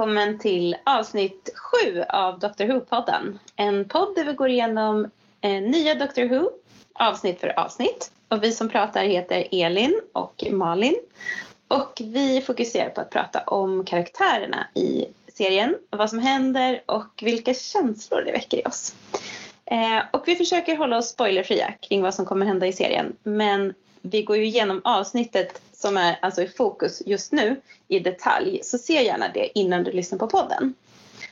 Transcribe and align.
Välkommen 0.00 0.38
till 0.38 0.76
avsnitt 0.84 1.50
sju 1.54 2.02
av 2.08 2.38
Doctor 2.38 2.64
Who-podden. 2.64 3.38
En 3.56 3.88
podd 3.88 4.14
där 4.14 4.24
vi 4.24 4.32
går 4.32 4.48
igenom 4.48 5.10
eh, 5.40 5.62
nya 5.62 5.94
Doctor 5.94 6.24
Who 6.24 6.50
avsnitt 6.92 7.40
för 7.40 7.60
avsnitt. 7.60 8.12
Och 8.28 8.44
vi 8.44 8.52
som 8.52 8.68
pratar 8.68 9.04
heter 9.04 9.46
Elin 9.50 10.00
och 10.12 10.44
Malin. 10.50 10.94
Och 11.68 12.02
vi 12.04 12.40
fokuserar 12.40 12.90
på 12.90 13.00
att 13.00 13.10
prata 13.10 13.40
om 13.40 13.84
karaktärerna 13.84 14.66
i 14.74 15.06
serien, 15.32 15.76
vad 15.90 16.10
som 16.10 16.18
händer 16.18 16.82
och 16.86 17.22
vilka 17.22 17.54
känslor 17.54 18.22
det 18.22 18.32
väcker 18.32 18.58
i 18.58 18.62
oss. 18.64 18.94
Eh, 19.64 20.02
och 20.10 20.22
vi 20.28 20.36
försöker 20.36 20.76
hålla 20.76 20.98
oss 20.98 21.08
spoilerfria 21.08 21.72
kring 21.80 22.02
vad 22.02 22.14
som 22.14 22.26
kommer 22.26 22.46
hända 22.46 22.66
i 22.66 22.72
serien. 22.72 23.16
Men 23.22 23.74
vi 24.02 24.22
går 24.22 24.36
ju 24.36 24.44
igenom 24.44 24.80
avsnittet 24.84 25.60
som 25.80 25.96
är 25.96 26.18
alltså 26.22 26.42
i 26.42 26.48
fokus 26.48 27.02
just 27.06 27.32
nu 27.32 27.60
i 27.88 27.98
detalj. 27.98 28.60
Så 28.62 28.78
se 28.78 29.02
gärna 29.02 29.28
det 29.28 29.58
innan 29.58 29.84
du 29.84 29.92
lyssnar 29.92 30.18
på 30.18 30.26
podden. 30.26 30.74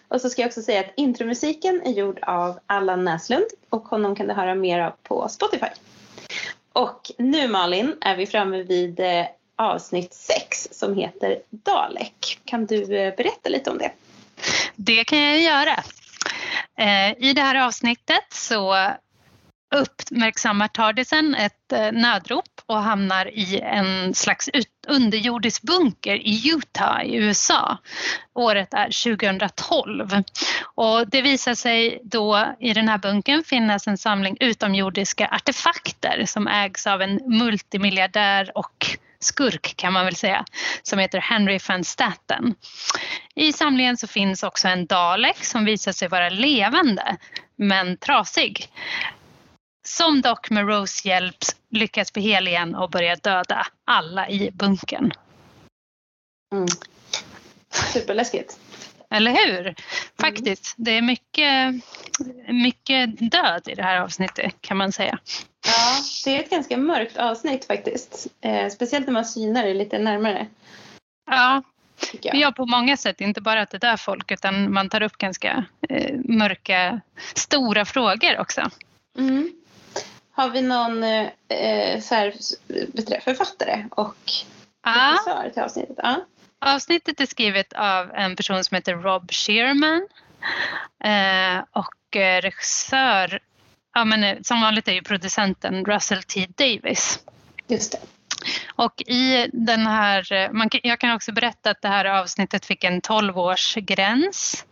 Och 0.09 0.21
så 0.21 0.31
ska 0.31 0.43
jag 0.43 0.49
också 0.49 0.63
säga 0.63 0.81
att 0.81 0.93
intromusiken 0.97 1.83
är 1.85 1.91
gjord 1.91 2.19
av 2.23 2.59
Allan 2.67 3.05
Näslund 3.05 3.47
och 3.69 3.83
honom 3.83 4.17
kan 4.17 4.27
du 4.27 4.35
höra 4.35 4.55
mer 4.55 4.81
av 4.81 4.93
på 5.03 5.29
Spotify. 5.29 5.67
Och 6.73 7.11
nu 7.19 7.49
Malin 7.49 7.97
är 8.01 8.17
vi 8.17 8.27
framme 8.27 8.63
vid 8.63 9.01
eh, 9.01 9.27
avsnitt 9.57 10.15
6 10.15 10.69
som 10.73 10.95
heter 10.95 11.39
Dalek. 11.51 12.41
Kan 12.45 12.67
du 12.67 12.97
eh, 12.97 13.17
berätta 13.17 13.49
lite 13.49 13.71
om 13.71 13.79
det? 13.79 13.93
Det 14.77 15.05
kan 15.05 15.19
jag 15.19 15.41
göra. 15.41 15.85
Eh, 16.79 17.29
I 17.29 17.33
det 17.33 17.43
här 17.43 17.67
avsnittet 17.67 18.25
så 18.33 18.77
uppmärksammar 19.75 20.69
Tardisen 20.69 21.35
ett 21.35 21.73
eh, 21.73 21.93
nödrop 21.93 22.45
och 22.67 22.83
hamnar 22.83 23.27
i 23.39 23.61
en 23.61 24.15
slags 24.15 24.51
underjordisk 24.89 25.63
bunker 25.63 26.17
i 26.17 26.51
Utah 26.51 27.05
i 27.05 27.17
USA. 27.17 27.79
Året 28.35 28.75
är 28.75 29.17
2012 29.17 30.23
och 30.75 31.09
det 31.09 31.23
visar 31.23 31.55
sig 31.55 32.01
då 32.03 32.55
i 32.61 32.73
den 32.73 32.89
här 32.89 32.99
bunkern 32.99 33.45
finnas 33.45 33.87
en 33.87 33.99
samling 33.99 34.37
utomjordiska 34.41 35.29
artefakter 35.29 36.25
som 36.27 36.49
ägs 36.49 36.87
av 36.87 37.03
en 37.03 37.21
multimiljardär 37.39 38.53
och 38.55 38.99
skurk 39.21 39.75
kan 39.77 39.93
man 39.93 40.05
väl 40.05 40.17
säga, 40.17 40.45
som 40.83 40.99
heter 40.99 41.19
Henry 41.19 41.59
van 41.69 41.85
Staten. 41.85 42.55
I 43.35 43.53
samlingen 43.53 43.97
så 43.97 44.07
finns 44.07 44.43
också 44.43 44.69
en 44.69 44.87
Dalek 44.87 45.45
som 45.45 45.65
visar 45.65 45.93
sig 45.93 46.09
vara 46.09 46.29
levande 46.29 47.17
men 47.57 47.97
trasig. 47.97 48.71
Som 49.89 50.21
dock 50.21 50.51
med 50.51 50.69
Rose 50.69 51.09
hjälp 51.09 51.37
lyckas 51.71 52.13
bli 52.13 52.23
hel 52.23 52.49
igen 52.49 52.75
och 52.75 52.91
börjar 52.91 53.17
döda 53.17 53.67
alla 53.85 54.29
i 54.29 54.51
bunkern. 54.51 55.13
Mm. 56.53 56.69
Superläskigt. 57.93 58.59
Eller 59.11 59.31
hur? 59.31 59.75
Faktiskt. 60.21 60.75
Det 60.77 60.91
är 60.91 61.03
mycket, 61.03 61.75
mycket 62.49 63.31
död 63.31 63.69
i 63.69 63.75
det 63.75 63.83
här 63.83 64.01
avsnittet 64.01 64.55
kan 64.61 64.77
man 64.77 64.93
säga. 64.93 65.19
Ja, 65.67 66.03
det 66.25 66.37
är 66.37 66.41
ett 66.41 66.51
ganska 66.51 66.77
mörkt 66.77 67.17
avsnitt 67.17 67.65
faktiskt. 67.65 68.27
Eh, 68.41 68.69
speciellt 68.69 69.07
när 69.07 69.13
man 69.13 69.25
synar 69.25 69.65
det 69.67 69.75
lite 69.75 69.99
närmare. 69.99 70.47
Ja, 71.31 71.63
Ja, 72.23 72.53
på 72.53 72.67
många 72.67 72.97
sätt. 72.97 73.21
Inte 73.21 73.41
bara 73.41 73.63
att 73.63 73.71
det 73.71 73.79
dör 73.79 73.97
folk 73.97 74.31
utan 74.31 74.73
man 74.73 74.89
tar 74.89 75.03
upp 75.03 75.19
ganska 75.19 75.65
eh, 75.89 76.15
mörka, 76.25 77.01
stora 77.35 77.85
frågor 77.85 78.39
också. 78.39 78.71
Mm. 79.19 79.53
Har 80.39 80.51
vi 80.51 80.63
någon 80.63 81.03
eh, 81.03 82.01
så 82.01 82.15
här, 82.15 82.33
författare 83.21 83.85
och 83.91 84.17
regissör 84.87 85.51
till 85.51 85.63
avsnittet? 85.63 85.97
Ja. 86.03 86.25
Avsnittet 86.59 87.21
är 87.21 87.27
skrivet 87.27 87.73
av 87.73 88.11
en 88.15 88.37
person 88.37 88.65
som 88.65 88.75
heter 88.75 88.95
Rob 88.95 89.31
Shearman. 89.33 90.09
Eh, 91.05 91.65
och 91.73 92.17
eh, 92.17 92.41
regissör, 92.41 93.39
ja, 93.95 94.05
men, 94.05 94.25
eh, 94.25 94.37
som 94.43 94.61
vanligt 94.61 94.89
är 94.89 94.93
ju 94.93 95.03
producenten 95.03 95.85
Russell 95.85 96.23
T 96.23 96.47
Davis. 96.57 97.21
Just 97.67 97.93
det. 97.93 97.99
Och 98.75 99.03
i 99.07 99.51
den 99.53 99.87
här, 99.87 100.33
eh, 100.33 100.53
man, 100.53 100.69
jag 100.83 101.01
kan 101.01 101.15
också 101.15 101.33
berätta 101.33 101.71
att 101.71 101.83
det 101.83 101.89
här 101.89 102.05
avsnittet 102.05 102.67
fick 102.67 102.85
en 102.85 103.01
12-årsgräns. 103.01 104.65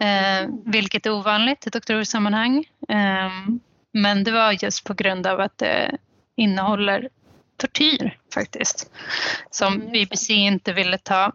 Eh, 0.00 0.48
vilket 0.64 1.06
är 1.06 1.10
ovanligt 1.10 1.66
i 1.66 1.70
doktorsammanhang. 1.70 2.64
Eh, 2.88 3.30
men 3.96 4.24
det 4.24 4.30
var 4.30 4.64
just 4.64 4.84
på 4.84 4.94
grund 4.94 5.26
av 5.26 5.40
att 5.40 5.58
det 5.58 5.96
innehåller 6.36 7.08
tortyr 7.56 8.18
faktiskt. 8.34 8.90
Som 9.50 9.74
mm, 9.74 9.92
BBC 9.92 10.32
inte 10.32 10.72
ville 10.72 10.98
ta 10.98 11.32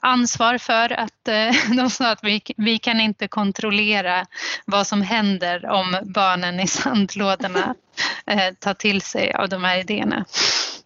ansvar 0.00 0.58
för 0.58 0.92
att 0.92 1.28
eh, 1.28 1.52
de 1.76 1.90
sa 1.90 2.10
att 2.10 2.24
vi, 2.24 2.42
vi 2.56 2.78
kan 2.78 3.00
inte 3.00 3.28
kontrollera 3.28 4.26
vad 4.64 4.86
som 4.86 5.02
händer 5.02 5.66
om 5.66 5.96
barnen 6.02 6.60
i 6.60 6.66
sandlådorna 6.66 7.74
eh, 8.26 8.54
tar 8.58 8.74
till 8.74 9.02
sig 9.02 9.32
av 9.32 9.48
de 9.48 9.64
här 9.64 9.78
idéerna. 9.78 10.24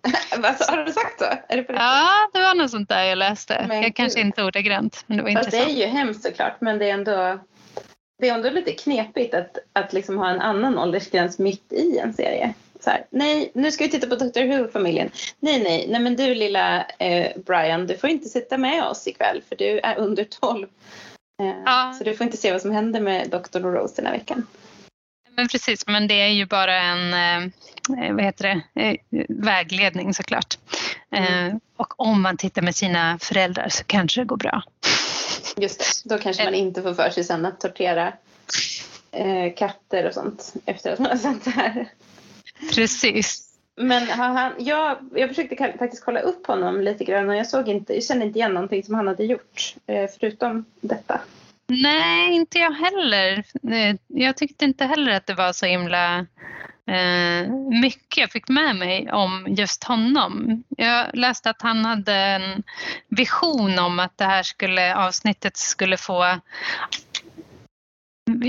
har 0.69 0.85
du 0.85 0.93
sagt 0.93 1.19
så? 1.19 1.25
Det 1.49 1.65
ja, 1.69 2.31
det 2.33 2.41
var 2.41 2.55
något 2.55 2.71
sånt 2.71 2.89
där 2.89 3.03
jag 3.03 3.19
läste. 3.19 3.65
Men, 3.69 3.83
jag 3.83 3.95
kanske 3.95 4.21
inte 4.21 4.45
ordagrant, 4.45 5.05
men 5.07 5.17
det 5.17 5.23
var 5.23 5.31
intressant. 5.31 5.67
Det 5.67 5.73
är 5.73 5.87
ju 5.87 5.87
hemskt 5.87 6.23
såklart, 6.23 6.61
men 6.61 6.79
det 6.79 6.91
är 6.91 6.95
ändå 6.95 7.41
det 8.21 8.29
är 8.29 8.35
ändå 8.35 8.51
lite 8.51 8.73
knepigt 8.73 9.35
att, 9.35 9.59
att 9.73 9.93
liksom 9.93 10.19
ha 10.19 10.31
en 10.31 10.41
annan 10.41 10.79
åldersgräns 10.79 11.39
mitt 11.39 11.73
i 11.73 11.99
en 11.99 12.15
serie. 12.15 12.55
Här, 12.87 13.07
nej, 13.11 13.51
nu 13.55 13.73
ska 13.73 13.85
vi 13.85 13.91
titta 13.91 14.07
på 14.07 14.17
Doctor 14.17 14.43
Who-familjen. 14.43 15.11
Nej, 15.41 15.63
nej, 15.63 15.87
nej, 15.89 16.01
men 16.01 16.17
du 16.17 16.35
lilla 16.35 16.85
eh, 16.99 17.33
Brian, 17.47 17.87
du 17.87 17.97
får 17.97 18.11
inte 18.11 18.29
sitta 18.29 18.59
med 18.59 18.85
oss 18.85 19.07
ikväll 19.07 19.43
för 19.49 19.57
du 19.57 19.79
är 19.79 19.99
under 19.99 20.25
12. 20.25 20.67
Eh, 21.43 21.55
ja. 21.65 21.95
Så 21.99 22.05
du 22.05 22.17
får 22.17 22.25
inte 22.25 22.37
se 22.37 22.53
vad 22.53 22.63
som 22.63 22.71
händer 22.71 23.01
med 23.01 23.31
Dr. 23.31 23.67
och 23.67 23.75
Rose 23.75 23.95
den 23.97 24.07
här 24.07 24.13
veckan. 24.13 24.47
Men 25.37 25.49
precis, 25.49 25.87
men 25.87 26.09
det 26.09 26.23
är 26.23 26.29
ju 26.29 26.47
bara 26.47 26.77
en 26.77 27.15
eh, 27.15 27.51
vad 28.15 28.25
heter 28.25 28.63
det, 28.75 28.83
eh, 28.83 28.97
vägledning 29.29 30.15
såklart. 30.15 30.59
Mm. 31.11 31.47
Eh, 31.47 31.57
och 31.77 32.01
om 32.01 32.23
man 32.23 32.37
tittar 32.37 32.63
med 32.63 32.75
sina 32.75 33.19
föräldrar 33.19 33.69
så 33.69 33.85
kanske 33.85 34.21
det 34.21 34.25
går 34.25 34.37
bra. 34.37 34.63
Just 35.57 36.05
det, 36.05 36.15
då 36.15 36.19
kanske 36.19 36.45
man 36.45 36.55
eh. 36.55 36.61
inte 36.61 36.83
får 36.83 36.95
för 36.95 37.11
sig 37.11 37.25
sen 37.25 37.47
att 37.47 37.61
tortera 37.61 38.13
eh, 39.13 39.55
katter 39.57 40.07
och 40.07 40.15
sånt 40.15 40.55
efter 40.67 40.93
att 40.93 40.99
man 40.99 41.11
har 41.11 41.17
sett 41.17 41.45
det 41.45 41.51
här. 41.51 41.89
Precis. 42.75 43.47
Men 43.77 44.07
han, 44.07 44.53
jag, 44.59 44.99
jag 45.15 45.29
försökte 45.29 45.57
faktiskt 45.79 46.05
kolla 46.05 46.21
upp 46.21 46.47
honom 46.47 46.81
lite 46.81 47.05
grann 47.05 47.29
och 47.29 47.37
jag, 47.37 47.47
såg 47.47 47.69
inte, 47.69 47.95
jag 47.95 48.05
kände 48.05 48.25
inte 48.25 48.39
igen 48.39 48.55
någonting 48.55 48.83
som 48.83 48.95
han 48.95 49.07
hade 49.07 49.25
gjort 49.25 49.75
eh, 49.87 50.11
förutom 50.19 50.65
detta. 50.81 51.21
Nej, 51.67 52.35
inte 52.35 52.59
jag 52.59 52.71
heller. 52.71 53.45
Eh, 53.73 53.97
jag 54.07 54.37
tyckte 54.37 54.65
inte 54.65 54.85
heller 54.85 55.13
att 55.13 55.27
det 55.27 55.35
var 55.35 55.53
så 55.53 55.67
himla 55.67 56.27
Eh, 56.91 57.49
mycket 57.83 58.17
jag 58.19 58.31
fick 58.31 58.49
med 58.49 58.77
mig 58.77 59.13
om 59.13 59.47
just 59.49 59.85
honom. 59.85 60.63
Jag 60.69 61.07
läste 61.15 61.51
att 61.51 61.63
han 61.63 61.85
hade 61.85 62.15
en 62.15 62.63
vision 63.09 63.79
om 63.79 63.99
att 63.99 64.19
det 64.19 64.25
här 64.25 64.43
skulle, 64.43 64.97
avsnittet 64.97 65.57
skulle 65.57 65.97
få 65.97 66.39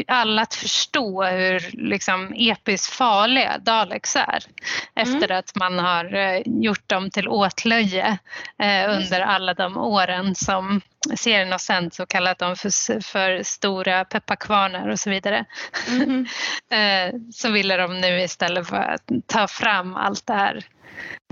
alla 0.07 0.41
att 0.41 0.55
förstå 0.55 1.23
hur 1.23 1.69
liksom, 1.73 2.33
episkt 2.37 2.93
farliga 2.93 3.57
Daleks 3.57 4.15
är. 4.15 4.43
Efter 4.95 5.25
mm. 5.25 5.39
att 5.39 5.55
man 5.55 5.79
har 5.79 6.15
eh, 6.15 6.41
gjort 6.45 6.89
dem 6.89 7.09
till 7.09 7.27
åtlöje 7.27 8.17
eh, 8.59 8.89
under 8.89 9.21
alla 9.21 9.53
de 9.53 9.77
åren 9.77 10.35
som 10.35 10.81
serien 11.15 11.51
har 11.51 11.59
sänts 11.59 11.99
och 11.99 12.09
kallat 12.09 12.39
dem 12.39 12.55
för, 12.55 13.01
för 13.01 13.43
stora 13.43 14.05
pepparkvarnar 14.05 14.87
och 14.87 14.99
så 14.99 15.09
vidare. 15.09 15.45
Mm. 15.87 16.25
eh, 16.69 17.19
så 17.33 17.51
ville 17.51 17.77
de 17.77 18.01
nu 18.01 18.21
istället 18.21 18.67
för 18.67 18.75
att 18.75 19.11
ta 19.27 19.47
fram 19.47 19.95
allt 19.95 20.27
det 20.27 20.33
här 20.33 20.65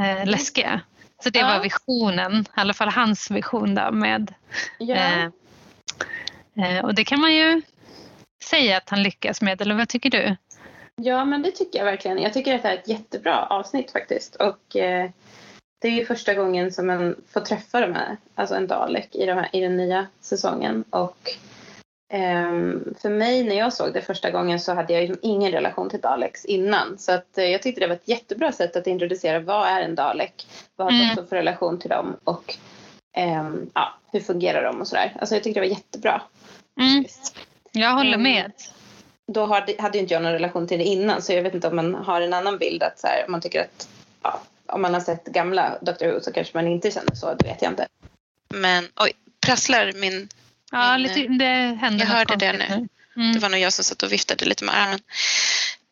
eh, 0.01 0.25
läskiga. 0.25 0.81
Så 1.23 1.29
det 1.29 1.39
ja. 1.39 1.47
var 1.47 1.63
visionen, 1.63 2.41
i 2.41 2.45
alla 2.59 2.73
fall 2.73 2.89
hans 2.89 3.31
vision 3.31 3.75
då 3.75 3.91
med 3.91 4.33
ja. 4.77 4.95
Eh, 4.95 5.23
eh, 6.57 6.85
och 6.85 6.95
det 6.95 7.03
kan 7.03 7.21
man 7.21 7.33
ju 7.33 7.61
säga 8.43 8.77
att 8.77 8.89
han 8.89 9.03
lyckas 9.03 9.41
med, 9.41 9.61
eller 9.61 9.75
vad 9.75 9.89
tycker 9.89 10.09
du? 10.09 10.35
Ja, 10.95 11.25
men 11.25 11.41
det 11.41 11.51
tycker 11.51 11.79
jag 11.79 11.85
verkligen. 11.85 12.17
Jag 12.17 12.33
tycker 12.33 12.55
att 12.55 12.61
det 12.61 12.67
här 12.67 12.75
är 12.75 12.79
ett 12.79 12.87
jättebra 12.87 13.45
avsnitt 13.45 13.91
faktiskt. 13.91 14.35
Och 14.35 14.75
eh, 14.75 15.09
det 15.81 15.87
är 15.87 15.91
ju 15.91 16.05
första 16.05 16.33
gången 16.33 16.71
som 16.71 16.87
man 16.87 17.15
får 17.27 17.41
träffa 17.41 17.81
de 17.81 17.93
här, 17.93 18.17
alltså 18.35 18.55
en 18.55 18.67
Dalek 18.67 19.15
i, 19.15 19.25
de 19.25 19.33
här, 19.33 19.49
i 19.53 19.59
den 19.59 19.77
nya 19.77 20.07
säsongen. 20.21 20.83
Och 20.89 21.31
eh, 22.13 22.51
för 23.01 23.09
mig 23.09 23.43
när 23.43 23.55
jag 23.55 23.73
såg 23.73 23.93
det 23.93 24.01
första 24.01 24.31
gången 24.31 24.59
så 24.59 24.73
hade 24.73 24.93
jag 24.93 25.01
liksom 25.01 25.19
ingen 25.21 25.51
relation 25.51 25.89
till 25.89 26.01
Daleks 26.01 26.45
innan. 26.45 26.97
Så 26.97 27.11
att, 27.11 27.37
eh, 27.37 27.45
jag 27.45 27.61
tyckte 27.61 27.81
det 27.81 27.87
var 27.87 27.95
ett 27.95 28.07
jättebra 28.07 28.51
sätt 28.51 28.75
att 28.75 28.87
introducera 28.87 29.39
vad 29.39 29.67
är 29.67 29.81
en 29.81 29.95
Dalek? 29.95 30.47
Vad 30.75 30.93
har 30.93 31.03
mm. 31.03 31.27
för 31.27 31.35
relation 31.35 31.79
till 31.79 31.89
dem? 31.89 32.15
Och 32.23 32.55
ehm, 33.17 33.69
ja, 33.73 33.93
hur 34.11 34.19
fungerar 34.19 34.63
de 34.63 34.81
och 34.81 34.87
sådär. 34.87 35.15
Alltså 35.19 35.35
jag 35.35 35.43
tyckte 35.43 35.59
det 35.59 35.67
var 35.67 35.75
jättebra. 35.75 36.21
Mm. 36.79 37.05
Jag 37.71 37.93
håller 37.93 38.13
ehm, 38.13 38.23
med. 38.23 38.51
Då 39.27 39.45
hade 39.79 39.97
inte 39.97 40.13
jag 40.13 40.23
någon 40.23 40.31
relation 40.31 40.67
till 40.67 40.77
det 40.77 40.83
innan 40.83 41.21
så 41.21 41.33
jag 41.33 41.43
vet 41.43 41.53
inte 41.53 41.67
om 41.67 41.75
man 41.75 41.95
har 41.95 42.21
en 42.21 42.33
annan 42.33 42.57
bild 42.57 42.83
att 42.83 42.99
så 42.99 43.07
här, 43.07 43.25
man 43.27 43.41
tycker 43.41 43.61
att 43.61 43.87
ja, 44.23 44.41
om 44.65 44.81
man 44.81 44.93
har 44.93 45.01
sett 45.01 45.25
gamla 45.25 45.77
Doctor 45.81 46.07
Who 46.07 46.19
så 46.21 46.33
kanske 46.33 46.57
man 46.57 46.67
inte 46.67 46.91
känner 46.91 47.15
så, 47.15 47.33
det 47.33 47.47
vet 47.47 47.61
jag 47.61 47.71
inte. 47.71 47.87
Men 48.53 48.87
oj, 48.95 49.11
prasslar 49.45 49.91
min... 49.95 50.29
Ja, 50.71 50.97
min, 50.97 51.07
lite, 51.07 51.33
det 51.33 51.77
händer 51.81 52.05
Jag 52.05 52.11
hörde 52.11 52.35
det 52.35 52.53
nu. 52.53 52.87
Mm. 53.15 53.33
Det 53.33 53.39
var 53.39 53.49
nog 53.49 53.59
jag 53.59 53.73
som 53.73 53.83
satt 53.83 54.03
och 54.03 54.11
viftade 54.11 54.45
lite 54.45 54.63
med 54.63 54.75
armen. 54.75 54.99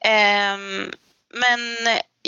Um, 0.05 0.91
men, 1.33 1.59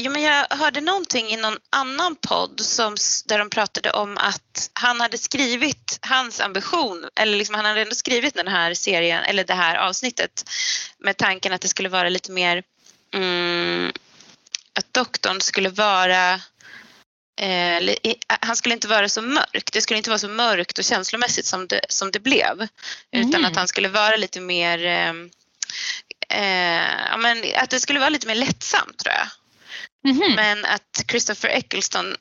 jo, 0.01 0.11
men 0.11 0.21
jag 0.21 0.45
hörde 0.49 0.81
någonting 0.81 1.27
i 1.27 1.37
någon 1.37 1.57
annan 1.69 2.15
podd 2.15 2.59
som, 2.59 2.95
där 3.25 3.39
de 3.39 3.49
pratade 3.49 3.91
om 3.91 4.17
att 4.17 4.69
han 4.73 5.01
hade 5.01 5.17
skrivit 5.17 5.99
hans 6.01 6.39
ambition, 6.39 7.09
eller 7.15 7.37
liksom 7.37 7.55
han 7.55 7.65
hade 7.65 7.81
ändå 7.81 7.95
skrivit 7.95 8.33
den 8.33 8.47
här 8.47 8.73
serien, 8.73 9.23
eller 9.23 9.43
det 9.43 9.53
här 9.53 9.75
avsnittet 9.75 10.49
med 10.97 11.17
tanken 11.17 11.53
att 11.53 11.61
det 11.61 11.67
skulle 11.67 11.89
vara 11.89 12.09
lite 12.09 12.31
mer 12.31 12.63
mm, 13.13 13.91
att 14.73 14.93
doktorn 14.93 15.41
skulle 15.41 15.69
vara 15.69 16.33
eh, 17.41 17.95
han 18.27 18.55
skulle 18.55 18.75
inte 18.75 18.87
vara 18.87 19.09
så 19.09 19.21
mörk. 19.21 19.69
Det 19.73 19.81
skulle 19.81 19.97
inte 19.97 20.09
vara 20.09 20.19
så 20.19 20.29
mörkt 20.29 20.77
och 20.77 20.83
känslomässigt 20.83 21.45
som 21.45 21.67
det, 21.67 21.81
som 21.89 22.11
det 22.11 22.19
blev. 22.19 22.67
Mm. 23.11 23.29
Utan 23.29 23.45
att 23.45 23.55
han 23.55 23.67
skulle 23.67 23.87
vara 23.87 24.15
lite 24.15 24.39
mer 24.39 24.85
eh, 24.85 25.13
eh, 26.29 26.89
ja, 27.11 27.17
men 27.17 27.43
att 27.55 27.69
det 27.69 27.79
skulle 27.79 27.99
vara 27.99 28.09
lite 28.09 28.27
mer 28.27 28.35
lättsamt 28.35 28.97
tror 28.97 29.15
jag. 29.15 29.27
Mm. 30.05 30.35
Men 30.35 30.65
att 30.65 31.03
Christopher 31.07 31.49
Eccleston 31.49 32.15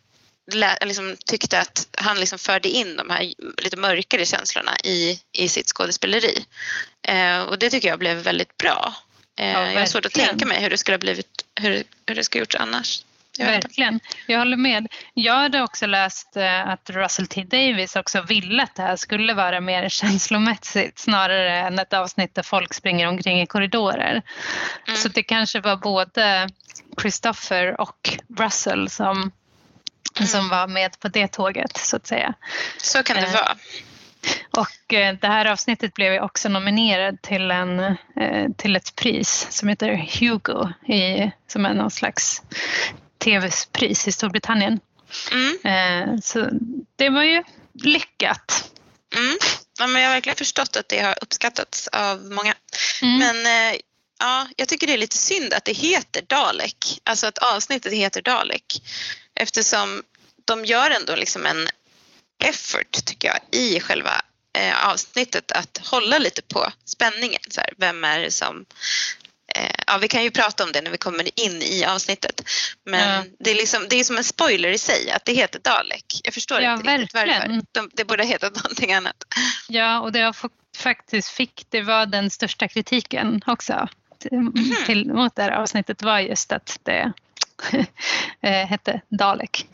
liksom, 0.80 1.16
tyckte 1.26 1.60
att 1.60 1.88
han 1.98 2.20
liksom 2.20 2.38
förde 2.38 2.68
in 2.68 2.96
de 2.96 3.10
här 3.10 3.32
lite 3.62 3.76
mörkare 3.76 4.26
känslorna 4.26 4.76
i, 4.84 5.20
i 5.32 5.48
sitt 5.48 5.66
skådespeleri. 5.66 6.44
Eh, 7.02 7.40
och 7.40 7.58
det 7.58 7.70
tycker 7.70 7.88
jag 7.88 7.98
blev 7.98 8.16
väldigt 8.16 8.56
bra. 8.56 8.94
Eh, 9.40 9.50
ja, 9.50 9.72
jag 9.72 9.80
har 9.80 9.86
svårt 9.86 10.06
att 10.06 10.12
tänka 10.12 10.46
mig 10.46 10.62
hur 10.62 10.70
det 10.70 10.78
skulle 10.78 10.94
ha 10.94 11.00
blivit, 11.00 11.44
hur, 11.60 11.84
hur 12.06 12.14
det 12.14 12.24
skulle 12.24 12.42
gjorts 12.42 12.56
annars. 12.56 13.02
Verkligen, 13.38 14.00
jag 14.26 14.38
håller 14.38 14.56
med. 14.56 14.86
Jag 15.14 15.34
hade 15.34 15.62
också 15.62 15.86
läst 15.86 16.36
eh, 16.36 16.68
att 16.68 16.90
Russell 16.90 17.26
T 17.26 17.44
Davis 17.44 17.96
också 17.96 18.22
ville 18.22 18.62
att 18.62 18.74
det 18.74 18.82
här 18.82 18.96
skulle 18.96 19.34
vara 19.34 19.60
mer 19.60 19.88
känslomässigt 19.88 20.98
snarare 20.98 21.58
än 21.58 21.78
ett 21.78 21.92
avsnitt 21.92 22.34
där 22.34 22.42
folk 22.42 22.74
springer 22.74 23.08
omkring 23.08 23.40
i 23.40 23.46
korridorer. 23.46 24.22
Mm. 24.86 24.96
Så 24.96 25.08
det 25.08 25.22
kanske 25.22 25.60
var 25.60 25.76
både 25.76 26.48
Christopher 27.00 27.80
och 27.80 28.18
Russell 28.38 28.90
som, 28.90 29.16
mm. 30.16 30.26
som 30.26 30.48
var 30.48 30.66
med 30.66 31.00
på 31.00 31.08
det 31.08 31.28
tåget 31.28 31.76
så 31.76 31.96
att 31.96 32.06
säga. 32.06 32.34
Så 32.78 33.02
kan 33.02 33.16
det 33.16 33.22
eh, 33.22 33.32
vara. 33.32 33.56
Och 34.50 34.94
eh, 34.94 35.14
det 35.20 35.26
här 35.26 35.46
avsnittet 35.46 35.94
blev 35.94 36.22
också 36.22 36.48
nominerad 36.48 37.22
till, 37.22 37.50
en, 37.50 37.80
eh, 38.16 38.50
till 38.56 38.76
ett 38.76 38.94
pris 38.96 39.46
som 39.50 39.68
heter 39.68 40.06
Hugo 40.20 40.68
i, 40.94 41.30
som 41.46 41.66
är 41.66 41.74
någon 41.74 41.90
slags 41.90 42.42
tv-pris 43.18 44.08
i 44.08 44.12
Storbritannien. 44.12 44.80
Mm. 45.32 45.58
Eh, 45.64 46.20
så 46.22 46.48
det 46.96 47.10
var 47.10 47.22
ju 47.22 47.42
lyckat. 47.84 48.70
Mm. 49.16 49.38
Ja, 49.78 49.86
men 49.86 50.02
jag 50.02 50.08
har 50.08 50.16
verkligen 50.16 50.36
förstått 50.36 50.76
att 50.76 50.88
det 50.88 51.00
har 51.00 51.18
uppskattats 51.22 51.88
av 51.88 52.24
många. 52.24 52.54
Mm. 53.02 53.18
Men 53.18 53.36
ja, 54.18 54.48
jag 54.56 54.68
tycker 54.68 54.86
det 54.86 54.92
är 54.92 54.98
lite 54.98 55.16
synd 55.16 55.54
att 55.54 55.64
det 55.64 55.72
heter 55.72 56.22
Dalek, 56.22 57.00
alltså 57.04 57.26
att 57.26 57.38
avsnittet 57.38 57.92
heter 57.92 58.22
Dalek 58.22 58.82
eftersom 59.34 60.02
de 60.44 60.64
gör 60.64 60.90
ändå 60.90 61.16
liksom 61.16 61.46
en 61.46 61.68
effort 62.44 63.04
tycker 63.04 63.28
jag 63.28 63.60
i 63.60 63.80
själva 63.80 64.22
eh, 64.58 64.88
avsnittet 64.88 65.52
att 65.52 65.78
hålla 65.78 66.18
lite 66.18 66.42
på 66.42 66.72
spänningen. 66.84 67.40
Så 67.50 67.60
här, 67.60 67.72
vem 67.76 68.04
är 68.04 68.20
det 68.20 68.30
som 68.30 68.60
eh, 68.60 69.27
Ja, 69.86 69.98
vi 69.98 70.08
kan 70.08 70.22
ju 70.22 70.30
prata 70.30 70.64
om 70.64 70.72
det 70.72 70.80
när 70.80 70.90
vi 70.90 70.98
kommer 70.98 71.40
in 71.40 71.62
i 71.62 71.84
avsnittet. 71.84 72.42
Men 72.84 73.14
ja. 73.14 73.24
det, 73.38 73.50
är 73.50 73.54
liksom, 73.54 73.86
det 73.90 73.96
är 73.96 74.04
som 74.04 74.16
en 74.16 74.24
spoiler 74.24 74.68
i 74.68 74.78
sig 74.78 75.10
att 75.10 75.24
det 75.24 75.32
heter 75.32 75.60
Dalek. 75.60 76.20
Jag 76.24 76.34
förstår 76.34 76.60
ja, 76.60 76.72
inte 76.72 76.84
verkligen. 76.84 77.00
riktigt 77.00 77.14
varför. 77.14 77.62
De, 77.72 77.90
det 77.92 78.04
borde 78.04 78.22
ha 78.22 78.28
hetat 78.28 78.54
någonting 78.54 78.92
annat. 78.92 79.24
Ja, 79.68 80.00
och 80.00 80.12
det 80.12 80.18
jag 80.18 80.34
faktiskt 80.76 81.28
fick, 81.28 81.66
det 81.68 81.82
var 81.82 82.06
den 82.06 82.30
största 82.30 82.68
kritiken 82.68 83.40
också 83.46 83.88
mm. 84.30 84.52
till, 84.86 85.12
mot 85.12 85.36
det 85.36 85.42
här 85.42 85.50
avsnittet 85.50 86.02
var 86.02 86.18
just 86.18 86.52
att 86.52 86.78
det 86.82 86.92
Eh, 86.98 87.10
hette 88.40 89.00
Dalek. 89.08 89.66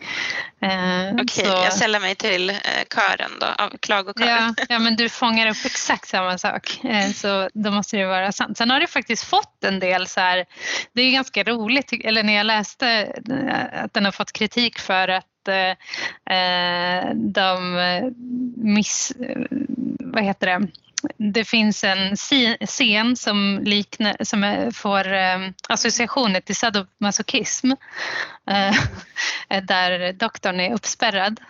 Eh, 0.60 1.12
Okej, 1.12 1.22
okay, 1.22 1.64
jag 1.64 1.72
sällar 1.72 2.00
mig 2.00 2.14
till 2.14 2.50
eh, 2.50 2.56
kören 2.94 3.30
då, 3.40 3.46
av 3.46 3.70
klagokören. 3.80 4.54
Ja, 4.56 4.64
ja, 4.68 4.78
men 4.78 4.96
du 4.96 5.08
fångar 5.08 5.46
upp 5.46 5.64
exakt 5.64 6.08
samma 6.08 6.38
sak. 6.38 6.80
Så 7.14 7.48
då 7.54 7.70
måste 7.70 7.96
det 7.96 8.06
vara 8.06 8.32
sant. 8.32 8.58
Sen 8.58 8.70
har 8.70 8.80
det 8.80 8.86
faktiskt 8.86 9.24
fått 9.24 9.64
en 9.64 9.80
del 9.80 10.06
så 10.06 10.20
här, 10.20 10.44
det 10.92 11.02
är 11.02 11.10
ganska 11.10 11.42
roligt, 11.44 11.92
eller 12.04 12.22
när 12.22 12.32
jag 12.32 12.46
läste 12.46 13.12
att 13.72 13.94
den 13.94 14.04
har 14.04 14.12
fått 14.12 14.32
kritik 14.32 14.78
för 14.78 15.08
att 15.08 15.24
de 17.14 18.12
miss, 18.56 19.12
vad 19.98 20.24
heter 20.24 20.46
det, 20.46 20.68
det 21.16 21.44
finns 21.44 21.84
en 21.84 22.16
scen 22.66 23.16
som, 23.16 23.60
liknar, 23.64 24.24
som 24.24 24.70
får 24.74 25.12
eh, 25.12 25.38
associationer 25.68 26.40
till 26.40 26.56
sadomasochism 26.56 27.70
eh, 28.50 28.74
där 29.62 30.12
doktorn 30.12 30.60
är 30.60 30.74
uppspärrad 30.74 31.40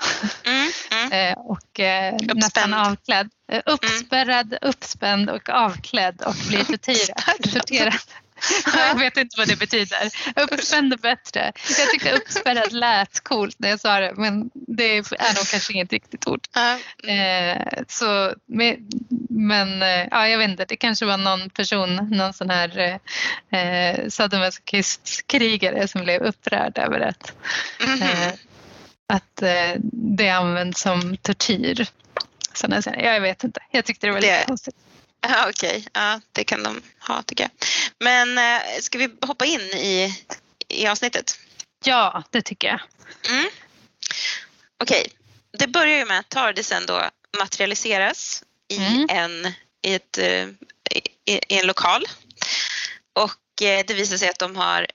mm, 0.44 0.68
mm. 0.92 1.12
Eh, 1.12 1.38
och 1.38 1.80
nästan 2.34 2.74
avklädd. 2.74 3.30
Uppspärrad, 3.66 4.46
mm. 4.46 4.58
uppspänd 4.62 5.30
och 5.30 5.48
avklädd 5.48 6.22
och 6.22 6.34
blir 6.48 6.64
torterad. 7.52 7.94
Jag 8.76 8.98
vet 8.98 9.16
inte 9.16 9.34
vad 9.38 9.48
det 9.48 9.56
betyder. 9.56 10.10
Uppspänd 10.36 10.92
är 10.92 10.96
bättre. 10.96 11.52
Jag 11.78 11.90
tyckte 11.90 12.12
uppspärrad 12.12 12.72
lät 12.72 13.24
coolt 13.24 13.56
när 13.58 13.68
jag 13.68 13.80
sa 13.80 14.00
det 14.00 14.12
men 14.16 14.50
det 14.54 14.96
är 14.96 15.34
nog 15.34 15.46
kanske 15.50 15.72
inget 15.72 15.92
riktigt 15.92 16.26
ord. 16.26 16.40
Mm. 17.04 17.84
så, 17.88 18.34
men 19.28 19.82
eh, 19.82 20.08
ja, 20.10 20.28
jag 20.28 20.38
vet 20.38 20.50
inte, 20.50 20.64
det 20.64 20.76
kanske 20.76 21.06
var 21.06 21.16
någon 21.16 21.50
person, 21.50 21.96
någon 21.96 22.32
sån 22.32 22.50
här 22.50 22.98
eh, 23.50 24.06
sadomasochist-krigare 24.08 25.86
som 25.86 26.04
blev 26.04 26.22
upprörd 26.22 26.78
över 26.78 27.00
att, 27.00 27.32
mm. 27.86 28.02
eh, 28.02 28.32
att 29.06 29.42
eh, 29.42 29.80
det 29.92 30.28
används 30.28 30.80
som 30.80 31.16
tortyr. 31.16 31.86
Så 32.54 32.66
jag 32.98 33.20
vet 33.20 33.44
inte, 33.44 33.60
jag 33.70 33.84
tyckte 33.84 34.06
det 34.06 34.12
var 34.12 34.20
lite 34.20 34.38
det, 34.38 34.44
konstigt. 34.46 34.76
Ja, 35.28 35.48
Okej, 35.48 35.68
okay. 35.68 35.82
ja, 35.92 36.20
det 36.32 36.44
kan 36.44 36.62
de 36.62 36.82
ha 36.98 37.22
tycker 37.22 37.44
jag. 37.44 37.50
Men 37.98 38.38
eh, 38.38 38.80
ska 38.80 38.98
vi 38.98 39.08
hoppa 39.26 39.44
in 39.44 39.60
i, 39.60 40.24
i 40.68 40.86
avsnittet? 40.86 41.38
Ja, 41.84 42.22
det 42.30 42.42
tycker 42.42 42.68
jag. 42.68 42.80
Mm. 43.30 43.50
Okej, 44.82 45.00
okay. 45.00 45.12
det 45.58 45.66
börjar 45.66 45.98
ju 45.98 46.04
med 46.04 46.18
att 46.18 46.28
Tardisen 46.28 46.86
då 46.86 47.10
materialiseras 47.38 48.42
i, 48.68 48.76
mm. 48.76 49.06
en, 49.10 49.52
i, 49.82 49.94
ett, 49.94 50.18
eh, 50.18 50.48
i, 50.90 51.08
i, 51.24 51.40
en 51.48 51.66
lokal. 51.66 52.06
Och 53.12 53.62
eh, 53.62 53.84
det 53.86 53.94
visar 53.94 54.16
sig 54.16 54.28
att 54.28 54.38
de 54.38 54.56
har 54.56 54.86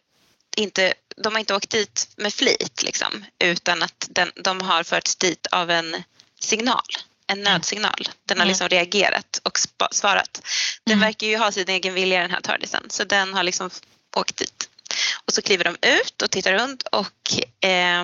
inte, 0.58 0.94
de 1.16 1.34
har 1.34 1.40
inte 1.40 1.56
åkt 1.56 1.70
dit 1.70 2.10
med 2.18 2.34
flit 2.34 2.84
liksom, 2.84 3.26
utan 3.40 3.84
att 3.84 4.08
den, 4.10 4.32
de 4.36 4.62
har 4.62 4.84
förts 4.84 5.16
dit 5.16 5.48
av 5.48 5.72
en 5.72 6.04
signal 6.40 6.86
en 7.30 7.40
mm. 7.40 7.54
nödsignal. 7.54 8.10
Den 8.26 8.38
har 8.38 8.46
mm. 8.46 8.48
liksom 8.48 8.70
reagerat 8.70 9.42
och 9.44 9.60
svarat. 9.92 10.42
Den 10.84 10.94
mm. 10.94 11.08
verkar 11.08 11.28
ju 11.28 11.38
ha 11.38 11.52
sin 11.52 11.70
egen 11.70 11.94
vilja 11.94 12.22
den 12.22 12.32
här 12.32 12.42
Tardisen 12.42 12.86
så 12.90 13.04
den 13.04 13.34
har 13.34 13.44
liksom 13.44 13.70
åkt 14.16 14.38
dit. 14.38 14.70
Och 15.26 15.34
så 15.34 15.42
kliver 15.42 15.64
de 15.64 15.78
ut 15.88 16.22
och 16.22 16.32
tittar 16.32 16.54
runt 16.54 16.84
och 16.84 17.66
eh, 17.70 18.04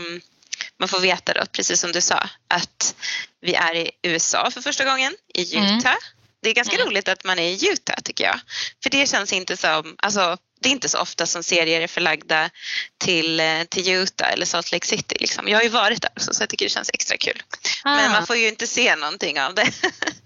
man 0.77 0.89
får 0.89 0.99
veta 0.99 1.33
då, 1.33 1.45
precis 1.51 1.81
som 1.81 1.91
du 1.91 2.01
sa, 2.01 2.29
att 2.47 2.95
vi 3.41 3.53
är 3.53 3.75
i 3.75 3.91
USA 4.01 4.51
för 4.51 4.61
första 4.61 4.85
gången, 4.85 5.13
i 5.33 5.41
Utah. 5.41 5.65
Mm. 5.65 6.01
Det 6.41 6.49
är 6.49 6.53
ganska 6.53 6.75
mm. 6.75 6.87
roligt 6.87 7.07
att 7.07 7.23
man 7.23 7.39
är 7.39 7.49
i 7.49 7.69
Utah 7.71 7.95
tycker 8.03 8.23
jag. 8.23 8.39
För 8.83 8.89
det 8.89 9.09
känns 9.09 9.33
inte 9.33 9.57
som, 9.57 9.95
alltså 9.97 10.37
det 10.65 10.69
är 10.69 10.71
inte 10.71 10.89
så 10.89 10.99
ofta 10.99 11.25
som 11.25 11.43
serier 11.43 11.81
är 11.81 11.87
förlagda 11.87 12.49
till, 12.97 13.39
eh, 13.39 13.63
till 13.69 13.89
Utah 13.89 14.31
eller 14.31 14.45
Salt 14.45 14.71
Lake 14.71 14.87
City. 14.87 15.15
Liksom. 15.19 15.47
Jag 15.47 15.57
har 15.57 15.63
ju 15.63 15.69
varit 15.69 16.01
där 16.01 16.11
också 16.15 16.33
så 16.33 16.43
jag 16.43 16.49
tycker 16.49 16.65
det 16.65 16.69
känns 16.69 16.89
extra 16.93 17.17
kul. 17.17 17.43
Ah. 17.83 17.95
Men 17.95 18.11
man 18.11 18.27
får 18.27 18.35
ju 18.35 18.47
inte 18.47 18.67
se 18.67 18.95
någonting 18.95 19.41
av 19.41 19.55
det. 19.55 19.71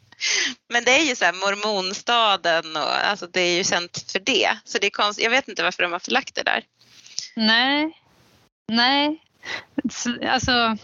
Men 0.69 0.84
det 0.84 0.91
är 0.91 1.03
ju 1.03 1.15
så 1.15 1.25
här 1.25 1.34
mormonstaden 1.34 2.75
och 2.75 3.08
alltså 3.10 3.27
det 3.27 3.41
är 3.41 3.58
ju 3.58 3.63
känt 3.63 4.12
för 4.12 4.19
det. 4.19 4.58
Så 4.65 4.77
det 4.77 4.88
är 4.88 4.91
konstigt. 4.91 5.24
Jag 5.24 5.31
vet 5.31 5.48
inte 5.48 5.63
varför 5.63 5.84
de 5.84 5.91
har 5.91 6.00
förlagt 6.00 6.36
det 6.36 6.43
där. 6.43 6.63
Nej, 7.36 8.01
nej. 8.67 9.24
Alltså, 10.29 10.77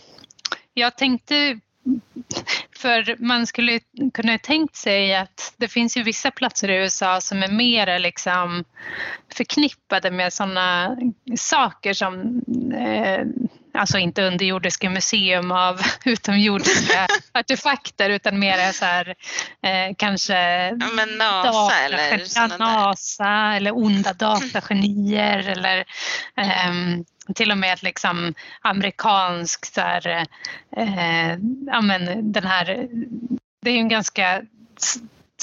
jag 0.74 0.97
tänkte 0.97 1.59
för 2.77 3.15
man 3.20 3.48
skulle 3.48 3.79
kunna 4.13 4.38
tänkt 4.38 4.75
sig 4.75 5.15
att 5.15 5.53
det 5.58 5.67
finns 5.67 5.98
ju 5.98 6.03
vissa 6.03 6.32
platser 6.32 6.70
i 6.70 6.75
USA 6.75 7.22
som 7.22 7.44
är 7.44 7.51
mer 7.51 8.00
liksom 8.00 8.63
förknippade 9.34 10.12
med 10.12 10.34
sådana 10.34 10.98
saker 11.36 11.94
som 11.94 12.41
eh, 12.74 13.25
alltså 13.75 13.98
inte 13.98 14.24
underjordiska 14.24 14.89
museum 14.89 15.51
av 15.51 15.82
utomjordiska 16.05 17.08
artefakter 17.34 18.10
utan 18.10 18.39
mer 18.39 18.72
så 18.72 18.86
här 18.86 19.15
eh, 19.62 19.96
kanske 19.98 20.67
ja, 20.67 20.88
men 20.96 21.17
NASA 21.17 21.51
data, 21.51 21.75
eller 21.75 22.58
NASA 22.58 23.53
eller 23.55 23.77
onda 23.77 24.13
datagenier 24.20 25.50
eller 25.50 25.77
eh, 26.38 26.74
till 27.36 27.51
och 27.51 27.58
med 27.58 27.84
liksom 27.84 28.34
amerikansk 28.62 29.65
så 29.65 29.82
här, 29.82 30.08
eh, 30.77 31.38
ja, 31.67 31.82
men 31.82 32.32
den 32.32 32.44
här 32.44 32.88
det 33.62 33.70
är 33.70 33.74
ju 33.74 33.79
en 33.79 33.89
ganska 33.89 34.41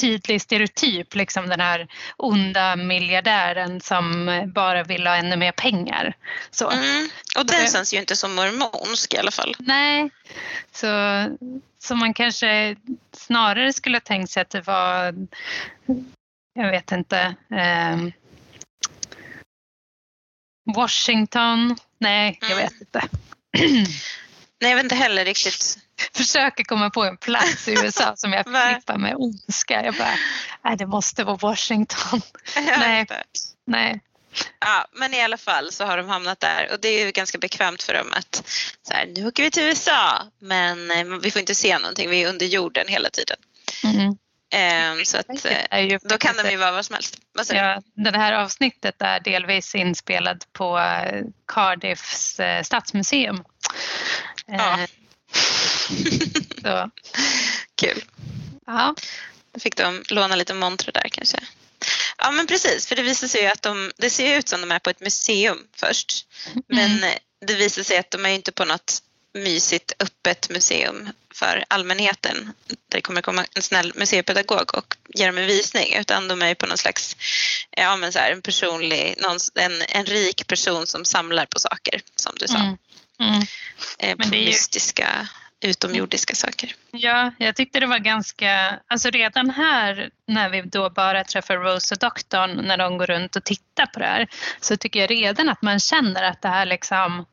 tydlig 0.01 0.43
stereotyp, 0.43 1.15
liksom 1.15 1.49
den 1.49 1.61
här 1.61 1.89
onda 2.17 2.77
miljardären 2.77 3.81
som 3.81 4.27
bara 4.55 4.83
vill 4.83 5.07
ha 5.07 5.17
ännu 5.17 5.37
mer 5.37 5.53
pengar. 5.53 6.17
Så. 6.51 6.71
Mm. 6.71 7.09
Och 7.39 7.47
den 7.47 7.69
känns 7.69 7.95
ju 7.95 7.99
inte 7.99 8.17
som 8.17 8.35
mormonsk 8.35 9.15
i 9.15 9.19
alla 9.19 9.31
fall. 9.31 9.57
Nej, 9.59 10.11
så, 10.73 10.87
så 11.79 11.95
man 11.95 12.15
kanske 12.15 12.77
snarare 13.13 13.73
skulle 13.73 13.97
ha 13.97 14.01
tänkt 14.01 14.31
sig 14.31 14.41
att 14.41 14.51
det 14.51 14.61
var, 14.61 15.15
jag 16.55 16.71
vet 16.71 16.93
inte, 16.93 17.35
eh, 17.51 17.97
Washington? 20.75 21.77
Nej, 21.99 22.39
jag 22.49 22.57
vet 22.57 22.81
inte. 22.81 23.09
Nej, 24.61 24.71
jag 24.71 24.77
vet 24.77 24.85
inte 24.85 24.95
heller 24.95 25.25
riktigt. 25.25 25.79
Försöker 26.17 26.65
komma 26.65 26.91
på 26.91 27.05
en 27.05 27.17
plats 27.17 27.69
i 27.69 27.73
USA 27.73 28.17
som 28.17 28.33
jag 28.33 28.45
förknippar 28.53 28.99
med 28.99 29.15
ondska. 29.17 29.85
Jag 29.85 29.95
bara, 29.95 30.17
nej 30.65 30.77
det 30.77 30.87
måste 30.87 31.25
vara 31.25 31.37
Washington. 31.37 32.21
nej. 32.57 33.07
nej. 33.65 34.01
Ja, 34.61 34.87
men 34.93 35.15
i 35.15 35.23
alla 35.23 35.37
fall 35.37 35.73
så 35.73 35.85
har 35.85 35.97
de 35.97 36.09
hamnat 36.09 36.41
där 36.41 36.69
och 36.73 36.81
det 36.81 36.89
är 36.89 37.07
ju 37.07 37.11
ganska 37.11 37.39
bekvämt 37.39 37.83
för 37.83 37.95
dem 37.95 38.13
att 38.13 38.43
så 38.83 38.95
här, 38.95 39.07
nu 39.07 39.27
åker 39.27 39.43
vi 39.43 39.51
till 39.51 39.63
USA 39.63 40.23
men 40.39 40.91
eh, 40.91 41.05
vi 41.23 41.31
får 41.31 41.41
inte 41.41 41.55
se 41.55 41.79
någonting, 41.79 42.11
vi 42.11 42.23
är 42.23 42.29
under 42.29 42.47
jorden 42.47 42.89
hela 42.89 43.11
tiden. 43.11 43.37
Mm. 43.85 44.17
Um, 44.55 45.05
så 45.05 45.19
att, 45.19 45.47
ju, 45.83 45.99
då 46.03 46.19
kan 46.19 46.37
de 46.37 46.51
ju 46.51 46.57
vara 46.57 46.73
vad 46.73 46.87
som 46.87 46.95
helst. 46.95 47.19
Ja, 47.53 47.83
det 47.95 48.19
här 48.19 48.33
avsnittet 48.33 49.03
är 49.03 49.21
delvis 49.21 49.75
inspelat 49.75 50.53
på 50.53 50.79
eh, 50.79 51.25
Cardiffs 51.47 52.41
eh, 52.41 52.63
stadsmuseum. 52.63 53.45
Ja. 54.47 54.79
så. 56.63 56.91
Kul. 57.77 58.05
Ja. 58.67 58.95
Då 59.53 59.61
fick 59.61 59.77
de 59.77 60.03
låna 60.09 60.37
lite 60.37 60.55
montrar 60.55 60.93
där 60.93 61.09
kanske. 61.09 61.39
Ja 62.19 62.31
men 62.31 62.47
precis, 62.47 62.87
för 62.87 62.97
det 62.97 63.03
visar 63.03 63.29
sig 63.29 63.43
ju 63.43 63.47
att 63.47 63.63
de, 63.63 63.93
det 63.97 64.11
ser 64.11 64.39
ut 64.39 64.49
som 64.49 64.61
de 64.61 64.73
är 64.73 64.79
på 64.79 64.91
ett 64.91 65.01
museum 65.01 65.59
först. 65.77 66.27
Men 66.69 66.99
mm. 66.99 67.19
det 67.47 67.55
visar 67.55 67.83
sig 67.83 67.99
att 67.99 68.11
de 68.11 68.27
är 68.27 68.31
inte 68.31 68.53
på 68.53 68.65
något 68.65 69.03
mysigt 69.35 69.93
öppet 69.99 70.51
museum 70.51 71.09
för 71.35 71.65
allmänheten 71.69 72.53
där 72.67 72.77
det 72.89 73.01
kommer 73.01 73.23
komma 73.23 73.47
en 73.55 73.63
snäll 73.63 73.93
museipedagog 73.97 74.75
och 74.75 74.97
ge 75.09 75.27
dem 75.27 75.39
en 75.39 75.47
visning 75.47 75.95
utan 75.95 76.29
de 76.29 76.43
är 76.43 76.55
på 76.55 76.67
någon 76.67 76.79
slags, 76.79 77.17
ja 77.71 77.97
men 77.97 78.13
så 78.13 78.19
här, 78.19 78.33
en 78.33 78.43
personlig, 78.43 79.15
någon, 79.19 79.39
en, 79.55 79.83
en 79.89 80.07
rik 80.07 80.47
person 80.47 80.87
som 80.87 81.05
samlar 81.05 81.47
på 81.47 81.59
saker 81.59 82.01
som 82.17 82.33
du 82.39 82.49
sa. 82.49 82.59
Mm. 82.59 82.77
Mm. 83.23 83.43
Eh, 83.99 84.17
på 84.17 84.29
mystiska 84.29 85.29
utomjordiska 85.63 86.35
saker. 86.35 86.75
Ja, 86.91 87.31
jag 87.39 87.57
tyckte 87.57 87.81
det 87.81 87.87
var 87.87 87.99
ganska, 87.99 88.79
alltså 88.87 89.11
redan 89.11 89.51
här 89.51 90.11
när 90.27 90.49
vi 90.49 90.63
då 90.63 90.91
bara 90.91 91.25
träffar 91.25 91.57
Rose 91.57 91.95
och 91.95 91.99
doktorn 91.99 92.51
när 92.51 92.77
de 92.77 92.99
går 92.99 93.07
runt 93.07 93.37
och 93.37 93.45
tittar 93.45 93.87
på 93.87 93.99
det 93.99 94.07
här 94.07 94.29
så 94.61 94.77
tycker 94.77 95.01
jag 95.01 95.11
redan 95.11 95.49
att 95.49 95.63
man 95.63 95.81
känner 95.81 96.23
att 96.23 96.43
det 96.43 96.49
här 96.49 96.67
liksom, 96.67 97.27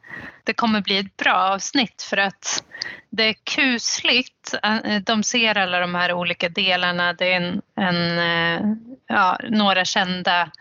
det 0.44 0.54
kommer 0.54 0.82
bli 0.82 0.98
ett 0.98 1.18
bra 1.18 1.34
avsnitt 1.34 2.02
för 2.02 2.18
att 2.18 2.64
det 3.10 3.24
är 3.24 3.36
kusligt. 3.44 4.56
Eh, 4.64 5.02
de 5.02 5.24
ser 5.24 5.58
alla 5.58 5.80
de 5.80 5.96
här 5.96 6.14
olika 6.14 6.50
delarna. 6.50 7.14
Det 7.14 7.34
är 7.34 7.38
en, 7.38 7.62
en 7.76 8.20
eh, 8.20 8.76
ja, 9.08 9.40
några 9.50 9.86
kända 9.86 10.52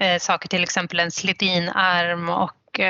eh, 0.00 0.18
saker, 0.18 0.48
till 0.48 0.62
exempel 0.62 1.00
en 1.00 1.10
slidinarm 1.10 2.28
och 2.28 2.80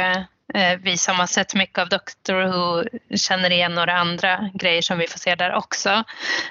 Eh, 0.54 0.78
vi 0.82 0.96
som 0.96 1.16
har 1.16 1.26
sett 1.26 1.54
mycket 1.54 1.78
av 1.78 1.88
Doctor 1.88 2.42
Who 2.42 2.84
känner 3.16 3.50
igen 3.50 3.74
några 3.74 3.98
andra 3.98 4.50
grejer 4.54 4.82
som 4.82 4.98
vi 4.98 5.06
får 5.06 5.18
se 5.18 5.34
där 5.34 5.54
också. 5.54 6.04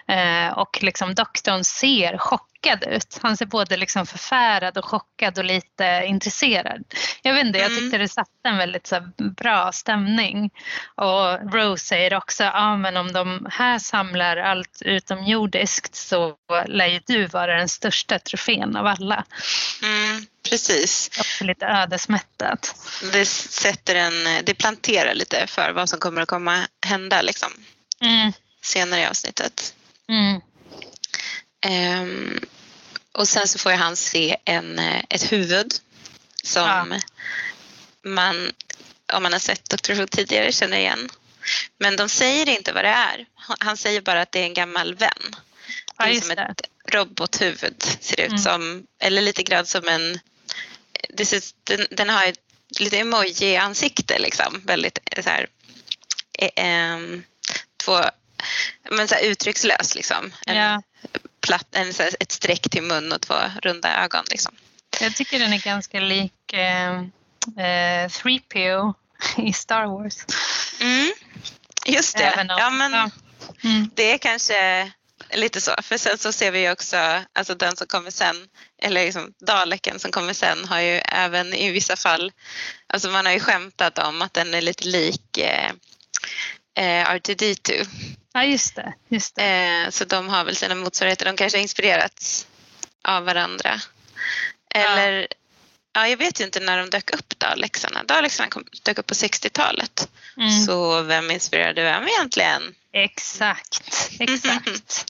Eh, 0.08 0.58
och 0.58 0.80
liksom 0.84 1.16
doktorn 1.16 1.64
ser 1.64 2.18
chockad 2.65 2.93
ut. 2.93 3.19
Han 3.22 3.38
ser 3.38 3.45
både 3.45 3.77
liksom 3.77 4.05
förfärad 4.05 4.77
och 4.77 4.86
chockad 4.86 5.38
och 5.38 5.43
lite 5.43 6.03
intresserad. 6.05 6.84
Jag 7.22 7.34
vet 7.34 7.45
inte, 7.45 7.60
jag 7.60 7.72
mm. 7.72 7.79
tyckte 7.79 7.98
det 7.98 8.07
satte 8.07 8.29
en 8.43 8.57
väldigt 8.57 8.88
så 8.88 9.10
bra 9.17 9.72
stämning. 9.72 10.50
Och 10.95 11.53
Rose 11.53 11.86
säger 11.86 12.13
också, 12.13 12.43
ja 12.43 12.51
ah, 12.53 12.77
men 12.77 12.98
om 12.98 13.13
de 13.13 13.48
här 13.51 13.79
samlar 13.79 14.38
allt 14.38 14.81
utomjordiskt 14.81 15.95
så 15.95 16.36
lär 16.67 16.88
ju 16.88 17.01
du 17.07 17.25
vara 17.25 17.57
den 17.57 17.69
största 17.69 18.19
trofén 18.19 18.75
av 18.75 18.88
alla. 18.88 19.25
Mm. 19.84 20.25
Precis. 20.50 21.10
Också 21.19 21.43
lite 21.43 21.65
ödesmättat. 21.65 22.75
Det, 23.13 23.25
sätter 23.25 23.95
en, 23.95 24.13
det 24.43 24.53
planterar 24.53 25.13
lite 25.13 25.48
för 25.48 25.72
vad 25.72 25.89
som 25.89 26.00
kommer 26.00 26.22
att 26.22 26.29
komma 26.29 26.67
hända 26.86 27.22
liksom. 27.22 27.50
Mm. 28.01 28.34
senare 28.62 29.01
i 29.01 29.05
avsnittet. 29.05 29.74
Mm. 30.10 30.41
Um, 31.65 32.39
och 33.15 33.27
sen 33.27 33.48
så 33.48 33.60
får 33.60 33.72
han 33.72 33.95
se 33.95 34.38
en, 34.45 34.79
ett 35.10 35.31
huvud 35.31 35.74
som 36.43 36.67
ja. 36.67 37.00
man, 38.10 38.51
om 39.13 39.24
man 39.24 39.31
har 39.31 39.39
sett 39.39 39.69
Dr. 39.69 39.93
Who 39.93 40.07
tidigare, 40.07 40.51
känner 40.51 40.77
igen. 40.77 41.10
Men 41.77 41.95
de 41.95 42.10
säger 42.10 42.50
inte 42.50 42.74
vad 42.74 42.84
det 42.84 42.89
är. 42.89 43.25
Han 43.60 43.77
säger 43.77 44.01
bara 44.01 44.22
att 44.22 44.31
det 44.31 44.39
är 44.39 44.43
en 44.43 44.53
gammal 44.53 44.95
vän. 44.95 45.36
Det 45.98 46.03
är 46.03 46.07
ja, 46.07 46.22
som 46.22 46.31
ett 46.31 46.62
robothuvud 46.91 47.84
ser 48.00 48.19
ut 48.19 48.27
mm. 48.27 48.38
som, 48.38 48.88
eller 49.00 49.22
lite 49.22 49.43
grann 49.43 49.65
som 49.65 49.88
en 49.88 50.19
det 51.10 51.25
ser, 51.25 51.41
den, 51.63 51.88
den 51.91 52.10
har 52.10 52.25
ett 52.25 52.39
lite 52.79 52.98
emoji-ansikte 52.98 54.19
liksom. 54.19 54.62
Väldigt 54.65 55.00
så 55.24 55.29
här, 55.29 55.48
eh, 56.34 57.00
två, 57.77 58.01
men 58.91 59.07
så 59.07 59.15
här 59.15 59.24
uttryckslös 59.24 59.95
liksom. 59.95 60.34
En, 60.45 60.57
ja. 60.57 60.81
Platt, 61.46 61.68
en, 61.75 61.90
ett 62.20 62.32
streck 62.32 62.70
till 62.70 62.84
mun 62.84 63.12
och 63.12 63.22
två 63.22 63.36
runda 63.62 64.04
ögon 64.04 64.24
liksom. 64.30 64.56
Jag 65.02 65.16
tycker 65.16 65.40
den 65.40 65.54
är 65.54 65.60
ganska 65.60 66.00
lik 66.00 66.54
eh, 66.54 67.00
eh, 67.58 68.10
3PO 68.10 68.94
i 69.38 69.54
Star 69.54 69.86
Wars. 69.86 70.25
Mm. 70.82 71.12
Just 71.86 72.18
det. 72.18 72.46
ja, 72.48 72.70
men 72.70 72.94
ja. 72.94 73.10
Mm. 73.64 73.90
Det 73.96 74.14
är 74.14 74.18
kanske 74.18 74.92
lite 75.34 75.62
så. 75.62 75.72
För 75.82 75.98
sen 75.98 76.18
så 76.18 76.32
ser 76.32 76.52
vi 76.52 76.72
också, 76.72 76.98
alltså 77.34 77.56
den 77.56 77.75
som 77.75 77.88
kommer 77.88 78.12
sen, 78.12 78.36
eller 78.82 79.06
liksom 79.06 79.34
Daleken 79.46 80.00
som 80.00 80.12
kommer 80.12 80.34
sen 80.34 80.66
har 80.66 80.80
ju 80.80 81.02
även 81.06 81.54
i 81.54 81.72
vissa 81.72 81.96
fall, 81.96 82.32
alltså 82.88 83.10
man 83.10 83.25
har 83.25 83.34
ju 83.34 83.40
skämtat 83.40 83.98
om 83.98 84.22
att 84.22 84.34
den 84.34 84.54
är 84.54 84.62
lite 84.62 84.88
lik 84.88 85.38
eh, 85.38 85.72
eh 86.78 87.06
R2D2. 87.06 87.88
Ja 88.36 88.44
just 88.44 88.75
det. 88.75 88.94
Just 89.10 89.36
det. 89.36 89.44
Eh, 89.44 89.89
så 89.89 90.06
de 90.06 90.30
har 90.30 90.44
väl 90.44 90.56
sina 90.56 90.75
motsvarigheter, 90.75 91.25
de 91.25 91.36
kanske 91.36 91.58
har 91.58 91.62
inspirerats 91.62 92.48
av 93.01 93.24
varandra. 93.24 93.80
Eller, 94.75 95.12
ja. 95.22 95.27
ja 95.94 96.08
jag 96.08 96.18
vet 96.18 96.42
ju 96.42 96.46
inte 96.46 96.60
när 96.60 96.77
de 96.77 96.89
dök 96.89 97.13
upp 97.13 97.39
Dalexarna. 97.39 98.04
Dalexarna 98.04 98.50
dök 98.84 98.98
upp 98.98 99.08
på 99.08 99.13
60-talet. 99.13 100.10
Mm. 100.38 100.65
Så 100.65 101.01
vem 101.01 101.32
inspirerade 101.32 101.84
vem 101.84 102.08
egentligen? 102.08 102.75
Exakt, 102.92 104.10
exakt. 104.20 105.06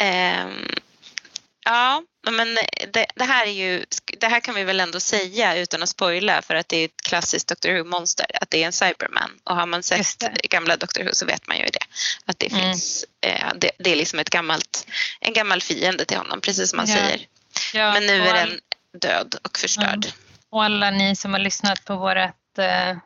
um, 0.00 0.68
ja, 1.64 2.02
men 2.32 2.58
det, 2.92 3.06
det, 3.14 3.24
här 3.24 3.46
är 3.46 3.50
ju, 3.50 3.84
det 4.20 4.26
här 4.26 4.40
kan 4.40 4.54
vi 4.54 4.64
väl 4.64 4.80
ändå 4.80 5.00
säga 5.00 5.56
utan 5.56 5.82
att 5.82 5.88
spoila 5.88 6.42
för 6.42 6.54
att 6.54 6.68
det 6.68 6.76
är 6.76 6.84
ett 6.84 7.02
klassiskt 7.02 7.48
Doctor 7.48 7.68
Who-monster, 7.68 8.26
att 8.40 8.50
det 8.50 8.62
är 8.62 8.66
en 8.66 8.72
Cyberman. 8.72 9.30
Och 9.44 9.56
har 9.56 9.66
man 9.66 9.82
sett 9.82 10.18
gamla 10.50 10.76
Doctor 10.76 11.04
Who 11.04 11.10
så 11.12 11.26
vet 11.26 11.48
man 11.48 11.58
ju 11.58 11.64
det. 11.64 11.84
Att 12.24 12.38
det 12.38 12.52
mm. 12.52 12.60
finns, 12.60 13.04
eh, 13.20 13.52
det, 13.56 13.70
det, 13.78 13.92
är 13.92 13.96
liksom 13.96 14.18
ett 14.18 14.30
gammalt, 14.30 14.86
en 15.20 15.32
gammal 15.32 15.62
fiende 15.62 16.04
till 16.04 16.16
honom, 16.16 16.40
precis 16.40 16.70
som 16.70 16.76
man 16.76 16.86
ja. 16.88 16.96
säger. 16.96 17.26
Ja, 17.74 17.92
men 17.92 18.06
nu 18.06 18.22
är 18.22 18.34
den 18.34 18.60
död 19.00 19.36
och 19.42 19.58
förstörd. 19.58 20.04
Mm. 20.04 20.16
Och 20.50 20.64
alla 20.64 20.90
ni 20.90 21.16
som 21.16 21.32
har 21.32 21.40
lyssnat 21.40 21.84
på 21.84 21.96
vårt 21.96 22.58
eh, 22.58 22.96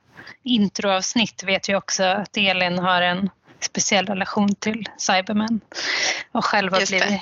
introavsnitt 0.45 1.43
vet 1.43 1.69
ju 1.69 1.77
också 1.77 2.05
att 2.05 2.37
Elin 2.37 2.79
har 2.79 3.03
en 3.03 3.31
speciell 3.61 4.07
relation 4.07 4.55
till 4.55 4.89
Cybermen 4.99 5.61
och 6.33 6.45
själv 6.45 6.73
har 6.73 6.87
blivit 6.87 7.21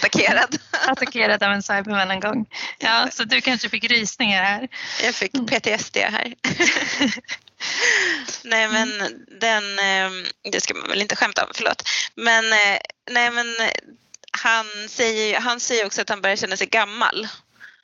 attackerad. 0.00 0.58
attackerad 0.86 1.42
av 1.42 1.52
en 1.52 1.62
Cyberman 1.62 2.10
en 2.10 2.20
gång. 2.20 2.46
Ja, 2.78 3.08
så 3.12 3.24
du 3.24 3.40
kanske 3.40 3.68
fick 3.68 3.84
rysningar 3.84 4.42
här. 4.42 4.68
Jag 5.02 5.14
fick 5.14 5.32
PTSD 5.32 5.96
här. 5.96 6.34
nej 8.44 8.68
men 8.68 8.88
den, 9.40 9.78
ehm, 9.78 10.24
det 10.52 10.60
ska 10.60 10.74
man 10.74 10.88
väl 10.88 11.00
inte 11.00 11.16
skämta 11.16 11.44
om, 11.44 11.50
förlåt. 11.54 11.88
Men 12.14 12.52
eh, 12.52 12.78
nej 13.10 13.30
men 13.30 13.46
han 14.32 14.66
säger, 14.88 15.40
han 15.40 15.60
säger 15.60 15.86
också 15.86 16.02
att 16.02 16.08
han 16.08 16.20
börjar 16.20 16.36
känna 16.36 16.56
sig 16.56 16.66
gammal. 16.66 17.28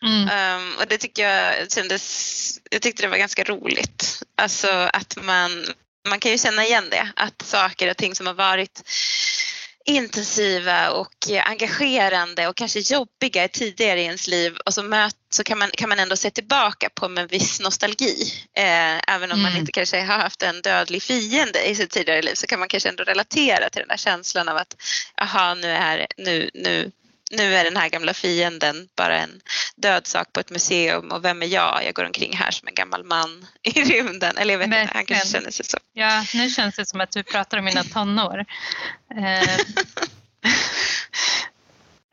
Mm. 0.03 0.57
Um, 0.57 0.77
och 0.77 0.87
det 0.89 0.99
tycker 0.99 1.29
jag 1.29 1.73
kändes, 1.73 2.61
jag 2.71 2.83
tyckte 2.83 3.03
det 3.03 3.09
var 3.09 3.17
ganska 3.17 3.45
roligt. 3.45 4.23
Alltså 4.37 4.69
att 4.93 5.17
man, 5.23 5.65
man 6.09 6.21
kan 6.21 6.33
ju 6.33 6.39
känna 6.39 6.65
igen 6.65 6.85
det, 6.91 7.09
att 7.17 7.43
saker 7.43 7.91
och 7.91 7.97
ting 7.97 8.15
som 8.15 8.27
har 8.27 8.35
varit 8.35 8.83
intensiva 9.87 10.91
och 10.91 11.15
engagerande 11.45 12.49
och 12.49 12.57
kanske 12.57 12.81
jobbiga 12.81 13.49
tidigare 13.49 14.01
i 14.01 14.05
ens 14.05 14.29
liv 14.29 14.57
och 14.67 14.75
så, 14.75 14.83
möt, 14.83 15.17
så 15.31 15.45
kan, 15.45 15.59
man, 15.59 15.71
kan 15.71 15.89
man 15.89 15.99
ändå 15.99 16.17
se 16.17 16.31
tillbaka 16.31 16.89
på 16.95 17.09
med 17.09 17.23
en 17.23 17.29
viss 17.29 17.61
nostalgi. 17.61 18.33
Eh, 18.57 19.15
även 19.15 19.33
om 19.33 19.39
mm. 19.39 19.43
man 19.43 19.57
inte 19.57 19.73
kanske 19.73 20.01
har 20.01 20.19
haft 20.19 20.43
en 20.43 20.63
dödlig 20.63 21.03
fiende 21.03 21.69
i 21.69 21.75
sitt 21.75 21.91
tidigare 21.91 22.23
liv 22.23 22.35
så 22.35 22.47
kan 22.47 22.59
man 22.59 22.69
kanske 22.69 22.89
ändå 22.89 23.05
relatera 23.05 23.71
till 23.71 23.81
den 23.81 23.89
där 23.89 23.97
känslan 23.97 24.49
av 24.49 24.57
att 24.57 24.77
aha, 25.23 25.55
nu 25.55 25.69
är, 25.69 26.07
nu, 26.17 26.51
nu 26.55 26.93
nu 27.31 27.55
är 27.55 27.65
den 27.65 27.77
här 27.77 27.89
gamla 27.89 28.15
fienden 28.15 28.89
bara 28.97 29.19
en 29.19 29.41
död 29.77 30.07
sak 30.07 30.33
på 30.33 30.41
ett 30.41 30.51
museum 30.51 31.13
och 31.13 31.25
vem 31.25 31.43
är 31.43 31.47
jag? 31.47 31.85
Jag 31.85 31.95
går 31.95 32.05
omkring 32.05 32.37
här 32.37 32.51
som 32.51 32.69
en 32.69 32.75
gammal 32.75 33.05
man 33.05 33.47
i 33.63 33.71
rymden. 33.85 34.37
Eller 34.37 34.55
jag 34.55 34.59
vet 34.59 34.67
inte, 34.67 34.91
han 34.95 35.07
kanske 35.07 35.29
känner 35.29 35.51
sig 35.51 35.67
så. 35.67 35.79
Ja, 35.93 36.25
nu 36.35 36.51
känns 36.51 36.77
det 36.77 36.87
som 36.87 37.01
att 37.01 37.11
du 37.11 37.23
pratar 37.23 37.59
om 37.59 37.65
mina 37.65 37.85
tonår. 37.85 38.45
Eh, 39.17 39.59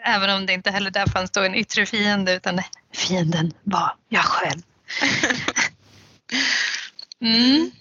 även 0.06 0.30
om 0.30 0.46
det 0.46 0.54
inte 0.54 0.72
heller 0.72 0.92
där 0.92 1.06
fanns 1.06 1.32
då 1.32 1.42
en 1.42 1.56
yttre 1.56 1.86
fiende 1.86 2.34
utan 2.34 2.62
fienden 2.94 3.54
var 3.64 3.96
jag 4.10 4.26
själv. 4.26 4.62
Mm. 7.22 7.72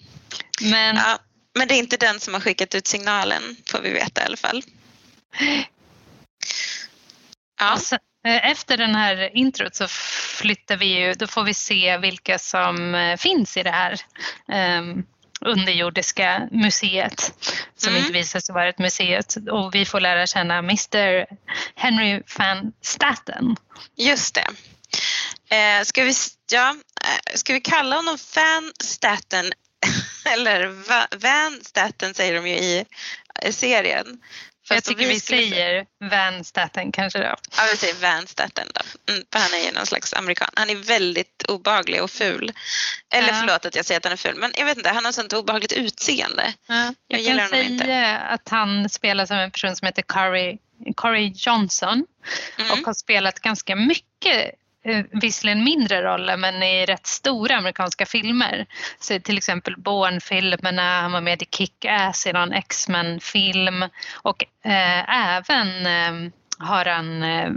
Men... 0.61 0.95
Ja, 0.95 1.19
men 1.55 1.67
det 1.67 1.73
är 1.73 1.79
inte 1.79 1.97
den 1.97 2.19
som 2.19 2.33
har 2.33 2.41
skickat 2.41 2.75
ut 2.75 2.87
signalen 2.87 3.55
får 3.71 3.79
vi 3.79 3.89
veta 3.89 4.21
i 4.21 4.25
alla 4.25 4.37
fall. 4.37 4.63
Ja. 7.63 7.97
Eh, 8.25 8.51
efter 8.51 8.77
den 8.77 8.95
här 8.95 9.37
introt 9.37 9.75
så 9.75 9.87
flyttar 10.41 10.77
vi 10.77 10.85
ju, 10.85 11.13
då 11.13 11.27
får 11.27 11.43
vi 11.43 11.53
se 11.53 11.97
vilka 11.97 12.39
som 12.39 12.95
eh, 12.95 13.17
finns 13.17 13.57
i 13.57 13.63
det 13.63 13.71
här 13.71 14.01
um, 14.79 15.05
underjordiska 15.41 16.47
museet 16.51 17.33
som 17.75 17.89
mm. 17.89 18.01
inte 18.01 18.13
visar 18.13 18.39
sig 18.39 18.55
vara 18.55 18.69
ett 18.69 18.79
museum 18.79 19.23
och 19.51 19.75
vi 19.75 19.85
får 19.85 19.99
lära 19.99 20.27
känna 20.27 20.57
Mr 20.57 21.25
Henry 21.75 22.21
van 22.37 22.73
Staten. 22.81 23.55
Just 23.97 24.35
det. 24.35 24.47
Eh, 25.55 25.83
ska, 25.83 26.03
vi, 26.03 26.13
ja, 26.51 26.69
eh, 27.01 27.35
ska 27.35 27.53
vi 27.53 27.61
kalla 27.61 27.95
honom 27.95 28.17
Van 28.35 28.71
Staten 28.83 29.51
eller 30.33 30.67
Van 31.17 31.59
Staten 31.63 32.13
säger 32.13 32.33
de 32.33 32.47
ju 32.47 32.55
i 32.55 32.85
serien. 33.51 34.21
Fast 34.67 34.75
jag 34.75 34.83
tycker 34.83 35.07
vi, 35.07 35.13
vi 35.13 35.19
säger 35.19 35.85
Van 35.99 36.43
Staten 36.43 36.91
kanske 36.91 37.19
då. 37.19 37.35
Ja, 37.57 37.63
vi 37.71 37.77
säger 37.77 37.93
Van 37.93 38.27
Staten 38.27 38.67
då. 38.73 39.11
Mm, 39.13 39.25
för 39.31 39.39
han 39.39 39.53
är 39.53 39.65
ju 39.65 39.71
någon 39.71 39.85
slags 39.85 40.13
amerikan. 40.13 40.49
Han 40.55 40.69
är 40.69 40.75
väldigt 40.75 41.45
obaglig 41.47 42.03
och 42.03 42.11
ful. 42.11 42.51
Eller 43.13 43.27
ja. 43.27 43.35
förlåt 43.39 43.65
att 43.65 43.75
jag 43.75 43.85
säger 43.85 43.99
att 43.99 44.03
han 44.03 44.13
är 44.13 44.17
ful, 44.17 44.35
men 44.35 44.53
jag 44.57 44.65
vet 44.65 44.77
inte, 44.77 44.89
han 44.89 45.05
har 45.05 45.11
sånt 45.11 45.33
obehagligt 45.33 45.73
utseende. 45.73 46.53
Ja. 46.67 46.93
Jag, 47.07 47.21
jag 47.21 47.37
kan 47.37 47.49
säga 47.49 47.63
inte. 47.63 48.17
att 48.17 48.49
han 48.49 48.89
spelar 48.89 49.25
som 49.25 49.37
en 49.37 49.51
person 49.51 49.75
som 49.75 49.85
heter 49.85 50.01
Corey, 50.01 50.57
Corey 50.95 51.31
Johnson 51.35 52.05
mm. 52.57 52.71
och 52.71 52.77
har 52.77 52.93
spelat 52.93 53.39
ganska 53.39 53.75
mycket 53.75 54.51
visserligen 55.11 55.63
mindre 55.63 56.01
roller 56.01 56.37
men 56.37 56.63
i 56.63 56.85
rätt 56.85 57.07
stora 57.07 57.55
amerikanska 57.55 58.05
filmer. 58.05 58.65
Så 58.99 59.19
till 59.19 59.37
exempel 59.37 59.77
Bourne-filmerna, 59.77 61.01
han 61.01 61.11
var 61.11 61.21
med 61.21 61.41
i 61.41 61.45
Kick-Ass 61.45 62.27
i 62.27 62.33
någon 62.33 62.53
X-Men-film 62.53 63.85
och 64.13 64.43
eh, 64.65 65.27
även 65.27 65.85
eh, 65.85 66.31
har 66.57 66.85
han 66.85 67.23
eh, 67.23 67.51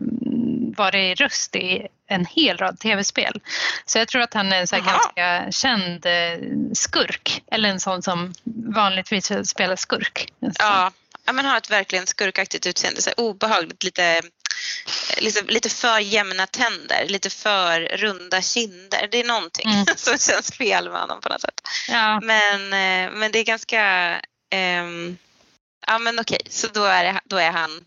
varit 0.76 1.20
röst 1.20 1.56
i 1.56 1.86
en 2.08 2.26
hel 2.26 2.56
rad 2.56 2.78
tv-spel. 2.78 3.40
Så 3.84 3.98
jag 3.98 4.08
tror 4.08 4.22
att 4.22 4.34
han 4.34 4.52
är 4.52 4.60
en 4.60 4.66
så 4.66 4.76
ganska 4.76 5.50
känd 5.50 6.06
eh, 6.06 6.48
skurk 6.72 7.42
eller 7.50 7.68
en 7.68 7.80
sån 7.80 8.02
som 8.02 8.34
vanligtvis 8.74 9.32
spelar 9.48 9.76
skurk. 9.76 10.32
Ja, 10.40 10.92
ja 11.26 11.32
men 11.32 11.44
har 11.44 11.56
ett 11.56 11.70
verkligen 11.70 12.06
skurkaktigt 12.06 12.66
utseende, 12.66 13.02
så 13.02 13.10
obehagligt 13.16 13.84
lite 13.84 14.20
liksom, 15.16 15.46
lite 15.46 15.70
för 15.70 15.98
jämna 15.98 16.46
tänder, 16.46 17.06
lite 17.08 17.30
för 17.30 17.80
runda 17.80 18.42
kinder. 18.42 19.08
Det 19.10 19.20
är 19.20 19.24
någonting 19.24 19.70
mm. 19.70 19.86
som 19.96 20.18
känns 20.18 20.50
fel 20.50 20.90
med 20.90 21.00
honom 21.00 21.20
på 21.20 21.28
något 21.28 21.40
sätt. 21.40 21.60
Ja. 21.88 22.20
Men, 22.20 22.62
eh, 22.62 23.12
men 23.18 23.32
det 23.32 23.38
är 23.38 23.44
ganska... 23.44 24.12
Um, 24.54 25.18
ja 25.86 25.98
men 25.98 26.18
okej, 26.18 26.40
så 26.50 26.66
då 26.66 26.84
är, 26.84 27.04
det, 27.04 27.20
då 27.24 27.36
är 27.36 27.50
han 27.50 27.84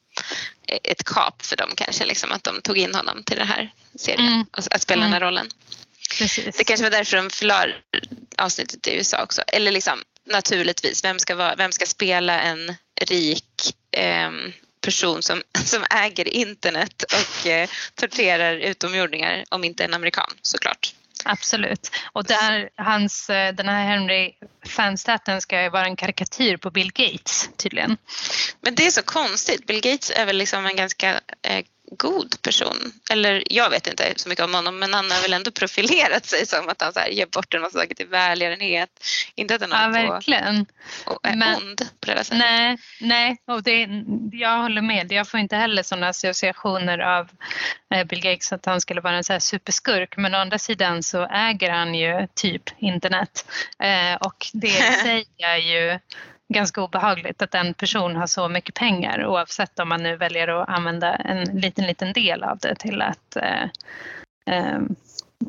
ett 0.83 1.03
kap 1.03 1.45
för 1.45 1.55
dem 1.55 1.69
kanske, 1.77 2.05
liksom, 2.05 2.31
att 2.31 2.43
de 2.43 2.61
tog 2.61 2.77
in 2.77 2.95
honom 2.95 3.23
till 3.23 3.37
den 3.37 3.47
här 3.47 3.73
serien 3.95 4.33
mm. 4.33 4.45
att 4.51 4.81
spela 4.81 5.01
mm. 5.01 5.11
den 5.11 5.13
här 5.13 5.21
mm. 5.21 5.33
rollen. 5.33 5.49
Precis. 6.17 6.57
Det 6.57 6.63
kanske 6.63 6.83
var 6.83 6.91
därför 6.91 7.17
de 7.17 7.29
förlade 7.29 7.75
avsnittet 8.37 8.87
i 8.87 8.95
USA 8.95 9.23
också. 9.23 9.41
Eller 9.41 9.71
liksom 9.71 10.01
naturligtvis, 10.25 11.03
vem 11.03 11.19
ska, 11.19 11.35
vara, 11.35 11.55
vem 11.55 11.71
ska 11.71 11.85
spela 11.85 12.41
en 12.41 12.75
rik 13.01 13.73
eh, 13.91 14.31
person 14.89 15.21
som, 15.21 15.41
som 15.65 15.85
äger 15.89 16.27
internet 16.27 17.03
och 17.03 17.47
eh, 17.47 17.69
torterar 17.95 18.55
utomjordingar 18.55 19.43
om 19.49 19.63
inte 19.63 19.83
en 19.83 19.93
amerikan 19.93 20.29
såklart. 20.41 20.93
Absolut. 21.25 21.91
Och 22.13 22.23
där, 22.23 22.69
hans, 22.75 23.29
eh, 23.29 23.53
den 23.53 23.69
här 23.69 23.83
Henry 23.85 24.33
Fanstaten 24.65 25.41
ska 25.41 25.61
ju 25.61 25.69
vara 25.69 25.85
en 25.85 25.95
karikatyr 25.95 26.57
på 26.57 26.71
Bill 26.71 26.91
Gates 26.93 27.49
tydligen. 27.57 27.97
Men 28.61 28.75
det 28.75 28.85
är 28.85 28.91
så 28.91 29.01
konstigt. 29.01 29.67
Bill 29.67 29.81
Gates 29.81 30.11
är 30.15 30.25
väl 30.25 30.37
liksom 30.37 30.65
en 30.65 30.75
ganska 30.75 31.21
eh, 31.41 31.65
god 31.97 32.41
person. 32.41 32.77
Eller 33.11 33.43
jag 33.49 33.69
vet 33.69 33.87
inte 33.87 34.13
så 34.15 34.29
mycket 34.29 34.45
om 34.45 34.53
honom 34.53 34.79
men 34.79 34.93
han 34.93 35.11
har 35.11 35.21
väl 35.21 35.33
ändå 35.33 35.51
profilerat 35.51 36.25
sig 36.25 36.45
som 36.45 36.69
att 36.69 36.81
han 36.81 36.93
så 36.93 36.99
här, 36.99 37.09
ger 37.09 37.25
bort 37.25 37.53
en 37.53 37.61
massa 37.61 37.79
saker 37.79 37.95
till 37.95 38.07
välgörenhet. 38.07 38.89
Inte 39.35 39.55
att 39.55 39.61
han 39.71 39.93
ja, 39.93 40.09
verkligen. 40.09 40.65
och 41.05 41.27
är 41.27 41.35
men, 41.35 41.55
ond 41.55 41.81
på 41.99 42.11
det 42.11 42.23
sättet. 42.23 42.37
Nej, 42.37 42.77
nej 43.01 43.37
och 43.47 43.63
det, 43.63 43.87
jag 44.31 44.61
håller 44.61 44.81
med. 44.81 45.11
Jag 45.11 45.27
får 45.27 45.39
inte 45.39 45.55
heller 45.55 45.83
sådana 45.83 46.07
associationer 46.07 46.99
av 46.99 47.29
eh, 47.93 48.03
Bill 48.03 48.21
Gates 48.21 48.53
att 48.53 48.65
han 48.65 48.81
skulle 48.81 49.01
vara 49.01 49.17
en 49.17 49.23
så 49.23 49.33
här 49.33 49.39
superskurk 49.39 50.17
men 50.17 50.35
å 50.35 50.37
andra 50.37 50.59
sidan 50.59 51.03
så 51.03 51.25
äger 51.25 51.69
han 51.69 51.95
ju 51.95 52.27
typ 52.35 52.63
internet 52.79 53.45
eh, 53.79 54.15
och 54.15 54.47
det 54.53 54.69
säger 55.03 55.57
ju 55.57 55.99
ganska 56.53 56.81
obehagligt 56.81 57.41
att 57.41 57.55
en 57.55 57.73
person 57.73 58.15
har 58.15 58.27
så 58.27 58.49
mycket 58.49 58.75
pengar 58.75 59.25
oavsett 59.25 59.79
om 59.79 59.89
man 59.89 60.03
nu 60.03 60.15
väljer 60.15 60.47
att 60.47 60.69
använda 60.69 61.15
en 61.15 61.59
liten, 61.59 61.85
liten 61.85 62.13
del 62.13 62.43
av 62.43 62.57
det 62.57 62.75
till 62.75 63.01
att 63.01 63.35
eh, 63.35 63.63
eh, 64.45 64.75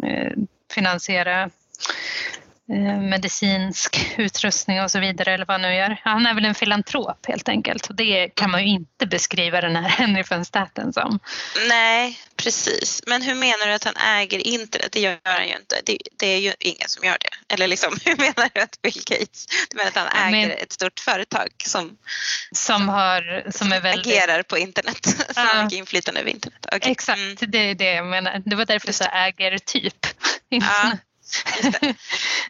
eh 0.02 0.32
finansiera 0.74 1.50
medicinsk 2.78 4.14
utrustning 4.18 4.82
och 4.82 4.90
så 4.90 5.00
vidare 5.00 5.34
eller 5.34 5.46
vad 5.46 5.54
han 5.54 5.62
nu 5.62 5.74
gör. 5.74 6.00
Han 6.04 6.26
är 6.26 6.34
väl 6.34 6.44
en 6.44 6.54
filantrop 6.54 7.26
helt 7.26 7.48
enkelt 7.48 7.86
och 7.86 7.94
det 7.94 8.28
kan 8.28 8.50
man 8.50 8.60
ju 8.62 8.68
inte 8.68 9.06
beskriva 9.06 9.60
den 9.60 9.76
här 9.76 9.82
Henry 9.88 10.24
von 10.30 10.44
Staten 10.44 10.92
som. 10.92 11.18
Nej, 11.68 12.18
precis. 12.36 13.02
Men 13.06 13.22
hur 13.22 13.34
menar 13.34 13.66
du 13.66 13.72
att 13.72 13.84
han 13.84 13.96
äger 13.96 14.46
internet? 14.46 14.88
Det 14.92 15.00
gör 15.00 15.18
han 15.22 15.48
ju 15.48 15.56
inte. 15.56 15.80
Det, 15.84 15.98
det 16.18 16.26
är 16.26 16.38
ju 16.38 16.52
ingen 16.58 16.88
som 16.88 17.04
gör 17.04 17.16
det. 17.20 17.54
Eller 17.54 17.68
liksom, 17.68 17.98
hur 18.04 18.16
menar 18.16 18.50
du 18.54 18.60
att 18.60 18.82
Bill 18.82 19.02
Gates, 19.06 19.46
du 19.70 19.76
menar 19.76 19.88
att 19.88 19.96
han 19.96 20.32
äger 20.34 20.48
Men, 20.48 20.58
ett 20.58 20.72
stort 20.72 21.00
företag 21.00 21.48
som, 21.64 21.96
som, 22.52 22.88
har, 22.88 23.42
som, 23.42 23.52
som 23.52 23.72
är 23.72 23.80
väldigt, 23.80 24.06
agerar 24.06 24.42
på 24.42 24.58
internet, 24.58 25.06
som 25.06 25.46
har 25.46 25.64
mycket 25.64 25.78
inflytande 25.78 26.20
över 26.20 26.30
internet? 26.30 26.66
Okay. 26.66 26.92
Exakt, 26.92 27.18
mm. 27.18 27.36
det 27.40 27.58
är 27.58 27.74
det 27.74 27.92
jag 27.92 28.06
menar. 28.06 28.42
Det 28.46 28.56
var 28.56 28.64
därför 28.64 28.88
jag 28.88 28.94
sa 28.94 29.04
äger 29.04 29.58
typ. 29.58 30.06
Ja. 31.62 31.70
Det. 31.80 31.94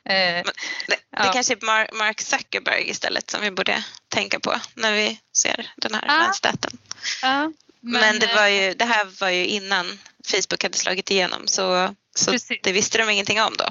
Eh, 0.05 0.45
det, 0.87 0.97
ja. 1.11 1.33
kanske 1.33 1.53
är 1.53 1.95
Mark 1.99 2.21
Zuckerberg 2.21 2.91
istället 2.91 3.31
som 3.31 3.41
vi 3.43 3.51
borde 3.51 3.85
tänka 4.09 4.41
på 4.41 4.55
när 4.75 4.93
vi 4.93 5.21
ser 5.33 5.73
den 5.77 5.95
här 5.95 6.05
ja. 6.07 6.19
vänstaten. 6.19 6.79
Ja, 7.23 7.53
men, 7.81 8.01
men, 8.01 8.19
det, 8.19 8.35
var 8.35 8.47
ju, 8.47 8.69
eh, 8.69 8.77
det 8.77 8.85
här 8.85 9.21
var 9.21 9.29
ju 9.29 9.47
innan 9.47 9.99
Facebook 10.31 10.63
hade 10.63 10.79
slagit 10.79 11.11
igenom 11.11 11.47
så, 11.47 11.95
så 12.15 12.33
det 12.63 12.73
visste 12.73 12.99
de 12.99 13.11
ingenting 13.11 13.41
om 13.41 13.55
då. 13.59 13.69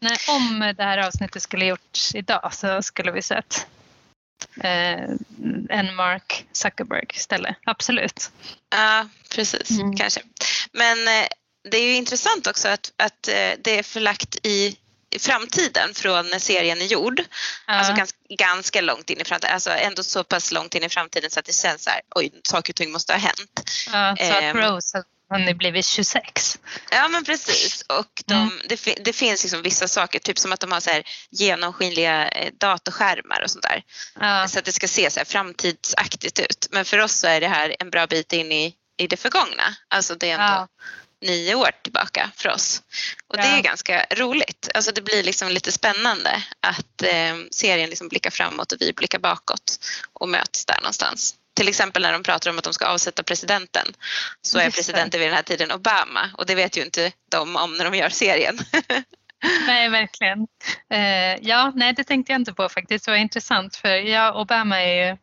Nej, 0.00 0.18
om 0.28 0.74
det 0.76 0.84
här 0.84 0.98
avsnittet 0.98 1.42
skulle 1.42 1.64
gjorts 1.64 2.14
idag 2.14 2.54
så 2.54 2.82
skulle 2.82 3.12
vi 3.12 3.22
sett 3.22 3.66
eh, 4.60 5.10
en 5.68 5.94
Mark 5.96 6.46
Zuckerberg 6.52 7.06
istället. 7.14 7.56
Absolut. 7.64 8.30
Ja, 8.70 9.08
precis. 9.34 9.70
Mm. 9.70 9.96
Kanske. 9.96 10.20
Men 10.72 11.08
eh, 11.08 11.26
det 11.70 11.76
är 11.76 11.82
ju 11.82 11.94
intressant 11.94 12.46
också 12.46 12.68
att, 12.68 12.92
att 12.96 13.28
eh, 13.28 13.52
det 13.64 13.78
är 13.78 13.82
förlagt 13.82 14.46
i 14.46 14.76
framtiden 15.18 15.94
från 15.94 16.28
när 16.28 16.38
serien 16.38 16.80
är 16.80 16.86
gjord. 16.86 17.20
Ja. 17.66 17.74
Alltså 17.74 17.94
ganska, 17.94 18.18
ganska, 18.28 18.80
långt 18.80 19.10
in 19.10 19.20
i 19.20 19.24
framtiden, 19.24 19.54
alltså 19.54 19.70
ändå 19.70 20.02
så 20.02 20.24
pass 20.24 20.52
långt 20.52 20.74
in 20.74 20.84
i 20.84 20.88
framtiden 20.88 21.30
så 21.30 21.40
att 21.40 21.46
det 21.46 21.52
känns 21.52 21.84
så 21.84 21.90
här, 21.90 22.00
oj, 22.14 22.32
saker 22.42 22.72
och 22.72 22.76
ting 22.76 22.92
måste 22.92 23.12
ha 23.12 23.20
hänt. 23.20 23.70
Ja, 23.92 24.16
så 24.18 24.24
att 24.24 24.42
ehm. 24.42 24.56
Rose 24.56 25.04
har 25.30 25.38
ni 25.38 25.54
blivit 25.54 25.86
26. 25.86 26.58
Ja 26.90 27.08
men 27.08 27.24
precis 27.24 27.82
och 27.82 28.22
de, 28.26 28.34
mm. 28.34 28.60
det, 28.68 28.94
det, 29.04 29.12
finns 29.12 29.42
liksom 29.42 29.62
vissa 29.62 29.88
saker, 29.88 30.18
typ 30.18 30.38
som 30.38 30.52
att 30.52 30.60
de 30.60 30.72
har 30.72 30.80
så 30.80 30.90
här 30.90 31.02
genomskinliga 31.30 32.28
eh, 32.28 32.52
datorskärmar 32.58 33.42
och 33.42 33.50
sånt 33.50 33.62
där. 33.62 33.82
Ja. 34.20 34.48
Så 34.48 34.58
att 34.58 34.64
det 34.64 34.72
ska 34.72 34.88
se 34.88 35.10
så 35.10 35.20
här 35.20 35.24
framtidsaktigt 35.24 36.40
ut. 36.40 36.68
Men 36.70 36.84
för 36.84 36.98
oss 36.98 37.12
så 37.12 37.26
är 37.26 37.40
det 37.40 37.48
här 37.48 37.76
en 37.78 37.90
bra 37.90 38.06
bit 38.06 38.32
in 38.32 38.52
i, 38.52 38.74
i 38.96 39.06
det 39.06 39.16
förgångna. 39.16 39.76
Alltså 39.88 40.14
det 40.14 40.30
är 40.30 40.38
ändå 40.38 40.68
nio 41.20 41.54
år 41.54 41.70
tillbaka 41.82 42.30
för 42.36 42.48
oss. 42.48 42.82
Och 43.28 43.38
ja. 43.38 43.42
det 43.42 43.48
är 43.48 43.62
ganska 43.62 44.06
roligt. 44.16 44.68
Alltså 44.74 44.92
det 44.92 45.02
blir 45.02 45.22
liksom 45.22 45.48
lite 45.48 45.72
spännande 45.72 46.42
att 46.60 47.02
eh, 47.02 47.36
serien 47.50 47.90
liksom 47.90 48.08
blickar 48.08 48.30
framåt 48.30 48.72
och 48.72 48.80
vi 48.80 48.92
blickar 48.92 49.18
bakåt 49.18 49.78
och 50.12 50.28
möts 50.28 50.66
där 50.66 50.80
någonstans 50.80 51.34
till 51.54 51.68
exempel 51.68 52.02
när 52.02 52.12
de 52.12 52.22
pratar 52.22 52.50
om 52.50 52.58
att 52.58 52.64
de 52.64 52.72
ska 52.72 52.86
avsätta 52.86 53.22
presidenten 53.22 53.86
så 54.42 54.58
är 54.58 54.70
presidenten 54.70 55.20
vid 55.20 55.28
den 55.28 55.36
här 55.36 55.42
tiden 55.42 55.72
Obama 55.72 56.30
och 56.38 56.46
det 56.46 56.54
vet 56.54 56.76
ju 56.76 56.82
inte 56.82 57.12
de 57.30 57.56
om 57.56 57.76
när 57.76 57.84
de 57.84 57.94
gör 57.94 58.08
serien. 58.08 58.58
Nej, 59.66 59.88
verkligen. 59.88 60.46
Eh, 60.90 61.48
ja, 61.48 61.72
nej, 61.74 61.92
det 61.92 62.04
tänkte 62.04 62.32
jag 62.32 62.40
inte 62.40 62.52
på 62.52 62.68
faktiskt. 62.68 63.04
Det 63.04 63.10
var 63.10 63.18
intressant 63.18 63.76
för 63.76 63.88
ja, 63.88 64.40
Obama 64.40 64.82
är 64.82 65.08
ju 65.08 65.16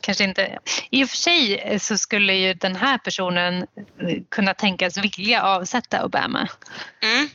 kanske 0.00 0.24
inte... 0.24 0.58
I 0.90 1.04
och 1.04 1.08
för 1.08 1.16
sig 1.16 1.78
så 1.80 1.98
skulle 1.98 2.34
ju 2.34 2.54
den 2.54 2.76
här 2.76 2.98
personen 2.98 3.66
kunna 4.28 4.54
tänkas 4.54 4.96
vilja 4.96 5.42
avsätta 5.42 6.04
Obama. 6.04 6.48
Mm. 7.02 7.28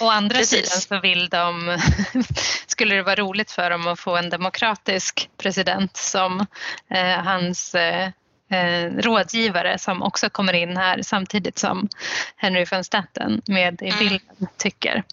Å 0.00 0.08
andra 0.08 0.36
Precis. 0.36 0.70
sidan 0.70 0.80
så 0.80 1.00
vill 1.00 1.28
de, 1.28 1.78
skulle 2.66 2.94
det 2.94 3.02
vara 3.02 3.14
roligt 3.14 3.50
för 3.50 3.70
dem 3.70 3.86
att 3.86 4.00
få 4.00 4.16
en 4.16 4.30
demokratisk 4.30 5.30
president 5.36 5.96
som 5.96 6.46
eh, 6.90 7.24
hans 7.24 7.74
eh, 7.74 8.10
eh, 8.50 9.02
rådgivare 9.02 9.78
som 9.78 10.02
också 10.02 10.30
kommer 10.30 10.52
in 10.52 10.76
här 10.76 11.02
samtidigt 11.02 11.58
som 11.58 11.88
Henry 12.36 12.66
von 12.70 12.84
Staten 12.84 13.42
med 13.46 13.82
i 13.82 13.86
mm. 13.86 13.98
bilden 13.98 14.20
mm. 14.40 14.52
tycker. 14.56 15.04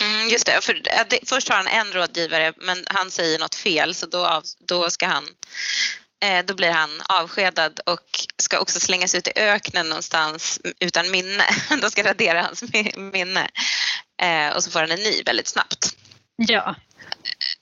Mm, 0.00 0.28
just 0.28 0.46
det, 0.46 0.64
för 0.64 0.74
det, 1.08 1.28
först 1.28 1.48
har 1.48 1.56
han 1.56 1.66
en 1.66 1.92
rådgivare 1.92 2.52
men 2.56 2.84
han 2.86 3.10
säger 3.10 3.38
något 3.38 3.54
fel 3.54 3.94
så 3.94 4.06
då, 4.06 4.42
då 4.58 4.90
ska 4.90 5.06
han 5.06 5.24
eh, 6.24 6.44
då 6.44 6.54
blir 6.54 6.70
han 6.70 6.90
avskedad 7.08 7.80
och 7.86 8.26
ska 8.36 8.58
också 8.58 8.80
slängas 8.80 9.14
ut 9.14 9.28
i 9.28 9.32
öknen 9.36 9.88
någonstans 9.88 10.60
utan 10.80 11.10
minne. 11.10 11.44
De 11.82 11.90
ska 11.90 12.02
radera 12.02 12.42
hans 12.42 12.64
minne. 12.96 13.48
Eh, 14.22 14.56
och 14.56 14.64
så 14.64 14.70
får 14.70 14.80
han 14.80 14.90
en 14.90 15.02
ny 15.02 15.22
väldigt 15.26 15.48
snabbt. 15.48 15.96
Ja. 16.36 16.74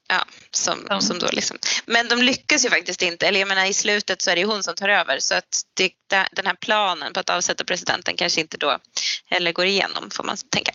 Ja, 0.09 0.25
som, 0.51 0.87
mm. 0.87 1.01
som 1.01 1.19
då 1.19 1.29
liksom. 1.33 1.59
Men 1.87 2.09
de 2.09 2.23
lyckas 2.23 2.65
ju 2.65 2.71
faktiskt 2.71 3.03
inte, 3.03 3.29
eller 3.29 3.41
jag 3.41 3.49
menar 3.49 3.65
i 3.65 3.75
slutet 3.75 4.23
så 4.23 4.31
är 4.31 4.35
det 4.35 4.41
ju 4.41 4.47
hon 4.47 4.63
som 4.63 4.75
tar 4.75 4.89
över 4.89 5.19
så 5.19 5.35
att 5.35 5.63
det, 5.75 5.93
den 6.33 6.47
här 6.47 6.55
planen 6.55 7.13
på 7.13 7.21
att 7.21 7.31
avsätta 7.31 7.65
presidenten 7.65 8.17
kanske 8.17 8.41
inte 8.41 8.57
då 8.57 8.79
heller 9.27 9.53
går 9.53 9.67
igenom 9.67 10.11
får 10.11 10.25
man 10.25 10.37
tänka. 10.51 10.73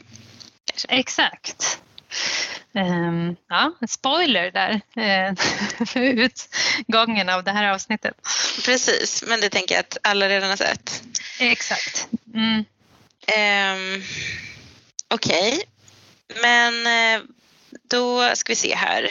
Kanske. 0.65 0.87
Exakt. 0.87 1.79
Um, 2.73 3.35
ja, 3.49 3.73
spoiler 3.89 4.51
där, 4.51 4.81
uh, 4.97 5.33
utgången 6.25 7.29
av 7.29 7.43
det 7.43 7.51
här 7.51 7.73
avsnittet. 7.73 8.13
Precis, 8.65 9.23
men 9.27 9.41
det 9.41 9.49
tänker 9.49 9.75
jag 9.75 9.79
att 9.79 9.97
alla 10.03 10.29
redan 10.29 10.49
har 10.49 10.57
sett. 10.57 11.03
Exakt. 11.39 12.07
Mm. 12.33 12.55
Um, 12.57 14.03
Okej, 15.07 15.53
okay. 15.53 16.41
men 16.41 16.73
uh, 16.73 17.00
då 17.91 18.35
ska 18.35 18.51
vi 18.51 18.55
se 18.55 18.75
här. 18.75 19.09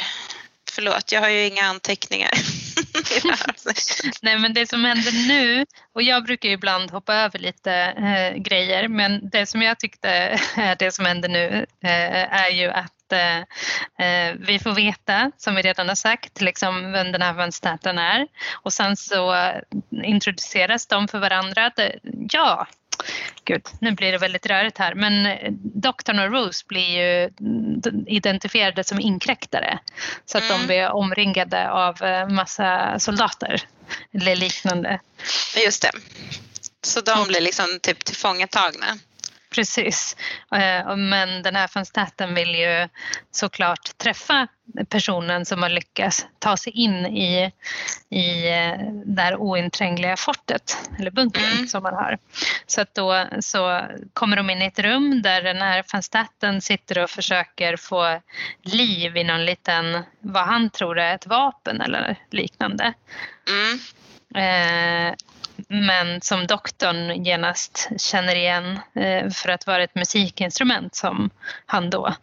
Förlåt, 0.72 1.12
jag 1.12 1.20
har 1.20 1.28
ju 1.28 1.46
inga 1.46 1.62
anteckningar. 1.62 2.30
Nej 4.22 4.38
men 4.38 4.54
det 4.54 4.66
som 4.66 4.84
händer 4.84 5.28
nu, 5.28 5.66
och 5.94 6.02
jag 6.02 6.24
brukar 6.24 6.48
ju 6.48 6.54
ibland 6.54 6.90
hoppa 6.90 7.14
över 7.14 7.38
lite 7.38 7.72
eh, 7.74 8.42
grejer, 8.42 8.88
men 8.88 9.30
det 9.30 9.46
som 9.46 9.62
jag 9.62 9.78
tyckte 9.78 10.08
är 10.54 10.76
det 10.76 10.92
som 10.92 11.04
händer 11.04 11.28
nu 11.28 11.66
eh, 11.84 12.34
är 12.34 12.50
ju 12.50 12.70
att 12.70 13.12
eh, 13.12 13.38
eh, 14.06 14.34
vi 14.38 14.58
får 14.58 14.72
veta, 14.72 15.32
som 15.36 15.54
vi 15.54 15.62
redan 15.62 15.88
har 15.88 15.94
sagt, 15.94 16.40
liksom 16.40 16.92
vem 16.92 17.12
den 17.12 17.22
här 17.22 17.32
vänstern 17.32 17.98
är 17.98 18.26
och 18.52 18.72
sen 18.72 18.96
så 18.96 19.52
introduceras 19.90 20.86
de 20.86 21.08
för 21.08 21.18
varandra. 21.18 21.70
Ja, 22.30 22.66
Gud, 23.44 23.62
nu 23.80 23.92
blir 23.92 24.12
det 24.12 24.18
väldigt 24.18 24.46
rörigt 24.46 24.78
här, 24.78 24.94
men 24.94 25.26
eh, 25.26 25.52
doktorn 25.62 26.18
och 26.18 26.32
Rose 26.32 26.64
blir 26.68 26.98
ju 27.00 27.30
identifierade 28.06 28.84
som 28.84 29.00
inkräktare 29.00 29.78
så 30.26 30.38
att 30.38 30.44
mm. 30.44 30.60
de 30.60 30.66
blir 30.66 30.90
omringade 30.90 31.70
av 31.70 32.02
eh, 32.02 32.28
massa 32.28 32.98
soldater 32.98 33.62
eller 34.12 34.36
liknande. 34.36 35.00
Just 35.64 35.82
det. 35.82 35.90
Så 36.82 37.00
de 37.00 37.28
blir 37.28 37.40
liksom 37.40 37.78
typ 37.82 38.04
tillfångatagna? 38.04 38.86
Precis. 39.50 40.16
Eh, 40.52 40.96
men 40.96 41.42
den 41.42 41.56
här 41.56 41.70
van 41.74 41.86
Staten 41.86 42.34
vill 42.34 42.54
ju 42.54 42.88
såklart 43.30 43.98
träffa 43.98 44.48
personen 44.88 45.46
som 45.46 45.62
har 45.62 45.70
lyckats 45.70 46.26
ta 46.38 46.56
sig 46.56 46.72
in 46.72 47.06
i, 47.06 47.52
i 48.08 48.48
eh, 48.48 48.78
det 49.04 49.22
här 49.22 49.36
ointrängliga 49.36 50.16
fortet, 50.16 50.78
eller 50.98 51.10
bunkern 51.10 51.52
mm. 51.52 51.66
som 51.66 51.82
man 51.82 51.94
har. 51.94 52.18
Så 52.66 52.80
att 52.80 52.94
då 52.94 53.26
så 53.40 53.80
kommer 54.12 54.36
de 54.36 54.50
in 54.50 54.62
i 54.62 54.66
ett 54.66 54.78
rum 54.78 55.22
där 55.22 55.42
den 55.42 55.62
här 55.62 55.84
van 55.92 56.02
Staten 56.02 56.60
sitter 56.60 56.98
och 56.98 57.10
försöker 57.10 57.76
få 57.76 58.20
liv 58.62 59.16
i 59.16 59.24
någon 59.24 59.44
liten, 59.44 60.02
vad 60.20 60.46
han 60.46 60.70
tror 60.70 60.98
är 60.98 61.14
ett 61.14 61.26
vapen 61.26 61.80
eller 61.80 62.16
liknande. 62.30 62.92
Mm. 63.48 63.80
Eh, 64.34 65.14
men 65.68 66.20
som 66.20 66.46
doktorn 66.46 67.25
genast 67.25 67.88
känner 67.99 68.37
igen 68.37 68.79
eh, 68.94 69.31
för 69.31 69.49
att 69.49 69.66
vara 69.66 69.83
ett 69.83 69.94
musikinstrument 69.94 70.94
som 70.94 71.31
han 71.66 71.90
då 71.90 72.14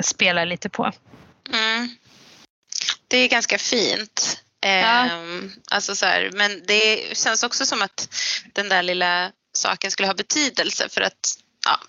spelar 0.00 0.46
lite 0.46 0.68
på. 0.68 0.92
Mm. 1.52 1.96
Det 3.08 3.16
är 3.18 3.28
ganska 3.28 3.58
fint. 3.58 4.42
Ja. 4.60 4.68
Ehm, 4.68 5.52
alltså 5.70 5.96
så 5.96 6.06
här, 6.06 6.30
men 6.32 6.62
det 6.66 7.16
känns 7.16 7.42
också 7.42 7.66
som 7.66 7.82
att 7.82 8.08
den 8.52 8.68
där 8.68 8.82
lilla 8.82 9.32
saken 9.52 9.90
skulle 9.90 10.08
ha 10.08 10.14
betydelse 10.14 10.88
för 10.88 11.00
att 11.00 11.38
ja, 11.64 11.80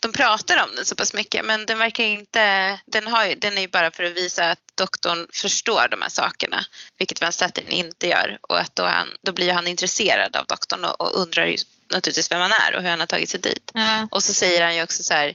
de 0.00 0.12
pratar 0.12 0.64
om 0.64 0.76
den 0.76 0.84
så 0.84 0.94
pass 0.94 1.14
mycket 1.14 1.44
men 1.44 1.66
den 1.66 1.78
verkar 1.78 2.04
inte, 2.04 2.78
den, 2.86 3.06
har, 3.06 3.34
den 3.34 3.58
är 3.58 3.60
ju 3.60 3.68
bara 3.68 3.90
för 3.90 4.04
att 4.04 4.16
visa 4.16 4.50
att 4.50 4.60
doktorn 4.74 5.26
förstår 5.32 5.88
de 5.90 6.02
här 6.02 6.08
sakerna 6.08 6.64
vilket 6.98 7.20
Van 7.20 7.32
Staten 7.32 7.68
inte 7.68 8.08
gör 8.08 8.38
och 8.42 8.58
att 8.60 8.76
då, 8.76 8.84
han, 8.84 9.08
då 9.22 9.32
blir 9.32 9.52
han 9.52 9.66
intresserad 9.66 10.36
av 10.36 10.46
doktorn 10.46 10.84
och, 10.84 11.00
och 11.00 11.20
undrar 11.22 11.46
ju 11.46 11.56
naturligtvis 11.90 12.30
vem 12.30 12.40
han 12.40 12.52
är 12.52 12.76
och 12.76 12.82
hur 12.82 12.90
han 12.90 13.00
har 13.00 13.06
tagit 13.06 13.28
sig 13.28 13.40
dit. 13.40 13.70
Mm. 13.74 14.08
Och 14.10 14.22
så 14.22 14.34
säger 14.34 14.64
han 14.64 14.76
ju 14.76 14.82
också 14.82 15.02
så 15.02 15.14
här, 15.14 15.34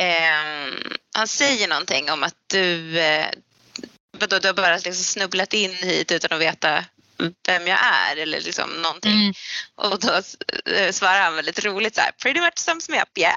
eh, 0.00 0.74
han 1.14 1.28
säger 1.28 1.68
någonting 1.68 2.10
om 2.10 2.22
att 2.22 2.36
du, 2.46 2.98
eh, 2.98 3.26
vadå, 4.18 4.38
du 4.38 4.48
har 4.48 4.54
bara 4.54 4.74
liksom 4.74 4.94
snubblat 4.94 5.54
in 5.54 5.74
hit 5.74 6.12
utan 6.12 6.32
att 6.32 6.40
veta 6.40 6.84
vem 7.46 7.66
jag 7.66 7.78
är 7.84 8.16
eller 8.16 8.40
liksom 8.40 8.70
någonting. 8.82 9.20
Mm. 9.20 9.32
Och 9.74 10.00
då 10.00 10.12
eh, 10.72 10.92
svarar 10.92 11.20
han 11.20 11.36
väldigt 11.36 11.64
roligt 11.64 11.94
så 11.94 12.00
här, 12.00 12.10
pretty 12.22 12.40
much 12.40 12.58
sums 12.58 12.88
me 12.88 13.02
up, 13.02 13.18
yeah. 13.18 13.36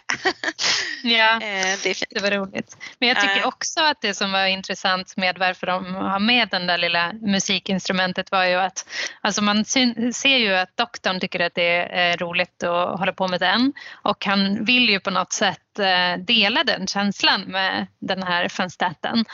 ja, 1.03 1.33
eh, 1.33 1.77
det, 1.83 2.03
det 2.09 2.19
var 2.21 2.31
roligt. 2.31 2.77
Men 2.99 3.09
jag 3.09 3.21
tycker 3.21 3.45
också 3.45 3.79
att 3.79 4.01
det 4.01 4.13
som 4.13 4.31
var 4.31 4.45
intressant 4.45 5.17
med 5.17 5.37
varför 5.37 5.67
de 5.67 5.95
har 5.95 6.19
med 6.19 6.49
den 6.49 6.67
där 6.67 6.77
lilla 6.77 7.13
musikinstrumentet 7.13 8.31
var 8.31 8.45
ju 8.45 8.55
att 8.55 8.89
alltså 9.21 9.41
man 9.41 9.65
ser 9.65 10.37
ju 10.37 10.55
att 10.55 10.77
doktorn 10.77 11.19
tycker 11.19 11.39
att 11.39 11.55
det 11.55 11.99
är 11.99 12.17
roligt 12.17 12.63
att 12.63 12.99
hålla 12.99 13.13
på 13.13 13.27
med 13.27 13.39
den 13.39 13.73
och 13.91 14.25
han 14.25 14.65
vill 14.65 14.89
ju 14.89 14.99
på 14.99 15.11
något 15.11 15.33
sätt 15.33 15.79
eh, 15.79 16.23
dela 16.25 16.63
den 16.63 16.87
känslan 16.87 17.41
med 17.41 17.87
den 17.99 18.23
här 18.23 18.47
fanstaten. 18.49 19.25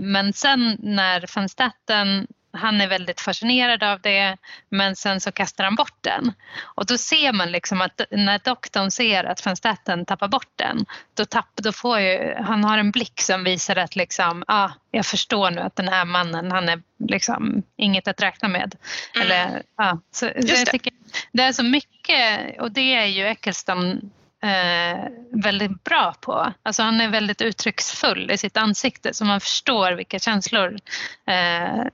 Men 0.00 0.32
sen 0.32 0.76
när 0.82 1.26
fanstaten 1.26 2.26
han 2.52 2.80
är 2.80 2.88
väldigt 2.88 3.20
fascinerad 3.20 3.82
av 3.82 4.00
det 4.00 4.36
men 4.68 4.96
sen 4.96 5.20
så 5.20 5.32
kastar 5.32 5.64
han 5.64 5.74
bort 5.74 5.96
den. 6.00 6.32
Och 6.62 6.86
då 6.86 6.98
ser 6.98 7.32
man 7.32 7.52
liksom 7.52 7.80
att 7.80 8.00
när 8.10 8.38
doktorn 8.44 8.90
ser 8.90 9.24
att 9.24 9.46
van 9.46 9.56
Staten 9.56 10.04
tappar 10.04 10.28
bort 10.28 10.52
den 10.56 10.86
då, 11.14 11.24
tapp, 11.24 11.50
då 11.54 11.72
får 11.72 12.00
ju, 12.00 12.34
han 12.34 12.64
har 12.64 12.78
en 12.78 12.90
blick 12.90 13.20
som 13.20 13.44
visar 13.44 13.76
att 13.76 13.96
liksom, 13.96 14.44
ah, 14.46 14.70
jag 14.90 15.06
förstår 15.06 15.50
nu 15.50 15.60
att 15.60 15.76
den 15.76 15.88
här 15.88 16.04
mannen 16.04 16.52
han 16.52 16.68
är 16.68 16.82
liksom 17.08 17.62
inget 17.76 18.08
att 18.08 18.22
räkna 18.22 18.48
med. 18.48 18.74
Mm. 19.14 19.26
Eller, 19.26 19.62
ah, 19.76 19.96
så, 20.10 20.26
så 20.26 20.32
jag 20.46 20.66
tycker, 20.66 20.92
det 21.32 21.42
är 21.42 21.52
så 21.52 21.62
mycket 21.62 22.60
och 22.60 22.72
det 22.72 22.94
är 22.94 23.06
ju 23.06 23.26
Eccleston 23.26 24.10
eh, 24.42 25.08
väldigt 25.30 25.84
bra 25.84 26.14
på. 26.20 26.52
Alltså 26.62 26.82
han 26.82 27.00
är 27.00 27.08
väldigt 27.08 27.40
uttrycksfull 27.42 28.30
i 28.30 28.38
sitt 28.38 28.56
ansikte 28.56 29.14
så 29.14 29.24
man 29.24 29.40
förstår 29.40 29.92
vilka 29.92 30.18
känslor 30.18 30.78
eh, 31.26 31.84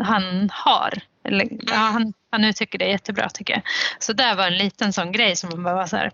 han 0.00 0.50
har. 0.52 1.02
Eller, 1.24 1.48
ja, 1.50 1.74
han, 1.74 2.12
han 2.30 2.44
uttrycker 2.44 2.78
det 2.78 2.86
jättebra 2.86 3.28
tycker 3.28 3.54
jag. 3.54 3.62
Så 3.98 4.12
där 4.12 4.34
var 4.34 4.46
en 4.46 4.58
liten 4.58 4.92
sån 4.92 5.12
grej 5.12 5.36
som 5.36 5.50
man 5.50 5.62
bara 5.62 5.74
var 5.74 5.86
så 5.86 5.96
här, 5.96 6.12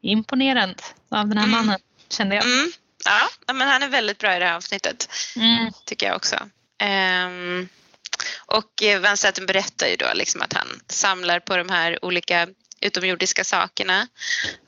imponerande 0.00 0.82
av 1.08 1.28
den 1.28 1.38
här 1.38 1.46
mm. 1.46 1.66
mannen 1.66 1.78
kände 2.08 2.34
jag. 2.34 2.44
Mm. 2.44 2.72
Ja, 3.04 3.54
men 3.54 3.68
han 3.68 3.82
är 3.82 3.88
väldigt 3.88 4.18
bra 4.18 4.36
i 4.36 4.38
det 4.38 4.46
här 4.46 4.56
avsnittet. 4.56 5.08
Mm. 5.36 5.72
Tycker 5.84 6.06
jag 6.06 6.16
också. 6.16 6.36
Um, 6.82 7.68
och 8.46 8.82
Van 9.02 9.16
Staten 9.16 9.46
berättar 9.46 9.86
ju 9.86 9.96
då 9.96 10.06
liksom 10.14 10.42
att 10.42 10.52
han 10.52 10.66
samlar 10.88 11.40
på 11.40 11.56
de 11.56 11.68
här 11.68 12.04
olika 12.04 12.48
utomjordiska 12.84 13.44
sakerna. 13.44 14.08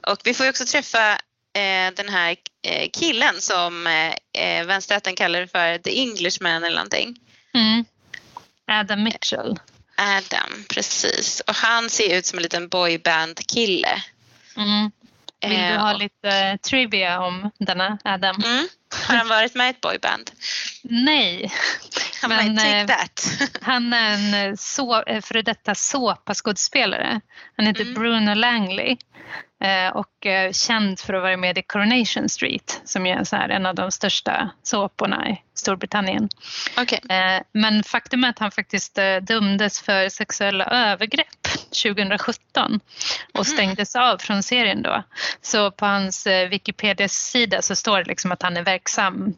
Och 0.06 0.18
vi 0.24 0.34
får 0.34 0.46
ju 0.46 0.50
också 0.50 0.64
träffa 0.64 1.12
eh, 1.56 1.94
den 1.96 2.08
här 2.08 2.36
eh, 2.62 2.90
killen 2.92 3.40
som 3.40 3.86
eh, 3.86 4.66
vänsterrätten 4.66 5.16
kallar 5.16 5.46
för 5.46 5.78
The 5.78 6.00
Englishman 6.00 6.64
eller 6.64 6.76
någonting. 6.76 7.16
Mm. 7.54 7.84
Adam 8.66 9.02
Mitchell. 9.02 9.58
Adam, 9.96 10.64
precis. 10.68 11.40
Och 11.40 11.54
han 11.54 11.90
ser 11.90 12.18
ut 12.18 12.26
som 12.26 12.38
en 12.38 12.42
liten 12.42 12.68
boyband-kille. 12.68 14.02
Mm. 14.56 14.90
Vill 15.40 15.72
du 15.72 15.76
ha 15.76 15.92
lite 15.92 16.58
trivia 16.62 17.20
om 17.20 17.50
denna 17.58 17.98
Adam? 18.04 18.42
Mm. 18.44 18.68
Har 19.08 19.16
han 19.16 19.28
varit 19.28 19.54
med 19.54 19.66
i 19.66 19.70
ett 19.70 19.80
boyband? 19.80 20.30
Nej. 20.82 21.52
Han 22.22 22.30
men, 22.30 22.56
take 22.56 22.86
that. 22.86 23.28
han 23.62 23.92
är 23.92 24.12
en 24.12 24.56
så, 24.56 25.02
före 25.22 25.42
detta 25.42 25.74
såpaskådespelare. 25.74 27.20
Han 27.56 27.66
heter 27.66 27.82
mm. 27.82 27.94
Bruno 27.94 28.34
Langley. 28.34 28.96
Eh, 29.60 29.96
och 29.96 30.26
eh, 30.26 30.52
känd 30.52 31.00
för 31.00 31.14
att 31.14 31.22
vara 31.22 31.36
med 31.36 31.58
i 31.58 31.62
Coronation 31.62 32.28
Street 32.28 32.80
som 32.84 33.06
är 33.06 33.24
så 33.24 33.36
här 33.36 33.48
en 33.48 33.66
av 33.66 33.74
de 33.74 33.90
största 33.90 34.50
såporna 34.62 35.28
i 35.28 35.42
Storbritannien. 35.54 36.28
Okay. 36.82 36.98
Eh, 37.08 37.42
men 37.52 37.82
faktum 37.82 38.24
är 38.24 38.28
att 38.28 38.38
han 38.38 38.50
faktiskt 38.50 38.98
dömdes 39.22 39.80
för 39.80 40.08
sexuella 40.08 40.64
övergrepp 40.64 41.42
2017 41.82 42.80
och 43.32 43.38
mhm. 43.38 43.44
stängdes 43.44 43.96
av 43.96 44.18
från 44.18 44.42
serien 44.42 44.82
då. 44.82 45.02
Så 45.42 45.70
på 45.70 45.86
hans 45.86 46.26
Wikipedia-sida 46.26 47.62
så 47.62 47.76
står 47.76 47.98
det 47.98 48.04
liksom 48.04 48.32
att 48.32 48.42
han 48.42 48.56
är 48.56 48.62
verksam 48.76 49.34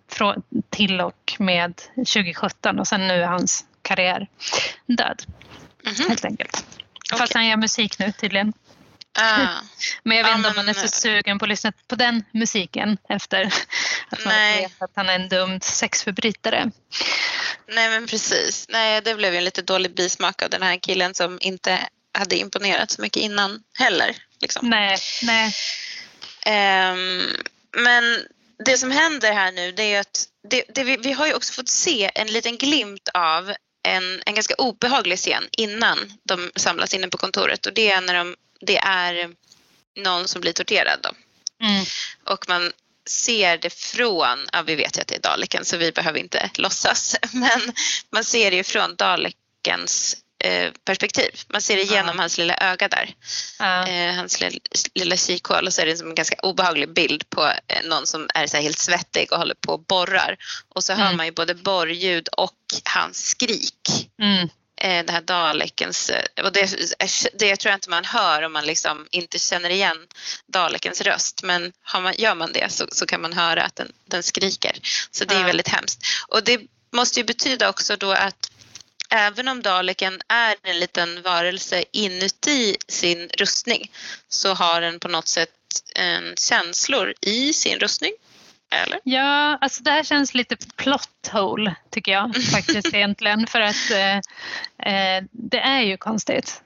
till 0.70 1.00
och 1.00 1.34
med 1.38 1.74
2017 1.94 2.78
och 2.78 2.88
sen 2.88 3.08
nu 3.08 3.14
är 3.14 3.26
hans 3.26 3.64
karriär 3.82 4.28
död. 4.86 5.22
Mm 5.84 5.94
-hmm. 5.94 6.08
Helt 6.08 6.24
enkelt. 6.24 6.64
Okay. 7.06 7.18
Fast 7.18 7.34
han 7.34 7.46
gör 7.46 7.56
musik 7.56 7.98
nu 7.98 8.12
tydligen. 8.12 8.52
Ah. 9.18 9.46
Men 10.02 10.16
jag 10.16 10.24
vet 10.24 10.36
inte 10.36 10.48
ah, 10.48 10.50
om 10.50 10.56
man 10.56 10.68
är 10.68 10.74
så 10.74 10.88
sugen 10.88 11.38
på 11.38 11.44
att 11.44 11.48
lyssna 11.48 11.72
på 11.88 11.96
den 11.96 12.24
musiken 12.32 12.98
efter 13.08 13.44
att 14.08 14.24
man 14.24 14.34
Nej. 14.34 14.62
vet 14.62 14.82
att 14.82 14.90
han 14.94 15.08
är 15.08 15.14
en 15.14 15.28
dum 15.28 15.60
sexförbrytare. 15.60 16.70
Nej 17.68 17.88
men 17.90 18.06
precis. 18.06 18.66
Nej 18.68 19.00
det 19.00 19.14
blev 19.14 19.32
ju 19.32 19.38
en 19.38 19.44
lite 19.44 19.62
dålig 19.62 19.94
bismak 19.94 20.42
av 20.42 20.50
den 20.50 20.62
här 20.62 20.76
killen 20.76 21.14
som 21.14 21.38
inte 21.40 21.88
hade 22.12 22.36
imponerat 22.36 22.90
så 22.90 23.02
mycket 23.02 23.22
innan 23.22 23.62
heller. 23.78 24.16
Liksom. 24.40 24.70
Nej, 24.70 24.98
nej. 25.22 25.54
Um, 26.92 27.22
men 27.72 28.26
det 28.64 28.78
som 28.78 28.90
händer 28.90 29.32
här 29.32 29.52
nu 29.52 29.72
det 29.72 29.94
är 29.94 30.00
att 30.00 30.28
det, 30.48 30.64
det 30.68 30.84
vi, 30.84 30.96
vi 30.96 31.12
har 31.12 31.26
ju 31.26 31.34
också 31.34 31.52
fått 31.52 31.68
se 31.68 32.10
en 32.14 32.26
liten 32.26 32.56
glimt 32.56 33.08
av 33.14 33.52
en, 33.82 34.22
en 34.26 34.34
ganska 34.34 34.54
obehaglig 34.54 35.18
scen 35.18 35.48
innan 35.52 36.12
de 36.22 36.50
samlas 36.56 36.94
inne 36.94 37.08
på 37.08 37.18
kontoret 37.18 37.66
och 37.66 37.72
det 37.72 37.90
är 37.90 38.00
när 38.00 38.14
de 38.14 38.36
det 38.60 38.78
är 38.78 39.30
någon 39.96 40.28
som 40.28 40.40
blir 40.40 40.52
torterad. 40.52 40.98
Då. 41.02 41.10
Mm. 41.66 41.84
Och 42.24 42.48
man 42.48 42.72
ser 43.10 43.58
det 43.58 43.70
från, 43.70 44.48
ja 44.52 44.62
vi 44.62 44.74
vet 44.74 44.96
ju 44.98 45.00
att 45.00 45.08
det 45.08 45.14
är 45.14 45.20
Daleken 45.20 45.64
så 45.64 45.76
vi 45.76 45.92
behöver 45.92 46.18
inte 46.18 46.50
låtsas, 46.54 47.16
men 47.32 47.72
man 48.10 48.24
ser 48.24 48.50
det 48.50 48.56
ju 48.56 48.64
från 48.64 48.96
Dalekens 48.96 50.16
perspektiv. 50.84 51.30
Man 51.48 51.62
ser 51.62 51.76
det 51.76 51.82
genom 51.82 52.16
ja. 52.16 52.22
hans 52.22 52.38
lilla 52.38 52.56
öga 52.56 52.88
där. 52.88 53.14
Ja. 53.58 53.86
Eh, 53.86 54.14
hans 54.14 54.40
lilla, 54.40 54.58
lilla 54.94 55.16
kikhål 55.16 55.66
och 55.66 55.74
så 55.74 55.82
är 55.82 55.86
det 55.86 56.00
en 56.00 56.14
ganska 56.14 56.36
obehaglig 56.42 56.92
bild 56.92 57.30
på 57.30 57.46
eh, 57.46 57.84
någon 57.84 58.06
som 58.06 58.28
är 58.34 58.46
så 58.46 58.56
helt 58.56 58.78
svettig 58.78 59.32
och 59.32 59.38
håller 59.38 59.54
på 59.54 59.72
och 59.72 59.80
borrar. 59.80 60.36
Och 60.68 60.84
så 60.84 60.92
mm. 60.92 61.06
hör 61.06 61.14
man 61.14 61.26
ju 61.26 61.32
både 61.32 61.54
borrljud 61.54 62.28
och 62.28 62.56
hans 62.84 63.26
skrik. 63.28 64.10
Mm. 64.22 64.48
Eh, 64.80 65.04
det 65.04 65.12
här 65.12 65.20
dalekens, 65.20 66.10
eh, 66.10 66.44
och 66.44 66.52
det, 66.52 66.70
det 67.38 67.56
tror 67.56 67.70
jag 67.70 67.76
inte 67.76 67.90
man 67.90 68.04
hör 68.04 68.42
om 68.42 68.52
man 68.52 68.66
liksom 68.66 69.06
inte 69.10 69.38
känner 69.38 69.70
igen 69.70 70.06
dalekens 70.46 71.00
röst 71.00 71.42
men 71.42 71.72
man, 71.94 72.14
gör 72.18 72.34
man 72.34 72.52
det 72.52 72.72
så, 72.72 72.86
så, 72.92 73.06
kan 73.06 73.20
man 73.20 73.32
höra 73.32 73.62
att 73.62 73.76
den, 73.76 73.92
den 74.04 74.22
skriker. 74.22 74.78
Så 75.10 75.24
det 75.24 75.34
är 75.34 75.40
ja. 75.40 75.46
väldigt 75.46 75.68
hemskt. 75.68 76.02
Och 76.28 76.44
det 76.44 76.60
måste 76.92 77.20
ju 77.20 77.24
betyda 77.24 77.68
också 77.68 77.96
då 77.96 78.12
att 78.12 78.50
även 79.10 79.48
om 79.48 79.62
daleken 79.62 80.20
är 80.28 80.54
en 80.62 80.78
liten 80.78 81.22
varelse 81.22 81.84
inuti 81.92 82.76
sin 82.88 83.28
rustning 83.38 83.90
så 84.28 84.54
har 84.54 84.80
den 84.80 85.00
på 85.00 85.08
något 85.08 85.28
sätt 85.28 85.50
en 85.94 86.34
känslor 86.36 87.14
i 87.20 87.52
sin 87.52 87.78
rustning. 87.78 88.12
Eller? 88.70 89.00
Ja, 89.04 89.58
alltså 89.60 89.82
det 89.82 89.90
här 89.90 90.02
känns 90.02 90.34
lite 90.34 90.56
plot 90.76 91.28
hole 91.32 91.74
tycker 91.90 92.12
jag 92.12 92.42
faktiskt 92.52 92.94
egentligen 92.94 93.46
för 93.46 93.60
att 93.60 93.90
eh, 93.90 94.16
eh, 94.92 95.24
det 95.30 95.60
är 95.60 95.80
ju 95.80 95.96
konstigt. 95.96 96.62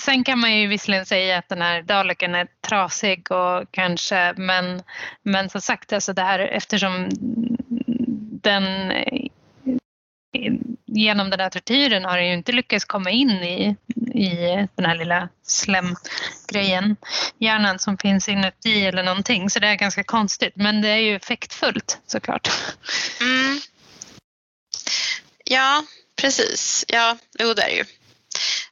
Sen 0.00 0.24
kan 0.24 0.38
man 0.38 0.58
ju 0.58 0.66
visserligen 0.66 1.06
säga 1.06 1.38
att 1.38 1.48
den 1.48 1.62
här 1.62 1.82
Daleken 1.82 2.34
är 2.34 2.46
trasig 2.68 3.32
och 3.32 3.64
kanske 3.70 4.34
men, 4.36 4.82
men 5.22 5.50
som 5.50 5.60
sagt 5.60 5.92
alltså 5.92 6.12
det 6.12 6.22
här 6.22 6.38
eftersom 6.38 7.08
den 8.42 8.92
genom 10.86 11.30
den 11.30 11.38
där 11.38 11.50
tortyren 11.50 12.04
har 12.04 12.18
den 12.18 12.26
ju 12.26 12.34
inte 12.34 12.52
lyckats 12.52 12.84
komma 12.84 13.10
in 13.10 13.30
i, 13.30 13.76
i 14.14 14.28
den 14.74 14.84
här 14.84 14.96
lilla 14.96 15.28
slemgrejen, 15.46 16.96
hjärnan 17.38 17.78
som 17.78 17.98
finns 17.98 18.28
inuti 18.28 18.86
eller 18.86 19.02
någonting. 19.02 19.50
Så 19.50 19.58
det 19.60 19.68
är 19.68 19.74
ganska 19.74 20.04
konstigt, 20.04 20.52
men 20.56 20.82
det 20.82 20.88
är 20.88 20.96
ju 20.96 21.16
effektfullt 21.16 21.98
såklart. 22.06 22.48
Mm. 23.20 23.60
Ja, 25.44 25.84
precis. 26.16 26.84
Ja, 26.88 27.16
jo 27.38 27.54
det 27.54 27.62
är 27.62 27.66
det 27.66 27.76
ju. 27.76 27.84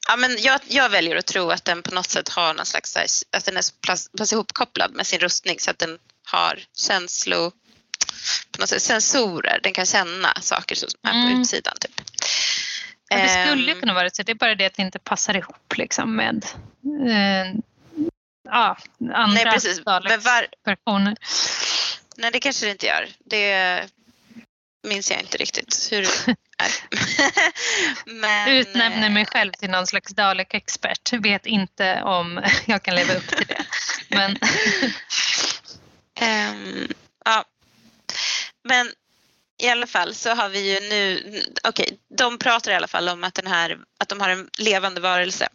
Ja, 0.09 0.17
men 0.17 0.37
jag, 0.39 0.61
jag, 0.69 0.89
väljer 0.89 1.17
att 1.17 1.27
tro 1.27 1.51
att 1.51 1.65
den 1.65 1.83
på 1.83 1.95
något 1.95 2.11
sätt 2.11 2.29
har 2.29 2.55
någon 2.55 2.67
slags, 2.67 3.25
att 3.31 3.45
den 3.45 3.57
är 3.57 3.63
så 3.63 3.75
pass, 3.87 4.11
pass 4.19 4.33
ihopkopplad 4.33 4.95
med 4.95 5.07
sin 5.07 5.21
rustning 5.21 5.59
så 5.59 5.71
att 5.71 5.79
den 5.79 5.99
har 6.25 6.59
känslo, 6.77 7.53
på 8.53 8.61
något 8.61 8.69
sätt 8.69 8.83
sensorer, 8.83 9.61
den 9.63 9.73
kan 9.73 9.87
känna 9.87 10.35
saker 10.41 10.75
som 10.75 10.89
är 11.03 11.11
på 11.13 11.17
mm. 11.17 11.41
utsidan. 11.41 11.75
Typ. 11.81 12.01
Ja, 13.09 13.17
det 13.17 13.29
skulle 13.29 13.73
ehm. 13.73 13.81
kunna 13.81 13.95
vara 13.95 14.11
så, 14.11 14.23
det 14.23 14.33
är 14.33 14.35
bara 14.35 14.55
det 14.55 14.67
att 14.67 14.75
det 14.75 14.83
inte 14.83 14.99
passar 14.99 15.37
ihop 15.37 15.77
liksom 15.77 16.17
med 16.17 16.45
eh, 17.09 17.61
ja, 18.45 18.77
andra 19.01 19.27
Nej, 19.27 19.45
precis. 19.45 19.77
Men 19.77 19.85
var... 19.85 20.01
Nej, 22.17 22.31
det 22.31 22.41
kanske 22.41 22.67
det 22.67 22.73
inte 22.73 22.87
gör. 22.87 23.09
Det 23.25 23.85
minns 24.83 25.11
jag 25.11 25.21
inte 25.21 25.37
riktigt 25.37 25.89
hur 25.91 26.03
det 26.03 26.37
är. 26.59 26.71
Men... 28.21 28.49
Utnämner 28.49 29.11
mig 29.11 29.27
själv 29.27 29.53
till 29.53 29.71
någon 29.71 29.87
slags 29.87 30.13
Dalek-expert. 30.13 31.13
Vet 31.13 31.47
inte 31.47 32.03
om 32.03 32.45
jag 32.67 32.83
kan 32.83 32.95
leva 32.95 33.15
upp 33.15 33.29
till 33.29 33.47
det. 33.47 33.65
Men... 34.09 34.31
um, 36.21 36.89
ja, 37.25 37.45
men 38.65 38.93
i 39.59 39.69
alla 39.69 39.87
fall 39.87 40.15
så 40.15 40.35
har 40.35 40.49
vi 40.49 40.73
ju 40.73 40.89
nu, 40.89 41.21
okej, 41.65 41.85
okay, 41.85 41.97
de 42.19 42.39
pratar 42.39 42.71
i 42.71 42.75
alla 42.75 42.89
fall 42.89 43.09
om 43.09 43.25
att, 43.25 43.35
den 43.35 43.47
här, 43.47 43.79
att 43.99 44.09
de 44.09 44.21
har 44.21 44.29
en 44.29 44.51
levande 44.59 45.01
varelse. 45.01 45.49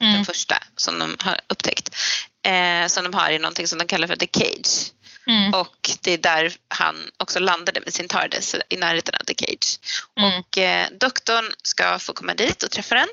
Mm. 0.00 0.14
Den 0.14 0.24
första 0.24 0.62
som 0.76 0.98
de 0.98 1.16
har 1.20 1.40
upptäckt. 1.48 1.96
Eh, 2.42 2.86
som 2.86 3.04
de 3.04 3.14
har 3.14 3.30
i 3.30 3.38
någonting 3.38 3.68
som 3.68 3.78
de 3.78 3.86
kallar 3.86 4.06
för 4.06 4.16
The 4.16 4.28
Cage. 4.32 4.92
Mm. 5.26 5.54
Och 5.54 5.90
det 6.00 6.12
är 6.12 6.18
där 6.18 6.52
han 6.68 6.96
också 7.16 7.38
landade 7.38 7.80
med 7.80 7.94
sin 7.94 8.08
TARDIS 8.08 8.56
i 8.68 8.76
närheten 8.76 9.14
av 9.20 9.24
The 9.24 9.34
Cage. 9.34 9.78
Mm. 10.16 10.38
Och 10.38 10.58
eh, 10.58 10.88
doktorn 11.00 11.52
ska 11.62 11.98
få 11.98 12.12
komma 12.12 12.34
dit 12.34 12.62
och 12.62 12.70
träffa 12.70 12.94
den. 12.94 13.08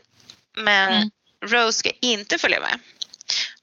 Men 0.55 0.93
mm. 0.93 1.09
Rose 1.45 1.79
ska 1.79 1.91
inte 2.01 2.37
följa 2.37 2.59
med 2.59 2.79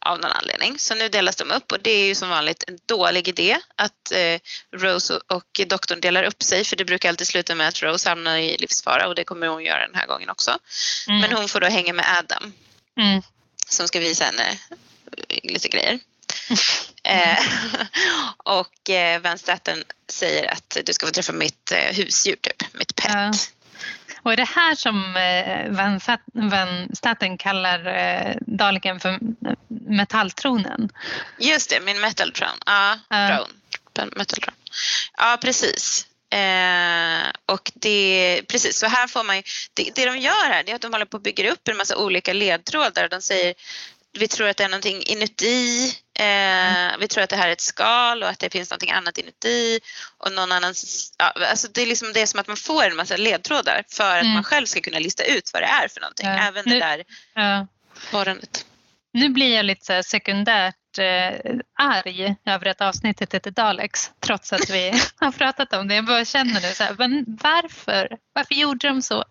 av 0.05 0.21
någon 0.21 0.31
anledning. 0.31 0.79
Så 0.79 0.95
nu 0.95 1.09
delas 1.09 1.37
de 1.37 1.51
upp 1.51 1.73
och 1.73 1.81
det 1.83 1.91
är 1.91 2.07
ju 2.07 2.15
som 2.15 2.29
vanligt 2.29 2.65
en 2.67 2.79
dålig 2.87 3.29
idé 3.29 3.59
att 3.77 4.13
eh, 4.13 4.41
Rose 4.77 5.21
och 5.27 5.61
doktorn 5.67 6.01
delar 6.01 6.25
upp 6.25 6.43
sig 6.43 6.65
för 6.65 6.77
det 6.77 6.85
brukar 6.85 7.09
alltid 7.09 7.27
sluta 7.27 7.55
med 7.55 7.69
att 7.69 7.83
Rose 7.83 8.09
hamnar 8.09 8.37
i 8.37 8.57
livsfara 8.59 9.09
och 9.09 9.15
det 9.15 9.25
kommer 9.25 9.47
hon 9.47 9.65
göra 9.65 9.87
den 9.87 9.95
här 9.95 10.07
gången 10.07 10.31
också. 10.31 10.59
Mm. 11.09 11.21
Men 11.21 11.33
hon 11.33 11.49
får 11.49 11.61
då 11.61 11.67
hänga 11.67 11.93
med 11.93 12.05
Adam 12.19 12.53
mm. 12.99 13.23
som 13.67 13.89
ska 13.89 14.01
visa 14.01 14.25
henne 14.25 14.59
eh, 15.29 15.39
lite 15.43 15.69
grejer. 15.69 15.99
eh, 17.05 17.39
och 18.37 18.91
eh, 18.91 19.21
Van 19.21 19.39
Staten 19.39 19.85
säger 20.09 20.53
att 20.53 20.77
du 20.85 20.93
ska 20.93 21.07
få 21.07 21.13
träffa 21.13 21.33
mitt 21.33 21.73
eh, 21.73 21.97
husdjur, 21.97 22.37
typ, 22.37 22.75
mitt 22.75 22.97
pet. 22.97 23.53
Och 24.23 24.33
är 24.33 24.37
det 24.37 24.49
här 24.49 24.75
som 24.75 25.17
eh, 25.17 25.71
Van 26.33 26.89
Staten 26.97 27.39
kallar 27.39 27.87
eh, 27.87 28.37
Daleken 28.41 29.01
för 29.01 29.19
metalltronen? 29.69 30.89
Just 31.39 31.71
det, 31.71 31.81
min 31.81 32.01
metaltron. 32.01 32.59
Ja, 32.67 32.99
uh. 33.15 33.47
Metaltron. 34.17 34.55
Ja, 35.17 35.39
precis. 35.43 36.07
Eh, 36.33 37.31
och 37.47 37.73
det, 37.75 38.43
precis, 38.49 38.79
så 38.79 38.87
här 38.87 39.07
får 39.07 39.25
man 39.25 39.37
ju, 39.37 39.43
det, 39.75 39.91
det 39.95 40.07
de 40.07 40.19
gör 40.19 40.49
här 40.49 40.71
är 40.71 40.75
att 40.75 40.81
de 40.81 40.93
håller 40.93 41.05
på 41.05 41.17
att 41.17 41.23
bygga 41.23 41.53
upp 41.53 41.69
en 41.69 41.77
massa 41.77 41.97
olika 41.97 42.33
ledtrådar. 42.33 43.09
De 43.09 43.21
säger 43.21 43.55
vi 44.13 44.29
tror 44.29 44.49
att 44.49 44.57
det 44.57 44.65
är 44.65 44.69
någonting 44.69 45.03
inuti. 45.03 45.93
Eh, 46.15 46.99
vi 46.99 47.09
tror 47.09 47.25
att 47.25 47.31
det 47.31 47.37
här 47.37 47.49
är 47.49 47.53
ett 47.53 47.61
skal 47.61 48.23
och 48.23 48.29
att 48.29 48.39
det 48.39 48.51
finns 48.51 48.71
någonting 48.71 48.91
annat 48.91 49.19
inuti. 49.19 49.81
Och 50.19 50.33
någon 50.33 50.53
annan, 50.53 50.75
ja, 51.19 51.33
alltså 51.51 51.69
det, 51.69 51.83
är 51.83 51.87
liksom, 51.87 52.13
det 52.13 52.21
är 52.21 52.27
som 52.27 52.41
att 52.41 52.47
man 52.47 52.57
får 52.57 52.85
en 52.85 52.97
massa 52.97 53.17
ledtrådar 53.17 53.85
för 53.89 54.17
att 54.17 54.23
mm. 54.23 54.35
man 54.35 54.45
själv 54.45 54.67
ska 54.67 54.81
kunna 54.81 54.99
lista 54.99 55.25
ut 55.25 55.51
vad 55.53 55.63
det 55.63 55.67
är 55.67 55.89
för 55.89 56.01
någonting. 56.01 56.27
Ja. 56.27 56.49
Även 56.49 56.65
det 56.65 56.79
där 56.79 57.05
ja. 57.35 57.67
Nu 59.13 59.29
blir 59.29 59.57
jag 59.57 59.65
lite 59.65 59.85
så 59.85 60.03
sekundärt 60.03 60.99
eh, 60.99 61.57
arg 61.79 62.37
över 62.47 62.67
att 62.67 62.81
avsnittet 62.81 63.35
heter 63.35 63.51
Daleks 63.51 64.11
trots 64.21 64.53
att 64.53 64.71
vi 64.71 64.93
har 65.17 65.33
pratat 65.33 65.73
om 65.73 65.89
det. 65.89 65.95
Jag 65.95 66.05
bara 66.05 66.25
känner 66.25 66.61
nu 66.61 66.75
så 66.75 66.85
här, 66.85 66.95
men 66.99 67.25
varför? 67.27 68.17
Varför 68.33 68.55
gjorde 68.55 68.89
de 68.89 69.03
så? 69.03 69.25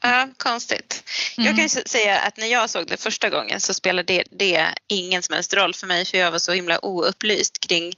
Ja, 0.00 0.28
konstigt. 0.36 1.02
Mm. 1.36 1.46
Jag 1.46 1.56
kan 1.56 1.82
säga 1.86 2.18
att 2.18 2.36
när 2.36 2.46
jag 2.46 2.70
såg 2.70 2.86
det 2.86 3.02
första 3.02 3.30
gången 3.30 3.60
så 3.60 3.74
spelade 3.74 4.02
det, 4.02 4.24
det 4.30 4.74
ingen 4.86 5.22
som 5.22 5.34
helst 5.34 5.54
roll 5.54 5.74
för 5.74 5.86
mig 5.86 6.04
för 6.04 6.18
jag 6.18 6.30
var 6.30 6.38
så 6.38 6.52
himla 6.52 6.84
oupplyst 6.84 7.60
kring 7.60 7.92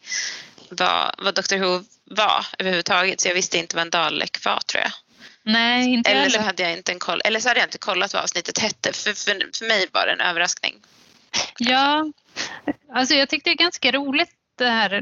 vad, 0.68 1.14
vad 1.18 1.34
Dr 1.34 1.58
Who 1.58 1.84
var 2.04 2.46
överhuvudtaget 2.58 3.20
så 3.20 3.28
jag 3.28 3.34
visste 3.34 3.58
inte 3.58 3.76
vad 3.76 3.82
en 3.82 3.90
Dalek 3.90 4.44
var 4.44 4.60
tror 4.60 4.82
jag. 4.82 4.92
Nej, 5.42 5.92
inte 5.92 6.10
eller 6.10 6.28
så 6.28 6.40
hade 6.40 6.62
jag 6.62 6.72
inte 6.72 6.92
en 6.92 6.98
koll, 6.98 7.20
eller 7.24 7.40
så 7.40 7.48
hade 7.48 7.60
jag 7.60 7.66
inte 7.66 7.78
kollat 7.78 8.14
vad 8.14 8.22
avsnittet 8.22 8.58
hette. 8.58 8.92
För, 8.92 9.12
för, 9.12 9.58
för 9.58 9.68
mig 9.68 9.86
var 9.92 10.06
det 10.06 10.12
en 10.12 10.20
överraskning. 10.20 10.74
Ja, 11.58 12.12
alltså 12.92 13.14
jag 13.14 13.28
tyckte 13.28 13.50
det 13.50 13.54
är 13.54 13.64
ganska 13.64 13.92
roligt 13.92 14.30
det 14.58 14.68
här. 14.68 14.92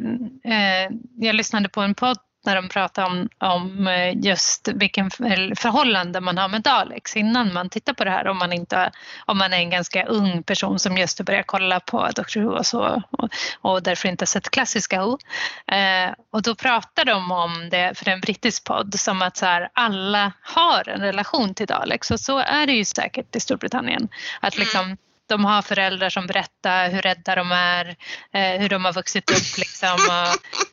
Eh, 0.44 0.90
jag 1.16 1.34
lyssnade 1.34 1.68
på 1.68 1.80
en 1.80 1.94
podd 1.94 2.18
när 2.44 2.56
de 2.56 2.68
pratade 2.68 3.06
om, 3.06 3.28
om 3.38 3.86
eh, 3.86 4.16
just 4.16 4.68
vilken 4.68 5.10
förhållande 5.56 6.20
man 6.20 6.38
har 6.38 6.48
med 6.48 6.62
Daleks 6.62 7.16
innan 7.16 7.52
man 7.52 7.68
tittar 7.68 7.92
på 7.92 8.04
det 8.04 8.10
här 8.10 8.28
om 8.28 8.38
man, 8.38 8.52
inte, 8.52 8.90
om 9.26 9.38
man 9.38 9.52
är 9.52 9.56
en 9.56 9.70
ganska 9.70 10.06
ung 10.06 10.42
person 10.42 10.78
som 10.78 10.96
just 10.96 11.20
börjar 11.20 11.42
kolla 11.42 11.80
på 11.80 12.08
Dr 12.14 12.40
Who 12.40 12.50
och 12.50 12.66
så 12.66 13.02
och, 13.10 13.28
och 13.60 13.82
därför 13.82 14.08
inte 14.08 14.26
sett 14.26 14.50
klassiska 14.50 15.02
Who. 15.02 15.18
Eh, 15.74 16.10
och 16.32 16.42
då 16.42 16.54
pratar 16.54 17.04
de 17.04 17.30
om 17.30 17.68
det 17.70 17.98
för 17.98 18.08
en 18.08 18.20
brittisk 18.20 18.64
podd 18.64 19.00
som 19.00 19.22
att 19.22 19.36
så 19.36 19.46
här, 19.46 19.68
alla 19.72 20.32
har 20.42 20.88
en 20.88 21.00
relation 21.00 21.54
till 21.54 21.66
Daleks 21.66 22.10
och 22.10 22.20
så 22.20 22.38
är 22.38 22.66
det 22.66 22.72
ju 22.72 22.84
säkert 22.84 23.36
i 23.36 23.40
Storbritannien. 23.40 24.08
Att 24.40 24.54
mm. 24.54 24.62
liksom, 24.64 24.96
de 25.30 25.44
har 25.44 25.62
föräldrar 25.62 26.10
som 26.10 26.26
berättar 26.26 26.90
hur 26.90 27.02
rädda 27.02 27.34
de 27.34 27.52
är, 27.52 27.96
eh, 28.32 28.60
hur 28.60 28.68
de 28.68 28.84
har 28.84 28.92
vuxit 28.92 29.30
upp 29.30 29.58
liksom 29.58 29.98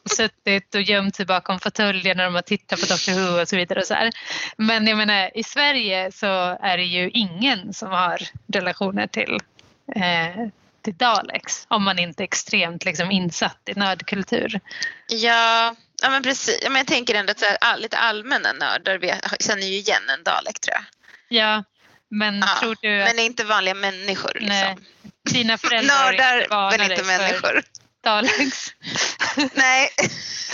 och 0.03 0.11
suttit 0.11 0.75
och 0.75 0.81
gömt 0.81 1.15
sig 1.15 1.25
bakom 1.25 1.59
fåtöljen 1.59 2.17
när 2.17 2.23
de 2.23 2.35
har 2.35 2.41
tittat 2.41 2.79
på 2.79 2.85
Dr 2.85 3.11
Who 3.11 3.41
och 3.41 3.47
så 3.47 3.55
vidare. 3.55 3.79
Och 3.79 3.85
så 3.85 3.93
här. 3.93 4.11
Men 4.57 4.87
jag 4.87 4.97
menar 4.97 5.37
i 5.37 5.43
Sverige 5.43 6.11
så 6.11 6.57
är 6.61 6.77
det 6.77 6.83
ju 6.83 7.09
ingen 7.09 7.73
som 7.73 7.89
har 7.89 8.21
relationer 8.47 9.07
till 9.07 9.39
eh, 9.95 10.47
till 10.81 10.97
Daleks 10.97 11.65
om 11.67 11.83
man 11.83 11.99
inte 11.99 12.23
är 12.23 12.25
extremt 12.25 12.85
liksom, 12.85 13.11
insatt 13.11 13.61
i 13.65 13.73
nördkultur. 13.73 14.59
Ja, 15.07 15.75
ja 16.01 16.09
men 16.09 16.23
precis. 16.23 16.59
Ja, 16.63 16.69
men 16.69 16.77
jag 16.77 16.87
tänker 16.87 17.15
ändå 17.15 17.31
att 17.31 17.39
så 17.39 17.45
här, 17.61 17.77
lite 17.77 17.97
allmänna 17.97 18.53
nördar 18.53 18.99
känner 19.39 19.61
ju 19.61 19.77
igen 19.77 20.09
en 20.17 20.23
Dalek 20.23 20.59
tror 20.59 20.75
jag. 20.75 20.83
Ja, 21.29 21.63
men 22.09 22.39
ja, 22.39 22.59
tror 22.59 22.75
du 22.81 23.01
att... 23.01 23.15
Men 23.15 23.25
inte 23.25 23.43
vanliga 23.43 23.73
människor. 23.73 24.31
Liksom. 24.33 24.49
Nej, 24.49 24.75
dina 25.31 25.57
föräldrar 25.57 26.11
Nördar 26.11 26.77
men 26.77 26.91
inte 26.91 27.03
människor. 27.03 27.63
Daleks. 28.03 28.73
nej, 29.53 29.89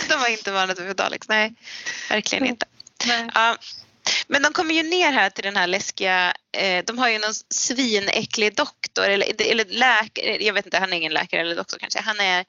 de 0.08 0.14
var 0.14 0.28
inte 0.28 0.52
vana 0.52 0.74
för 0.74 0.94
Daleks. 0.94 1.28
Nej, 1.28 1.54
verkligen 2.10 2.46
inte. 2.46 2.66
Nej. 3.06 3.28
Ja, 3.34 3.56
men 4.26 4.42
de 4.42 4.52
kommer 4.52 4.74
ju 4.74 4.82
ner 4.82 5.12
här 5.12 5.30
till 5.30 5.44
den 5.44 5.56
här 5.56 5.66
läskiga, 5.66 6.34
eh, 6.56 6.84
de 6.84 6.98
har 6.98 7.08
ju 7.08 7.18
någon 7.18 7.34
svinäcklig 7.54 8.56
doktor 8.56 9.04
eller, 9.04 9.50
eller 9.50 9.64
läkare, 9.64 10.44
jag 10.44 10.54
vet 10.54 10.64
inte, 10.64 10.78
han 10.78 10.92
är 10.92 10.96
ingen 10.96 11.12
läkare 11.12 11.40
eller 11.40 11.56
doktor 11.56 11.78
kanske. 11.78 12.00
Han 12.00 12.20
är 12.20 12.40
i 12.40 12.44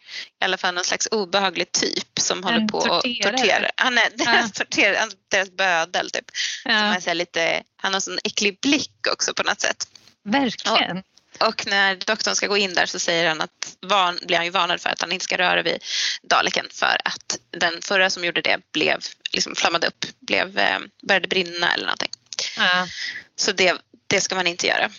alla 0.46 0.58
fall 0.58 0.76
någon 0.76 0.84
slags 0.84 1.08
obehaglig 1.12 1.72
typ 1.72 2.20
som 2.20 2.44
håller 2.44 2.58
en 2.58 2.68
på 2.68 2.78
att 2.78 3.04
tortera. 3.04 3.72
Han 3.76 3.98
är 3.98 4.18
deras, 4.18 4.52
ja. 4.60 4.66
torterare, 4.66 5.10
deras 5.32 5.52
bödel 5.52 6.10
typ. 6.10 6.26
Ja. 6.66 6.72
Som 6.72 6.88
är 6.88 7.00
så 7.00 7.14
lite, 7.14 7.64
han 7.76 7.94
har 7.94 8.00
sån 8.00 8.20
äcklig 8.24 8.60
blick 8.62 9.08
också 9.12 9.34
på 9.34 9.44
något 9.44 9.62
sätt. 9.62 9.88
Verkligen. 10.24 10.98
Och, 10.98 11.04
och 11.40 11.68
när 11.68 11.96
doktorn 11.96 12.36
ska 12.36 12.48
gå 12.48 12.58
in 12.58 12.74
där 12.74 12.86
så 12.86 13.00
säger 13.00 13.28
han 13.28 13.42
att 13.42 13.78
van, 13.82 14.20
blir 14.28 14.38
han 14.38 14.46
ju 14.46 14.52
varnad 14.52 14.82
för 14.82 14.90
att 14.90 15.02
han 15.02 15.12
inte 15.12 15.26
ska 15.26 15.38
röra 15.38 15.62
vid 15.64 15.84
daleken 16.24 16.66
för 16.72 16.98
att 17.06 17.40
den 17.52 17.82
förra 17.82 18.10
som 18.10 18.26
gjorde 18.26 18.42
det 18.42 18.58
blev 18.72 19.00
liksom 19.32 19.56
flammade 19.56 19.88
upp, 19.88 20.06
blev, 20.20 20.60
eh, 20.60 20.80
började 21.08 21.28
brinna 21.28 21.74
eller 21.74 21.86
någonting. 21.86 22.12
Ja. 22.58 22.88
Så 23.36 23.52
det, 23.52 23.76
det 24.08 24.22
ska 24.22 24.36
man 24.36 24.48
inte 24.48 24.68
göra. 24.68 24.90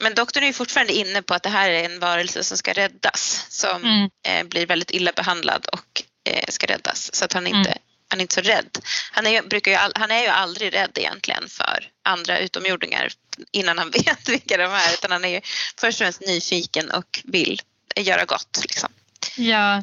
Men 0.00 0.14
doktorn 0.14 0.42
är 0.42 0.46
ju 0.46 0.52
fortfarande 0.52 0.92
inne 0.92 1.22
på 1.22 1.34
att 1.34 1.42
det 1.42 1.48
här 1.48 1.70
är 1.70 1.84
en 1.84 1.98
varelse 1.98 2.44
som 2.44 2.58
ska 2.58 2.72
räddas 2.72 3.46
som 3.48 3.84
mm. 3.84 4.10
eh, 4.26 4.44
blir 4.44 4.66
väldigt 4.66 4.90
illa 4.90 5.12
behandlad 5.12 5.66
och 5.72 6.02
eh, 6.24 6.44
ska 6.48 6.66
räddas 6.66 7.14
så 7.14 7.24
att 7.24 7.32
han 7.32 7.46
inte, 7.46 7.70
mm. 7.70 7.82
Han 8.14 8.20
är 8.20 8.22
inte 8.22 8.34
så 8.34 8.40
rädd. 8.40 8.78
Han 9.12 9.26
är, 9.26 9.42
brukar 9.42 9.70
ju, 9.70 9.78
han 9.94 10.10
är 10.10 10.22
ju 10.22 10.28
aldrig 10.28 10.74
rädd 10.74 10.90
egentligen 10.94 11.48
för 11.48 11.88
andra 12.04 12.38
utomjordingar 12.38 13.12
innan 13.52 13.78
han 13.78 13.90
vet 14.04 14.28
vilka 14.28 14.56
de 14.56 14.72
är 14.72 14.92
utan 14.94 15.10
han 15.10 15.24
är 15.24 15.28
ju 15.28 15.40
först 15.80 16.00
och 16.00 16.04
främst 16.04 16.20
nyfiken 16.20 16.90
och 16.90 17.20
vill 17.24 17.60
göra 17.96 18.24
gott. 18.24 18.58
Liksom. 18.62 18.88
Ja, 19.36 19.82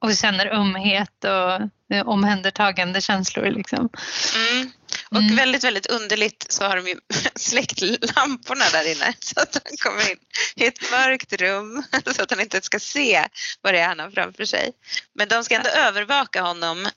och 0.00 0.16
känner 0.16 0.46
ömhet 0.46 1.24
och 1.24 1.70
omhändertagande 2.04 3.00
känslor. 3.00 3.50
Liksom. 3.50 3.88
Mm. 4.36 4.70
Och 5.10 5.18
mm. 5.18 5.36
väldigt, 5.36 5.64
väldigt 5.64 5.86
underligt 5.86 6.46
så 6.48 6.64
har 6.64 6.76
de 6.76 6.88
ju 6.88 6.94
släckt 7.34 7.80
lamporna 8.16 8.64
där 8.72 8.92
inne 8.92 9.14
så 9.20 9.40
att 9.40 9.54
han 9.64 9.76
kommer 9.76 10.10
in 10.10 10.18
i 10.54 10.66
ett 10.66 10.90
mörkt 10.90 11.32
rum 11.32 11.82
så 12.14 12.22
att 12.22 12.30
han 12.30 12.40
inte 12.40 12.60
ska 12.60 12.80
se 12.80 13.28
vad 13.62 13.74
det 13.74 13.78
är 13.78 13.88
han 13.88 13.98
har 13.98 14.10
framför 14.10 14.44
sig. 14.44 14.72
Men 15.14 15.28
de 15.28 15.44
ska 15.44 15.54
ändå 15.54 15.70
ja. 15.74 15.80
övervaka 15.80 16.42
honom. 16.42 16.88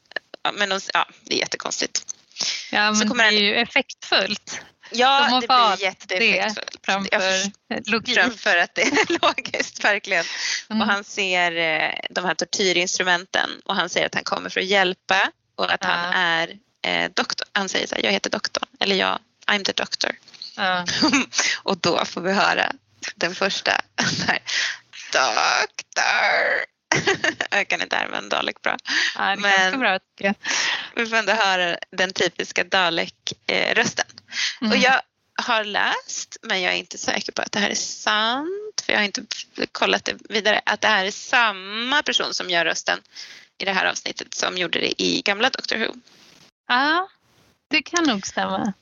Men 0.53 0.69
de, 0.69 0.79
ja, 0.93 1.07
det 1.23 1.35
är 1.35 1.39
jättekonstigt. 1.39 2.15
Ja, 2.71 2.91
men 2.91 3.17
det 3.17 3.23
är 3.23 3.31
ju 3.31 3.55
effektfullt. 3.55 4.61
Ja, 4.91 5.27
de 5.29 5.39
det 5.39 5.47
blir 5.47 5.85
jätteeffektfullt. 5.87 6.85
Framför 6.85 7.91
logik. 7.91 8.15
Framför 8.15 8.57
att 8.57 8.75
det 8.75 8.81
är 8.81 9.19
logiskt, 9.21 9.83
verkligen. 9.83 10.25
Mm. 10.69 10.81
Och 10.81 10.87
han 10.87 11.03
ser 11.03 11.57
eh, 11.57 11.99
de 12.09 12.25
här 12.25 12.35
tortyrinstrumenten 12.35 13.49
och 13.65 13.75
han 13.75 13.89
säger 13.89 14.05
att 14.05 14.15
han 14.15 14.23
kommer 14.23 14.49
för 14.49 14.59
att 14.59 14.65
hjälpa 14.65 15.31
och 15.55 15.71
att 15.71 15.83
ja. 15.83 15.89
han 15.89 16.13
är 16.13 16.57
eh, 16.81 17.11
doktor. 17.13 17.47
Han 17.53 17.69
säger 17.69 17.87
så 17.87 17.95
här, 17.95 18.03
jag 18.03 18.11
heter 18.11 18.29
doktorn, 18.29 18.67
eller 18.79 18.95
jag, 18.95 19.19
I'm 19.47 19.63
the 19.63 19.71
doctor. 19.71 20.11
Ja. 20.57 20.85
och 21.63 21.77
då 21.77 22.05
får 22.05 22.21
vi 22.21 22.33
höra 22.33 22.71
den 23.15 23.35
första, 23.35 23.81
doktor. 25.11 26.71
jag 27.51 27.67
kan 27.67 27.81
inte 27.81 27.95
härma 27.95 28.17
en 28.17 28.29
Dalek 28.29 28.61
bra. 28.61 28.77
Ja, 29.15 29.35
Men 29.35 29.79
bra, 29.79 29.99
vi 30.95 31.05
får 31.05 31.15
ändå 31.15 31.33
höra 31.33 31.77
den 31.91 32.13
typiska 32.13 32.63
Dalek-rösten. 32.63 34.05
Mm. 34.61 34.71
Och 34.71 34.77
jag 34.77 35.01
har 35.35 35.63
läst, 35.63 36.37
men 36.41 36.61
jag 36.61 36.73
är 36.73 36.77
inte 36.77 36.97
säker 36.97 37.31
på 37.31 37.41
att 37.41 37.51
det 37.51 37.59
här 37.59 37.69
är 37.69 37.75
sant, 37.75 38.83
för 38.85 38.93
jag 38.93 38.99
har 38.99 39.05
inte 39.05 39.25
kollat 39.71 40.05
det 40.05 40.15
vidare, 40.29 40.61
att 40.65 40.81
det 40.81 40.87
här 40.87 41.05
är 41.05 41.11
samma 41.11 42.03
person 42.03 42.33
som 42.33 42.49
gör 42.49 42.65
rösten 42.65 42.99
i 43.57 43.65
det 43.65 43.71
här 43.71 43.85
avsnittet 43.85 44.33
som 44.33 44.57
gjorde 44.57 44.79
det 44.79 45.01
i 45.01 45.21
gamla 45.21 45.49
Doctor 45.49 45.77
Who. 45.77 45.93
Ja, 46.67 47.09
det 47.69 47.81
kan 47.81 48.03
nog 48.03 48.27
stämma. 48.27 48.73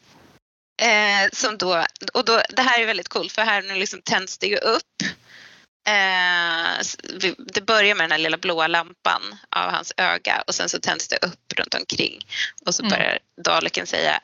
Eh, 0.81 1.29
som 1.33 1.57
då, 1.57 1.85
och 2.13 2.25
då, 2.25 2.41
det 2.49 2.61
här 2.61 2.81
är 2.81 2.85
väldigt 2.85 3.09
coolt 3.09 3.31
för 3.31 3.41
här 3.41 3.61
nu 3.61 3.75
liksom 3.75 4.01
tänds 4.01 4.37
det 4.37 4.47
ju 4.47 4.57
upp. 4.57 5.03
Eh, 5.87 6.85
det 7.53 7.61
börjar 7.61 7.95
med 7.95 8.03
den 8.03 8.11
här 8.11 8.17
lilla 8.17 8.37
blåa 8.37 8.67
lampan 8.67 9.21
av 9.49 9.71
hans 9.71 9.93
öga 9.97 10.43
och 10.47 10.55
sen 10.55 10.69
så 10.69 10.79
tänds 10.79 11.07
det 11.07 11.17
upp 11.17 11.53
runt 11.55 11.73
omkring 11.73 12.19
och 12.65 12.75
så 12.75 12.83
mm. 12.83 12.89
börjar 12.89 13.09
mm. 13.09 13.43
Daleken 13.43 13.87
säga 13.87 14.21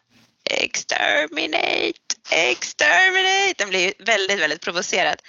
exterminate, 0.50 2.00
exterminate. 2.32 3.54
Den 3.58 3.70
blir 3.70 3.94
väldigt, 4.00 4.40
väldigt 4.40 4.62
provocerad 4.62 5.22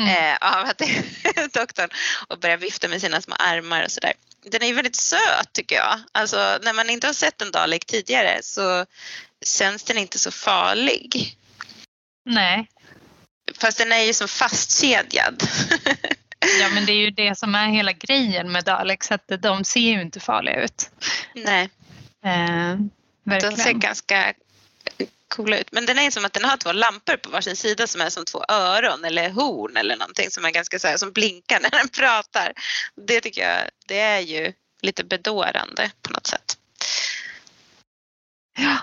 mm. 0.00 0.08
eh, 0.08 0.36
av 0.40 0.64
att 0.64 0.78
det 0.78 0.84
är 0.84 1.48
doktorn 1.58 1.90
och 2.28 2.40
börjar 2.40 2.56
vifta 2.56 2.88
med 2.88 3.00
sina 3.00 3.20
små 3.20 3.34
armar 3.38 3.84
och 3.84 3.90
sådär. 3.90 4.12
Den 4.44 4.62
är 4.62 4.66
ju 4.66 4.74
väldigt 4.74 4.96
söt 4.96 5.52
tycker 5.52 5.76
jag. 5.76 6.00
Alltså 6.12 6.58
när 6.62 6.72
man 6.72 6.90
inte 6.90 7.06
har 7.06 7.14
sett 7.14 7.42
en 7.42 7.50
Dalek 7.50 7.84
tidigare 7.84 8.38
så 8.42 8.86
känns 9.46 9.84
den 9.84 9.98
inte 9.98 10.18
så 10.18 10.30
farlig. 10.30 11.36
Nej. 12.24 12.68
Fast 13.58 13.78
den 13.78 13.92
är 13.92 14.02
ju 14.02 14.14
som 14.14 14.28
fastkedjad. 14.28 15.42
ja 16.60 16.68
men 16.68 16.86
det 16.86 16.92
är 16.92 16.96
ju 16.96 17.10
det 17.10 17.38
som 17.38 17.54
är 17.54 17.68
hela 17.68 17.92
grejen 17.92 18.52
med 18.52 18.64
Daleks 18.64 19.12
att 19.12 19.32
de 19.38 19.64
ser 19.64 19.80
ju 19.80 20.00
inte 20.00 20.20
farliga 20.20 20.64
ut. 20.64 20.90
Nej. 21.34 21.70
Eh, 22.24 22.76
de 23.40 23.56
ser 23.56 23.72
ganska 23.72 24.34
coola 25.28 25.58
ut. 25.58 25.72
Men 25.72 25.86
den 25.86 25.98
är 25.98 26.10
som 26.10 26.24
att 26.24 26.32
den 26.32 26.44
har 26.44 26.56
två 26.56 26.72
lampor 26.72 27.16
på 27.16 27.30
varsin 27.30 27.56
sida 27.56 27.86
som 27.86 28.00
är 28.00 28.10
som 28.10 28.24
två 28.24 28.44
öron 28.48 29.04
eller 29.04 29.30
horn 29.30 29.76
eller 29.76 29.96
någonting 29.96 30.30
som 30.30 30.44
är 30.44 30.50
ganska 30.50 30.78
så 30.78 30.88
här, 30.88 30.96
som 30.96 31.12
blinkar 31.12 31.60
när 31.60 31.70
den 31.70 31.88
pratar. 31.88 32.52
Det 33.06 33.20
tycker 33.20 33.42
jag, 33.42 33.70
det 33.86 34.00
är 34.00 34.20
ju 34.20 34.52
lite 34.82 35.04
bedårande 35.04 35.90
på 36.02 36.12
något 36.12 36.26
sätt. 36.26 36.58
Ja, 38.58 38.78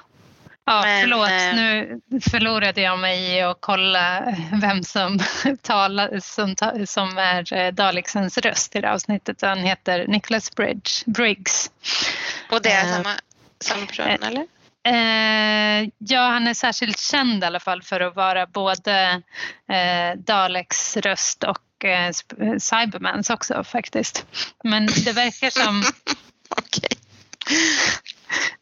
Ja, 0.66 0.82
Men, 0.82 1.02
förlåt, 1.02 1.30
eh, 1.30 1.56
nu 1.56 2.02
förlorade 2.22 2.82
jag 2.82 3.00
mig 3.00 3.36
i 3.36 3.42
att 3.42 3.58
kolla 3.60 4.36
vem 4.62 4.84
som, 4.84 5.20
talar, 5.62 6.20
som, 6.20 6.56
som 6.86 7.18
är 7.18 7.54
eh, 7.54 7.72
Dalexens 7.72 8.38
röst 8.38 8.76
i 8.76 8.82
det 8.82 8.92
avsnittet. 8.92 9.42
Han 9.42 9.60
heter 9.60 10.08
Nicholas 10.08 10.56
Bridge, 10.56 10.92
Briggs. 11.06 11.72
Och 12.52 12.62
det 12.62 12.72
är 12.72 12.86
uh, 12.86 12.94
samma, 12.94 13.16
samma 13.60 13.86
person, 13.86 14.06
uh, 14.06 14.28
eller? 14.28 14.46
Eh, 14.84 15.90
ja, 15.98 16.30
han 16.30 16.48
är 16.48 16.54
särskilt 16.54 17.00
känd 17.00 17.44
i 17.44 17.46
alla 17.46 17.60
fall 17.60 17.84
för 17.84 18.00
att 18.00 18.16
vara 18.16 18.46
både 18.46 19.22
eh, 19.72 20.18
Daleks 20.18 20.98
röst 20.98 21.44
och 21.44 21.86
eh, 21.86 22.12
Cybermans 22.60 23.30
också 23.30 23.64
faktiskt. 23.64 24.26
Men 24.64 24.86
det 24.86 25.12
verkar 25.12 25.50
som... 25.50 25.84
Okej. 26.50 26.98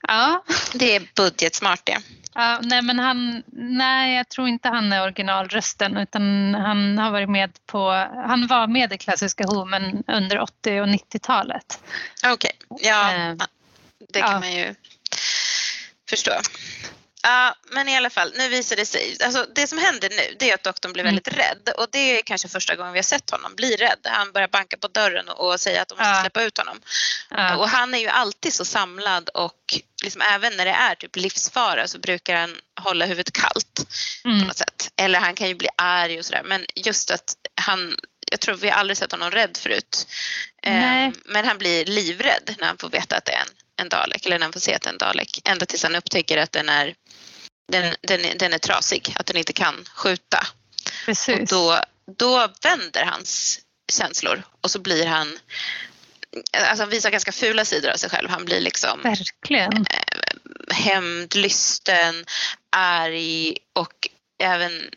Ja. 0.08 0.44
Det 0.74 0.96
är 0.96 1.08
budgetsmart 1.16 1.86
det. 1.86 1.98
Ja, 2.34 2.60
nej, 2.64 2.82
men 2.82 3.00
han, 3.00 3.44
nej, 3.54 4.16
jag 4.16 4.30
tror 4.30 4.48
inte 4.48 4.70
han 4.70 4.94
är 4.94 5.04
originalrösten 5.04 5.98
utan 5.98 6.56
han 6.56 6.98
har 6.98 7.12
varit 7.12 7.30
med 7.30 7.52
på, 7.66 7.92
han 8.28 8.48
var 8.48 8.68
med 8.68 8.94
i 8.94 8.98
klassiska 8.98 9.44
Who 9.44 9.66
men 9.66 10.04
under 10.08 10.40
80 10.40 10.82
och 10.82 10.88
90-talet. 10.88 11.80
Okej, 12.26 12.52
okay. 12.68 12.90
ja, 12.90 13.14
Eh, 13.14 13.36
det 14.14 14.22
kan 14.22 14.32
ja. 14.32 14.40
man 14.40 14.54
ju 14.54 14.76
förstå. 16.10 16.32
Ja, 17.24 17.56
men 17.72 17.90
i 17.90 17.98
alla 17.98 18.10
fall, 18.10 18.34
nu 18.38 18.48
visar 18.48 18.76
det 18.76 18.86
sig. 18.86 19.18
Alltså, 19.24 19.46
det 19.56 19.68
som 19.68 19.78
händer 19.78 20.10
nu 20.10 20.36
det 20.40 20.50
är 20.50 20.54
att 20.54 20.64
doktorn 20.64 20.94
blir 20.94 21.04
Mm. 21.04 21.16
väldigt 21.16 21.34
rädd 21.38 21.70
och 21.78 21.88
det 21.92 22.00
är 22.20 22.22
kanske 22.22 22.48
första 22.48 22.76
gången 22.76 22.94
vi 22.94 23.00
har 23.00 23.04
sett 23.04 23.30
honom 23.30 23.56
bli 23.56 23.76
rädd. 23.76 24.00
Han 24.04 24.32
börjar 24.32 24.48
banka 24.48 24.78
på 24.78 24.88
dörren 24.88 25.30
och, 25.30 25.52
och 25.54 25.60
säga 25.60 25.82
att 25.82 25.88
de 25.88 25.96
måste 25.98 26.10
Ja. 26.10 26.22
släppa 26.22 26.44
ut 26.44 26.58
honom. 26.58 26.82
Ja. 27.30 27.56
Och 27.58 27.70
han 27.70 27.94
är 27.94 27.98
ju 28.00 28.08
alltid 28.08 28.54
så 28.54 28.66
samlad 28.66 29.30
och 29.30 29.80
liksom 30.04 30.22
även 30.22 30.58
när 30.58 30.66
det 30.66 30.72
är 30.72 30.96
typ 30.96 31.16
livsfara 31.16 31.88
så 31.88 32.00
brukar 32.00 32.36
han 32.36 32.56
hålla 32.82 33.06
huvudet 33.06 33.34
kallt 33.34 33.86
på 34.24 34.30
Mm. 34.30 34.48
något 34.48 34.58
sätt. 34.58 34.92
Eller 34.96 35.20
han 35.20 35.36
kan 35.36 35.48
ju 35.48 35.56
bli 35.56 35.68
arg 35.78 36.20
och 36.20 36.26
sådär 36.26 36.44
men 36.46 36.66
just 36.76 37.12
att 37.12 37.36
han, 37.62 37.96
jag 38.32 38.40
tror 38.40 38.56
vi 38.56 38.70
har 38.70 38.78
aldrig 38.80 38.98
sett 38.98 39.12
honom 39.12 39.32
rädd 39.32 39.58
förut. 39.58 40.08
Nej. 40.64 41.14
Men 41.26 41.46
han 41.48 41.58
blir 41.58 41.86
livrädd 41.86 42.56
när 42.60 42.68
han 42.68 42.78
får 42.78 42.90
veta 42.90 43.16
att 43.18 43.26
det 43.26 43.32
är 43.32 43.42
en, 43.42 43.48
en 43.82 43.90
Dalek 43.90 44.26
eller 44.26 44.40
när 44.40 44.46
han 44.46 44.54
får 44.54 44.60
se 44.60 44.74
att 44.76 44.82
det 44.82 44.88
är 44.90 44.92
en 44.92 44.98
Dalek. 44.98 45.42
Ända 45.46 45.66
tills 45.66 45.84
han 45.84 45.96
upptäcker 45.96 46.38
att 46.38 46.52
den 46.52 46.70
är, 46.70 46.96
den, 47.70 47.96
den, 48.02 48.26
är- 48.26 48.36
den 48.36 48.54
är 48.54 48.58
trasig, 48.58 49.14
att 49.20 49.26
den 49.26 49.38
inte 49.38 49.54
kan 49.54 49.86
skjuta. 49.96 50.38
Och 50.38 51.06
Precis. 51.06 51.50
då, 51.50 51.80
då 52.18 52.48
vänder 52.64 53.04
hans 53.06 53.60
känslor 53.92 54.44
och 54.62 54.72
så 54.72 54.80
blir 54.80 55.06
han 55.06 55.40
Alltså 56.58 56.84
han 56.84 56.90
visar 56.90 57.10
ganska 57.10 57.32
fula 57.32 57.66
sidor 57.66 57.90
av 57.92 57.96
sig 57.98 58.10
själv. 58.10 58.30
Han 58.30 58.46
blir 58.46 58.62
liksom 58.62 59.02
Verkligen. 59.02 59.86
hämndlysten, 60.72 62.26
arg 62.70 63.58
och 63.74 64.08
även 64.44 64.90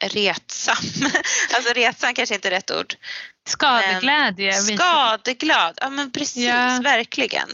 retsam. 0.00 0.76
Alltså 1.54 1.72
retsam 1.72 2.14
kanske 2.14 2.34
inte 2.34 2.48
är 2.48 2.50
rätt 2.50 2.70
ord. 2.70 2.94
Skadeglädje. 3.48 4.52
Skadeglad, 4.52 5.78
ja 5.80 5.90
men 5.90 6.10
precis, 6.12 6.44
Ja. 6.44 6.80
verkligen. 6.84 7.48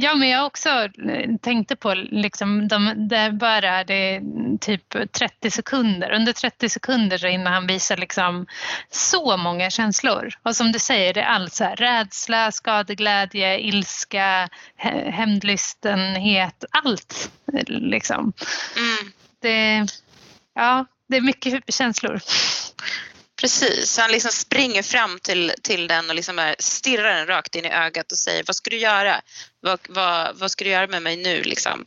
Ja, 0.00 0.14
men 0.14 0.28
jag 0.28 0.46
också 0.46 0.68
eh, 0.68 1.36
tänkte 1.42 1.76
på 1.76 1.94
liksom, 1.94 2.68
de, 2.68 3.08
det 3.08 3.30
bara 3.32 3.84
det 3.84 4.20
typ 4.60 5.12
30 5.12 5.50
sekunder. 5.50 6.10
Under 6.12 6.32
30 6.32 6.68
sekunder 6.68 7.18
så 7.18 7.26
hinner 7.26 7.50
han 7.50 7.66
visa 7.66 7.96
liksom 7.96 8.46
så 8.90 9.36
många 9.36 9.70
känslor. 9.70 10.34
Och 10.42 10.56
som 10.56 10.72
du 10.72 10.78
säger, 10.78 11.14
det 11.14 11.20
är 11.20 11.26
allt 11.26 11.52
så 11.52 11.64
här, 11.64 11.76
rädsla, 11.76 12.52
skadeglädje, 12.52 13.58
ilska, 13.60 14.48
hä- 14.76 15.10
hämndlystenhet, 15.10 16.64
allt 16.70 17.30
liksom. 17.66 18.32
Mm, 18.76 19.12
Det, 19.42 19.86
ja, 20.54 20.86
det 21.08 21.16
är 21.16 21.20
mycket 21.20 21.74
känslor. 21.74 22.20
Precis, 23.40 23.98
han 23.98 24.10
liksom 24.10 24.30
springer 24.30 24.82
fram 24.82 25.18
till, 25.18 25.52
till 25.62 25.86
den 25.86 26.08
och 26.08 26.16
liksom 26.16 26.54
stirrar 26.58 27.14
den 27.14 27.26
rakt 27.26 27.54
in 27.54 27.64
i 27.64 27.70
ögat 27.70 28.12
och 28.12 28.18
säger 28.18 28.44
vad 28.46 28.56
ska 28.56 28.70
du 28.70 28.78
göra? 28.78 29.20
Vad, 29.60 29.78
vad, 29.88 30.36
vad 30.36 30.50
ska 30.50 30.64
du 30.64 30.70
göra 30.70 30.86
med 30.86 31.02
mig 31.02 31.16
nu 31.16 31.42
liksom? 31.42 31.86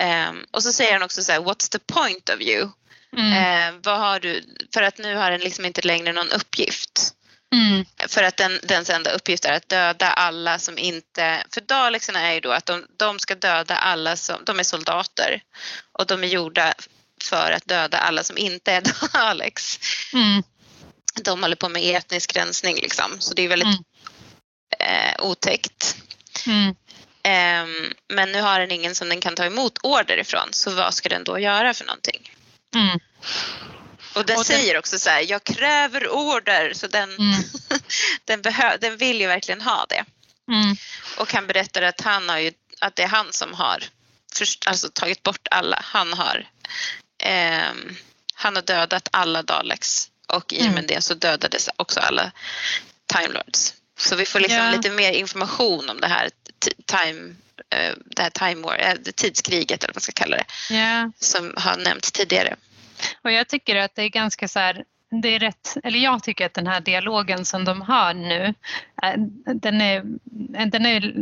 Ehm, 0.00 0.44
och 0.50 0.62
så 0.62 0.72
säger 0.72 0.92
han 0.92 1.02
också 1.02 1.22
så 1.22 1.32
här, 1.32 1.40
what's 1.40 1.70
the 1.70 1.78
point 1.78 2.28
of 2.28 2.40
you? 2.40 2.68
Mm. 3.16 3.32
Eh, 3.32 3.80
vad 3.82 3.98
har 3.98 4.20
du, 4.20 4.44
för 4.74 4.82
att 4.82 4.98
nu 4.98 5.16
har 5.16 5.30
den 5.30 5.40
liksom 5.40 5.64
inte 5.64 5.82
längre 5.82 6.12
någon 6.12 6.32
uppgift. 6.32 7.14
Mm. 7.52 7.84
För 8.08 8.22
att 8.22 8.36
den, 8.36 8.60
dens 8.62 8.90
enda 8.90 9.10
uppgift 9.10 9.44
är 9.44 9.52
att 9.52 9.68
döda 9.68 10.10
alla 10.10 10.58
som 10.58 10.78
inte... 10.78 11.44
För 11.54 11.60
Dalexarna 11.60 12.20
är 12.20 12.34
ju 12.34 12.40
då 12.40 12.50
att 12.50 12.66
de, 12.66 12.86
de 12.96 13.18
ska 13.18 13.34
döda 13.34 13.76
alla 13.76 14.16
som... 14.16 14.36
De 14.44 14.58
är 14.58 14.62
soldater 14.62 15.42
och 15.92 16.06
de 16.06 16.24
är 16.24 16.28
gjorda 16.28 16.74
för 17.22 17.52
att 17.52 17.68
döda 17.68 17.98
alla 17.98 18.24
som 18.24 18.38
inte 18.38 18.72
är 18.72 18.82
Daleks. 19.12 19.78
Mm. 20.12 20.42
De 21.22 21.42
håller 21.42 21.56
på 21.56 21.68
med 21.68 21.96
etnisk 21.96 22.36
rensning 22.36 22.74
liksom, 22.76 23.16
så 23.20 23.34
det 23.34 23.42
är 23.42 23.48
väldigt 23.48 23.68
Mm. 23.68 23.84
eh, 24.78 25.14
otäckt. 25.26 25.96
Mm. 26.46 26.74
Ehm, 27.22 27.92
men 28.08 28.32
nu 28.32 28.40
har 28.40 28.60
den 28.60 28.70
ingen 28.70 28.94
som 28.94 29.08
den 29.08 29.20
kan 29.20 29.34
ta 29.34 29.44
emot 29.44 29.78
order 29.82 30.16
ifrån, 30.18 30.48
så 30.52 30.70
vad 30.70 30.94
ska 30.94 31.08
den 31.08 31.24
då 31.24 31.38
göra 31.38 31.74
för 31.74 31.84
någonting? 31.84 32.32
Mm. 32.74 32.98
Och 34.14 34.26
den 34.26 34.36
Och 34.38 34.44
den- 34.44 34.44
säger 34.44 34.78
också 34.78 34.98
så 34.98 35.10
här, 35.10 35.24
jag 35.30 35.44
kräver 35.44 36.08
order, 36.10 36.72
så 36.74 36.86
den, 36.86 37.10
Mm. 37.16 37.42
den, 38.24 38.42
behö- 38.42 38.78
den 38.80 38.96
vill 38.96 39.20
ju 39.20 39.26
verkligen 39.26 39.60
ha 39.60 39.86
det. 39.88 40.04
Mm. 40.52 40.76
Och 41.18 41.32
han 41.32 41.46
berättar 41.46 41.82
att, 41.82 42.00
han 42.00 42.28
har 42.28 42.38
ju, 42.38 42.52
att 42.80 42.96
det 42.96 43.02
är 43.02 43.08
han 43.08 43.32
som 43.32 43.54
har 43.54 43.84
först, 44.34 44.66
alltså, 44.68 44.88
tagit 44.92 45.22
bort 45.22 45.48
alla. 45.50 45.80
Han 45.84 46.12
har, 46.12 46.48
ehm, 47.22 47.96
han 48.34 48.54
har 48.56 48.62
dödat 48.62 49.08
alla 49.12 49.42
Daleks 49.42 50.10
och 50.26 50.52
i 50.52 50.58
och 50.58 50.62
med 50.64 50.72
Mm. 50.72 50.86
det 50.86 51.00
så 51.00 51.14
dödades 51.14 51.68
också 51.76 52.00
alla 52.00 52.32
Time 53.06 53.28
Lords. 53.34 53.74
Så 53.98 54.16
vi 54.16 54.26
får 54.26 54.40
liksom 54.40 54.58
Ja. 54.58 54.70
lite 54.70 54.90
mer 54.90 55.12
information 55.12 55.90
om 55.90 56.00
det 56.00 56.06
här, 56.06 56.30
time, 56.86 57.34
eh, 57.70 57.92
det 58.06 58.22
här 58.22 58.30
time 58.30 58.62
war, 58.62 58.78
eh, 58.78 58.94
det 59.04 59.12
tidskriget 59.16 59.84
eller 59.84 59.92
vad 59.92 59.96
man 59.96 60.00
ska 60.00 60.12
kalla 60.12 60.36
det, 60.36 60.44
Ja. 60.74 61.10
som 61.20 61.54
har 61.56 61.76
nämnts 61.76 62.12
tidigare. 62.12 62.56
Och 63.22 63.32
jag 63.32 63.48
tycker 63.48 63.76
att 63.76 63.94
det 63.94 64.02
är 64.02 64.08
ganska 64.08 64.48
så 64.48 64.58
här, 64.58 64.84
det 65.20 65.28
är 65.28 65.38
rätt, 65.38 65.76
eller 65.84 65.98
jag 65.98 66.22
tycker 66.22 66.46
att 66.46 66.54
den 66.54 66.66
här 66.66 66.80
dialogen 66.80 67.44
som 67.44 67.64
de 67.64 67.82
har 67.82 68.14
nu, 68.14 68.54
eh, 69.02 69.20
den 69.54 69.80
är, 69.80 70.02
den 70.66 70.86
är 70.86 71.12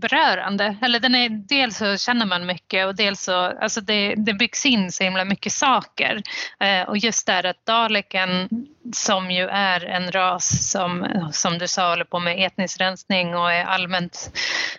berörande. 0.00 0.76
Eller 0.82 1.00
den 1.00 1.14
är, 1.14 1.28
dels 1.28 1.76
så 1.76 1.96
känner 1.96 2.26
man 2.26 2.46
mycket 2.46 2.86
och 2.86 2.94
dels 2.94 3.22
så, 3.22 3.34
alltså 3.34 3.80
det, 3.80 4.14
det 4.14 4.34
byggs 4.34 4.66
in 4.66 4.92
så 4.92 5.04
himla 5.04 5.24
mycket 5.24 5.52
saker. 5.52 6.22
Eh, 6.60 6.88
och 6.88 6.98
just 6.98 7.26
det 7.26 7.32
här 7.32 7.46
att 7.46 7.66
Daleken 7.66 8.48
som 8.92 9.30
ju 9.30 9.48
är 9.48 9.84
en 9.84 10.12
ras 10.12 10.70
som, 10.70 11.06
som 11.32 11.58
du 11.58 11.68
sa 11.68 11.88
håller 11.88 12.04
på 12.04 12.18
med 12.18 12.46
etnisk 12.46 12.80
rensning 12.80 13.34
och 13.34 13.52
är 13.52 13.64
allmänt 13.64 14.30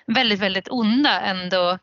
väldigt, 0.06 0.40
väldigt 0.40 0.68
onda 0.72 1.22
ändå. 1.22 1.78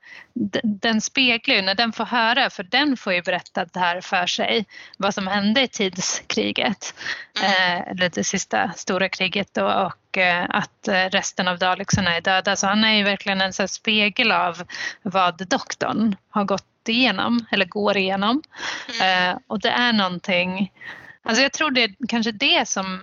Den 0.63 1.01
speglar 1.01 1.57
ju, 1.57 1.63
när 1.63 1.75
den 1.75 1.93
får 1.93 2.05
höra, 2.05 2.51
för 2.51 2.63
den 2.63 2.97
får 2.97 3.13
ju 3.13 3.23
berättat 3.23 3.73
det 3.73 3.81
här 3.81 4.01
för 4.01 4.27
sig, 4.27 4.67
vad 4.99 5.15
som 5.15 5.27
hände 5.27 5.63
i 5.63 5.69
tidskriget, 5.69 6.95
eh, 7.43 7.89
eller 7.89 8.09
det 8.09 8.25
sista 8.25 8.73
stora 8.77 9.09
kriget 9.09 9.55
då, 9.55 9.65
och 9.65 10.19
eh, 10.19 10.47
att 10.49 10.89
resten 11.11 11.49
av 11.49 11.59
Dalexarna 11.59 12.17
är 12.17 12.21
döda. 12.21 12.57
Så 12.57 12.67
han 12.67 12.85
är 12.85 12.93
ju 12.93 13.05
verkligen 13.05 13.41
en 13.41 13.53
så 13.53 13.69
spegel 13.69 14.33
av 14.33 14.63
vad 15.03 15.49
doktorn 15.49 16.17
har 16.31 16.45
gått 16.45 16.89
igenom, 16.89 17.47
eller 17.51 17.65
går 17.65 17.97
igenom. 17.97 18.43
Eh, 19.03 19.39
och 19.47 19.61
det 19.61 19.71
är 19.71 19.93
någonting, 19.93 20.73
alltså 21.23 21.43
jag 21.43 21.53
tror 21.53 21.71
det 21.71 21.83
är 21.83 21.95
kanske 22.09 22.33
det 22.33 22.69
som 22.69 23.01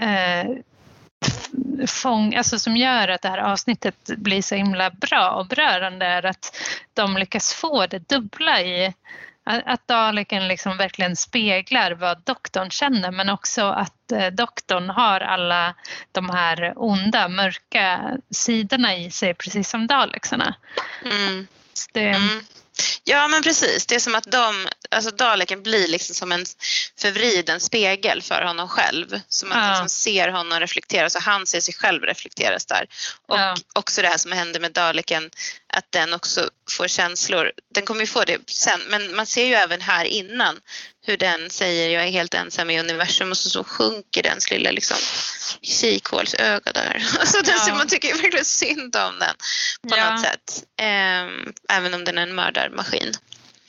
eh, 0.00 0.50
fång, 1.86 2.34
alltså 2.34 2.58
som 2.58 2.76
gör 2.76 3.08
att 3.08 3.22
det 3.22 3.28
här 3.28 3.38
avsnittet 3.38 3.96
blir 4.06 4.42
så 4.42 4.54
himla 4.54 4.90
bra 4.90 5.30
och 5.30 5.46
berörande 5.46 6.06
är 6.06 6.26
att 6.26 6.56
de 6.94 7.16
lyckas 7.16 7.54
få 7.54 7.86
det 7.86 8.08
dubbla 8.08 8.62
i 8.62 8.94
att 9.44 9.88
Daleken 9.88 10.48
liksom 10.48 10.76
verkligen 10.76 11.16
speglar 11.16 11.92
vad 11.92 12.20
doktorn 12.24 12.70
känner 12.70 13.10
men 13.10 13.28
också 13.28 13.64
att 13.64 14.12
eh, 14.12 14.26
doktorn 14.26 14.90
har 14.90 15.20
alla 15.20 15.74
de 16.12 16.30
här 16.30 16.72
onda, 16.76 17.28
mörka 17.28 18.00
sidorna 18.30 18.96
i 18.96 19.10
sig 19.10 19.34
precis 19.34 19.68
som 19.68 19.86
Dalexarna. 19.86 20.54
Mm. 21.04 21.46
Så 21.72 21.90
det, 21.92 22.08
Mm. 22.08 22.44
Ja 23.04 23.28
men 23.28 23.42
precis, 23.42 23.86
det 23.86 23.94
är 23.94 24.00
som 24.00 24.14
att 24.14 24.24
de, 24.24 24.68
alltså 24.90 25.10
Daleken 25.10 25.62
blir 25.62 25.88
liksom 25.88 26.14
som 26.14 26.32
en 26.32 26.46
förvriden 26.98 27.60
spegel 27.60 28.22
för 28.22 28.42
honom 28.42 28.68
själv. 28.68 29.20
Som 29.28 29.52
att 29.52 29.58
Ja. 29.58 29.70
liksom 29.70 29.88
ser 29.88 30.28
honom 30.28 30.60
reflekteras 30.60 31.14
och 31.14 31.22
han 31.22 31.46
ser 31.46 31.60
sig 31.60 31.74
själv 31.74 32.02
reflekteras 32.02 32.66
där. 32.66 32.86
Och 33.26 33.38
Ja. 33.38 33.56
också 33.72 34.02
det 34.02 34.08
här 34.08 34.18
som 34.18 34.32
händer 34.32 34.60
med 34.60 34.72
Daleken, 34.72 35.30
att 35.66 35.92
den 35.92 36.14
också 36.14 36.50
får 36.70 36.88
känslor. 36.88 37.52
Den 37.74 37.84
kommer 37.84 38.00
ju 38.00 38.06
få 38.06 38.24
det 38.24 38.38
sen, 38.50 38.80
men 38.88 39.16
man 39.16 39.26
ser 39.26 39.46
ju 39.46 39.54
även 39.54 39.80
här 39.80 40.04
innan 40.04 40.60
hur 41.06 41.16
den 41.16 41.50
säger 41.50 41.90
jag 41.90 42.04
är 42.06 42.10
helt 42.10 42.34
ensam 42.34 42.70
i 42.70 42.80
universum 42.80 43.30
och 43.30 43.36
så, 43.38 43.50
så 43.50 43.64
sjunker 43.64 44.22
dens 44.22 44.50
lilla 44.50 44.70
liksom 44.70 44.96
kikhålsöga 45.62 46.72
där. 46.72 47.06
Alltså 47.20 47.42
den, 47.42 47.54
Ja. 47.68 47.74
Man 47.74 47.88
tycker 47.88 48.14
verkligen 48.22 48.44
synd 48.44 48.96
om 48.96 49.18
den 49.18 49.34
på 49.90 49.96
Ja. 49.98 50.10
något 50.10 50.20
sätt. 50.20 50.64
Ehm, 50.76 51.52
även 51.68 51.94
om 51.94 52.04
den 52.04 52.18
är 52.18 52.22
en 52.22 52.34
mördarmaskin. 52.34 53.12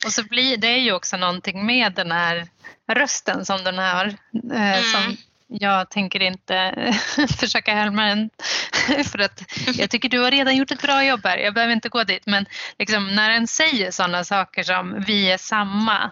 Och 0.05 0.11
så 0.13 0.23
blir 0.23 0.57
det 0.57 0.77
ju 0.77 0.91
också 0.91 1.17
någonting 1.17 1.65
med 1.65 1.93
den 1.93 2.11
här 2.11 2.47
rösten 2.91 3.45
som 3.45 3.63
den 3.63 3.77
har. 3.77 4.05
Eh, 4.53 4.79
Mm. 4.79 4.91
som 4.91 5.17
jag 5.47 5.89
tänker 5.89 6.21
inte 6.21 6.73
försöka 7.39 7.73
härma 7.73 8.05
den 8.05 8.29
för 9.05 9.19
att 9.19 9.43
jag 9.73 9.89
tycker 9.89 10.09
du 10.09 10.19
har 10.19 10.31
redan 10.31 10.55
gjort 10.55 10.71
ett 10.71 10.81
bra 10.81 11.05
jobb 11.05 11.21
här. 11.23 11.37
Jag 11.37 11.53
behöver 11.53 11.73
inte 11.73 11.89
gå 11.89 12.03
dit. 12.03 12.25
Men 12.25 12.45
liksom, 12.79 13.15
när 13.15 13.29
den 13.29 13.47
säger 13.47 13.91
sådana 13.91 14.23
saker 14.23 14.63
som 14.63 15.03
vi 15.07 15.31
är 15.31 15.37
samma. 15.37 16.11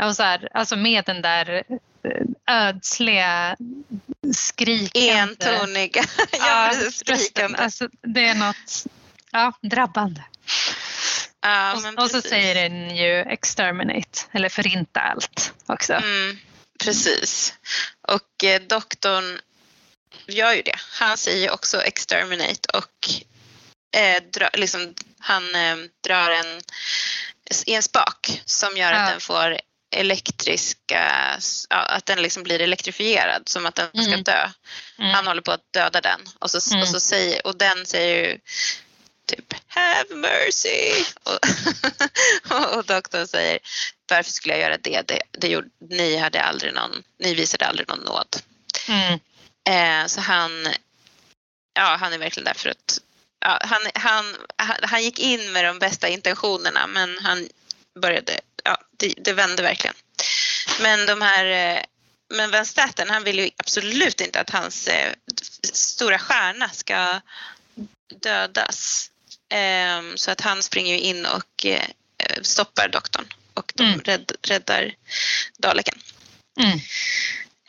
Och 0.00 0.16
så 0.16 0.22
här, 0.22 0.48
alltså 0.54 0.76
med 0.76 1.04
den 1.04 1.22
där 1.22 1.62
eh, 2.04 2.66
ödsliga 2.68 3.56
skrikande. 4.34 5.12
Entoniga. 5.12 6.02
ja. 6.32 6.72
Skrikande. 6.92 7.58
Alltså, 7.58 7.88
det 8.02 8.24
är 8.24 8.34
något 8.34 8.86
Ja, 9.32 9.52
drabbande. 9.62 10.24
Ja, 11.40 11.72
och, 11.72 12.02
och, 12.02 12.10
så 12.10 12.22
säger 12.22 12.54
den 12.54 12.96
ju 12.96 13.20
exterminate, 13.20 14.20
eller 14.32 14.48
förinta 14.48 15.00
allt 15.00 15.54
också. 15.66 15.92
Mm, 15.92 16.38
precis. 16.84 17.54
Och 18.08 18.44
eh, 18.44 18.62
doktorn 18.62 19.40
gör 20.26 20.52
ju 20.52 20.62
det. 20.62 20.76
Han 20.90 21.18
säger 21.18 21.50
också 21.50 21.82
exterminate 21.82 22.78
och 22.78 23.10
eh, 24.00 24.22
dra, 24.22 24.50
liksom, 24.52 24.94
han 25.18 25.54
eh, 25.54 25.76
drar 26.04 26.30
en, 26.30 26.60
en 27.66 27.82
spak 27.82 28.42
som 28.44 28.76
gör 28.76 28.92
ja. 28.92 28.98
att 28.98 29.10
den 29.10 29.20
får 29.20 29.60
elektriska, 29.96 31.02
att 31.68 32.06
den 32.06 32.22
liksom 32.22 32.42
blir 32.42 32.60
elektrifierad 32.60 33.48
som 33.48 33.66
att 33.66 33.74
den 33.74 33.88
mm. 33.94 34.06
ska 34.06 34.16
dö. 34.16 34.50
Mm. 34.98 35.10
Han 35.10 35.26
håller 35.26 35.42
på 35.42 35.52
att 35.52 35.72
döda 35.72 36.00
den 36.00 36.20
och, 36.38 36.50
så, 36.50 36.74
mm. 36.74 36.82
och, 36.82 36.88
så 36.88 37.00
säger, 37.00 37.46
och 37.46 37.58
den 37.58 37.86
säger 37.86 38.28
ju 38.28 38.38
typ 39.30 39.54
have 39.68 40.14
mercy 40.14 41.04
och, 42.50 42.76
och 42.76 42.84
doktorn 42.84 43.26
säger 43.26 43.58
varför 44.08 44.32
skulle 44.32 44.54
jag 44.54 44.62
göra 44.62 44.78
det? 44.78 45.02
det, 45.08 45.20
det 45.30 45.48
gjorde, 45.48 45.68
ni, 45.90 46.16
hade 46.16 46.42
aldrig 46.42 46.74
någon, 46.74 47.02
ni 47.18 47.34
visade 47.34 47.66
aldrig 47.66 47.88
någon 47.88 48.00
nåd. 48.00 48.36
Mm. 48.88 49.20
Eh, 49.68 50.06
så 50.06 50.20
han, 50.20 50.68
ja, 51.74 51.96
han 52.00 52.12
är 52.12 52.18
verkligen 52.18 52.44
där 52.44 52.54
för 52.54 52.70
att 52.70 53.00
ja, 53.40 53.58
han, 53.62 53.80
han, 53.94 54.24
han 54.82 55.02
gick 55.02 55.18
in 55.18 55.52
med 55.52 55.64
de 55.64 55.78
bästa 55.78 56.08
intentionerna 56.08 56.86
men 56.86 57.18
han 57.18 57.48
började, 58.00 58.40
ja, 58.64 58.78
det, 58.90 59.14
det 59.16 59.32
vände 59.32 59.62
verkligen. 59.62 59.96
Men 60.80 61.06
de 61.06 61.22
här 61.22 61.44
eh, 61.76 61.82
men 62.34 62.50
Van 62.50 62.66
Staten, 62.66 63.10
han 63.10 63.24
vill 63.24 63.38
ju 63.38 63.50
absolut 63.56 64.20
inte 64.20 64.40
att 64.40 64.50
hans 64.50 64.88
eh, 64.88 65.12
stora 65.72 66.18
stjärna 66.18 66.68
ska 66.68 67.20
dödas. 68.14 69.10
Eh, 69.50 70.14
så 70.14 70.30
att 70.30 70.40
han 70.40 70.62
springer 70.62 70.94
ju 70.94 71.00
in 71.00 71.26
och 71.26 71.66
eh, 71.66 71.84
stoppar 72.42 72.88
doktorn 72.88 73.24
och 73.54 73.72
de 73.76 73.84
mm. 73.84 74.00
rädd, 74.00 74.32
räddar 74.42 74.94
Daleken. 75.58 75.98
Mm. 76.60 76.78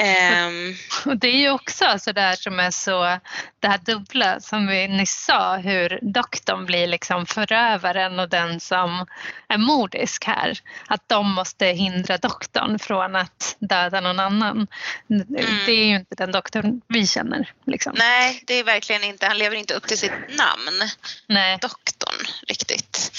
Um, 0.01 0.75
och 1.05 1.17
det 1.17 1.27
är 1.27 1.37
ju 1.37 1.49
också 1.49 1.85
så 1.99 2.11
där 2.11 2.35
som 2.35 2.59
är 2.59 2.71
så, 2.71 3.19
det 3.59 3.67
här 3.67 3.77
dubbla 3.77 4.39
som 4.39 4.67
vi 4.67 4.87
nyss 4.87 5.25
sa, 5.25 5.55
hur 5.55 5.99
doktorn 6.01 6.65
blir 6.65 6.87
liksom 6.87 7.25
förövaren 7.25 8.19
och 8.19 8.29
den 8.29 8.59
som 8.59 9.05
är 9.47 9.57
mordisk 9.57 10.25
här. 10.25 10.59
Att 10.87 11.09
de 11.09 11.33
måste 11.33 11.65
hindra 11.65 12.17
doktorn 12.17 12.79
från 12.79 13.15
att 13.15 13.55
döda 13.59 14.01
någon 14.01 14.19
annan. 14.19 14.67
Mm. 15.09 15.25
Det 15.65 15.71
är 15.71 15.85
ju 15.85 15.95
inte 15.95 16.15
den 16.15 16.31
doktorn 16.31 16.81
vi 16.87 17.07
känner. 17.07 17.53
Liksom. 17.65 17.93
Nej, 17.97 18.43
det 18.47 18.53
är 18.53 18.63
verkligen 18.63 19.03
inte, 19.03 19.27
han 19.27 19.37
lever 19.37 19.55
inte 19.55 19.73
upp 19.73 19.87
till 19.87 19.97
sitt 19.97 20.11
namn, 20.11 20.89
Nej. 21.27 21.57
doktorn 21.61 22.27
riktigt. 22.47 23.11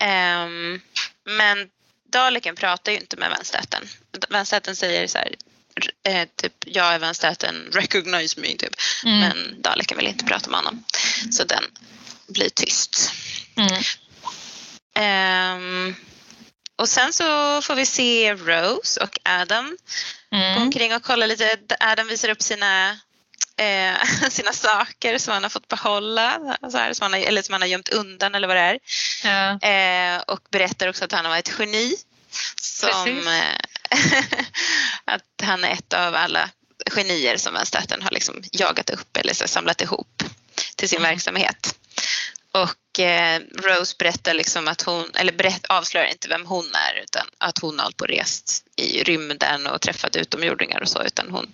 Um, 0.00 0.80
men 1.24 1.70
Daleken 2.10 2.56
pratar 2.56 2.92
ju 2.92 2.98
inte 2.98 3.16
med 3.16 3.30
Vanstätten. 3.30 3.82
Vanstätten 4.30 4.76
säger 4.76 5.06
så 5.06 5.18
här, 5.18 5.34
eh, 6.08 6.28
typ 6.36 6.52
jag 6.66 6.94
är 6.94 6.98
vänsterhäten, 6.98 7.70
recognize 7.72 8.40
me 8.40 8.48
typ. 8.48 8.74
Mm. 9.04 9.18
Men 9.18 9.62
Daleken 9.62 9.96
vill 9.96 10.06
inte 10.06 10.24
prata 10.24 10.50
med 10.50 10.58
honom. 10.58 10.84
Så 11.30 11.44
den 11.44 11.64
blir 12.28 12.48
tyst. 12.48 13.12
Mm. 13.56 13.82
Um, 14.98 15.96
och 16.76 16.88
sen 16.88 17.12
så 17.12 17.62
får 17.62 17.74
vi 17.74 17.86
se 17.86 18.34
Rose 18.34 19.00
och 19.00 19.18
Adam 19.24 19.76
mm. 20.32 20.54
gå 20.54 20.62
omkring 20.62 20.94
och 20.94 21.02
kolla 21.02 21.26
lite. 21.26 21.58
Adam 21.80 22.08
visar 22.08 22.28
upp 22.28 22.42
sina 22.42 22.90
eh, 23.56 24.28
sina 24.30 24.52
saker 24.52 25.18
som 25.18 25.34
han 25.34 25.42
har 25.42 25.50
fått 25.50 25.68
behålla, 25.68 26.56
så 26.70 26.78
här, 26.78 26.92
som 26.92 27.02
han 27.04 27.12
har, 27.12 27.20
eller 27.20 27.42
som 27.42 27.52
han 27.52 27.62
har 27.62 27.68
gömt 27.68 27.88
undan 27.88 28.34
eller 28.34 28.48
vad 28.48 28.56
det 28.56 28.60
är. 28.60 28.78
Ja. 29.24 29.68
Eh, 29.68 30.22
och 30.26 30.40
berättar 30.50 30.88
också 30.88 31.04
att 31.04 31.12
han 31.12 31.24
har 31.24 31.32
varit 31.32 31.48
ett 31.48 31.54
geni 31.58 31.96
som 32.60 33.28
att 35.04 35.42
han 35.42 35.64
är 35.64 35.70
ett 35.70 35.92
av 35.92 36.14
alla 36.14 36.50
genier 36.90 37.36
som 37.36 37.54
vänsterhäten 37.54 38.02
har 38.02 38.10
liksom 38.10 38.42
jagat 38.52 38.90
upp 38.90 39.16
eller 39.16 39.34
så 39.34 39.48
samlat 39.48 39.80
ihop 39.80 40.22
till 40.76 40.88
sin 40.88 40.98
mm. 40.98 41.10
verksamhet. 41.10 41.74
Och 42.52 43.00
eh, 43.00 43.40
Rose 43.54 43.96
berättar 43.98 44.34
liksom 44.34 44.68
att 44.68 44.82
hon, 44.82 45.10
eller 45.14 45.32
berätt, 45.32 45.66
avslöjar 45.66 46.06
inte 46.06 46.28
vem 46.28 46.46
hon 46.46 46.64
är 46.64 47.02
utan 47.02 47.26
att 47.38 47.58
hon 47.58 47.78
har 47.78 47.84
hållit 47.84 47.96
på 47.96 48.04
och 48.04 48.08
rest 48.08 48.64
i 48.76 49.02
rymden 49.02 49.66
och 49.66 49.80
träffat 49.80 50.16
utomjordingar 50.16 50.80
och 50.80 50.88
så 50.88 51.02
utan 51.02 51.30
hon 51.30 51.52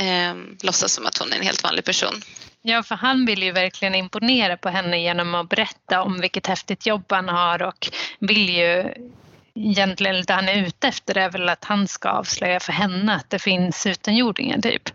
eh, 0.00 0.34
låtsas 0.62 0.92
som 0.92 1.06
att 1.06 1.18
hon 1.18 1.32
är 1.32 1.36
en 1.36 1.42
helt 1.42 1.62
vanlig 1.62 1.84
person. 1.84 2.22
Ja, 2.62 2.82
för 2.82 2.94
han 2.94 3.26
vill 3.26 3.42
ju 3.42 3.52
verkligen 3.52 3.94
imponera 3.94 4.56
på 4.56 4.68
henne 4.68 5.02
genom 5.02 5.34
att 5.34 5.48
berätta 5.48 6.02
om 6.02 6.20
vilket 6.20 6.46
häftigt 6.46 6.86
jobb 6.86 7.04
han 7.08 7.28
har 7.28 7.62
och 7.62 7.88
vill 8.18 8.48
ju 8.48 8.94
egentligen 9.54 10.24
det 10.26 10.32
han 10.32 10.48
är 10.48 10.66
ute 10.66 10.88
efter 10.88 11.18
är 11.18 11.30
väl 11.30 11.48
att 11.48 11.64
han 11.64 11.88
ska 11.88 12.08
avslöja 12.08 12.60
för 12.60 12.72
henne 12.72 13.14
att 13.14 13.30
det 13.30 13.38
finns 13.38 13.86
utomjordingar 13.86 14.58
typ. 14.58 14.88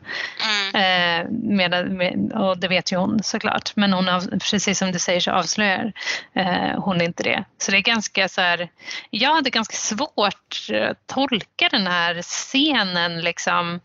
Mm. 0.74 0.76
Eh, 0.76 1.32
med, 1.32 1.91
med, 1.91 2.32
och 2.32 2.58
det 2.58 2.68
vet 2.68 2.91
ju 2.91 2.97
hon 2.97 3.24
såklart. 3.24 3.76
Men 3.76 3.93
hon 3.93 4.08
har, 4.08 4.39
precis 4.39 4.80
som 4.80 4.91
du 4.91 4.99
säger 4.99 5.20
så 5.20 5.32
avslöjar 5.32 5.93
eh, 6.34 6.80
hon 6.80 7.01
inte 7.01 7.24
det. 7.24 7.43
Så 7.58 7.72
det 7.72 7.78
är 7.78 7.82
ganska 7.82 8.30
så 8.30 8.41
här, 8.41 8.70
jag 9.10 9.36
hade 9.36 9.49
ganska 9.49 9.76
svårt 9.76 10.68
att 10.89 11.08
tolka 11.08 11.70
den 11.72 11.88
här 11.88 12.22
scenen 12.22 13.22
liksom. 13.22 13.80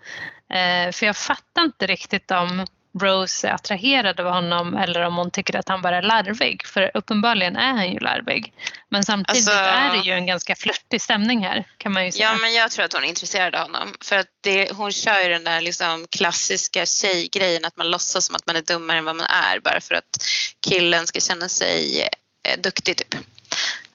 Eh, 0.50 0.92
för 0.92 1.06
jag 1.06 1.16
fattar 1.16 1.62
inte 1.62 1.86
riktigt 1.86 2.30
om 2.30 2.66
Rose 2.98 3.48
är 3.48 3.52
attraherad 3.52 4.20
av 4.20 4.26
honom 4.26 4.76
eller 4.76 5.00
om 5.00 5.16
hon 5.16 5.30
tycker 5.30 5.56
att 5.56 5.68
han 5.68 5.82
bara 5.82 5.98
är 5.98 6.02
larvig. 6.02 6.66
För 6.66 6.90
uppenbarligen 6.94 7.56
är 7.56 7.72
han 7.72 7.92
ju 7.92 7.98
larvig. 7.98 8.52
Men 8.88 9.04
samtidigt 9.04 9.48
alltså, 9.48 9.64
är 9.64 9.92
det 9.92 9.98
ju 9.98 10.12
en 10.12 10.26
ganska 10.26 10.56
flörtig 10.56 11.02
stämning 11.02 11.44
här 11.44 11.64
kan 11.78 11.92
man 11.92 12.04
ju 12.04 12.12
säga. 12.12 12.24
Ja 12.24 12.38
men 12.38 12.54
jag 12.54 12.70
tror 12.70 12.84
att 12.84 12.92
hon 12.92 13.04
är 13.04 13.08
intresserad 13.08 13.54
av 13.54 13.62
honom. 13.62 13.94
För 14.00 14.16
att 14.16 14.26
det, 14.40 14.72
hon 14.72 14.92
kör 14.92 15.20
ju 15.20 15.28
den 15.28 15.44
där 15.44 15.60
liksom 15.60 16.06
klassiska 16.10 16.86
tjejgrejen 16.86 17.64
att 17.64 17.76
man 17.76 17.90
låtsas 17.90 18.26
som 18.26 18.36
att 18.36 18.46
man 18.46 18.56
är 18.56 18.62
dummare 18.62 18.98
än 18.98 19.04
vad 19.04 19.16
man 19.16 19.26
är 19.26 19.60
bara 19.60 19.80
för 19.80 19.94
att 19.94 20.24
killen 20.66 21.06
ska 21.06 21.20
känna 21.20 21.48
sig 21.48 22.08
eh, 22.42 22.60
duktig 22.60 22.96
typ. 22.96 23.14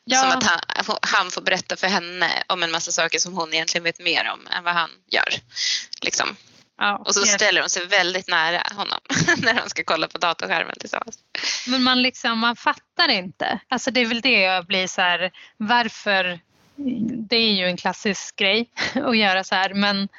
Ja. 0.04 0.22
Som 0.22 0.30
att 0.30 0.44
han, 0.44 0.98
han, 1.02 1.32
får 1.32 1.42
berätta 1.42 1.76
för 1.76 1.88
henne 1.88 2.44
om 2.48 2.64
en 2.64 2.72
massa 2.72 2.92
saker 2.92 3.20
som 3.20 3.34
hon 3.34 3.54
egentligen 3.54 3.84
vet 3.84 4.00
mer 4.00 4.32
om 4.34 4.48
än 4.48 4.64
vad 4.64 4.74
han 4.74 4.90
gör. 5.12 5.30
Liksom. 6.02 6.38
Ja, 6.78 7.04
och 7.06 7.14
så 7.14 7.26
ställer 7.26 7.62
de 7.62 7.70
sig 7.70 7.88
väldigt 7.88 8.28
nära 8.28 8.62
honom 8.76 9.00
när 9.38 9.54
de 9.54 9.70
ska 9.70 9.84
kolla 9.84 10.08
på 10.08 10.18
datorskärmen 10.18 10.76
tillsammans. 10.80 11.20
Men 11.68 11.84
man, 11.84 12.02
liksom, 12.02 12.40
man 12.40 12.56
fattar 12.56 13.10
inte. 13.10 13.60
Alltså 13.68 13.92
det 13.92 14.02
är 14.02 14.06
väl 14.06 14.22
det 14.22 14.42
jag 14.42 14.66
blir 14.66 14.88
så 14.88 15.02
här, 15.02 15.32
varför 15.58 16.40
det 17.30 17.36
är 17.36 17.54
ju 17.54 17.66
en 17.66 17.78
klassisk 17.78 18.36
grej 18.36 18.70
att 18.94 19.18
göra 19.18 19.44
så 19.44 19.56
här 19.56 19.74
men 19.74 20.10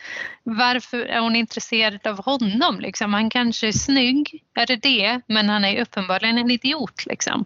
varför 0.43 0.99
är 0.99 1.21
hon 1.21 1.37
intresserad 1.37 2.07
av 2.07 2.25
honom? 2.25 2.81
Liksom? 2.81 3.15
Han 3.15 3.31
kanske 3.31 3.69
är 3.69 3.73
snygg, 3.73 4.45
är 4.55 4.67
det 4.67 4.77
det? 4.77 5.21
Men 5.27 5.49
han 5.49 5.65
är 5.65 5.83
uppenbarligen 5.83 6.39
en 6.39 6.51
idiot. 6.51 7.07
Liksom. 7.07 7.45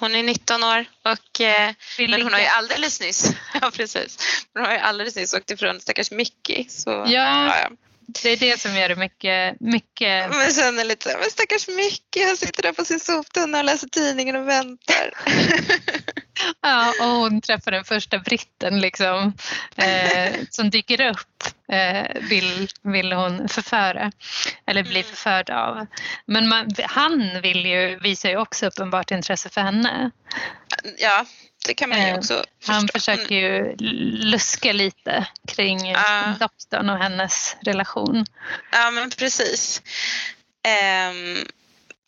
hon 0.00 0.14
är 0.14 0.22
19 0.22 0.64
år 0.64 0.84
och 1.02 1.40
eh, 1.40 1.70
men 1.98 2.22
hon 2.22 2.32
har 2.32 2.40
ju 2.40 2.46
alldeles 2.46 3.00
nyss, 3.00 3.34
ja 3.60 3.70
precis, 3.74 4.18
hon 4.54 4.64
har 4.64 4.72
ju 4.72 4.78
alldeles 4.78 5.16
nyss 5.16 5.34
åkt 5.34 5.50
ifrån 5.50 5.80
stackars 5.80 6.10
Mickey. 6.10 6.64
Så, 6.68 6.90
ja. 6.90 7.06
ja, 7.06 7.58
ja. 7.60 7.68
Det 8.06 8.28
är 8.28 8.36
det 8.36 8.60
som 8.60 8.76
gör 8.76 8.88
det 8.88 8.96
mycket... 8.96 9.60
mycket... 9.60 10.30
Man 10.30 10.52
känner 10.52 10.84
lite 10.84 11.10
så 11.10 11.18
men 11.18 11.30
stackars 11.30 11.68
Micke, 11.68 12.26
han 12.26 12.36
sitter 12.36 12.62
där 12.62 12.72
på 12.72 12.84
sin 12.84 13.00
soptunna 13.00 13.58
och 13.58 13.64
läser 13.64 13.88
tidningen 13.88 14.36
och 14.36 14.48
väntar. 14.48 15.10
ja, 16.60 16.94
och 17.00 17.06
hon 17.06 17.40
träffar 17.40 17.70
den 17.70 17.84
första 17.84 18.18
britten 18.18 18.80
liksom, 18.80 19.32
eh, 19.76 20.34
som 20.50 20.70
dyker 20.70 21.10
upp. 21.10 21.44
Eh, 21.72 22.20
vill, 22.20 22.68
vill 22.82 23.12
hon 23.12 23.48
förföra 23.48 24.12
eller 24.66 24.82
bli 24.82 25.00
mm. 25.00 25.04
förförd 25.04 25.50
av. 25.50 25.86
Men 26.26 26.48
man, 26.48 26.70
han 26.84 27.40
vill 27.42 27.66
ju, 27.66 27.98
visar 27.98 28.28
ju 28.28 28.36
också 28.36 28.66
uppenbart 28.66 29.10
intresse 29.10 29.48
för 29.48 29.60
henne. 29.60 30.10
Ja, 30.98 31.26
det 31.64 31.74
kan 31.74 31.88
man 31.88 32.00
ju 32.00 32.08
eh, 32.08 32.18
också 32.18 32.44
förstå. 32.58 32.72
Han 32.72 32.88
försöker 32.88 33.34
ju 33.34 33.76
luska 34.24 34.72
lite 34.72 35.26
kring 35.48 35.94
uh, 35.96 36.38
doktorn 36.38 36.90
och 36.90 36.98
hennes 36.98 37.56
relation. 37.62 38.26
Ja 38.72 38.90
men 38.90 39.10
precis. 39.10 39.82
Um, 40.64 41.46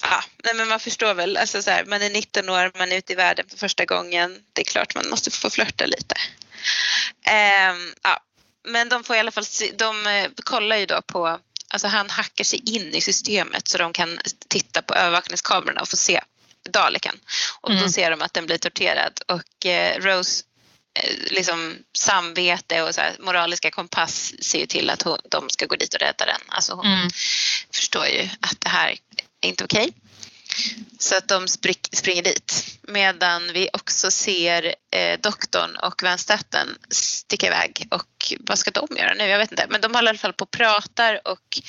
ja, 0.03 0.25
nej, 0.45 0.55
men 0.55 0.69
man 0.69 0.81
förstår 0.81 1.15
väl, 1.15 1.37
alltså 1.37 1.63
så 1.63 1.71
här, 1.71 1.85
man 1.85 2.03
är 2.03 2.11
19 2.11 2.49
år, 2.49 2.79
man 2.79 2.93
är 2.93 2.97
ute 2.97 3.13
i 3.13 3.17
världen 3.17 3.47
för 3.49 3.59
första 3.59 3.85
gången. 3.85 4.43
Det 4.53 4.61
är 4.61 4.65
klart 4.65 4.95
man 4.95 5.09
måste 5.11 5.31
få 5.31 5.51
flörta 5.51 5.87
lite. 5.87 6.15
Um, 7.27 7.95
ja. 8.03 8.21
Men 8.69 8.89
de 8.89 9.05
får 9.05 9.17
i 9.17 9.19
alla 9.19 9.31
fall, 9.31 9.45
de 9.77 10.07
eh, 10.07 10.31
kollar 10.45 10.77
ju 10.77 10.87
då 10.87 11.03
på, 11.03 11.39
alltså 11.69 11.89
han 11.89 12.11
hackar 12.11 12.45
sig 12.45 12.77
in 12.77 12.95
i 12.95 13.01
systemet 13.01 13.69
så 13.69 13.79
de 13.79 13.93
kan 13.93 14.19
titta 14.49 14.83
på 14.83 14.95
övervakningskamerorna 14.95 15.81
och 15.81 15.89
få 15.89 15.97
se 15.97 16.21
Daleken. 16.71 17.21
Och 17.61 17.71
mm. 17.71 17.83
då 17.83 17.89
ser 17.89 18.11
de 18.11 18.23
att 18.23 18.35
den 18.35 18.47
blir 18.47 18.59
torterad 18.59 19.21
och 19.29 19.67
eh, 19.67 20.01
Rose 20.01 20.45
eh, 20.99 21.15
liksom 21.31 21.77
samvete 21.93 22.83
och 22.83 22.95
så 22.95 23.01
här, 23.01 23.17
moraliska 23.21 23.71
kompass 23.71 24.33
ser 24.41 24.59
ju 24.59 24.67
till 24.67 24.91
att 24.91 25.03
hon, 25.03 25.19
de 25.31 25.51
ska 25.51 25.67
gå 25.67 25.77
dit 25.77 25.95
och 25.95 26.01
rädda 26.01 26.27
den. 26.27 26.41
Alltså 26.49 26.75
hon 26.75 26.87
mm. 26.87 27.11
förstår 27.73 28.07
ju 28.07 28.29
att 28.41 28.61
det 28.61 28.69
här 28.69 28.99
är 29.41 29.49
inte 29.49 29.65
okej. 29.65 29.93
Så 30.99 31.17
att 31.17 31.29
de 31.29 31.49
springer 31.93 32.23
dit. 32.23 32.79
Medan 32.83 33.53
vi 33.53 33.69
också 33.73 34.11
ser 34.11 34.75
eh, 34.91 35.21
doktorn 35.21 35.77
och 35.77 36.03
Van 36.03 36.19
Staten 36.19 36.69
sticka 36.91 37.47
iväg. 37.47 37.87
Och 37.91 38.35
vad 38.41 38.59
ska 38.59 38.71
de 38.71 38.97
göra 38.97 39.15
nu? 39.15 39.27
Jag 39.27 39.39
vet 39.39 39.51
inte. 39.51 39.67
Men 39.69 39.81
de 39.81 39.95
håller 39.95 40.09
i 40.09 40.11
alla 40.11 40.19
fall 40.19 40.33
på 40.33 40.43
och 40.43 40.51
pratar 40.51 41.29
och 41.29 41.61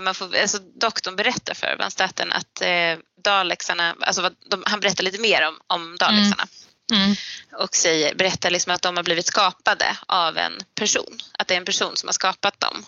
man 0.00 0.14
får, 0.14 0.36
alltså, 0.36 0.58
doktorn 0.58 1.16
berättar 1.16 1.54
för 1.54 1.76
Van 1.78 1.90
Staten 1.90 2.32
att 2.32 2.62
eh, 2.62 2.98
Dalexarna, 3.24 3.96
alltså 4.00 4.30
de, 4.50 4.62
han 4.66 4.80
berättar 4.80 5.04
lite 5.04 5.20
mer 5.20 5.48
om, 5.48 5.58
om 5.66 5.96
Dalexarna. 5.96 6.42
Mm. 6.42 6.54
Mm. 6.92 7.16
Och 7.52 7.76
säger, 7.76 8.14
berättar 8.14 8.50
liksom 8.50 8.72
att 8.72 8.82
de 8.82 8.96
har 8.96 9.04
blivit 9.04 9.26
skapade 9.26 9.96
av 10.06 10.38
en 10.38 10.52
person. 10.74 11.18
Att 11.38 11.48
det 11.48 11.54
är 11.54 11.58
en 11.58 11.64
person 11.64 11.96
som 11.96 12.08
har 12.08 12.12
skapat 12.12 12.60
dem. 12.60 12.84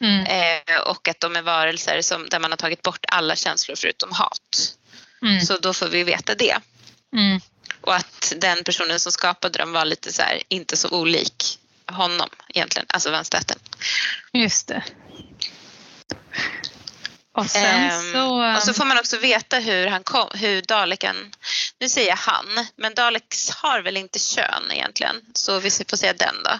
Mm. 0.00 0.26
Eh, 0.26 0.80
och 0.80 1.08
att 1.08 1.20
de 1.20 1.36
är 1.36 1.42
varelser 1.42 2.02
som, 2.02 2.28
där 2.28 2.40
man 2.40 2.52
har 2.52 2.56
tagit 2.56 2.82
bort 2.82 3.04
alla 3.08 3.36
känslor 3.36 3.76
förutom 3.76 4.12
hat. 4.12 4.74
Mm. 5.22 5.40
Så 5.40 5.58
då 5.58 5.72
får 5.74 5.88
vi 5.88 6.04
veta 6.04 6.34
det. 6.34 6.56
Mm. 7.12 7.40
Och 7.80 7.94
att 7.94 8.32
den 8.36 8.64
personen 8.64 9.00
som 9.00 9.12
skapade 9.12 9.58
dem 9.58 9.72
var 9.72 9.84
lite 9.84 10.12
så 10.12 10.22
här, 10.22 10.42
inte 10.48 10.76
så 10.76 10.88
olik 10.88 11.58
honom 11.86 12.28
egentligen, 12.48 12.86
alltså 12.88 13.10
vänsterrätten. 13.10 13.58
Just 14.32 14.68
det. 14.68 14.82
Och 17.32 17.42
um, 17.42 18.12
så... 18.12 18.54
Och 18.56 18.62
så 18.62 18.74
får 18.74 18.84
man 18.84 18.98
också 18.98 19.18
veta 19.18 19.58
hur, 19.58 19.86
han 19.86 20.02
kom, 20.02 20.28
hur 20.34 20.62
Daleken, 20.62 21.16
nu 21.78 21.88
säger 21.88 22.08
jag 22.08 22.16
han, 22.16 22.66
men 22.76 22.94
Daleks 22.94 23.50
har 23.50 23.80
väl 23.80 23.96
inte 23.96 24.18
kön 24.18 24.70
egentligen, 24.70 25.16
så 25.34 25.58
vi 25.58 25.70
får 25.70 25.96
se 25.96 26.12
den 26.12 26.34
då. 26.44 26.50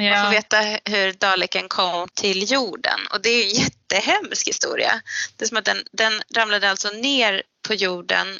Ja. 0.00 0.10
Man 0.10 0.24
får 0.24 0.30
veta 0.30 0.56
hur 0.84 1.12
Daleken 1.12 1.68
kom 1.68 2.08
till 2.14 2.52
jorden 2.52 3.00
och 3.12 3.20
det 3.22 3.28
är 3.28 3.44
en 3.44 3.54
jättehemsk 3.54 4.48
historia. 4.48 5.00
Det 5.36 5.44
är 5.44 5.48
som 5.48 5.56
att 5.56 5.64
den, 5.64 5.84
den 5.92 6.22
ramlade 6.34 6.70
alltså 6.70 6.88
ner 6.88 7.42
på 7.62 7.74
jorden 7.74 8.38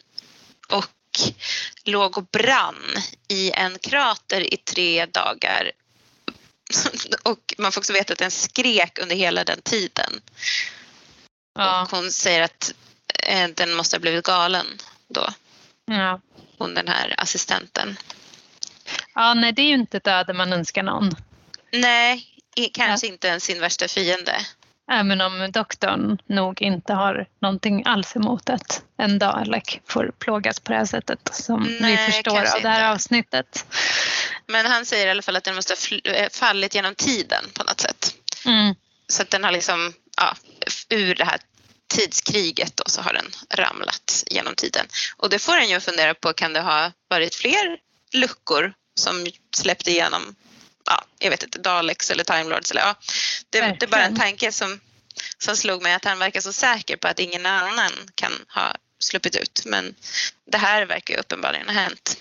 och 0.69 1.21
låg 1.85 2.19
och 2.19 2.27
brann 2.27 2.97
i 3.29 3.51
en 3.51 3.79
krater 3.79 4.55
i 4.55 4.57
tre 4.57 5.07
dagar. 5.07 5.71
Och 7.23 7.55
man 7.59 7.73
får 7.73 7.81
också 7.81 7.93
veta 7.93 8.13
att 8.13 8.19
den 8.19 8.31
skrek 8.31 8.99
under 8.99 9.17
hela 9.17 9.45
den 9.45 9.63
tiden. 9.63 10.21
Ja. 11.55 11.83
Och 11.83 11.91
hon 11.91 12.11
säger 12.11 12.43
att 12.43 12.75
eh, 13.23 13.49
den 13.49 13.75
måste 13.75 13.97
ha 13.97 14.01
blivit 14.01 14.25
galen 14.25 14.67
då. 15.09 15.29
Ja. 15.85 16.21
Hon 16.59 16.75
den 16.75 16.89
här 16.89 17.15
assistenten. 17.19 17.97
Ja, 19.15 19.35
nej 19.35 19.53
det 19.53 19.63
är 19.63 19.67
ju 19.67 19.75
inte 19.75 19.97
ett 19.97 20.07
öde 20.07 20.33
man 20.33 20.53
önskar 20.53 20.83
någon. 20.83 21.11
Nej, 21.73 22.27
kanske 22.73 23.07
ja. 23.07 23.13
inte 23.13 23.29
ens 23.29 23.45
sin 23.45 23.61
värsta 23.61 23.89
fiende. 23.89 24.47
Även 24.91 25.21
om 25.21 25.51
doktorn 25.53 26.19
nog 26.27 26.63
inte 26.63 26.93
har 26.93 27.27
någonting 27.41 27.83
alls 27.87 28.17
emot 28.17 28.51
att 28.51 28.83
en 28.99 29.19
Dalek 29.19 29.81
får 29.87 30.13
plågas 30.19 30.61
på 30.61 30.73
det 30.73 30.79
här 30.79 30.85
sättet 30.85 31.19
som 31.33 31.77
Nej, 31.81 32.07
vi 32.07 32.13
förstår 32.13 32.39
av 32.39 32.63
det 32.63 32.69
här 32.69 32.81
inte. 32.81 32.91
avsnittet. 32.91 33.67
Men 34.47 34.67
han 34.67 34.87
säger 34.87 35.07
i 35.07 35.11
alla 35.11 35.23
fall 35.23 35.37
att 35.37 35.45
den 35.45 35.55
måste 35.55 35.75
ha 35.75 36.13
eh, 36.13 36.29
fallit 36.31 36.75
genom 36.75 36.95
tiden 36.95 37.45
på 37.55 37.65
något 37.65 37.81
sätt. 37.81 38.15
Mm. 38.47 38.75
Så 39.09 39.23
att 39.23 39.31
den 39.31 39.45
har 39.45 39.53
liksom, 39.53 39.93
ja, 40.17 40.37
ur 40.89 41.15
det 41.15 41.25
här 41.25 41.41
tidskriget 41.89 42.77
då 42.77 42.85
så 42.87 43.03
har 43.03 43.13
den 43.13 43.27
ramlat 43.51 44.25
genom 44.27 44.55
tiden. 44.55 44.87
Och 45.17 45.31
det 45.31 45.39
får 45.39 45.57
en 45.57 45.69
ju 45.69 45.81
fundera 45.81 46.15
på, 46.15 46.33
kan 46.33 46.53
det 46.53 46.61
ha 46.61 46.93
varit 47.09 47.35
fler 47.35 47.79
luckor 48.13 48.73
som 48.95 49.27
släppte 49.57 49.91
igenom 49.91 50.35
ja, 50.91 51.05
jag 51.19 51.31
vet 51.31 51.43
inte, 51.43 51.59
Daleks 51.59 52.11
eller 52.11 52.25
Time 52.25 52.45
Lords. 52.45 52.71
Eller, 52.71 52.81
ja, 52.81 52.95
det, 53.51 53.61
det, 53.61 53.83
är 53.83 53.91
bara 53.91 54.05
en 54.05 54.17
tanke 54.17 54.53
som, 54.53 54.81
som 55.39 55.57
slog 55.57 55.83
mig 55.83 55.95
att 55.95 56.05
han 56.05 56.19
verkar 56.19 56.41
så 56.41 56.53
säker 56.53 56.97
på 56.97 57.09
att 57.09 57.19
ingen 57.19 57.47
annan 57.47 57.93
kan 58.15 58.33
ha 58.49 58.75
sluppit 58.99 59.37
ut. 59.37 59.63
Men 59.67 59.95
det 60.45 60.59
här 60.59 60.87
verkar 60.87 61.15
ju 61.15 61.21
uppenbarligen 61.21 61.69
ha 61.69 61.75
hänt. 61.75 62.19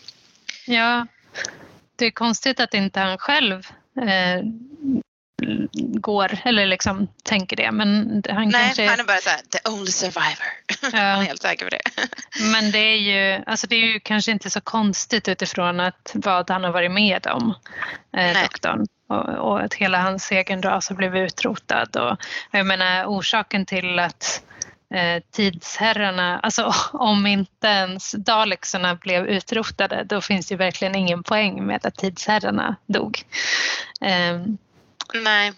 Ja, 0.66 1.08
det 1.96 2.06
är 2.06 2.12
konstigt 2.12 2.60
att 2.60 2.74
inte 2.74 3.00
han 3.00 3.18
själv 3.18 3.68
eh, 4.02 4.44
går 5.74 6.38
eller 6.44 6.66
liksom 6.66 7.08
tänker 7.24 7.56
det. 7.56 7.72
Men 7.72 8.24
han 8.30 8.50
Nej, 8.50 8.64
kanske... 8.66 8.88
han 8.88 9.00
är 9.00 9.04
bara 9.04 9.18
så 9.18 9.30
här, 9.30 9.38
the 9.38 9.70
only 9.70 9.92
survivor. 9.92 10.48
Ja. 10.82 11.00
han 11.00 11.22
är 11.22 11.26
helt 11.26 11.42
säker 11.42 11.66
på 11.66 11.70
det. 11.70 11.82
men 12.52 12.72
det 12.72 12.80
är, 12.80 12.98
ju, 12.98 13.44
alltså 13.46 13.68
det 13.68 13.76
är 13.76 13.94
ju 13.94 14.00
kanske 14.00 14.32
inte 14.32 14.50
så 14.50 14.62
konstigt 14.62 15.28
utifrån 15.28 15.80
att 15.80 16.12
vad 16.14 16.50
han 16.50 16.64
har 16.64 16.72
varit 16.72 16.92
med 16.92 17.28
om, 17.28 17.54
eh, 18.18 18.42
doktorn. 18.42 18.86
Och, 19.08 19.30
och, 19.30 19.62
att 19.62 19.74
hela 19.74 20.02
hans 20.02 20.32
egen 20.32 20.62
ras 20.62 20.90
har 20.90 20.96
blivit 20.96 21.34
utrotad. 21.34 21.96
Och, 21.96 22.18
jag 22.52 22.66
menar 22.66 23.06
orsaken 23.06 23.66
till 23.66 24.00
att 24.00 24.44
eh, 24.94 25.24
tidsherrarna, 25.32 26.40
alltså 26.40 26.74
om 26.94 27.28
inte 27.28 27.68
ens 27.68 28.12
dalexarna 28.12 28.96
blev 28.96 29.28
utrotade 29.28 30.04
då 30.04 30.22
finns 30.22 30.48
det 30.48 30.54
ju 30.54 30.58
verkligen 30.58 30.96
ingen 30.96 31.24
poäng 31.24 31.66
med 31.66 31.86
att 31.86 31.96
tidsherrarna 31.96 32.76
dog. 32.86 33.24
Eh, 34.02 34.40
Nej, 35.14 35.54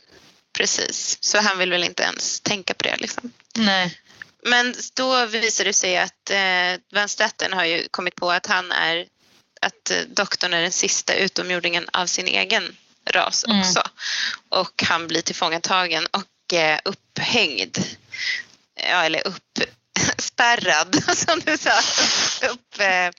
precis. 0.54 1.18
Så 1.22 1.38
han 1.38 1.58
vill 1.58 1.72
väl 1.72 1.84
inte 1.84 2.04
ens 2.04 2.40
tänka 2.40 2.74
på 2.74 2.84
det 2.84 2.98
liksom. 2.98 3.32
Nej. 3.56 4.00
Men 4.44 4.76
då 4.94 5.26
visar 5.26 5.66
det 5.66 5.74
sig 5.74 5.98
att 5.98 6.30
eh, 6.30 6.82
Van 6.94 7.10
Staten 7.10 7.54
har 7.54 7.66
ju 7.66 7.88
kommit 7.92 8.16
på 8.16 8.32
att 8.32 8.46
han 8.46 8.72
är 8.72 9.08
att 9.62 9.92
eh, 9.92 10.02
doktorn 10.08 10.54
är 10.54 10.62
den 10.62 10.72
sista 10.72 11.14
utomjordingen 11.14 11.90
av 11.94 12.06
sin 12.06 12.28
egen 12.28 12.78
ras 13.10 13.46
mm. 13.46 13.60
också. 13.60 13.84
Och 14.50 14.84
han 14.84 15.08
blir 15.08 15.22
tillfångatagen 15.22 16.08
och 16.12 16.54
eh, 16.54 16.80
upphängd. 16.86 17.78
Ja, 18.76 19.04
eller 19.04 19.22
uppspärrad 19.28 21.04
som 21.18 21.40
du 21.40 21.58
sa. 21.58 21.80
Upp, 22.48 22.80
eh, 22.80 23.10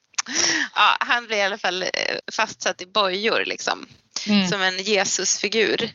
ja, 0.75 0.97
han 1.01 1.27
blir 1.27 1.37
i 1.37 1.43
alla 1.43 1.59
fall 1.59 1.83
eh, 1.83 1.89
fastsatt 2.33 2.83
i 2.83 2.87
bojor 2.87 3.45
liksom 3.45 3.87
mm. 4.29 4.49
som 4.49 4.63
en 4.63 4.79
Jesusfigur. 4.83 5.93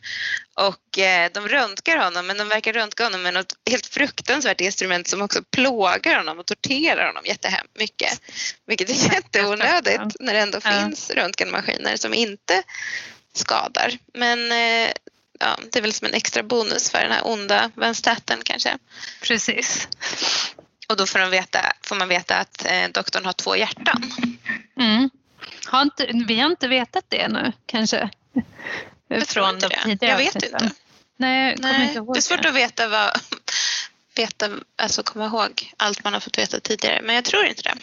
Och 0.53 0.99
eh, 0.99 1.31
de 1.33 1.47
röntgar 1.47 1.97
honom 1.97 2.27
men 2.27 2.37
de 2.37 2.47
verkar 2.47 2.73
röntga 2.73 3.03
honom 3.03 3.21
med 3.21 3.33
något 3.33 3.55
helt 3.69 3.85
fruktansvärt 3.85 4.61
instrument 4.61 5.07
som 5.07 5.21
också 5.21 5.43
plågar 5.51 6.15
honom 6.15 6.39
och 6.39 6.45
torterar 6.45 7.07
honom 7.07 7.23
jättemycket. 7.25 8.21
Vilket 8.65 8.89
är 8.89 9.13
jätteonödigt 9.13 10.15
när 10.19 10.33
det 10.33 10.39
ändå 10.39 10.59
ja. 10.63 10.71
finns 10.71 11.09
röntgenmaskiner 11.09 11.97
som 11.97 12.13
inte 12.13 12.63
skadar. 13.33 13.97
Men 14.13 14.51
eh, 14.51 14.91
ja, 15.39 15.59
det 15.71 15.79
är 15.79 15.81
väl 15.81 15.93
som 15.93 16.07
en 16.07 16.13
extra 16.13 16.43
bonus 16.43 16.91
för 16.91 16.99
den 16.99 17.11
här 17.11 17.27
onda 17.27 17.71
vänstaten 17.75 18.39
kanske. 18.43 18.77
Precis. 19.21 19.87
Och 20.87 20.97
då 20.97 21.05
får, 21.05 21.19
de 21.19 21.29
veta, 21.29 21.73
får 21.81 21.95
man 21.95 22.07
veta 22.07 22.35
att 22.35 22.65
eh, 22.65 22.87
doktorn 22.93 23.25
har 23.25 23.33
två 23.33 23.55
hjärtan. 23.55 24.11
Mm. 24.79 25.09
Har 25.67 25.81
inte, 25.81 26.09
vi 26.27 26.39
har 26.39 26.49
inte 26.49 26.67
vetat 26.67 27.05
det 27.09 27.27
nu 27.27 27.51
kanske? 27.65 28.09
Jag 29.07 29.27
tror 29.27 29.49
inte 29.49 29.67
det. 29.67 30.05
Jag 30.07 30.17
vet 30.17 30.35
inte. 30.35 30.71
Nej, 31.17 31.51
jag 31.51 31.59
Nej, 31.59 31.87
inte 31.87 31.97
ihåg 31.97 32.15
det 32.15 32.19
är 32.19 32.21
svårt 32.21 32.43
det. 32.43 32.49
att 32.49 32.55
veta 32.55 32.87
vad, 32.87 33.11
veta, 34.15 34.49
alltså 34.75 35.03
komma 35.03 35.25
ihåg 35.25 35.73
allt 35.77 36.03
man 36.03 36.13
har 36.13 36.19
fått 36.19 36.37
veta 36.37 36.59
tidigare, 36.59 37.01
men 37.03 37.15
jag 37.15 37.23
tror 37.23 37.45
inte 37.45 37.61
det. 37.61 37.75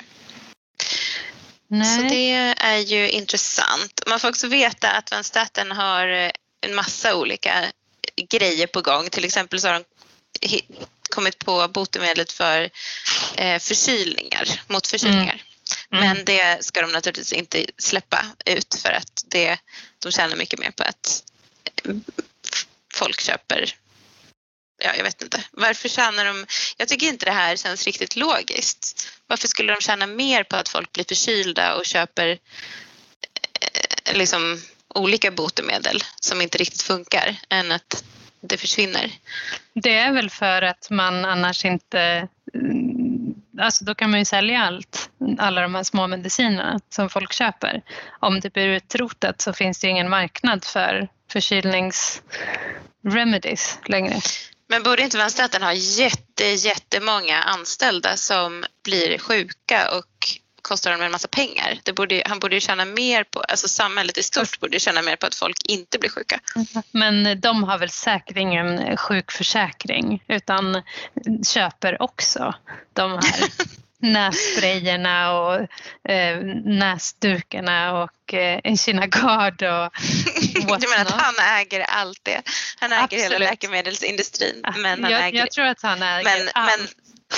Nej. 1.68 1.96
Så 1.96 2.02
det 2.14 2.54
är 2.64 2.78
ju 2.78 3.10
intressant. 3.10 4.02
Man 4.06 4.20
får 4.20 4.28
också 4.28 4.46
veta 4.46 4.90
att 4.90 5.10
Van 5.10 5.24
Staten 5.24 5.72
har 5.72 6.32
en 6.60 6.74
massa 6.74 7.16
olika 7.16 7.64
grejer 8.28 8.66
på 8.66 8.80
gång. 8.80 9.10
Till 9.10 9.24
exempel 9.24 9.60
så 9.60 9.68
har 9.68 9.74
de 9.74 9.84
kommit 11.10 11.38
på 11.38 11.68
botemedlet 11.68 12.32
för 12.32 12.70
eh, 13.36 13.58
förkylningar, 13.58 14.60
mot 14.66 14.86
förkylningar. 14.86 15.22
Mm. 15.34 15.53
Mm. 15.92 16.04
Men 16.04 16.24
det 16.24 16.64
ska 16.64 16.80
de 16.80 16.92
naturligtvis 16.92 17.32
inte 17.32 17.66
släppa 17.78 18.26
ut 18.46 18.74
för 18.82 18.90
att 18.90 19.24
det, 19.26 19.58
de 19.98 20.12
tjänar 20.12 20.36
mycket 20.36 20.58
mer 20.58 20.70
på 20.70 20.82
att 20.82 21.22
folk 22.94 23.20
köper 23.20 23.74
Ja, 24.78 24.94
jag 24.96 25.04
vet 25.04 25.22
inte. 25.22 25.44
Varför 25.50 25.88
tjänar 25.88 26.24
de... 26.24 26.46
Jag 26.76 26.88
tycker 26.88 27.06
inte 27.06 27.24
det 27.24 27.32
här 27.32 27.56
känns 27.56 27.86
riktigt 27.86 28.16
logiskt. 28.16 29.08
Varför 29.26 29.48
skulle 29.48 29.72
de 29.74 29.80
tjäna 29.80 30.06
mer 30.06 30.44
på 30.44 30.56
att 30.56 30.68
folk 30.68 30.92
blir 30.92 31.04
förkylda 31.04 31.74
och 31.74 31.86
köper 31.86 32.38
eh, 33.60 34.16
liksom 34.16 34.62
olika 34.88 35.30
botemedel 35.30 36.02
som 36.20 36.40
inte 36.40 36.58
riktigt 36.58 36.82
funkar 36.82 37.36
än 37.48 37.72
att 37.72 38.04
det 38.40 38.56
försvinner? 38.56 39.10
Det 39.74 39.94
är 39.94 40.12
väl 40.12 40.30
för 40.30 40.62
att 40.62 40.90
man 40.90 41.24
annars 41.24 41.64
inte 41.64 42.28
alltså 43.60 43.84
då 43.84 43.94
kan 43.94 44.10
man 44.10 44.18
ju 44.18 44.24
sälja 44.24 44.62
allt, 44.62 45.10
alla 45.38 45.60
de 45.60 45.74
här 45.74 45.82
små 45.82 46.06
medicinerna 46.06 46.80
som 46.90 47.10
folk 47.10 47.32
köper. 47.32 47.82
Om 48.20 48.40
det 48.40 48.52
blir 48.52 48.68
utrotat 48.68 49.40
så 49.40 49.52
finns 49.52 49.80
det 49.80 49.86
ju 49.86 49.90
ingen 49.90 50.10
marknad 50.10 50.64
för 50.64 51.08
förkylningsremedies 51.32 53.78
längre. 53.86 54.20
Men 54.68 54.82
borde 54.82 55.02
inte 55.02 55.18
Vanstaten 55.18 55.62
ha 55.62 55.72
jätte, 55.72 56.44
jättemånga 56.44 57.42
anställda 57.42 58.16
som 58.16 58.64
blir 58.84 59.18
sjuka 59.18 59.98
och 59.98 60.43
kostar 60.64 60.90
dem 60.90 61.02
en 61.02 61.12
massa 61.12 61.28
pengar. 61.28 61.78
Det 61.82 61.92
borde, 61.92 62.22
han 62.26 62.38
borde 62.38 62.54
ju 62.54 62.60
tjäna 62.60 62.84
mer 62.84 63.24
på, 63.24 63.40
alltså 63.40 63.68
samhället 63.68 64.18
i 64.18 64.22
stort 64.22 64.60
borde 64.60 64.78
tjäna 64.78 65.02
mer 65.02 65.16
på 65.16 65.26
att 65.26 65.34
folk 65.34 65.56
inte 65.64 65.98
blir 65.98 66.10
sjuka. 66.10 66.40
Men 66.90 67.40
de 67.40 67.64
har 67.64 67.78
väl 67.78 67.90
säkert 67.90 68.36
ingen 68.36 68.96
sjukförsäkring 68.96 70.22
utan 70.28 70.82
köper 71.46 72.02
också 72.02 72.54
de 72.92 73.10
här 73.10 73.50
nässprayerna 73.98 75.32
och 75.32 75.54
eh, 76.10 76.38
näsdukarna 76.64 78.02
och 78.02 78.34
eh, 78.34 78.60
en 78.64 78.76
kinagard 78.76 79.62
och 79.62 79.92
Du 80.80 80.88
menar 80.88 81.04
att 81.04 81.10
han 81.10 81.58
äger 81.58 81.80
allt 81.80 82.20
det? 82.22 82.42
Han 82.78 82.92
äger 82.92 83.02
Absolut. 83.04 83.24
hela 83.24 83.38
läkemedelsindustrin. 83.38 84.64
Men 84.76 85.02
han 85.04 85.12
jag, 85.12 85.26
äger, 85.26 85.38
jag 85.38 85.50
tror 85.50 85.64
att 85.64 85.82
han 85.82 86.02
äger 86.02 86.24
men, 86.24 86.48
allt. 86.54 86.78
Men, 86.78 86.88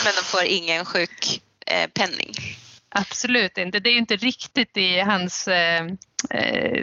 men 0.04 0.12
de 0.16 0.22
får 0.22 0.44
ingen 0.44 0.84
sjukpenning. 0.84 2.34
Eh, 2.38 2.65
Absolut 2.98 3.58
inte. 3.58 3.80
Det 3.80 3.90
är 3.90 3.96
inte 3.96 4.16
riktigt 4.16 4.76
i 4.76 5.00
hans 5.00 5.48
eh, 5.48 5.86
eh, 6.30 6.82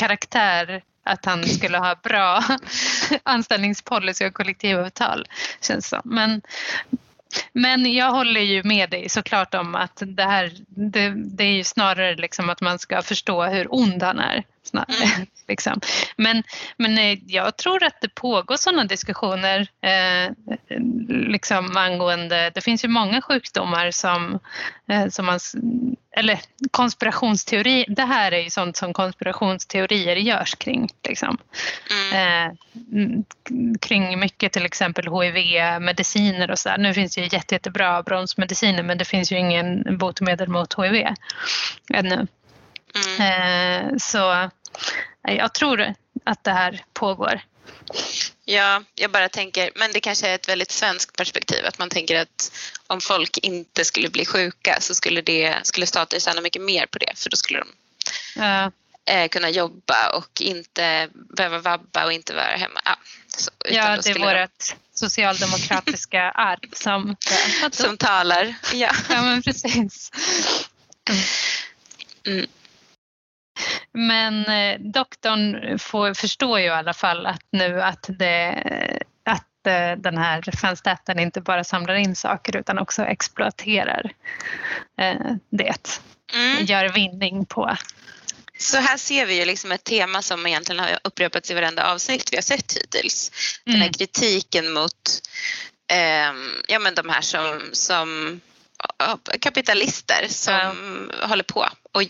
karaktär 0.00 0.82
att 1.04 1.24
han 1.24 1.44
skulle 1.44 1.78
ha 1.78 1.94
bra 2.02 2.42
anställningspolicy 3.22 4.26
och 4.26 4.34
kollektivavtal. 4.34 5.28
Känns 5.60 5.88
som. 5.88 6.00
Men, 6.04 6.42
men 7.52 7.92
jag 7.92 8.10
håller 8.10 8.40
ju 8.40 8.62
med 8.62 8.90
dig 8.90 9.08
såklart 9.08 9.54
om 9.54 9.74
att 9.74 10.02
det 10.06 10.24
här 10.24 10.52
det, 10.66 11.14
det 11.16 11.44
är 11.44 11.56
ju 11.56 11.64
snarare 11.64 12.14
liksom 12.16 12.50
att 12.50 12.60
man 12.60 12.78
ska 12.78 13.02
förstå 13.02 13.44
hur 13.44 13.74
ond 13.74 14.02
han 14.02 14.18
är. 14.18 14.44
Mm. 14.72 15.26
Liksom. 15.48 15.80
Men, 16.16 16.42
men 16.76 16.98
eh, 16.98 17.18
jag 17.26 17.56
tror 17.56 17.84
att 17.84 18.00
det 18.00 18.14
pågår 18.14 18.56
sådana 18.56 18.84
diskussioner 18.84 19.68
eh, 19.80 20.32
liksom 21.08 21.76
angående, 21.76 22.50
det 22.54 22.60
finns 22.60 22.84
ju 22.84 22.88
många 22.88 23.22
sjukdomar 23.22 23.90
som, 23.90 24.38
eh, 24.88 25.08
som 25.08 25.26
man, 25.26 25.38
eller 26.16 26.40
konspirationsteori, 26.70 27.84
det 27.88 28.04
här 28.04 28.32
är 28.32 28.38
ju 28.38 28.50
sånt 28.50 28.76
som 28.76 28.92
konspirationsteorier 28.92 30.16
görs 30.16 30.54
kring. 30.54 30.88
Liksom. 31.08 31.38
Mm. 31.90 32.46
Eh, 32.46 32.52
kring 33.80 34.18
mycket 34.18 34.52
till 34.52 34.64
exempel 34.64 35.04
HIV-mediciner 35.04 36.50
och 36.50 36.58
sådär. 36.58 36.78
Nu 36.78 36.94
finns 36.94 37.14
det 37.14 37.20
ju 37.20 37.28
jätte, 37.32 37.54
jättebra 37.54 38.02
bromsmediciner 38.02 38.82
men 38.82 38.98
det 38.98 39.04
finns 39.04 39.32
ju 39.32 39.38
ingen 39.38 39.98
botemedel 39.98 40.48
mot 40.48 40.74
HIV 40.74 41.06
ännu. 41.94 42.26
Mm. 42.94 43.90
Eh, 43.90 43.96
så 43.98 44.50
jag 45.22 45.54
tror 45.54 45.94
att 46.24 46.44
det 46.44 46.52
här 46.52 46.84
pågår. 46.92 47.40
Ja, 48.44 48.82
jag 48.94 49.10
bara 49.10 49.28
tänker, 49.28 49.70
men 49.74 49.92
det 49.92 50.00
kanske 50.00 50.28
är 50.28 50.34
ett 50.34 50.48
väldigt 50.48 50.70
svenskt 50.70 51.16
perspektiv 51.16 51.66
att 51.66 51.78
man 51.78 51.90
tänker 51.90 52.20
att 52.20 52.52
om 52.86 53.00
folk 53.00 53.38
inte 53.38 53.84
skulle 53.84 54.08
bli 54.08 54.24
sjuka 54.24 54.80
så 54.80 54.94
skulle, 54.94 55.20
det, 55.20 55.56
skulle 55.62 55.86
staten 55.86 56.20
tjäna 56.20 56.40
mycket 56.40 56.62
mer 56.62 56.86
på 56.86 56.98
det 56.98 57.12
för 57.16 57.30
då 57.30 57.36
skulle 57.36 57.58
de 57.58 57.68
ja. 58.36 58.70
eh, 59.04 59.28
kunna 59.28 59.50
jobba 59.50 60.08
och 60.16 60.40
inte 60.40 61.08
behöva 61.12 61.58
vabba 61.58 62.04
och 62.04 62.12
inte 62.12 62.34
vara 62.34 62.56
hemma. 62.56 62.80
Ja, 62.84 62.96
så, 63.36 63.50
ja 63.64 63.96
det 63.96 64.10
är 64.10 64.18
vårt 64.18 64.50
de... 64.58 64.74
socialdemokratiska 64.94 66.22
arv 66.34 66.70
som, 66.72 67.16
som 67.72 67.96
talar. 67.96 68.54
Ja. 68.72 68.90
ja, 69.08 69.22
men 69.22 69.42
precis. 69.42 70.10
Mm. 72.26 72.46
Men 73.92 74.46
eh, 74.46 74.80
doktorn 74.80 75.78
får, 75.78 76.14
förstår 76.14 76.60
ju 76.60 76.66
i 76.66 76.70
alla 76.70 76.94
fall 76.94 77.26
att 77.26 77.42
nu 77.50 77.82
att, 77.82 78.10
det, 78.18 78.62
att 79.24 79.66
eh, 79.66 79.92
den 79.96 80.18
här 80.18 80.56
fanstaten 80.56 81.18
inte 81.18 81.40
bara 81.40 81.64
samlar 81.64 81.94
in 81.94 82.16
saker 82.16 82.56
utan 82.56 82.78
också 82.78 83.02
exploaterar 83.02 84.12
eh, 84.98 85.32
det. 85.50 86.00
Mm. 86.34 86.64
Gör 86.64 86.88
vinning 86.88 87.46
på. 87.46 87.76
Så 88.58 88.76
här 88.76 88.96
ser 88.96 89.26
vi 89.26 89.38
ju 89.38 89.44
liksom 89.44 89.72
ett 89.72 89.84
tema 89.84 90.22
som 90.22 90.46
egentligen 90.46 90.80
har 90.80 90.98
upprepats 91.04 91.50
i 91.50 91.54
varenda 91.54 91.92
avsnitt 91.92 92.32
vi 92.32 92.36
har 92.36 92.42
sett 92.42 92.72
hittills. 92.72 93.30
Den 93.64 93.74
här 93.74 93.82
mm. 93.82 93.92
kritiken 93.92 94.72
mot 94.72 95.20
eh, 95.92 96.32
ja, 96.68 96.78
men 96.78 96.94
de 96.94 97.08
här 97.08 97.20
som, 97.20 97.60
som 97.72 98.40
kapitalister 99.40 100.26
som 100.28 101.10
ja. 101.20 101.26
håller 101.26 101.44
på 101.44 101.68
och 101.92 102.02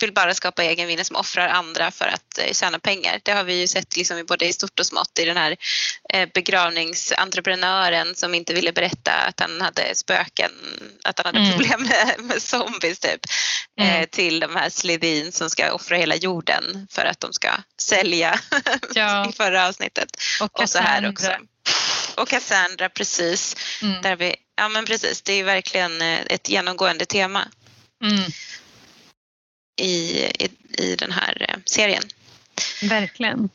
vill 0.00 0.12
bara 0.12 0.34
skapa 0.34 0.64
egen 0.64 0.86
vinning 0.86 1.04
som 1.04 1.16
offrar 1.16 1.48
andra 1.48 1.90
för 1.90 2.04
att 2.04 2.38
eh, 2.38 2.52
tjäna 2.52 2.78
pengar. 2.78 3.20
Det 3.22 3.32
har 3.32 3.44
vi 3.44 3.60
ju 3.60 3.66
sett 3.66 3.96
liksom 3.96 4.24
både 4.28 4.46
i 4.46 4.52
stort 4.52 4.80
och 4.80 4.86
smått 4.86 5.18
i 5.18 5.24
den 5.24 5.36
här 5.36 5.56
eh, 6.08 6.28
begravningsentreprenören 6.34 8.14
som 8.14 8.34
inte 8.34 8.54
ville 8.54 8.72
berätta 8.72 9.12
att 9.12 9.40
han 9.40 9.60
hade 9.60 9.94
spöken, 9.94 10.50
att 11.04 11.18
han 11.18 11.26
hade 11.26 11.38
mm. 11.38 11.50
problem 11.50 11.82
med, 11.82 12.24
med 12.24 12.42
zombies 12.42 12.98
typ. 12.98 13.20
Eh, 13.80 13.96
mm. 13.96 14.06
Till 14.10 14.40
de 14.40 14.56
här 14.56 14.70
Sledin 14.70 15.32
som 15.32 15.50
ska 15.50 15.72
offra 15.72 15.96
hela 15.96 16.16
jorden 16.16 16.88
för 16.90 17.04
att 17.04 17.20
de 17.20 17.32
ska 17.32 17.50
sälja 17.80 18.40
ja. 18.94 19.28
i 19.30 19.32
förra 19.32 19.68
avsnittet. 19.68 20.08
Och, 20.40 20.60
och 20.60 20.70
så 20.70 20.78
här 20.78 21.08
också. 21.08 21.32
Och 22.16 22.28
Cassandra 22.28 22.88
precis. 22.88 23.56
Mm. 23.82 24.02
Där 24.02 24.16
vi, 24.16 24.36
ja 24.56 24.68
men 24.68 24.84
precis, 24.84 25.22
det 25.22 25.32
är 25.32 25.44
verkligen 25.44 26.02
ett 26.02 26.48
genomgående 26.48 27.06
tema. 27.06 27.48
Mm 28.04 28.30
i, 29.76 30.24
i, 30.24 30.48
i 30.78 30.96
den 30.96 31.12
här 31.12 31.46
eh, 31.48 31.56
serien. 31.64 32.02
Verkligen. 32.82 33.48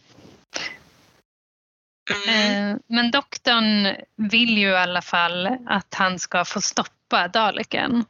Mm. 2.28 2.72
Eh, 2.72 2.78
men 2.88 3.12
doktorn 3.12 3.96
vill 4.16 4.58
ju 4.58 4.70
i 4.70 4.76
alla 4.76 5.02
fall 5.02 5.48
att 5.68 5.94
han 5.94 6.20
ska 6.20 6.46
få 6.46 6.62
stoppa 6.62 7.28
Daleken. 7.28 8.06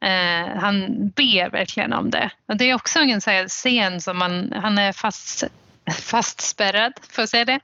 Eh, 0.00 0.60
han 0.60 1.08
ber 1.10 1.50
verkligen 1.50 1.92
om 1.92 2.10
det. 2.10 2.30
Och 2.48 2.56
det 2.56 2.70
är 2.70 2.74
också 2.74 2.98
en 2.98 3.20
sån 3.20 3.48
scen 3.48 4.00
som 4.00 4.18
man, 4.18 4.52
han 4.52 4.78
är 4.78 4.92
fast, 4.92 5.44
fastspärrad, 5.92 6.92
får 7.10 7.22
jag 7.22 7.28
säga 7.28 7.44
det? 7.44 7.60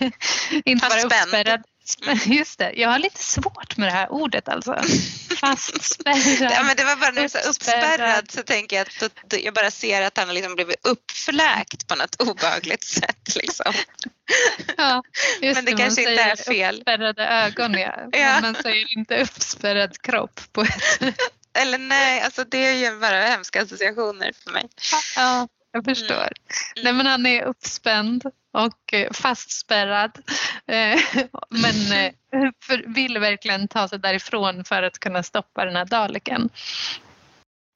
Inte 0.64 0.88
bara 0.88 1.02
uppspärrad. 1.02 1.62
Just 2.26 2.58
det, 2.58 2.72
jag 2.72 2.88
har 2.88 2.98
lite 2.98 3.22
svårt 3.22 3.76
med 3.76 3.88
det 3.88 3.92
här 3.92 4.12
ordet 4.12 4.48
alltså. 4.48 4.72
Fastspärrad. 5.40 6.52
ja, 6.52 6.62
men 6.62 6.76
det 6.76 6.84
var 6.84 6.96
bara 6.96 7.10
när 7.10 7.22
du 7.22 7.28
sa 7.28 7.38
uppspärrad 7.38 8.30
så 8.30 8.42
tänker 8.42 8.76
jag 8.76 8.86
att 8.86 9.12
då, 9.26 9.36
jag 9.42 9.54
bara 9.54 9.70
ser 9.70 10.02
att 10.02 10.18
han 10.18 10.28
har 10.28 10.34
liksom 10.34 10.54
blivit 10.54 10.86
uppfläkt 10.86 11.88
på 11.88 11.94
något 11.94 12.20
obehagligt 12.22 12.84
sätt. 12.84 13.34
Liksom. 13.34 13.72
Ja, 14.76 15.02
just 15.40 15.56
men 15.56 15.64
det, 15.64 15.70
det 15.70 15.76
kanske 15.76 16.00
inte 16.00 16.22
är 16.22 16.36
fel. 16.36 16.76
Uppspärrade 16.76 17.26
ögon 17.26 17.74
ja. 17.74 18.08
ja. 18.12 18.40
Man 18.40 18.54
säger 18.54 18.98
inte 18.98 19.22
uppspärrad 19.22 20.02
kropp 20.02 20.40
på 20.52 20.62
ett 20.62 21.00
Eller 21.58 21.78
nej, 21.78 22.20
alltså 22.20 22.44
det 22.44 22.66
är 22.66 22.72
ju 22.72 23.00
bara 23.00 23.22
hemska 23.22 23.62
associationer 23.62 24.32
för 24.44 24.50
mig. 24.50 24.68
Ja, 25.16 25.48
jag 25.76 25.84
förstår. 25.84 26.14
Mm. 26.14 26.32
Nej, 26.82 26.92
men 26.92 27.06
han 27.06 27.26
är 27.26 27.42
uppspänd 27.42 28.24
och 28.52 28.94
eh, 28.94 29.12
fastspärrad. 29.12 30.18
Eh, 30.66 31.00
men 31.50 31.92
eh, 31.92 32.12
vill 32.86 33.18
verkligen 33.18 33.68
ta 33.68 33.88
sig 33.88 33.98
därifrån 33.98 34.64
för 34.64 34.82
att 34.82 34.98
kunna 34.98 35.22
stoppa 35.22 35.64
den 35.64 35.76
här 35.76 35.84
daleken. 35.84 36.48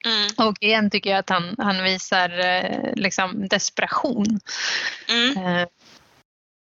Mm. 0.05 0.47
Och 0.47 0.57
igen 0.61 0.89
tycker 0.89 1.09
jag 1.09 1.19
att 1.19 1.29
han, 1.29 1.55
han 1.57 1.83
visar 1.83 2.29
liksom 2.95 3.47
desperation. 3.47 4.39
Mm. 5.09 5.67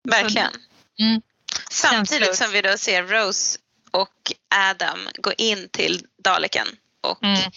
Verkligen. 0.09 0.51
Mm. 0.99 1.21
Samtidigt 1.71 2.35
som 2.35 2.51
vi 2.51 2.61
då 2.61 2.77
ser 2.77 3.03
Rose 3.03 3.59
och 3.91 4.31
Adam 4.55 4.99
gå 5.17 5.33
in 5.37 5.69
till 5.69 6.05
daleken 6.23 6.67
och 7.01 7.23
mm. 7.23 7.51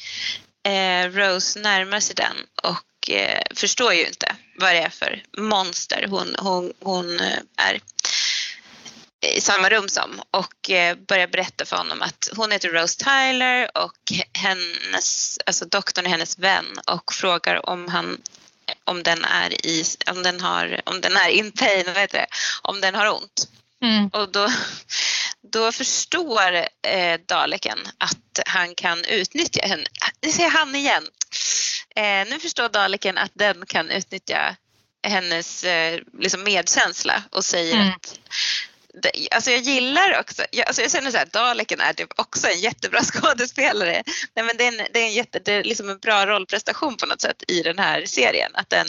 eh, 0.63 1.19
Rose 1.19 1.61
närmar 1.61 2.01
sig 2.01 2.15
den 2.15 2.37
och 2.63 2.92
eh, 3.11 3.43
förstår 3.55 3.95
ju 3.95 4.07
inte 4.07 4.37
vad 4.57 4.75
det 4.75 4.79
är 4.79 4.89
för 4.89 5.23
monster 5.39 6.07
hon, 6.09 6.37
hon, 6.39 6.73
hon 6.81 7.21
eh, 7.21 7.39
är 7.57 7.81
i 9.37 9.41
samma 9.41 9.71
rum 9.71 9.89
som 9.89 10.23
och 10.31 10.71
eh, 10.71 10.97
börjar 10.97 11.27
berätta 11.27 11.65
för 11.65 11.77
honom 11.77 12.03
att 12.03 12.29
hon 12.37 12.53
heter 12.53 12.69
Rose 12.69 13.05
Tyler 13.05 13.71
och 13.79 14.13
hennes, 14.33 15.39
alltså 15.47 15.65
doktorn 15.65 16.07
är 16.07 16.11
hennes 16.11 16.39
vän 16.39 16.79
och 16.87 17.13
frågar 17.13 17.69
om 17.69 17.89
han 17.89 18.19
om 18.85 19.03
den 19.03 19.25
är 19.25 19.67
i, 19.67 19.85
om 20.11 20.23
den 20.23 20.41
har, 20.41 20.81
om 20.85 21.01
den 21.01 21.17
är 21.17 21.29
in 21.29 21.53
pain, 21.53 21.85
vad 21.87 21.97
heter 21.97 22.19
det, 22.19 22.27
om 22.63 22.81
den 22.81 22.95
har 22.95 23.11
ont. 23.11 23.49
Mm. 23.83 24.09
Och 24.09 24.33
då, 24.33 24.49
då 25.43 25.73
förstår 25.73 26.55
eh, 26.83 27.21
Daleken 27.27 27.79
att 27.99 28.41
han 28.47 28.75
kan 28.75 29.05
utnyttja 29.05 29.67
henne. 29.67 29.87
Det 30.21 30.33
säger 30.33 30.51
han 30.51 30.75
igen. 30.75 31.07
Eh, 31.97 32.31
nu 32.31 32.39
förstår 32.41 32.69
Daleken 32.69 33.19
att 33.19 33.33
den 33.35 33.67
kan 33.67 33.91
utnyttja 33.91 34.57
hennes 35.03 35.65
eh, 35.65 36.01
liksom 36.19 36.43
medkänsla 36.43 37.23
och 37.31 37.45
säger 37.45 37.75
mm. 37.75 37.89
att 37.89 38.19
Alltså 39.31 39.51
jag 39.51 39.61
gillar 39.61 40.21
också, 40.21 40.43
jag, 40.51 40.67
alltså 40.67 40.83
jag 40.83 40.91
känner 40.91 41.11
så 41.11 41.17
här, 41.17 41.29
Daleken 41.33 41.81
är 41.81 41.93
typ 41.93 42.13
också 42.17 42.47
en 42.47 42.61
jättebra 42.61 43.01
skådespelare. 43.05 44.03
Nej 44.35 44.45
men 44.45 44.57
det 44.57 44.65
är 44.65 44.69
en, 44.69 44.87
det 44.93 44.99
är 44.99 45.05
en, 45.05 45.13
jätte, 45.13 45.39
det 45.39 45.53
är 45.53 45.65
liksom 45.65 45.91
en 45.91 45.99
bra 45.99 46.27
rollprestation 46.27 46.97
på 46.97 47.07
något 47.07 47.21
sätt 47.21 47.45
i 47.49 47.63
den 47.63 47.79
här 47.79 48.07
serien. 48.07 48.51
Att 48.55 48.71
den 48.71 48.87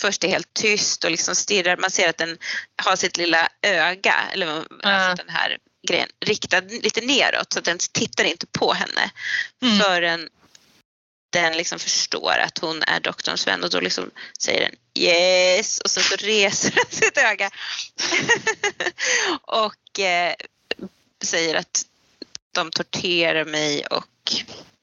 först 0.00 0.24
är 0.24 0.28
helt 0.28 0.54
tyst 0.54 1.04
och 1.04 1.10
liksom 1.10 1.34
stirrar, 1.34 1.76
man 1.76 1.90
ser 1.90 2.08
att 2.08 2.18
den 2.18 2.38
har 2.82 2.96
sitt 2.96 3.16
lilla 3.16 3.48
öga, 3.62 4.14
eller 4.32 4.46
mm. 4.46 4.66
alltså 4.82 5.24
den 5.24 5.34
här 5.34 5.58
grejen, 5.88 6.08
riktad 6.20 6.60
lite 6.60 7.00
neråt 7.00 7.52
så 7.52 7.58
att 7.58 7.64
den 7.64 7.78
tittar 7.92 8.24
inte 8.24 8.46
på 8.46 8.72
henne 8.72 9.10
mm. 9.62 9.78
förrän 9.78 10.28
den 11.32 11.56
liksom 11.56 11.78
förstår 11.78 12.38
att 12.38 12.58
hon 12.58 12.82
är 12.82 13.00
doktorns 13.00 13.46
vän 13.46 13.64
och 13.64 13.70
då 13.70 13.80
liksom 13.80 14.10
säger 14.38 14.60
den 14.60 14.74
yes 15.04 15.78
och 15.78 15.90
sen 15.90 16.02
så 16.02 16.16
reser 16.16 16.70
den 16.70 16.84
sitt 16.90 17.18
öga 17.18 17.50
och 19.42 20.00
eh, 20.00 20.34
säger 21.24 21.54
att 21.54 21.86
de 22.54 22.70
torterar 22.70 23.44
mig 23.44 23.86
och 23.86 24.32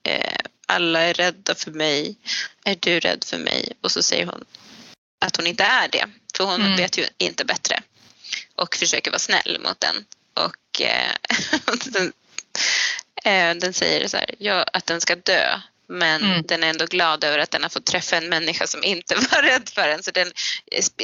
eh, 0.03 0.39
alla 0.65 1.01
är 1.01 1.13
rädda 1.13 1.55
för 1.55 1.71
mig. 1.71 2.15
Är 2.63 2.77
du 2.79 2.99
rädd 2.99 3.23
för 3.23 3.37
mig? 3.37 3.73
Och 3.81 3.91
så 3.91 4.03
säger 4.03 4.25
hon 4.25 4.45
att 5.25 5.35
hon 5.35 5.47
inte 5.47 5.63
är 5.63 5.87
det, 5.87 6.05
för 6.37 6.43
hon 6.43 6.61
mm. 6.61 6.77
vet 6.77 6.97
ju 6.97 7.05
inte 7.17 7.45
bättre 7.45 7.81
och 8.55 8.75
försöker 8.75 9.11
vara 9.11 9.19
snäll 9.19 9.59
mot 9.63 9.79
den. 9.79 10.05
Och 10.33 10.68
eh, 10.81 11.11
den, 11.85 12.13
eh, 13.25 13.55
den, 13.55 13.73
säger 13.73 14.07
så 14.07 14.17
här, 14.17 14.35
ja, 14.37 14.63
att 14.73 14.85
den 14.85 15.01
ska 15.01 15.15
dö 15.15 15.59
men 15.89 16.23
mm. 16.23 16.41
den 16.45 16.63
är 16.63 16.69
ändå 16.69 16.85
glad 16.85 17.23
över 17.23 17.39
att 17.39 17.51
den 17.51 17.63
har 17.63 17.69
fått 17.69 17.85
träffa 17.85 18.17
en 18.17 18.29
människa 18.29 18.67
som 18.67 18.83
inte 18.83 19.15
var 19.31 19.41
rädd 19.41 19.69
för 19.69 19.87
den. 19.87 20.03
Så 20.03 20.11
den 20.11 20.31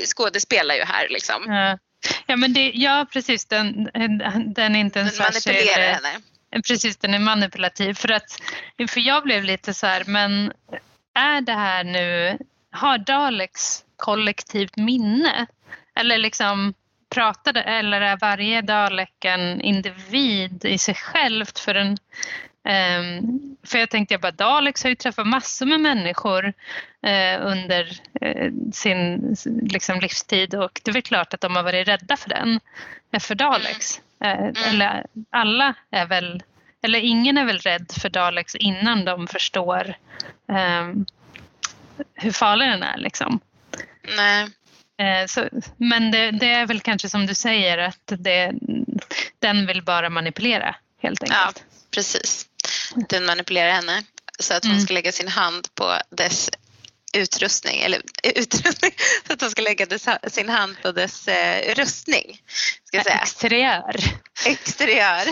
skådespelar 0.05 0.75
ju 0.75 0.83
här 0.83 1.07
liksom. 1.09 1.43
Ja, 1.47 1.77
ja 2.25 2.35
men 2.35 2.53
det, 2.53 2.71
ja 2.75 3.07
precis, 3.13 3.45
den, 3.45 3.83
den 4.55 4.75
är 4.75 4.79
inte 4.79 4.99
en 4.99 5.05
den 5.07 5.17
manipulerar 5.19 5.93
henne. 5.93 6.21
Precis, 6.67 6.97
den 6.97 7.13
är 7.13 7.19
manipulativ. 7.19 7.93
För, 7.93 8.11
att, 8.11 8.41
för 8.89 8.99
jag 8.99 9.23
blev 9.23 9.43
lite 9.43 9.73
så 9.73 9.87
här, 9.87 10.03
men 10.07 10.53
är 11.15 11.41
det 11.41 11.53
här 11.53 11.83
nu, 11.83 12.37
har 12.71 12.97
Daleks 12.97 13.83
kollektivt 13.97 14.77
minne? 14.77 15.45
Eller 15.99 16.17
liksom 16.17 16.73
pratade, 17.15 17.61
eller 17.61 18.01
är 18.01 18.17
varje 18.17 18.61
Dalek 18.61 19.25
en 19.25 19.61
individ 19.61 20.65
i 20.65 20.77
sig 20.77 20.95
självt? 20.95 21.59
För, 21.59 21.75
en, 21.75 21.97
um, 22.99 23.57
för 23.63 23.77
jag 23.77 23.89
tänkte 23.89 24.13
jag 24.13 24.21
bara, 24.21 24.31
Daleks 24.31 24.83
har 24.83 24.89
ju 24.89 24.95
träffat 24.95 25.27
massor 25.27 25.65
med 25.65 25.79
människor 25.79 26.45
uh, 27.07 27.47
under 27.47 27.99
uh, 28.25 28.51
sin 28.73 29.35
liksom, 29.61 29.99
livstid 29.99 30.55
och 30.55 30.81
det 30.83 30.91
är 30.91 30.93
väl 30.93 31.01
klart 31.01 31.33
att 31.33 31.41
de 31.41 31.55
har 31.55 31.63
varit 31.63 31.87
rädda 31.87 32.17
för 32.17 32.29
den, 32.29 32.59
för 33.19 33.35
Daleks. 33.35 34.01
Mm. 34.19 34.53
Eller 34.69 35.05
alla 35.29 35.73
är 35.91 36.05
väl, 36.05 36.43
eller 36.81 36.99
ingen 36.99 37.37
är 37.37 37.45
väl 37.45 37.59
rädd 37.59 37.91
för 38.01 38.09
Daleks 38.09 38.55
innan 38.55 39.05
de 39.05 39.27
förstår 39.27 39.95
um, 40.47 41.05
hur 42.13 42.31
farlig 42.31 42.69
den 42.69 42.83
är 42.83 42.97
liksom. 42.97 43.39
Nej. 44.15 44.47
Eh, 44.97 45.27
så, 45.27 45.49
men 45.77 46.11
det, 46.11 46.31
det, 46.31 46.49
är 46.49 46.65
väl 46.65 46.81
kanske 46.81 47.09
som 47.09 47.25
du 47.25 47.35
säger 47.35 47.77
att 47.77 48.13
det, 48.17 48.53
den 49.39 49.67
vill 49.67 49.83
bara 49.83 50.09
manipulera 50.09 50.75
helt 51.01 51.23
enkelt. 51.23 51.39
Ja, 51.55 51.61
precis. 51.91 52.45
Den 53.09 53.25
manipulerar 53.25 53.71
henne 53.71 54.03
så 54.39 54.53
att 54.53 54.63
hon 54.63 54.71
mm. 54.71 54.83
ska 54.83 54.93
lägga 54.93 55.11
sin 55.11 55.27
hand 55.27 55.67
på 55.75 55.97
dess 56.09 56.49
utrustning, 57.15 57.81
eller 57.81 58.01
utrustning, 58.23 58.91
så 59.27 59.33
att 59.33 59.41
hon 59.41 59.51
ska 59.51 59.61
lägga 59.61 59.85
dess, 59.85 60.07
sin 60.27 60.49
hand 60.49 60.75
på 60.81 60.91
dess 60.91 61.27
eh, 61.27 61.75
rustning. 61.75 62.41
Ska 62.87 63.03
säga. 63.03 63.19
Exteriör. 63.23 63.95
Exteriör 64.45 65.25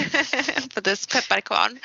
på 0.74 0.80
dess 0.80 1.08
pepparkvarn. 1.08 1.80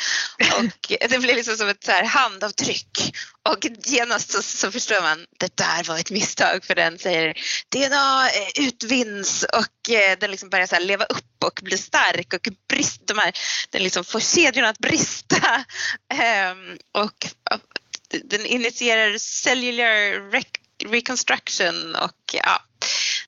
Och 0.58 0.92
det 1.10 1.18
blir 1.18 1.34
liksom 1.34 1.56
som 1.56 1.68
ett 1.68 1.84
så 1.84 1.92
här 1.92 2.04
handavtryck 2.04 3.12
och 3.48 3.66
genast 3.84 4.30
så, 4.30 4.42
så 4.42 4.72
förstår 4.72 5.02
man 5.02 5.26
det 5.38 5.56
där 5.56 5.84
var 5.84 5.98
ett 5.98 6.10
misstag 6.10 6.64
för 6.64 6.74
den 6.74 6.98
säger 6.98 7.34
DNA 7.68 8.28
eh, 8.28 8.66
utvinns 8.66 9.42
och 9.42 9.94
eh, 9.94 10.18
den 10.18 10.30
liksom 10.30 10.50
börjar 10.50 10.66
så 10.66 10.78
leva 10.78 11.04
upp 11.04 11.44
och 11.44 11.60
bli 11.62 11.78
stark 11.78 12.32
och 12.32 12.48
brist, 12.68 13.06
de 13.06 13.18
här, 13.18 13.32
den 13.70 13.82
liksom 13.82 14.04
får 14.04 14.20
kedjorna 14.20 14.68
att 14.68 14.78
brista. 14.78 15.64
Um, 16.52 16.78
och 17.04 17.26
den 18.24 18.46
initierar 18.46 19.18
cellular 19.18 20.30
rec 20.30 20.46
reconstruction 20.84 21.94
och 21.94 22.34
ja, 22.34 22.62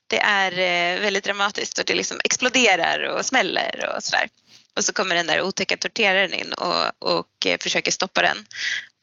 det 0.06 0.18
är 0.18 0.52
eh, 0.52 1.00
väldigt 1.00 1.24
dramatiskt 1.24 1.78
och 1.78 1.84
det 1.84 1.94
liksom 1.94 2.20
exploderar 2.24 3.02
och 3.02 3.26
smäller 3.26 3.94
och 3.96 4.04
sådär. 4.04 4.28
Och 4.76 4.84
så 4.84 4.92
kommer 4.92 5.14
den 5.14 5.26
där 5.26 5.42
otäcka 5.42 5.76
torteraren 5.76 6.34
in 6.34 6.52
och, 6.52 7.12
och 7.14 7.46
eh, 7.46 7.58
försöker 7.58 7.90
stoppa 7.90 8.22
den. 8.22 8.36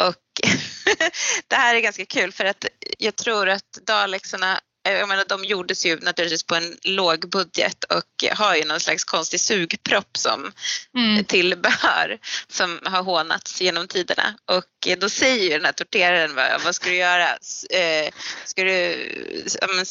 Och 0.04 0.50
det 1.48 1.56
här 1.56 1.76
är 1.76 1.80
ganska 1.80 2.06
kul 2.06 2.32
för 2.32 2.46
att 2.46 2.66
jag 2.98 3.16
tror 3.16 3.50
att 3.50 3.72
Dalexarna 3.82 4.60
jag 4.92 5.08
menar, 5.08 5.26
de 5.28 5.44
gjordes 5.44 5.86
ju 5.86 6.00
naturligtvis 6.00 6.44
på 6.44 6.56
en 6.56 6.78
låg 6.84 7.30
budget 7.30 7.84
och 7.84 8.38
har 8.38 8.56
ju 8.56 8.66
någon 8.66 8.80
slags 8.80 9.04
konstig 9.04 9.40
sugpropp 9.40 10.18
som 10.18 10.52
mm. 10.96 11.26
tillbehör 11.26 12.18
som 12.48 12.80
har 12.84 13.04
hånats 13.04 13.62
genom 13.62 13.88
tiderna. 13.88 14.34
Och 14.46 14.98
då 14.98 15.10
säger 15.10 15.44
ju 15.44 15.50
den 15.50 15.66
här 15.66 15.72
torteraren, 15.72 16.36
vad, 16.36 16.62
vad 16.64 16.76
ska 16.76 16.90
du 16.90 16.96
göra? 16.96 17.30
Eh, 17.70 18.10
ska 18.46 18.64
du, 18.64 18.98
men, 19.76 19.86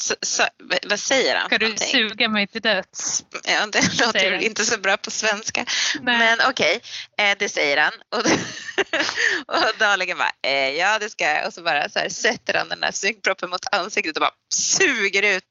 vad 0.87 1.01
säger 1.01 1.37
han? 1.37 1.49
Ska 1.49 1.59
du 1.59 1.77
suga 1.77 2.29
mig 2.29 2.47
till 2.47 2.63
döds? 2.63 3.25
Ja, 3.45 3.67
det 3.67 4.01
låter 4.01 4.33
han. 4.33 4.41
inte 4.41 4.65
så 4.65 4.79
bra 4.79 4.97
på 4.97 5.11
svenska. 5.11 5.67
Nej. 6.01 6.19
Men 6.19 6.39
okej, 6.49 6.81
okay, 7.17 7.31
eh, 7.31 7.37
det 7.39 7.49
säger 7.49 7.77
han. 7.77 7.93
Och, 8.11 8.27
och 9.57 9.79
Daligen 9.79 10.19
bara, 10.19 10.33
eh, 10.43 10.71
ja 10.71 10.99
det 10.99 11.11
ska 11.11 11.25
jag. 11.25 11.47
Och 11.47 11.55
så 11.55 11.63
bara 11.63 11.89
så 11.89 11.99
här, 11.99 12.09
sätter 12.09 12.55
han 12.55 12.69
den 12.69 12.81
där 12.81 12.93
sugproppen 12.93 13.51
mot 13.51 13.75
ansiktet 13.75 14.17
och 14.17 14.21
bara 14.21 14.35
suger 14.87 15.23
ut 15.23 15.45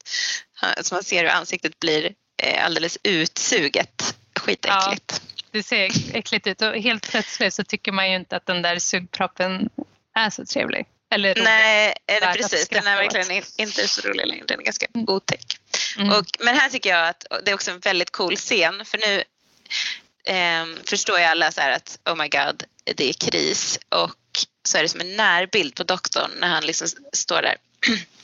så 0.82 0.96
man 0.96 1.04
ser 1.04 1.24
hur 1.24 1.30
ansiktet 1.30 1.80
blir 1.80 2.14
eh, 2.44 2.66
alldeles 2.66 2.98
utsuget. 3.04 4.16
Skitäckligt. 4.40 5.22
Ja, 5.22 5.38
det 5.52 5.64
ser 5.64 5.92
äckligt 6.14 6.48
ut 6.48 6.62
och 6.62 6.76
helt 6.76 7.10
plötsligt 7.10 7.54
så 7.54 7.64
tycker 7.64 7.92
man 7.92 8.10
ju 8.10 8.16
inte 8.16 8.36
att 8.36 8.46
den 8.46 8.62
där 8.62 8.80
sugproppen 8.80 9.70
är 10.16 10.30
så 10.30 10.46
trevlig. 10.46 10.86
Eller. 11.12 11.36
Nej, 11.44 11.96
eller 12.08 12.34
precis. 12.34 12.70
Den 12.70 12.88
är 12.88 12.96
verkligen 12.96 13.44
inte 13.58 13.88
så 13.88 14.02
rolig 14.02 14.28
längre. 14.28 14.46
Den 14.48 14.60
är 14.60 14.64
ganska 14.64 14.88
mm. 14.94 15.10
otäck. 15.10 15.58
Mm. 15.98 16.10
Och, 16.10 16.26
men 16.40 16.56
här 16.56 16.70
tycker 16.70 16.90
jag 16.90 17.08
att 17.08 17.26
det 17.44 17.52
är 17.52 17.56
också 17.56 17.72
en 17.72 17.80
väldigt 17.80 18.12
cool 18.12 18.36
scen 18.36 18.86
för 18.86 18.98
nu 18.98 19.24
eh, 20.34 20.66
förstår 20.84 21.20
ju 21.20 21.26
alla 21.26 21.52
så 21.52 21.62
att 21.62 22.00
oh 22.06 22.16
my 22.16 22.28
god, 22.28 22.64
det 22.96 23.10
är 23.10 23.14
kris 23.14 23.80
och 23.90 24.20
så 24.68 24.78
är 24.78 24.82
det 24.82 24.90
som 24.90 25.02
en 25.02 25.16
närbild 25.16 25.76
på 25.76 25.84
doktorn 25.84 26.32
när 26.40 26.48
han 26.48 26.66
liksom 26.66 26.88
står 27.14 27.42
där 27.42 27.56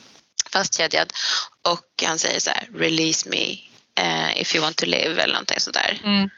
fastkedjad 0.52 1.14
och 1.62 2.04
han 2.04 2.20
säger 2.20 2.40
så 2.40 2.50
här 2.50 2.68
release 2.76 3.30
me 3.30 3.58
uh, 4.00 4.42
if 4.42 4.56
you 4.56 4.64
want 4.64 4.78
to 4.78 4.86
live 4.86 5.22
eller 5.22 5.34
någonting 5.34 5.60
sådär. 5.60 6.02
Mm. 6.04 6.30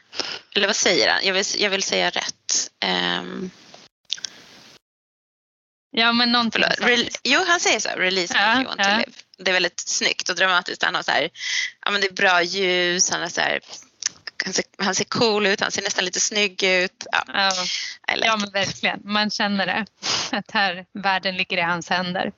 Eller 0.54 0.66
vad 0.66 0.76
säger 0.76 1.12
han? 1.12 1.24
Jag 1.24 1.34
vill, 1.34 1.44
jag 1.58 1.70
vill 1.70 1.82
säga 1.82 2.10
rätt. 2.10 2.70
Um, 3.20 3.50
ja 5.90 6.12
men 6.12 6.32
någonting 6.32 6.62
Re, 6.62 7.08
Jo 7.24 7.44
han 7.46 7.60
säger 7.60 7.80
så, 7.80 7.88
release 7.88 8.34
ja, 8.34 8.54
me 8.54 8.60
if 8.60 8.66
you 8.66 8.66
want 8.66 8.80
ja. 8.80 8.84
to 8.84 8.96
live. 8.98 9.12
Det 9.38 9.50
är 9.50 9.52
väldigt 9.52 9.80
snyggt 9.80 10.28
och 10.28 10.36
dramatiskt. 10.36 10.82
Han 10.82 10.94
har 10.94 11.02
så 11.02 11.10
här, 11.10 11.30
ja 11.84 11.90
men 11.90 12.00
det 12.00 12.06
är 12.06 12.12
bra 12.12 12.42
ljus, 12.42 13.10
han 13.10 13.20
har 13.20 13.28
så 13.28 13.40
här 13.40 13.60
han 14.44 14.52
ser, 14.52 14.64
han 14.78 14.94
ser 14.94 15.04
cool 15.04 15.46
ut, 15.46 15.60
han 15.60 15.70
ser 15.70 15.82
nästan 15.82 16.04
lite 16.04 16.20
snygg 16.20 16.62
ut. 16.62 17.06
Ja, 17.12 17.24
ja. 17.26 17.50
Like 18.14 18.26
ja 18.26 18.36
men 18.36 18.50
verkligen, 18.50 19.00
man 19.04 19.30
känner 19.30 19.66
det. 19.66 19.86
Att 20.30 20.50
här 20.50 20.86
världen 20.92 21.36
ligger 21.36 21.56
i 21.56 21.60
hans 21.60 21.88
händer. 21.88 22.32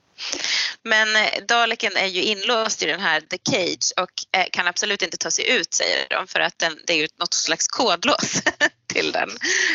Men 0.87 1.17
eh, 1.17 1.45
Daleken 1.49 1.97
är 1.97 2.07
ju 2.07 2.23
inlåst 2.23 2.83
i 2.83 2.87
den 2.87 3.01
här 3.01 3.21
The 3.21 3.39
Cage 3.51 3.93
och 3.97 4.39
eh, 4.41 4.47
kan 4.53 4.67
absolut 4.67 5.03
inte 5.03 5.17
ta 5.17 5.31
sig 5.31 5.51
ut 5.51 5.75
säger 5.75 6.07
de 6.11 6.27
för 6.27 6.41
att 6.41 6.59
den, 6.59 6.79
det 6.87 6.93
är 6.93 6.97
ju 6.97 7.09
något 7.17 7.35
slags 7.35 7.69
kodlås 7.69 8.43
till 8.87 9.13
den. 9.13 9.29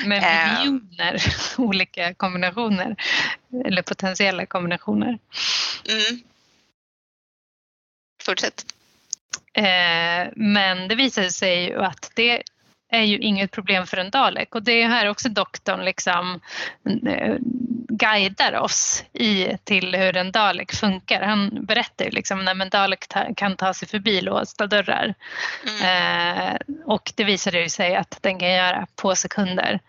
Med 0.05 0.23
ehm. 0.23 0.55
miljoner 0.55 1.23
olika 1.57 2.13
kombinationer 2.13 2.95
eller 3.65 3.81
potentiella 3.81 4.45
kombinationer. 4.45 5.19
Mm. 5.89 6.21
Fortsätt. 8.23 8.65
Eh, 9.53 10.31
men 10.35 10.87
det 10.87 10.95
visade 10.95 11.31
sig 11.31 11.63
ju 11.63 11.83
att 11.83 12.11
det 12.15 12.43
är 12.91 13.03
ju 13.03 13.17
inget 13.17 13.51
problem 13.51 13.87
för 13.87 13.97
en 13.97 14.09
Dalek 14.09 14.55
och 14.55 14.63
det 14.63 14.81
är 14.81 14.87
här 14.87 15.09
också 15.09 15.29
doktorn 15.29 15.85
liksom 15.85 16.39
eh, 17.07 17.35
guidar 17.89 18.53
oss 18.53 19.03
i 19.13 19.57
till 19.63 19.95
hur 19.95 20.17
en 20.17 20.31
Dalek 20.31 20.73
funkar. 20.73 21.21
Han 21.21 21.65
berättar 21.65 22.05
ju 22.05 22.11
liksom 22.11 22.45
när 22.45 22.61
en 22.61 22.69
Dalek 22.69 23.07
ta, 23.07 23.33
kan 23.35 23.55
ta 23.55 23.73
sig 23.73 23.87
förbi 23.87 24.21
låsta 24.21 24.67
dörrar 24.67 25.13
mm. 25.67 26.47
eh, 26.47 26.57
och 26.85 27.13
det 27.15 27.23
visade 27.23 27.61
ju 27.61 27.69
sig 27.69 27.95
att 27.95 28.17
den 28.21 28.39
kan 28.39 28.51
göra 28.51 28.87
på 28.95 29.15
sekunder. 29.15 29.79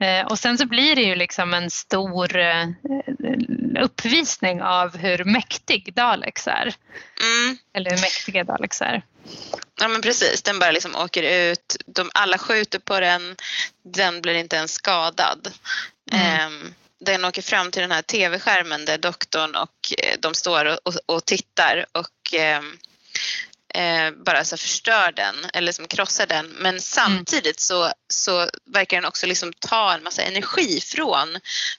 Eh, 0.00 0.26
och 0.26 0.38
sen 0.38 0.58
så 0.58 0.66
blir 0.66 0.96
det 0.96 1.02
ju 1.02 1.14
liksom 1.14 1.54
en 1.54 1.70
stor 1.70 2.36
eh, 2.38 2.66
uppvisning 3.80 4.62
av 4.62 4.96
hur 4.96 5.24
mäktig 5.24 5.94
Daleks 5.94 6.48
är. 6.48 6.74
Mm. 7.22 7.56
Eller 7.72 7.90
hur 7.90 8.00
mäktiga 8.00 8.44
Daleks 8.44 8.82
är. 8.82 9.02
Ja 9.78 9.88
men 9.88 10.02
precis, 10.02 10.42
den 10.42 10.58
bara 10.58 10.70
liksom 10.70 10.96
åker 10.96 11.22
ut. 11.22 11.76
De, 11.86 12.10
alla 12.14 12.38
skjuter 12.38 12.78
på 12.78 13.00
den. 13.00 13.36
Den 13.82 14.22
blir 14.22 14.34
inte 14.34 14.56
ens 14.56 14.72
skadad. 14.72 15.52
Mm. 16.12 16.46
Um, 16.46 16.74
den 17.00 17.24
åker 17.24 17.42
fram 17.42 17.70
till 17.70 17.82
den 17.82 17.92
här 17.92 18.02
tv-skärmen 18.02 18.84
där 18.84 18.98
doktorn 18.98 19.54
och 19.54 19.94
eh, 19.98 20.16
de 20.20 20.34
står 20.34 20.64
och, 20.64 20.78
och, 20.82 20.94
och 21.06 21.24
tittar 21.24 21.86
och 21.92 22.40
um, 22.58 22.78
eh, 23.74 24.10
bara 24.10 24.44
så 24.44 24.56
förstör 24.56 25.12
den 25.16 25.34
eller 25.52 25.72
som 25.72 25.88
krossar 25.88 26.26
den. 26.26 26.46
Men 26.46 26.80
samtidigt 26.80 27.60
så, 27.60 27.92
så 28.08 28.48
verkar 28.66 28.96
den 28.96 29.04
också 29.04 29.26
liksom 29.26 29.52
ta 29.52 29.94
en 29.94 30.02
massa 30.02 30.22
energi 30.22 30.80
från 30.80 31.38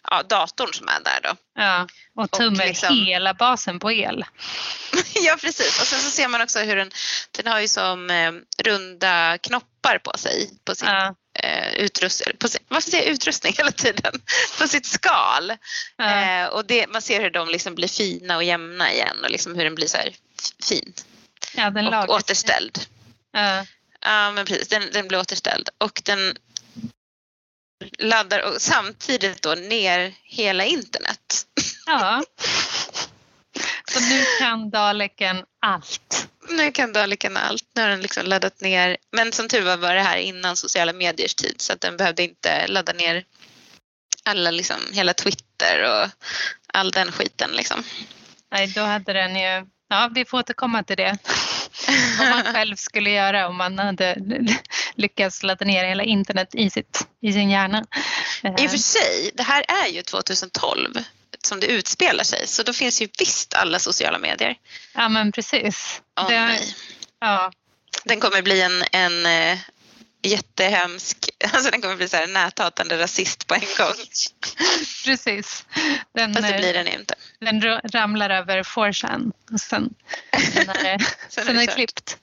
ja, 0.10 0.24
datorn 0.24 0.74
som 0.74 0.88
är 0.88 1.00
där 1.04 1.20
då. 1.24 1.62
Ja, 1.62 1.88
och 2.16 2.32
tummar 2.32 2.66
liksom, 2.66 3.06
hela 3.06 3.34
basen 3.34 3.80
på 3.80 3.92
el. 3.92 4.26
ja 5.14 5.38
precis 5.42 5.82
och 5.82 5.88
sen 5.88 6.00
så 6.00 6.10
ser 6.10 6.28
man 6.28 6.42
också 6.42 6.60
hur 6.60 6.76
den, 6.76 6.92
den 7.32 7.48
har 7.48 7.60
ju 7.60 7.68
som 7.68 8.10
eh, 8.10 8.32
runda 8.64 9.38
knoppar 9.38 9.98
på 9.98 10.18
sig 10.18 10.50
på 10.66 10.76
sin 10.76 10.88
ja. 10.88 11.16
eh, 11.44 11.74
utrustning, 11.74 12.38
på 12.38 12.48
sin, 12.48 12.62
vad 12.68 12.84
ska 12.84 12.98
jag 12.98 13.06
utrustning 13.06 13.54
hela 13.58 13.72
tiden, 13.72 14.14
på 14.60 14.68
sitt 14.68 14.86
skal. 14.86 15.54
Ja. 15.98 16.44
Eh, 16.44 16.48
och 16.48 16.66
det, 16.66 16.88
man 16.88 17.02
ser 17.02 17.22
hur 17.22 17.30
de 17.30 17.50
liksom 17.50 17.76
blir 17.76 17.88
fina 17.88 18.36
och 18.36 18.44
jämna 18.44 18.92
igen 18.94 19.18
och 19.24 19.30
liksom 19.30 19.56
hur 19.56 19.64
den 19.64 19.76
blir 19.76 19.88
så 19.88 19.98
här 19.98 20.16
fin 20.68 20.94
Ja, 21.56 21.70
den 21.70 21.94
och 21.94 22.10
återställd. 22.10 22.80
Ja. 23.32 23.66
Ja 24.02 24.32
men 24.32 24.46
precis, 24.46 24.68
den, 24.68 24.84
den 24.94 25.08
blir 25.08 25.20
återställd 25.20 25.70
och 25.78 26.02
den 26.06 26.38
laddar 28.00 28.40
och 28.40 28.62
samtidigt 28.62 29.42
då 29.42 29.56
ner 29.56 30.14
hela 30.24 30.66
internet. 30.66 31.46
ja. 31.86 32.24
Så 33.92 34.00
nu 34.00 34.24
kan 34.40 34.70
Daleken 34.70 35.46
allt. 35.62 36.28
Nu 36.50 36.72
kan 36.72 36.94
Daleken 36.94 37.38
allt. 37.38 37.64
Nu 37.76 37.82
har 37.82 37.90
den 37.90 38.02
liksom 38.02 38.26
laddat 38.26 38.62
ner. 38.62 38.98
Men 39.12 39.32
som 39.32 39.48
tur 39.48 39.62
var 39.62 39.78
var 39.78 39.96
det 39.96 40.02
här 40.02 40.18
innan 40.18 40.56
sociala 40.56 40.94
mediers 40.94 41.36
tid 41.36 41.62
så 41.62 41.74
att 41.74 41.82
den 41.82 41.98
behövde 41.98 42.24
inte 42.24 42.68
ladda 42.68 42.94
ner 42.94 43.26
alla 44.24 44.52
liksom, 44.52 44.78
hela 44.92 45.14
Twitter 45.14 45.84
och 45.84 46.10
all 46.74 46.92
den 46.92 47.12
skiten 47.12 47.52
liksom. 47.52 47.84
Nej, 48.52 48.68
då 48.68 48.82
hade 48.82 49.14
den 49.14 49.36
ju... 49.36 49.66
Ja, 49.90 50.10
vi 50.16 50.26
får 50.26 50.38
återkomma 50.38 50.84
till 50.84 50.98
det. 50.98 51.18
Vad 52.20 52.30
man 52.30 52.44
själv 52.54 52.76
skulle 52.76 53.10
göra 53.10 53.48
om 53.48 53.56
man 53.58 53.80
hade 53.80 54.18
lyckats 54.96 55.44
ladda 55.44 55.66
ner 55.66 55.86
hela 55.86 56.04
internet 56.04 56.50
i, 56.56 56.70
sitt, 56.70 57.08
i 57.22 57.34
sin 57.34 57.50
hjärna. 57.50 57.86
I 58.44 58.68
och 58.68 58.72
för 58.72 58.78
sig, 58.78 59.32
det 59.34 59.44
här 59.44 59.66
är 59.68 59.88
ju 59.94 60.02
2012 60.02 60.94
som 61.44 61.60
det 61.60 61.68
utspelar 61.68 62.24
sig 62.24 62.48
så 62.48 62.64
då 62.64 62.74
finns 62.74 63.02
ju 63.02 63.08
visst 63.20 63.54
alla 63.54 63.80
sociala 63.80 64.18
medier. 64.20 64.56
Ja, 64.94 65.10
men 65.10 65.32
precis. 65.32 66.02
Åh 66.20 66.28
Det- 66.28 66.40
nej. 66.46 66.76
Ja, 67.20 67.52
Den 68.04 68.20
kommer 68.20 68.42
bli 68.42 68.62
en, 68.62 68.84
en 68.92 69.26
eh, 69.26 69.58
jättehemsk, 70.22 71.30
alltså 71.54 71.72
den 71.72 71.82
kommer 71.82 71.96
bli 71.96 72.10
så 72.10 72.18
här 72.18 72.28
näthatande 72.28 72.98
rasist 73.00 73.48
på 73.48 73.54
en 73.56 73.62
gång. 73.78 73.94
precis. 75.06 75.66
Den, 76.16 76.34
Fast 76.34 76.48
det 76.48 76.54
eh, 76.54 76.60
blir 76.60 76.74
den 76.74 76.88
inte. 76.88 77.16
den 77.40 77.62
ra- 77.64 77.92
ramlar 77.92 78.30
över 78.30 78.64
4chan 78.64 79.32
och 79.54 79.60
sen, 79.60 79.94
sen 80.54 80.70
är 80.70 80.84
det, 80.84 81.00
Sen 81.30 81.46
sen 81.46 81.58
är 81.58 81.68
det 81.68 81.74
klippt. 81.74 82.18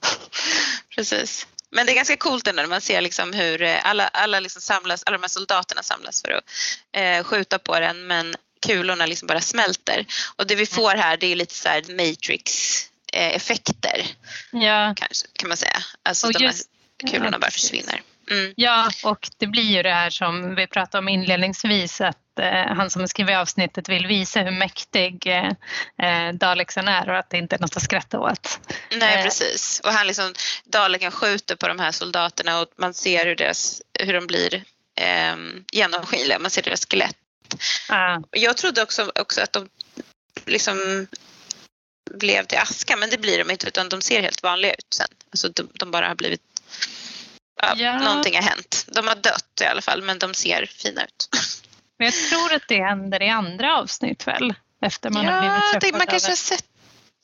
Precis. 0.95 1.47
Men 1.69 1.85
det 1.85 1.91
är 1.91 1.95
ganska 1.95 2.17
coolt 2.17 2.47
ändå 2.47 2.61
när 2.61 2.69
man 2.69 2.81
ser 2.81 3.01
liksom 3.01 3.33
hur 3.33 3.61
eh, 3.61 3.85
alla, 3.85 4.07
alla, 4.07 4.39
liksom 4.39 4.61
samlas, 4.61 5.03
alla 5.05 5.17
de 5.17 5.23
här 5.23 5.29
soldaterna 5.29 5.83
samlas 5.83 6.21
för 6.21 6.31
att 6.31 6.43
eh, 6.91 7.23
skjuta 7.23 7.59
på 7.59 7.79
den 7.79 8.07
men 8.07 8.35
kulorna 8.65 9.05
liksom 9.05 9.27
bara 9.27 9.41
smälter. 9.41 10.05
Och 10.35 10.47
det 10.47 10.55
vi 10.55 10.65
får 10.65 10.95
här 10.95 11.17
det 11.17 11.27
är 11.27 11.35
lite 11.35 11.55
så 11.55 11.69
här 11.69 11.81
Matrix-effekter 11.81 14.07
Ja, 14.51 14.93
kanske, 14.97 15.27
kan 15.33 15.47
man 15.49 15.57
säga. 15.57 15.83
Alltså 16.03 16.27
Och 16.27 16.41
just- 16.41 16.69
kulorna 16.97 17.39
bara 17.39 17.51
försvinner. 17.51 18.01
Mm. 18.31 18.53
ja, 18.57 18.89
och 19.03 19.29
det 19.37 19.47
blir 19.47 19.63
ju 19.75 19.83
det 19.83 19.93
här 19.93 20.09
som 20.09 20.55
vi 20.55 20.67
pratade 20.67 20.99
om 20.99 21.09
inledningsvis 21.09 22.01
att 22.01 22.39
eh, 22.39 22.75
han 22.75 22.89
som 22.89 23.07
skriver 23.07 23.37
avsnittet 23.37 23.89
vill 23.89 24.07
visa 24.07 24.39
hur 24.39 24.51
mäktig 24.51 25.27
eh, 25.27 25.51
eh, 26.07 26.33
Daleksen 26.33 26.87
är 26.87 27.09
och 27.09 27.17
att 27.17 27.29
det 27.29 27.37
inte 27.37 27.55
är 27.55 27.59
något 27.59 27.77
att 27.77 27.83
skratta 27.83 28.19
åt. 28.19 28.59
Nej 28.91 29.17
Eh. 29.17 29.23
precis. 29.23 29.81
Och 29.83 29.91
han 29.91 30.07
liksom, 30.07 30.33
Daleken 30.63 31.11
skjuter 31.11 31.55
på 31.55 31.67
de 31.67 31.79
här 31.79 31.91
soldaterna 31.91 32.59
och 32.59 32.67
man 32.75 32.93
ser 32.93 33.25
hur, 33.25 33.35
deras, 33.35 33.81
hur 33.99 34.13
de 34.13 34.27
blir 34.27 34.63
eh, 34.95 35.35
genomskinliga, 35.71 36.39
man 36.39 36.51
ser 36.51 36.61
deras 36.61 36.85
skelett. 36.85 37.17
Ja, 37.89 38.23
Jag 38.31 38.57
trodde 38.57 38.81
också, 38.83 39.11
också 39.15 39.41
att 39.41 39.53
de 39.53 39.69
liksom 40.45 41.07
blev 42.11 42.43
till 42.45 42.57
aska 42.57 42.95
men 42.95 43.09
det 43.09 43.17
blir 43.17 43.37
de 43.37 43.51
inte 43.51 43.67
utan 43.67 43.89
de 43.89 44.01
ser 44.01 44.21
helt 44.21 44.43
vanliga 44.43 44.73
ut 44.73 44.87
sen. 44.89 45.07
Alltså 45.31 45.49
de, 45.49 45.69
de 45.73 45.91
bara 45.91 46.07
har 46.07 46.15
blivit 46.15 46.41
Ja, 47.61 47.73
Ja. 47.77 47.99
Någonting 47.99 48.35
har 48.35 48.41
hänt. 48.41 48.85
De 48.87 49.07
har 49.07 49.15
dött 49.15 49.61
i 49.61 49.65
alla 49.65 49.81
fall 49.81 50.01
men 50.01 50.19
de 50.19 50.33
ser 50.33 50.65
fina 50.65 51.03
ut. 51.03 51.29
men 51.99 52.05
jag 52.05 52.13
tror 52.29 52.53
att 52.53 52.67
det 52.67 52.83
händer 52.83 53.23
i 53.23 53.29
andra 53.29 53.77
avsnitt 53.77 54.27
väl? 54.27 54.53
Efter 54.81 55.09
man 55.09 55.25
har 55.25 55.39
blivit 55.41 55.55
ja, 55.55 55.61
träffad 55.71 55.81
det, 55.93 55.97
man 55.97 56.07
kanske 56.07 56.31
har 56.31 56.35
sett. 56.35 56.65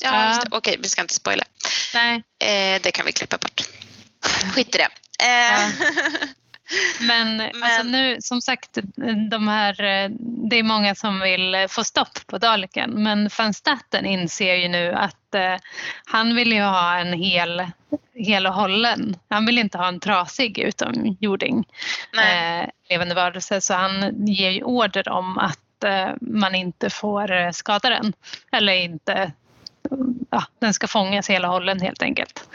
Ja, 0.04 0.34
Ja. 0.36 0.44
Okej, 0.52 0.78
vi 0.80 0.89
ska 0.89 1.02
inte 1.02 1.14
spoila. 1.14 1.44
Nej, 1.94 2.16
Eh, 2.44 2.82
det 2.82 2.92
kan 2.92 3.06
vi 3.06 3.12
klippa 3.12 3.38
bort. 3.38 3.62
Skit 4.56 4.76
i 4.76 4.78
det. 4.78 4.89
Eh, 5.26 5.70
Ja. 7.00 7.06
Men, 7.06 7.42
alltså 7.42 7.84
Men- 7.84 7.92
nu, 7.92 8.18
som 8.22 8.42
sagt, 8.42 8.78
de 9.30 9.48
här, 9.48 9.76
det 10.50 10.56
är 10.60 10.64
många 10.64 10.96
som 10.96 11.20
vill 11.20 11.66
få 11.70 11.84
stopp 11.84 12.28
på 12.28 12.38
Daleken 12.38 13.04
men 13.04 13.30
van 13.38 13.54
Staten 13.54 14.06
inser 14.06 14.56
ju 14.56 14.68
nu 14.68 14.94
att 14.94 15.36
eh, 15.36 15.56
han 16.06 16.36
vill 16.36 16.52
ju 16.52 16.62
ha 16.62 16.98
en 16.98 17.14
hel, 17.14 17.66
hel 18.14 18.48
och 18.48 18.54
hållen. 18.54 19.16
Han 19.30 19.46
vill 19.46 19.58
inte 19.58 19.78
ha 19.78 19.88
en 19.88 20.00
trasig 20.00 20.60
utomjording 20.60 21.66
eh, 22.18 22.70
levande 22.90 23.16
varelse 23.16 23.62
så 23.62 23.74
han 23.74 24.26
ger 24.28 24.50
ju 24.50 24.64
order 24.64 25.10
om 25.10 25.38
att 25.38 25.84
eh, 25.84 26.10
man 26.22 26.56
inte 26.56 26.90
får 26.90 27.32
eh, 27.32 27.52
skada 27.52 27.90
den. 27.90 28.14
Eller 28.52 28.74
inte, 28.74 29.32
ja, 30.30 30.44
den 30.60 30.74
ska 30.74 30.88
fångas 30.88 31.30
hela 31.30 31.48
hållen 31.48 31.80
helt 31.82 32.02
enkelt. 32.02 32.50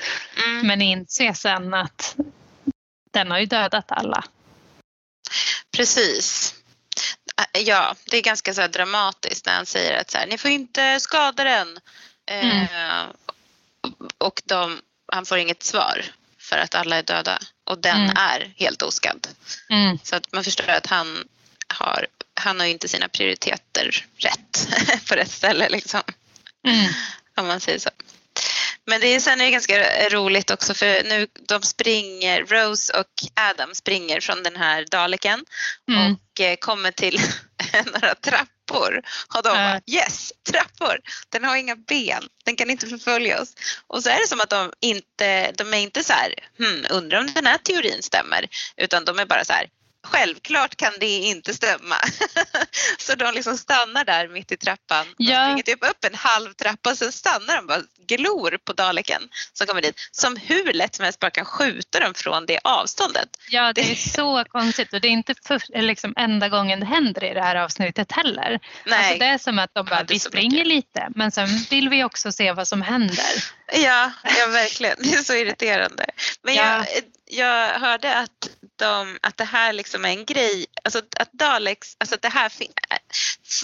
mm. 0.47 0.67
Men 0.67 0.83
inser 0.83 1.33
sen 1.33 1.75
att 1.75 2.17
den 3.17 3.31
har 3.31 3.39
ju 3.39 3.47
dödat 3.47 3.93
alla. 3.93 4.25
Precis. 5.77 6.55
Äh, 7.55 7.61
Ja, 7.63 7.95
det 8.11 8.17
är 8.17 8.23
ganska 8.23 8.55
så 8.55 8.67
dramatiskt 8.67 9.47
när 9.47 9.55
han 9.55 9.67
säger 9.67 10.01
att 10.01 10.11
så 10.11 10.19
här, 10.19 10.27
ni 10.27 10.39
får 10.39 10.51
inte 10.51 11.01
skada 11.01 11.45
den. 11.45 11.79
Eh, 12.27 13.05
och 14.19 14.43
de, 14.45 14.81
han 15.13 15.27
får 15.27 15.39
inget 15.39 15.63
svar 15.63 16.05
för 16.39 16.59
att 16.59 16.75
alla 16.75 16.97
är 16.97 17.03
döda 17.03 17.39
och 17.65 17.79
den 17.79 17.97
Mm. 18.01 18.17
är 18.17 18.53
helt 18.57 18.83
oskadd. 18.83 19.29
Mm. 19.71 19.99
Så 20.03 20.17
att 20.17 20.33
man 20.33 20.45
förstår 20.45 20.69
att 20.69 20.87
han 20.87 21.29
har, 21.69 22.07
han 22.35 22.61
har 22.61 22.67
inte 22.67 22.89
sina 22.89 23.09
prioriteter 23.09 24.07
rätt 24.17 24.69
på 25.09 25.15
rätt 25.15 25.31
ställe 25.31 25.69
liksom. 25.69 26.03
Mm. 26.69 26.93
Om 27.37 27.47
man 27.47 27.61
säger 27.61 27.79
så. 27.79 27.91
Men 28.87 29.01
det 29.01 29.07
är, 29.15 29.21
sen 29.21 29.41
är 29.41 29.45
det 29.45 29.51
ganska 29.51 30.09
roligt 30.09 30.51
också 30.51 30.75
för 30.75 31.03
nu 31.05 31.27
de 31.49 31.63
springer, 31.63 32.45
Rose 32.45 33.01
och 33.01 33.41
Adam 33.51 33.75
springer 33.75 34.21
från 34.21 34.43
den 34.43 34.57
här 34.57 34.87
daleken 34.91 35.45
Mm. 35.89 36.13
och 36.13 36.41
eh, 36.41 36.57
kommer 36.57 36.91
till 36.91 37.21
några 37.93 38.15
trappor. 38.15 39.03
Och 39.37 39.43
de 39.43 39.49
bara 39.49 39.81
yes, 39.87 40.33
trappor! 40.51 40.99
Den 41.29 41.45
har 41.45 41.57
inga 41.57 41.77
ben, 41.77 42.23
den 42.45 42.57
kan 42.57 42.71
inte 42.71 42.87
förfölja 42.87 43.41
oss. 43.43 43.55
Och 43.87 44.03
så 44.03 44.11
är 44.11 44.19
det 44.21 44.29
som 44.29 44.41
att 44.41 44.51
de 44.51 44.73
inte, 44.81 45.53
de 45.53 45.75
är 45.75 45.79
inte 45.79 46.05
så 46.05 46.13
här, 46.13 46.35
hmm, 46.59 46.87
undrar 46.91 47.19
om 47.19 47.27
den 47.35 47.47
här 47.47 47.59
teorin 47.59 48.03
stämmer. 48.03 48.47
Utan 48.77 49.05
de 49.05 49.19
är 49.19 49.27
bara 49.27 49.45
så 49.45 49.53
här, 49.53 49.67
självklart 50.07 50.77
kan 50.77 50.93
det 51.01 51.07
inte 51.07 51.55
stämma. 51.55 51.97
så 52.99 53.15
de 53.15 53.35
liksom 53.35 53.57
stannar 53.59 54.05
där 54.05 54.29
mitt 54.29 54.53
i 54.53 54.57
trappan. 54.57 55.07
De 55.19 55.25
Ja. 55.25 55.45
springer 55.47 55.63
typ 55.63 55.85
upp 55.91 56.05
en 56.05 56.15
halv 56.15 56.53
trappa 56.53 56.91
och 56.91 56.99
sen 56.99 57.13
stannar 57.13 57.57
de 57.57 57.67
bara 57.67 57.83
glor 58.09 58.59
på 58.65 58.73
daleken 58.73 59.23
som 59.53 59.67
kommer 59.67 59.83
dit. 59.83 59.97
Som 60.13 60.37
hur 60.37 60.73
lätt 60.73 60.95
som 60.95 61.05
helst 61.05 61.21
bara 61.21 61.31
kan 61.31 61.45
skjuta 61.45 62.01
dem 62.01 62.15
från 62.15 62.47
det 62.47 62.59
avståndet. 62.65 63.29
Ja, 63.51 63.73
det 63.73 63.91
är 63.91 63.95
så 63.95 64.45
konstigt 64.49 64.93
och 64.93 65.01
det 65.01 65.09
är 65.09 65.13
inte 65.13 65.35
för, 65.47 65.83
liksom 65.83 66.15
enda 66.17 66.49
gången 66.49 66.81
det 66.81 66.87
händer 66.87 67.25
i 67.25 67.35
det 67.35 67.43
här 67.43 67.57
avsnittet 67.57 68.13
heller. 68.13 68.61
Nej. 68.87 68.99
Alltså 68.99 69.19
det 69.19 69.25
är 69.27 69.39
som 69.39 69.59
att 69.59 69.71
de 69.75 69.87
bara, 69.87 70.03
vi 70.09 70.19
springer 70.19 70.51
mycket. 70.51 70.67
lite 70.67 71.09
men 71.15 71.31
sen 71.31 71.49
vill 71.71 71.89
vi 71.89 72.05
också 72.05 72.33
se 72.33 72.53
vad 72.53 72.69
som 72.69 72.83
händer. 72.83 73.45
Ja, 73.73 74.13
ja 74.39 74.47
verkligen. 74.47 74.97
Det 74.99 75.15
är 75.15 75.23
så 75.23 75.35
irriterande. 75.35 76.07
Men 76.43 76.55
Ja. 76.55 76.63
jag, 76.63 76.87
jag 77.29 77.79
hörde 77.81 78.15
att, 78.15 78.51
de, 78.77 79.19
att 79.23 79.37
det 79.37 79.45
här 79.45 79.73
liksom 79.73 80.05
är 80.05 80.09
en 80.09 80.25
grej, 80.25 80.67
alltså 80.85 80.99
att 81.17 81.33
Daleks, 81.33 81.97
alltså 81.99 82.15
att 82.15 82.23
det 82.23 82.29
här 82.29 82.49
fin- 82.49 82.73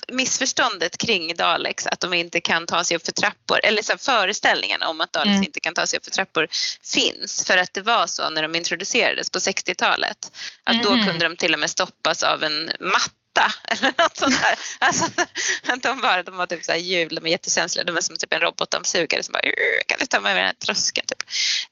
missförståndet 0.08 0.98
kring 0.98 1.34
Daleks, 1.36 1.86
att 1.86 2.00
de 2.00 2.14
inte 2.14 2.40
kan 2.40 2.66
ta 2.66 2.84
sig 2.84 2.96
upp 2.96 3.04
för 3.04 3.12
trappor, 3.12 3.60
eller 3.64 3.82
så 3.82 3.98
föreställningen 3.98 4.82
om 4.82 5.00
att 5.00 5.12
Daleks 5.12 5.30
Mm. 5.30 5.42
inte 5.44 5.60
kan 5.60 5.74
ta 5.74 5.86
sig 5.86 5.96
upp 5.96 6.04
för 6.04 6.10
trappor 6.10 6.48
finns 6.94 7.44
för 7.46 7.58
att 7.58 7.74
det 7.74 7.80
var 7.82 8.06
så 8.06 8.30
när 8.30 8.42
de 8.42 8.54
introducerades 8.54 9.30
på 9.30 9.38
60-talet. 9.40 10.32
Att 10.64 10.74
Mhm. 10.76 10.82
då 10.82 10.90
kunde 10.90 11.28
de 11.28 11.36
till 11.36 11.54
och 11.54 11.60
med 11.60 11.70
stoppas 11.70 12.22
av 12.22 12.44
en 12.44 12.70
råtta 13.32 13.52
eller 13.68 14.02
något 14.02 14.16
sånt 14.16 14.40
där. 14.40 14.58
Alltså, 14.78 15.04
de, 15.82 16.00
bara, 16.00 16.22
de 16.22 16.36
var 16.36 16.46
typ 16.46 16.64
så 16.64 16.72
här 16.72 16.78
hjul, 16.78 17.14
de 17.14 17.26
är 17.26 17.30
jättekänsliga, 17.30 17.84
de 17.84 17.96
är 17.96 18.00
som 18.00 18.16
typ 18.16 18.32
en 18.32 18.40
robotdammsugare 18.40 19.22
som 19.22 19.32
bara 19.32 19.42
kan 19.86 19.98
du 20.00 20.06
ta 20.06 20.20
mig 20.20 20.30
över 20.30 20.40
den 20.40 20.46
här 20.46 20.66
tröskeln? 20.66 21.06
Typ. 21.06 21.22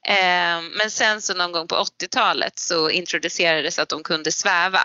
Eh, 0.07 0.61
men 0.77 0.91
sen 0.91 1.21
så 1.21 1.33
någon 1.33 1.51
gång 1.51 1.67
på 1.67 1.75
80-talet 1.75 2.59
så 2.59 2.89
introducerades 2.89 3.79
att 3.79 3.89
de 3.89 4.03
kunde 4.03 4.31
sväva. 4.31 4.83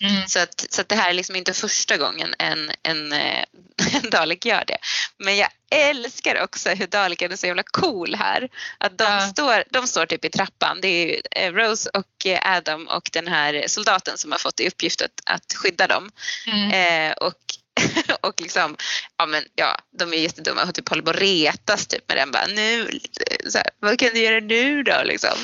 Mm. 0.00 0.28
Så 0.28 0.38
att, 0.38 0.66
så 0.70 0.80
att 0.80 0.88
det 0.88 0.94
här 0.96 1.10
är 1.10 1.14
liksom 1.14 1.36
inte 1.36 1.52
första 1.52 1.96
gången 1.96 2.34
en, 2.38 2.70
en, 2.82 3.12
eh, 3.12 3.44
en 3.94 4.10
Dalek 4.10 4.44
gör 4.44 4.64
det. 4.66 4.78
Men 5.18 5.36
jag 5.36 5.48
älskar 5.70 6.42
också 6.42 6.70
hur 6.70 6.86
Daleken 6.86 7.32
är 7.32 7.36
så 7.36 7.46
jävla 7.46 7.62
cool 7.62 8.14
här. 8.14 8.48
Att 8.78 8.98
de, 8.98 9.04
Ja. 9.04 9.20
står, 9.20 9.64
de 9.70 9.86
står 9.86 10.06
typ 10.06 10.24
i 10.24 10.28
trappan. 10.30 10.78
Det 10.80 10.88
är 10.88 11.20
eh, 11.30 11.52
Rose 11.52 11.90
och 11.94 12.26
eh, 12.26 12.56
Adam 12.56 12.88
och 12.88 13.10
den 13.12 13.28
här 13.28 13.64
soldaten 13.66 14.18
som 14.18 14.32
har 14.32 14.38
fått 14.38 14.60
i 14.60 14.68
uppgift 14.68 15.02
att, 15.02 15.20
att 15.24 15.54
skydda 15.54 15.86
dem. 15.86 16.10
Mm. 16.46 16.70
Eh, 16.70 17.16
och, 17.16 17.34
och 18.20 18.40
liksom, 18.40 18.76
ja 19.16 19.26
men 19.26 19.44
ja, 19.54 19.78
de 19.98 20.12
är 20.12 20.16
jättedumma 20.16 20.62
och 20.62 20.74
typ 20.74 20.88
håller 20.88 21.02
på 21.02 21.10
att 21.10 21.20
retas 21.20 21.86
typ 21.86 22.08
med 22.08 22.16
den 22.16 22.30
bara 22.30 22.46
nu, 22.46 23.00
så 23.48 23.58
här, 23.58 23.70
vad 23.80 23.98
kan 23.98 24.10
du 24.14 24.20
göra 24.20 24.40
nu 24.40 24.82
då 24.82 25.02
liksom? 25.04 25.38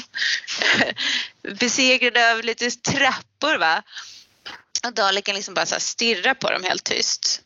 besegrade 1.58 2.32
av 2.32 2.42
lite 2.42 2.70
trappor 2.70 3.58
va. 3.58 3.82
Och 4.86 4.92
Daleken 4.94 5.34
liksom 5.34 5.54
bara 5.54 5.66
så 5.66 5.80
stirrar 5.80 6.34
på 6.34 6.50
dem 6.50 6.62
helt 6.64 6.84
tyst. 6.84 7.40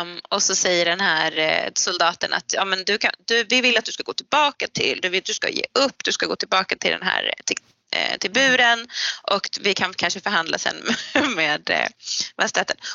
Um, 0.00 0.20
och 0.28 0.42
så 0.42 0.54
säger 0.54 0.84
den 0.84 1.00
här 1.00 1.38
uh, 1.38 1.70
soldaten 1.74 2.32
att 2.32 2.52
ja, 2.52 2.64
men 2.64 2.84
du 2.84 2.98
kan, 2.98 3.12
du, 3.24 3.44
vi 3.44 3.60
vill 3.60 3.78
att 3.78 3.84
du 3.84 3.92
ska 3.92 4.02
gå 4.02 4.12
tillbaka 4.12 4.66
till, 4.72 4.98
du, 5.02 5.08
vill, 5.08 5.22
du 5.24 5.34
ska 5.34 5.48
ge 5.48 5.64
upp, 5.72 6.04
du 6.04 6.12
ska 6.12 6.26
gå 6.26 6.36
tillbaka 6.36 6.76
till 6.76 6.90
den 6.90 7.02
här 7.02 7.34
till, 7.44 7.56
uh, 7.96 8.18
till 8.18 8.30
buren 8.30 8.86
och 9.22 9.48
vi 9.60 9.74
kan 9.74 9.94
kanske 9.94 10.20
förhandla 10.20 10.58
sen 10.58 10.76
med 11.36 11.70
uh, 11.70 12.44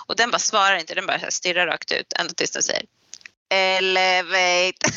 Och 0.08 0.16
den 0.16 0.32
bara 0.32 0.40
svarar 0.40 0.76
inte, 0.76 0.96
den 0.96 1.06
bara 1.06 1.32
stirrar 1.32 1.68
rakt 1.68 1.92
ut 1.92 2.14
ända 2.20 2.34
tills 2.34 2.52
den 2.52 2.64
säger 2.64 2.84
Elevate. 3.50 4.90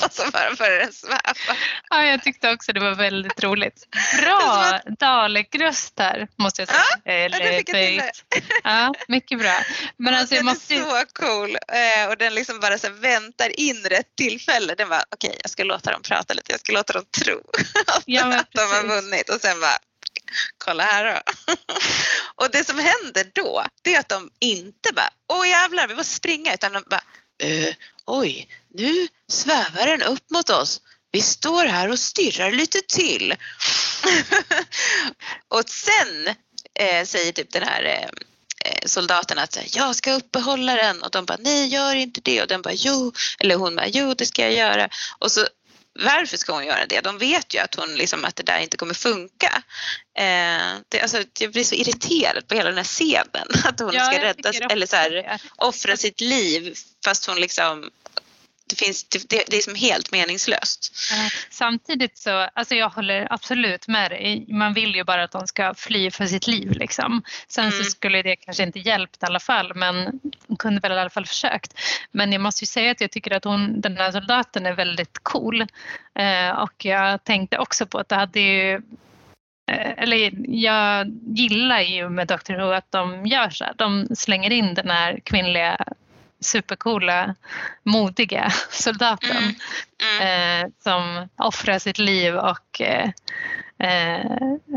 och 0.04 0.12
så 0.12 0.30
bara 0.30 0.54
börjar 0.54 0.78
den 0.78 0.92
sväva. 0.92 1.56
Ja, 1.90 2.04
jag 2.04 2.22
tyckte 2.22 2.52
också 2.52 2.72
det 2.72 2.80
var 2.80 2.94
väldigt 2.94 3.42
roligt. 3.42 3.88
Bra 4.20 4.80
Dalek-röst 4.98 5.94
här 5.98 6.28
måste 6.36 6.62
jag 6.62 6.68
säga. 6.68 6.80
Ja, 7.04 7.12
Elevate. 7.12 8.12
Ja, 8.64 8.94
mycket 9.08 9.38
bra. 9.38 9.54
Men 9.96 10.14
alltså, 10.14 10.34
jag 10.34 10.44
måste... 10.44 10.74
Den 10.74 10.82
är 10.82 11.00
så 11.00 11.06
cool 11.12 11.56
eh, 11.68 12.08
och 12.08 12.16
den 12.16 12.34
liksom 12.34 12.60
bara 12.60 12.78
så 12.78 12.90
väntar 12.90 13.60
in 13.60 13.84
rätt 13.84 14.16
tillfälle. 14.16 14.74
Den 14.74 14.88
bara 14.88 15.04
okej, 15.10 15.28
okay, 15.28 15.40
jag 15.42 15.50
ska 15.50 15.64
låta 15.64 15.92
dem 15.92 16.02
prata 16.02 16.34
lite. 16.34 16.52
Jag 16.52 16.60
ska 16.60 16.72
låta 16.72 16.92
dem 16.92 17.04
tro 17.24 17.40
ja, 18.06 18.40
att 18.40 18.52
de 18.52 18.60
har 18.60 18.82
vunnit 18.82 19.28
och 19.28 19.40
sen 19.40 19.60
bara 19.60 19.78
kolla 20.58 20.82
här 20.82 21.04
då. 21.04 21.32
och 22.44 22.50
det 22.50 22.64
som 22.64 22.78
händer 22.78 23.30
då, 23.32 23.64
det 23.82 23.94
är 23.94 24.00
att 24.00 24.08
de 24.08 24.30
inte 24.40 24.92
bara, 24.92 25.10
åh 25.28 25.48
jävlar 25.48 25.88
vi 25.88 25.94
måste 25.94 26.14
springa, 26.14 26.54
utan 26.54 26.72
de 26.72 26.84
bara, 26.90 27.02
eh, 27.38 27.74
oj, 28.06 28.48
nu 28.74 29.08
svävar 29.28 29.86
den 29.86 30.02
upp 30.02 30.30
mot 30.30 30.50
oss. 30.50 30.80
Vi 31.12 31.22
står 31.22 31.64
här 31.64 31.90
och 31.90 31.98
stirrar 31.98 32.50
lite 32.50 32.80
till. 32.80 33.34
och 35.48 35.62
sen 35.68 36.26
eh, 36.74 37.04
säger 37.04 37.32
typ 37.32 37.52
den 37.52 37.62
här 37.62 37.84
eh, 37.84 38.08
eh, 38.64 38.86
soldaten 38.86 39.38
att 39.38 39.76
jag 39.76 39.96
ska 39.96 40.12
uppehålla 40.12 40.74
den 40.74 41.02
och 41.02 41.10
de 41.10 41.24
bara 41.24 41.38
nej 41.40 41.66
gör 41.66 41.94
inte 41.94 42.20
det 42.20 42.42
och 42.42 42.48
den 42.48 42.62
bara 42.62 42.74
jo 42.74 43.12
eller 43.38 43.56
hon 43.56 43.76
bara 43.76 43.88
jo 43.88 44.14
det 44.14 44.26
ska 44.26 44.42
jag 44.42 44.54
göra 44.54 44.88
och 45.18 45.32
så 45.32 45.46
varför 45.98 46.36
ska 46.36 46.52
hon 46.52 46.66
göra 46.66 46.86
det? 46.86 47.00
De 47.00 47.18
vet 47.18 47.54
ju 47.54 47.58
att, 47.58 47.74
hon 47.74 47.94
liksom, 47.94 48.24
att 48.24 48.36
det 48.36 48.42
där 48.42 48.58
inte 48.58 48.76
kommer 48.76 48.94
funka. 48.94 49.62
Eh, 50.18 50.74
det, 50.88 51.00
alltså, 51.00 51.22
jag 51.38 51.52
blir 51.52 51.64
så 51.64 51.74
irriterad 51.74 52.48
på 52.48 52.54
hela 52.54 52.68
den 52.68 52.76
här 52.76 52.84
scenen. 52.84 53.48
Att 53.64 53.80
hon 53.80 53.94
ja, 53.94 54.04
ska 54.04 54.22
rädda 54.22 54.50
eller 54.70 54.86
så 54.86 54.96
här, 54.96 55.40
offra 55.56 55.96
sitt 55.96 56.20
liv 56.20 56.74
fast 57.04 57.26
hon 57.26 57.40
liksom 57.40 57.90
det, 58.66 58.76
finns, 58.76 59.04
det, 59.04 59.28
det 59.28 59.56
är 59.56 59.60
som 59.60 59.74
helt 59.74 60.12
meningslöst. 60.12 60.96
Samtidigt 61.50 62.18
så, 62.18 62.30
alltså 62.30 62.74
jag 62.74 62.88
håller 62.88 63.26
absolut 63.30 63.88
med 63.88 64.10
dig. 64.10 64.46
Man 64.48 64.74
vill 64.74 64.94
ju 64.94 65.04
bara 65.04 65.24
att 65.24 65.32
de 65.32 65.46
ska 65.46 65.74
fly 65.74 66.10
för 66.10 66.26
sitt 66.26 66.46
liv 66.46 66.70
liksom. 66.70 67.22
Sen 67.48 67.64
mm. 67.64 67.78
så 67.78 67.84
skulle 67.84 68.22
det 68.22 68.36
kanske 68.36 68.62
inte 68.62 68.78
hjälpt 68.78 69.22
i 69.22 69.26
alla 69.26 69.40
fall 69.40 69.74
men 69.74 70.20
hon 70.46 70.56
kunde 70.56 70.80
väl 70.80 70.92
i 70.92 70.98
alla 70.98 71.10
fall 71.10 71.26
försökt. 71.26 71.74
Men 72.12 72.32
jag 72.32 72.40
måste 72.40 72.62
ju 72.62 72.66
säga 72.66 72.90
att 72.90 73.00
jag 73.00 73.10
tycker 73.10 73.36
att 73.36 73.44
hon, 73.44 73.80
den 73.80 73.96
här 73.96 74.12
soldaten 74.12 74.66
är 74.66 74.72
väldigt 74.72 75.18
cool. 75.22 75.60
Eh, 76.18 76.50
och 76.50 76.84
jag 76.84 77.24
tänkte 77.24 77.58
också 77.58 77.86
på 77.86 77.98
att 77.98 78.08
det 78.08 78.16
hade 78.16 78.40
ju 78.40 78.74
eh, 79.70 79.92
eller 79.96 80.32
jag 80.48 81.06
gillar 81.36 81.80
ju 81.80 82.08
med 82.08 82.28
Dr 82.28 82.54
Who 82.54 82.72
att 82.72 82.92
de 82.92 83.26
gör 83.26 83.50
så 83.50 83.64
här. 83.64 83.74
De 83.76 84.06
slänger 84.16 84.50
in 84.50 84.74
den 84.74 84.90
här 84.90 85.20
kvinnliga 85.24 85.84
supercoola, 86.40 87.34
modiga 87.82 88.52
soldaten 88.70 89.36
mm. 89.36 89.54
Mm. 90.02 90.64
Eh, 90.64 90.70
som 90.82 91.28
offrar 91.36 91.78
sitt 91.78 91.98
liv 91.98 92.36
och 92.36 92.80
eh, 92.80 93.10
eh 93.78 94.26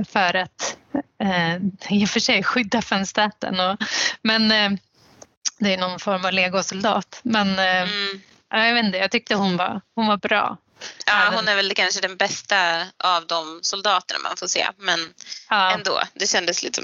för 0.08 0.36
att 0.36 0.78
eh, 1.24 1.56
i 1.90 2.06
och 2.06 2.10
för 2.10 2.20
sig 2.20 2.44
skydda 2.44 2.82
fönstäten. 2.82 3.60
Och, 3.60 3.78
men 4.22 4.52
eh, 4.52 4.80
det 5.60 5.74
är 5.74 5.78
någon 5.78 6.00
form 6.00 6.26
av 6.26 6.34
legosoldat. 6.34 7.20
Men 7.24 7.60
eh, 7.60 7.82
mm. 7.82 8.22
jag 8.50 8.74
vet 8.74 8.86
inte, 8.86 8.98
jag 8.98 9.12
tyckte 9.12 9.36
hon 9.36 9.58
var, 9.58 9.82
hon 9.96 10.08
var 10.08 10.18
bra. 10.18 10.58
Ja, 11.06 11.32
hon 11.36 11.48
är 11.48 11.56
väl 11.56 11.74
kanske 11.74 12.02
den 12.02 12.18
bästa 12.18 12.82
av 12.98 13.28
de 13.28 13.60
soldaterna 13.62 14.20
man 14.24 14.38
får 14.38 14.48
se. 14.48 14.68
Men 14.78 15.14
ja. 15.50 15.72
ändå, 15.72 16.02
det 16.14 16.28
kändes 16.28 16.64
lite 16.64 16.82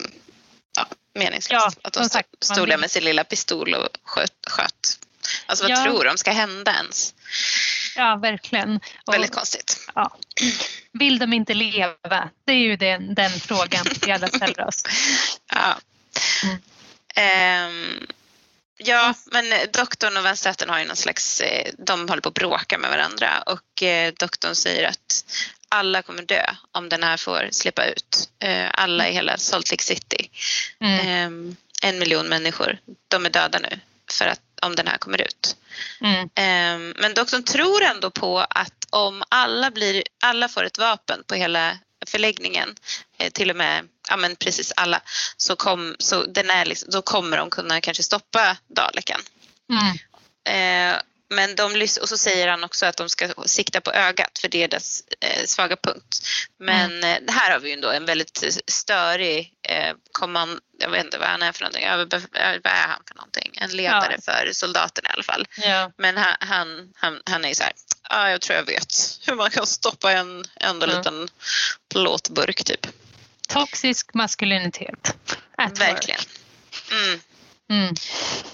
ja, 0.76 0.88
meningslöst. 1.14 1.78
Ja, 1.82 1.88
att 1.88 1.94
de 1.94 2.10
sagt, 2.10 2.30
stod 2.40 2.68
där 2.68 2.78
med 2.78 2.92
sin 2.92 3.04
lilla 3.04 3.24
pistol 3.24 3.74
och 3.74 3.90
sköt. 4.04 4.32
sköt. 4.48 5.00
Alltså 5.46 5.64
vad 5.64 5.72
ja. 5.72 5.84
tror 5.84 6.04
de 6.04 6.18
ska 6.18 6.32
hända 6.32 6.74
ens? 6.74 7.14
Ja, 7.96 8.16
verkligen. 8.16 8.80
Och, 9.06 9.14
Väldigt 9.14 9.32
konstigt. 9.32 9.88
Ja. 9.96 10.18
Vill 10.92 11.20
de 11.20 11.34
inte 11.34 11.54
leva? 11.54 12.30
Det 12.46 12.52
är 12.52 12.58
ju 12.58 12.76
den, 12.76 13.16
den 13.16 13.32
frågan 13.32 13.86
vi 14.06 14.12
alla 14.12 14.28
ställer 14.28 14.68
oss. 14.68 14.84
Ja. 15.48 15.78
Mm. 16.44 16.60
Um, 17.18 18.08
ja, 18.78 19.14
men 19.26 19.46
doktorn 19.74 20.18
och 20.18 20.26
vänsterrätten 20.26 20.70
har 20.70 20.80
ju 20.80 20.86
någon 20.86 20.96
slags, 20.96 21.42
eh, 21.42 21.72
de 21.78 22.10
håller 22.10 22.22
på 22.22 22.30
att 22.30 22.36
bråka 22.36 22.78
med 22.78 22.90
varandra 22.90 23.42
och 23.46 23.84
eh, 23.84 24.14
doktorn 24.20 24.56
säger 24.56 24.88
att 24.88 25.26
alla 25.76 26.02
kommer 26.02 26.24
dö 26.24 26.46
om 26.72 26.90
den 26.90 27.04
här 27.04 27.18
får 27.18 27.50
slippa 27.52 27.86
ut. 27.86 28.30
Eh, 28.40 28.68
alla 28.74 29.10
i 29.10 29.14
hela 29.14 29.38
Salt 29.38 29.72
Lake 29.72 29.84
City. 29.84 30.30
Mm. 30.80 31.08
Ehm, 31.08 31.56
en 31.82 32.00
miljon 32.00 32.28
människor, 32.28 32.78
de 33.08 33.26
är 33.26 33.30
döda 33.30 33.60
nu 33.60 33.80
för 34.12 34.26
att, 34.26 34.42
om 34.62 34.76
den 34.76 34.88
här 34.88 34.98
kommer 34.98 35.22
ut. 35.22 35.56
Mm. 36.02 36.30
Ehm, 36.36 36.94
men 36.98 37.14
doktorn 37.14 37.44
tror 37.44 37.84
ändå 37.84 38.12
på 38.12 38.40
att 38.40 38.88
om 38.90 39.24
alla, 39.30 39.72
blir, 39.72 40.04
alla 40.22 40.48
får 40.48 40.64
ett 40.64 40.78
vapen 40.78 41.24
på 41.28 41.36
hela 41.36 41.78
förläggningen, 42.06 42.76
eh, 43.18 43.30
till 43.30 43.50
och 43.50 43.56
med 43.56 43.88
ja, 44.10 44.18
men 44.18 44.36
precis 44.36 44.74
alla, 44.76 45.02
så, 45.38 45.56
kom, 45.56 45.96
så 46.00 46.26
den 46.26 46.50
är 46.50 46.66
liksom, 46.66 46.90
då 46.92 47.02
kommer 47.02 47.38
de 47.38 47.50
kunna 47.50 47.82
kanske 47.82 48.04
stoppa 48.04 48.58
Daleken. 48.68 49.22
Mm. 49.70 49.98
Eh, 50.48 51.02
men 51.30 51.56
de, 51.56 51.88
och 52.02 52.10
så 52.10 52.18
säger 52.18 52.48
han 52.48 52.64
också 52.64 52.86
att 52.86 52.98
de 52.98 53.10
ska 53.10 53.34
sikta 53.46 53.82
på 53.82 53.92
ögat 53.92 54.40
för 54.40 54.48
det 54.48 54.64
är 54.64 54.68
dess 54.68 55.04
eh, 55.20 55.46
svaga 55.46 55.76
punkt. 55.76 56.28
Men 56.60 56.92
mm. 56.92 57.28
eh, 57.28 57.34
här 57.34 57.52
har 57.52 57.60
vi 57.60 57.68
ju 57.68 57.74
ändå 57.74 57.90
en 57.90 58.06
väldigt 58.06 58.44
störig 58.68 59.54
eh, 59.70 59.96
kommand, 60.12 60.60
jag 60.80 60.90
vet 60.90 61.06
inte 61.06 61.18
vad 61.18 61.28
han 61.28 61.42
är 61.42 61.52
för 61.52 61.62
någonting, 61.62 61.88
vad 62.64 62.74
är 62.74 62.88
han 62.88 63.02
för 63.08 63.16
någonting? 63.16 63.52
En 63.54 63.70
ledare 63.70 64.18
ja. 64.26 64.34
för 64.34 64.54
soldaterna 64.54 65.10
i 65.10 65.14
alla 65.14 65.24
fall. 65.24 65.48
Ja. 65.58 65.92
Men 65.98 66.18
han, 66.18 66.36
han, 66.40 66.94
han, 66.96 67.22
han 67.26 67.46
är 67.46 67.54
så 67.54 67.64
här, 67.64 67.74
ja 68.10 68.30
jag 68.30 68.42
tror 68.42 68.58
jag 68.58 68.66
vet 68.66 68.94
hur 69.28 69.36
man 69.36 69.50
kan 69.50 69.68
stoppa 69.68 70.12
en 70.12 70.44
enda 70.56 70.86
mm. 70.86 70.98
liten 70.98 71.28
plåtburk 71.90 72.64
typ. 72.64 72.88
Toxisk 73.48 74.14
maskulinitet. 74.14 75.18
Verkligen. 75.58 76.20
Mm. 76.92 77.20
Mm. 77.70 77.96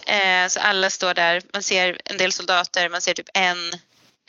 Eh, 0.05 0.49
så 0.49 0.59
alla 0.59 0.89
står 0.89 1.13
där, 1.13 1.41
man 1.53 1.63
ser 1.63 2.01
en 2.05 2.17
del 2.17 2.31
soldater, 2.31 2.89
man 2.89 3.01
ser 3.01 3.13
typ 3.13 3.29
en 3.33 3.57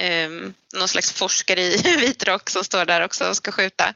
um, 0.02 0.54
någon 0.74 0.88
slags 0.88 1.12
forskare 1.12 1.60
i 1.60 1.96
vit 2.00 2.28
rock 2.28 2.50
som 2.50 2.64
står 2.64 2.84
där 2.84 3.00
också 3.00 3.28
och 3.28 3.36
ska 3.36 3.52
skjuta. 3.52 3.94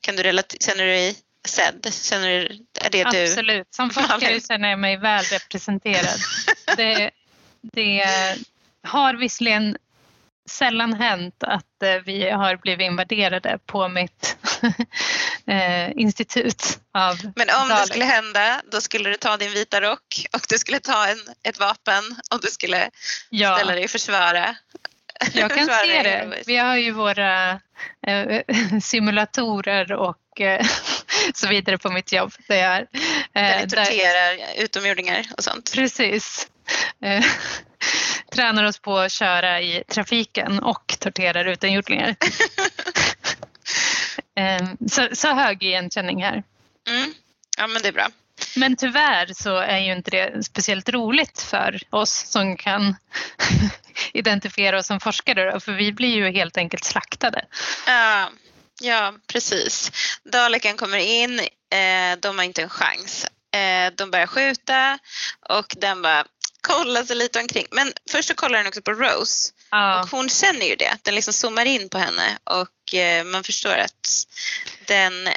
Kan 0.00 0.16
du 0.16 0.22
känner 0.60 0.84
du 0.84 0.90
dig 0.90 1.16
sedd? 1.48 1.94
Känner 1.94 2.28
du, 2.28 2.64
är 2.80 2.90
det 2.90 3.04
du? 3.10 3.24
Absolut, 3.24 3.74
som 3.74 3.90
forskare 3.94 4.40
känner 4.40 4.68
jag 4.68 4.78
mig 4.78 4.96
väl 4.96 5.24
representerad. 5.24 6.20
det, 6.76 7.10
det 7.62 8.04
har 8.82 9.14
visserligen 9.14 9.76
sällan 10.48 10.94
hänt 10.94 11.42
att 11.42 11.82
eh, 11.82 11.94
vi 12.04 12.30
har 12.30 12.56
blivit 12.56 12.86
invaderade 12.86 13.58
på 13.66 13.88
mitt 13.88 14.36
eh, 15.46 15.90
institut. 15.90 16.78
Av 16.94 17.16
Men 17.36 17.48
om 17.62 17.68
Dalek. 17.68 17.78
det 17.78 17.86
skulle 17.86 18.04
hända, 18.04 18.62
då 18.72 18.80
skulle 18.80 19.10
du 19.10 19.16
ta 19.16 19.36
din 19.36 19.52
vita 19.52 19.80
rock 19.80 20.26
och 20.32 20.40
du 20.48 20.58
skulle 20.58 20.80
ta 20.80 21.06
en, 21.06 21.18
ett 21.42 21.60
vapen 21.60 22.04
och 22.30 22.40
du 22.40 22.48
skulle 22.48 22.90
ja. 23.30 23.56
ställa 23.56 23.74
dig 23.74 23.84
och 23.84 23.90
försvara. 23.90 24.56
Jag 25.32 25.54
kan 25.54 25.66
se 25.84 26.02
det. 26.02 26.42
Vi 26.46 26.56
har 26.56 26.76
ju 26.76 26.90
våra 26.90 27.50
eh, 28.06 28.42
simulatorer 28.82 29.92
och 29.92 30.40
eh, 30.40 30.66
så 31.34 31.48
vidare 31.48 31.78
på 31.78 31.90
mitt 31.90 32.12
jobb. 32.12 32.32
Där, 32.48 32.56
jag, 32.56 32.78
eh, 32.78 32.86
där 33.32 33.60
ni 33.60 33.70
torterar 33.70 34.36
där... 34.36 34.64
utomjordingar 34.64 35.26
och 35.36 35.44
sånt. 35.44 35.72
Precis. 35.74 36.48
Tränar 38.38 38.64
oss 38.64 38.78
på 38.78 38.98
att 38.98 39.12
köra 39.12 39.60
i 39.60 39.84
trafiken 39.88 40.58
och 40.58 40.96
torterar 41.00 41.44
utomjordingar. 41.44 42.16
Ehm, 44.34 44.76
så, 44.90 45.08
så 45.12 45.34
hög 45.34 45.62
igenkänning 45.62 46.22
här. 46.22 46.42
Mm. 46.88 47.14
Ja 47.58 47.66
men 47.66 47.82
det 47.82 47.88
är 47.88 47.92
bra. 47.92 48.08
Men 48.56 48.76
tyvärr 48.76 49.32
så 49.34 49.56
är 49.56 49.78
ju 49.78 49.92
inte 49.92 50.10
det 50.10 50.44
speciellt 50.44 50.88
roligt 50.88 51.40
för 51.40 51.80
oss 51.90 52.30
som 52.30 52.56
kan 52.56 52.96
identifiera 54.12 54.78
oss 54.78 54.86
som 54.86 55.00
forskare 55.00 55.52
då, 55.52 55.60
för 55.60 55.72
vi 55.72 55.92
blir 55.92 56.14
ju 56.14 56.30
helt 56.30 56.56
enkelt 56.56 56.84
slaktade. 56.84 57.44
Ja, 57.86 58.30
ja 58.80 59.14
precis. 59.26 59.92
Daleken 60.24 60.76
kommer 60.76 60.98
in, 60.98 61.40
eh, 61.40 62.18
de 62.20 62.38
har 62.38 62.44
inte 62.44 62.62
en 62.62 62.70
chans. 62.70 63.26
Eh, 63.54 63.92
de 63.96 64.10
börjar 64.10 64.26
skjuta 64.26 64.98
och 65.48 65.74
den 65.78 66.02
bara 66.02 66.24
kollar 66.68 67.04
sig 67.04 67.16
lite 67.16 67.40
omkring. 67.40 67.66
Men 67.70 67.92
först 68.10 68.28
så 68.28 68.34
kollar 68.34 68.58
den 68.58 68.66
också 68.66 68.82
på 68.82 68.92
Rose 68.92 69.52
ja. 69.70 70.02
och 70.02 70.10
hon 70.10 70.28
känner 70.28 70.66
ju 70.66 70.76
det. 70.76 70.98
Den 71.02 71.14
liksom 71.14 71.32
zoomar 71.32 71.64
in 71.64 71.88
på 71.88 71.98
henne 71.98 72.38
och 72.44 72.94
eh, 72.94 73.24
man 73.24 73.44
förstår 73.44 73.76
att 73.76 74.26
den, 74.86 75.28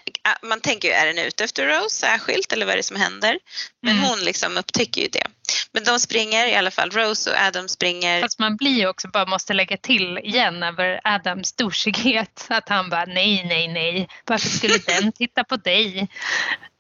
man 0.42 0.62
tänker 0.62 0.88
ju, 0.88 0.94
är 0.94 1.06
den 1.06 1.18
ute 1.18 1.44
efter 1.44 1.68
Rose 1.68 1.96
särskilt 1.96 2.54
eller 2.54 2.66
vad 2.66 2.74
är 2.74 2.78
det 2.78 2.84
som 2.84 2.96
händer? 2.96 3.40
Men 3.82 3.98
mm. 3.98 4.10
hon 4.10 4.20
liksom 4.20 4.58
upptäcker 4.58 5.02
ju 5.02 5.08
det. 5.08 5.24
Men 5.72 5.84
de 5.84 6.00
springer 6.00 6.48
i 6.48 6.56
alla 6.56 6.72
fall, 6.72 6.92
Rose 6.92 7.32
och 7.32 7.38
Adam 7.38 7.68
springer. 7.68 8.22
Fast 8.22 8.40
man 8.40 8.58
blir 8.58 8.78
ju 8.78 8.88
också, 8.88 9.08
bara 9.08 9.26
måste 9.26 9.54
lägga 9.54 9.78
till 9.78 10.18
igen 10.18 10.64
över 10.64 11.00
Adams 11.04 11.54
douchighet. 11.54 12.46
Att 12.50 12.70
han 12.70 12.90
bara 12.90 13.06
nej, 13.06 13.46
nej, 13.46 13.68
nej. 13.68 14.08
Varför 14.26 14.50
skulle 14.50 14.78
den 14.88 15.12
titta 15.12 15.44
på 15.44 15.56
dig? 15.56 16.10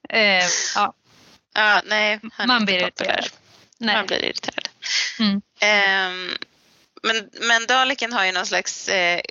Eh, 0.10 0.46
ja. 0.76 0.94
ja, 1.54 1.82
nej. 1.86 2.20
man 2.48 2.66
blir 2.66 2.92
irriterad. 3.90 3.98
Man 3.98 4.08
blir 4.08 4.26
irriterad. 4.26 4.68
Mm. 5.20 5.34
Um, 5.34 6.38
men, 7.04 7.30
men 7.48 7.66
Daleken 7.68 8.14
har 8.14 8.26
ju 8.26 8.32
någon 8.32 8.46
slags 8.46 8.90
eh, 8.90 9.22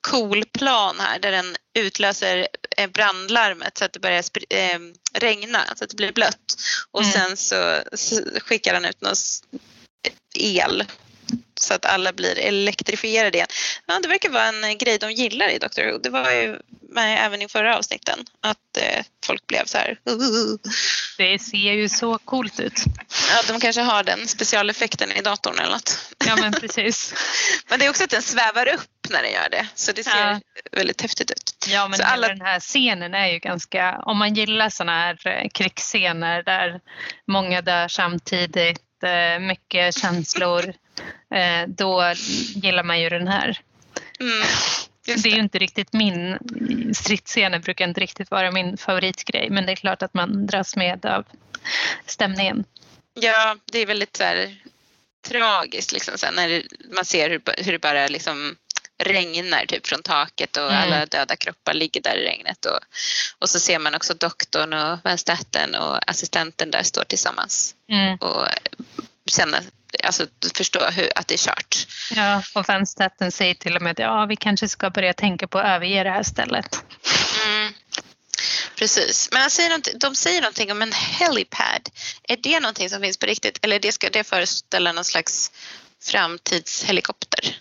cool 0.00 0.44
plan 0.44 0.96
här 1.00 1.18
där 1.18 1.32
den 1.32 1.56
utlöser 1.78 2.48
eh, 2.76 2.90
brandlarmet 2.90 3.78
så 3.78 3.84
att 3.84 3.92
det 3.92 4.00
börjar 4.00 4.24
eh, 4.50 4.78
regna, 5.12 5.66
så 5.76 5.84
att 5.84 5.90
det 5.90 5.96
blir 5.96 6.12
blött. 6.12 6.54
Och 6.90 7.02
mm. 7.02 7.12
sen 7.12 7.36
så, 7.36 7.82
så 7.92 8.22
skickar 8.40 8.74
han 8.74 8.84
ut 8.84 9.00
någon 9.00 9.14
el 10.34 10.84
så 11.62 11.74
att 11.74 11.86
alla 11.86 12.12
blir 12.12 12.38
elektrifierade 12.38 13.38
igen. 13.38 13.48
Ja, 13.86 13.98
det 14.02 14.08
verkar 14.08 14.30
vara 14.30 14.48
en 14.48 14.78
grej 14.78 14.98
de 14.98 15.12
gillar 15.12 15.48
i 15.48 15.58
Doctor 15.58 15.92
Who. 15.92 15.98
Det 15.98 16.10
var 16.10 16.30
ju 16.30 16.58
med 16.92 17.26
även 17.26 17.42
i 17.42 17.48
förra 17.48 17.78
avsnitten 17.78 18.18
att 18.40 18.76
eh, 18.76 19.04
folk 19.26 19.46
blev 19.46 19.64
så 19.64 19.78
här. 19.78 19.98
Uh. 20.10 20.56
Det 21.18 21.38
ser 21.38 21.72
ju 21.72 21.88
så 21.88 22.18
coolt 22.18 22.60
ut. 22.60 22.84
Ja, 23.30 23.52
de 23.52 23.60
kanske 23.60 23.82
har 23.82 24.02
den 24.02 24.28
specialeffekten 24.28 25.12
i 25.12 25.20
datorn 25.20 25.58
eller 25.58 25.72
något. 25.72 26.14
Ja, 26.26 26.36
men 26.36 26.52
precis. 26.52 27.14
men 27.68 27.78
det 27.78 27.86
är 27.86 27.90
också 27.90 28.04
att 28.04 28.10
den 28.10 28.22
svävar 28.22 28.74
upp 28.74 28.90
när 29.10 29.22
den 29.22 29.32
gör 29.32 29.48
det, 29.50 29.66
så 29.74 29.92
det 29.92 30.04
ser 30.04 30.30
ja. 30.30 30.40
väldigt 30.72 31.02
häftigt 31.02 31.30
ut. 31.30 31.66
Ja, 31.68 31.88
men 31.88 32.00
alla... 32.02 32.28
den 32.28 32.40
här 32.40 32.60
scenen 32.60 33.14
är 33.14 33.26
ju 33.26 33.38
ganska, 33.38 33.98
om 34.02 34.18
man 34.18 34.34
gillar 34.34 34.70
sådana 34.70 34.92
här 34.92 35.26
eh, 35.26 35.48
krigsscener 35.48 36.42
där 36.42 36.80
många 37.26 37.62
dör 37.62 37.88
samtidigt, 37.88 38.78
eh, 39.02 39.38
mycket 39.38 39.98
känslor, 39.98 40.64
eh, 41.34 41.68
då 41.68 42.12
gillar 42.54 42.82
man 42.82 43.00
ju 43.00 43.08
den 43.08 43.28
här. 43.28 43.60
Mm. 44.20 44.46
Det. 45.06 45.22
det. 45.22 45.28
är 45.28 45.34
ju 45.34 45.40
inte 45.40 45.58
riktigt 45.58 45.92
min, 45.92 46.38
stridsscener 46.94 47.58
brukar 47.58 47.88
inte 47.88 48.00
riktigt 48.00 48.30
vara 48.30 48.50
min 48.50 48.76
favoritgrej 48.76 49.50
men 49.50 49.66
det 49.66 49.72
är 49.72 49.76
klart 49.76 50.02
att 50.02 50.14
man 50.14 50.46
dras 50.46 50.76
med 50.76 51.06
av 51.06 51.24
stämningen. 52.06 52.64
Ja, 53.14 53.56
det 53.72 53.78
är 53.78 53.86
väldigt 53.86 54.16
så 54.16 54.24
här, 54.24 54.56
tragiskt 55.28 55.92
liksom, 55.92 56.14
här, 56.22 56.32
när 56.32 56.62
man 56.94 57.04
ser 57.04 57.30
hur, 57.30 57.42
hur 57.64 57.72
det 57.72 57.78
bara 57.78 58.08
liksom 58.08 58.56
regnar 59.00 59.66
typ 59.66 59.86
från 59.86 60.02
taket 60.02 60.56
och 60.56 60.72
mm. 60.72 60.82
alla 60.82 61.06
döda 61.06 61.36
kroppar 61.36 61.74
ligger 61.74 62.00
där 62.00 62.16
i 62.16 62.24
regnet. 62.24 62.64
Och, 62.64 62.78
och 63.38 63.50
så 63.50 63.60
ser 63.60 63.78
man 63.78 63.94
också 63.94 64.14
doktorn 64.14 64.72
och 64.72 64.98
vänsterhatten 65.04 65.74
och 65.74 66.10
assistenten 66.10 66.70
där 66.70 66.82
står 66.82 67.04
tillsammans 67.04 67.74
mm. 67.88 68.16
och 68.16 68.46
känner 69.26 69.62
alltså 70.04 70.26
förstå 70.54 70.84
hur, 70.90 71.10
att 71.14 71.28
det 71.28 71.34
är 71.34 71.38
kört. 71.38 71.86
Ja, 72.14 72.42
och 72.54 72.68
vänsterhatten 72.68 73.32
säger 73.32 73.54
till 73.54 73.76
och 73.76 73.82
med 73.82 73.90
att 73.90 73.98
ja, 73.98 74.26
vi 74.26 74.36
kanske 74.36 74.68
ska 74.68 74.90
börja 74.90 75.12
tänka 75.12 75.48
på 75.48 75.58
att 75.58 75.66
överge 75.66 76.04
det 76.04 76.10
här 76.10 76.22
stället. 76.22 76.84
Mm. 77.46 77.72
Precis, 78.76 79.28
men 79.32 79.40
han 79.40 79.50
säger 79.50 79.98
de 79.98 80.14
säger 80.16 80.40
någonting 80.40 80.72
om 80.72 80.82
en 80.82 80.92
helipad. 80.92 81.88
Är 82.22 82.36
det 82.36 82.60
någonting 82.60 82.90
som 82.90 83.00
finns 83.00 83.16
på 83.16 83.26
riktigt 83.26 83.58
eller 83.62 83.78
det 83.78 83.92
ska 83.92 84.10
det 84.10 84.24
föreställa 84.24 84.92
någon 84.92 85.04
slags 85.04 85.52
framtidshelikopter? 86.02 87.56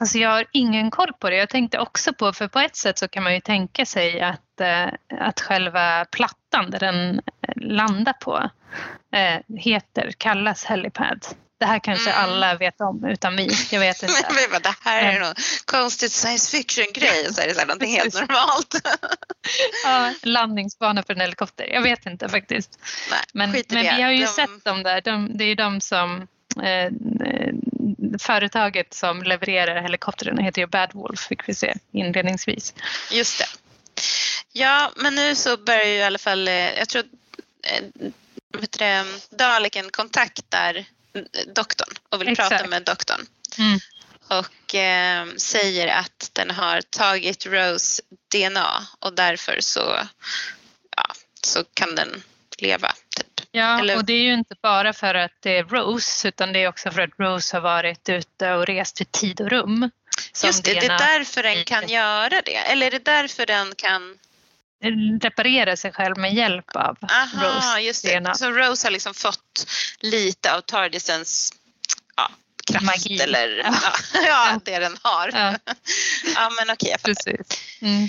Alltså 0.00 0.18
jag 0.18 0.30
har 0.30 0.46
ingen 0.52 0.90
koll 0.90 1.12
på 1.12 1.30
det. 1.30 1.36
Jag 1.36 1.48
tänkte 1.48 1.78
också 1.78 2.12
på, 2.12 2.32
för 2.32 2.48
på 2.48 2.58
ett 2.58 2.76
sätt 2.76 2.98
så 2.98 3.08
kan 3.08 3.22
man 3.22 3.34
ju 3.34 3.40
tänka 3.40 3.86
sig 3.86 4.20
att, 4.20 4.60
eh, 4.60 4.88
att 5.20 5.40
själva 5.40 6.04
plattan 6.04 6.70
där 6.70 6.78
den 6.78 7.20
landar 7.56 8.12
på 8.12 8.50
eh, 9.16 9.56
heter, 9.58 10.12
kallas 10.18 10.64
helipad. 10.64 11.26
Det 11.60 11.66
här 11.66 11.78
kanske 11.78 12.10
mm. 12.10 12.24
alla 12.24 12.54
vet 12.54 12.80
om 12.80 13.04
utan 13.04 13.36
vi. 13.36 13.50
Jag 13.70 13.80
vet 13.80 14.02
inte. 14.02 14.14
Men 14.52 14.62
det 14.62 14.74
här 14.80 15.02
är 15.02 15.20
någon 15.20 15.34
konstigt 15.64 16.12
science 16.12 16.56
fiction-grej 16.56 17.28
och 17.28 17.34
så 17.34 17.42
är 17.42 17.46
det 17.46 17.54
så 17.54 17.60
här 17.60 17.66
någonting 17.66 17.92
helt 17.92 18.14
normalt. 18.14 18.74
ja, 19.84 20.12
landningsbana 20.22 21.02
för 21.02 21.14
en 21.14 21.20
helikopter. 21.20 21.66
Jag 21.72 21.82
vet 21.82 22.06
inte 22.06 22.28
faktiskt. 22.28 22.78
Nej, 23.10 23.20
men 23.32 23.50
men 23.50 23.96
vi 23.96 24.02
har 24.02 24.10
ju 24.10 24.24
de... 24.24 24.26
sett 24.26 24.64
dem 24.64 24.82
där. 24.82 25.00
De, 25.00 25.38
det 25.38 25.44
är 25.44 25.48
ju 25.48 25.54
de 25.54 25.80
som 25.80 26.26
eh, 26.62 26.90
företaget 28.18 28.94
som 28.94 29.22
levererar 29.22 29.82
helikoptrarna 29.82 30.42
heter 30.42 30.60
ju 30.60 30.66
Bad 30.66 30.90
Wolf 30.92 31.20
fick 31.20 31.48
vi 31.48 31.54
se 31.54 31.74
inledningsvis. 31.92 32.74
Just 33.10 33.38
det. 33.38 33.46
Ja, 34.52 34.92
men 34.96 35.14
nu 35.14 35.34
så 35.34 35.56
börjar 35.56 35.84
ju 35.84 35.94
i 35.94 36.02
alla 36.02 36.18
fall, 36.18 36.48
eh, 36.48 36.54
jag 36.54 36.88
tror 36.88 37.04
eh, 38.80 39.04
Daleken 39.30 39.90
kontaktar 39.90 40.84
doktorn 41.54 41.94
och 42.08 42.20
vill 42.20 42.28
Exakt. 42.28 42.50
prata 42.50 42.66
med 42.66 42.82
doktorn. 42.82 43.26
Mm. 43.58 43.78
Och 44.28 44.74
eh, 44.74 45.26
säger 45.36 45.88
att 45.88 46.30
den 46.32 46.50
har 46.50 46.80
tagit 46.80 47.46
Rose 47.46 48.02
DNA 48.32 48.86
och 48.98 49.14
därför 49.14 49.60
så, 49.60 49.98
ja, 50.96 51.14
så 51.42 51.64
kan 51.74 51.94
den 51.94 52.22
leva. 52.58 52.94
Typ. 53.16 53.33
Ja, 53.56 53.80
Eller... 53.80 53.96
och 53.96 54.04
det 54.04 54.12
är 54.12 54.22
ju 54.22 54.34
inte 54.34 54.54
bara 54.62 54.92
för 54.92 55.14
att 55.14 55.32
det 55.40 55.58
är 55.58 55.64
Rose 55.64 56.28
utan 56.28 56.52
det 56.52 56.58
är 56.58 56.68
också 56.68 56.90
för 56.90 57.00
att 57.00 57.10
Rose 57.18 57.56
har 57.56 57.60
varit 57.60 58.08
ute 58.08 58.52
och 58.52 58.66
rest 58.66 59.00
i 59.00 59.04
tid 59.04 59.40
och 59.40 59.50
rum. 59.50 59.90
Just 60.44 60.64
det, 60.64 60.72
det 60.72 60.86
är 60.86 60.98
därför 60.98 61.42
den 61.42 61.64
kan 61.64 61.88
göra 61.88 62.42
det. 62.44 62.56
Eller 62.56 62.86
är 62.86 62.90
det 62.90 63.04
därför 63.04 63.46
den 63.46 63.74
kan 63.74 64.18
reparera 65.22 65.76
sig 65.76 65.92
själv 65.92 66.18
med 66.18 66.34
hjälp 66.34 66.76
av 66.76 66.98
Aha, 67.02 67.46
Rose. 67.46 67.80
Just 67.80 68.04
det. 68.04 68.36
Så 68.36 68.50
Rose 68.50 68.86
har 68.86 68.92
liksom 68.92 69.14
fått 69.14 69.66
lite 70.00 70.54
av 70.54 70.60
Tardisens 70.60 71.52
ja, 72.16 72.30
kraft 72.66 72.86
Magi. 72.86 73.20
eller 73.20 73.48
ja. 73.64 73.74
ja, 74.26 74.60
det 74.64 74.78
den 74.78 74.96
har. 75.02 75.30
Ja, 75.32 75.54
ja 76.34 76.50
men 76.50 76.74
okej, 76.74 76.90
jag 76.90 77.00
fattar. 77.00 77.36
Mm. 77.80 78.08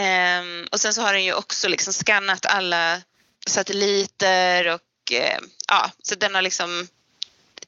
Um, 0.00 0.66
och 0.72 0.80
sen 0.80 0.94
så 0.94 1.02
har 1.02 1.12
den 1.12 1.24
ju 1.24 1.34
också 1.34 1.68
liksom 1.68 1.92
skannat 1.92 2.46
alla 2.46 3.00
satelliter 3.46 4.74
och 4.74 5.12
uh, 5.12 5.46
ja, 5.68 5.90
så 6.02 6.14
den 6.14 6.34
har 6.34 6.42
liksom 6.42 6.88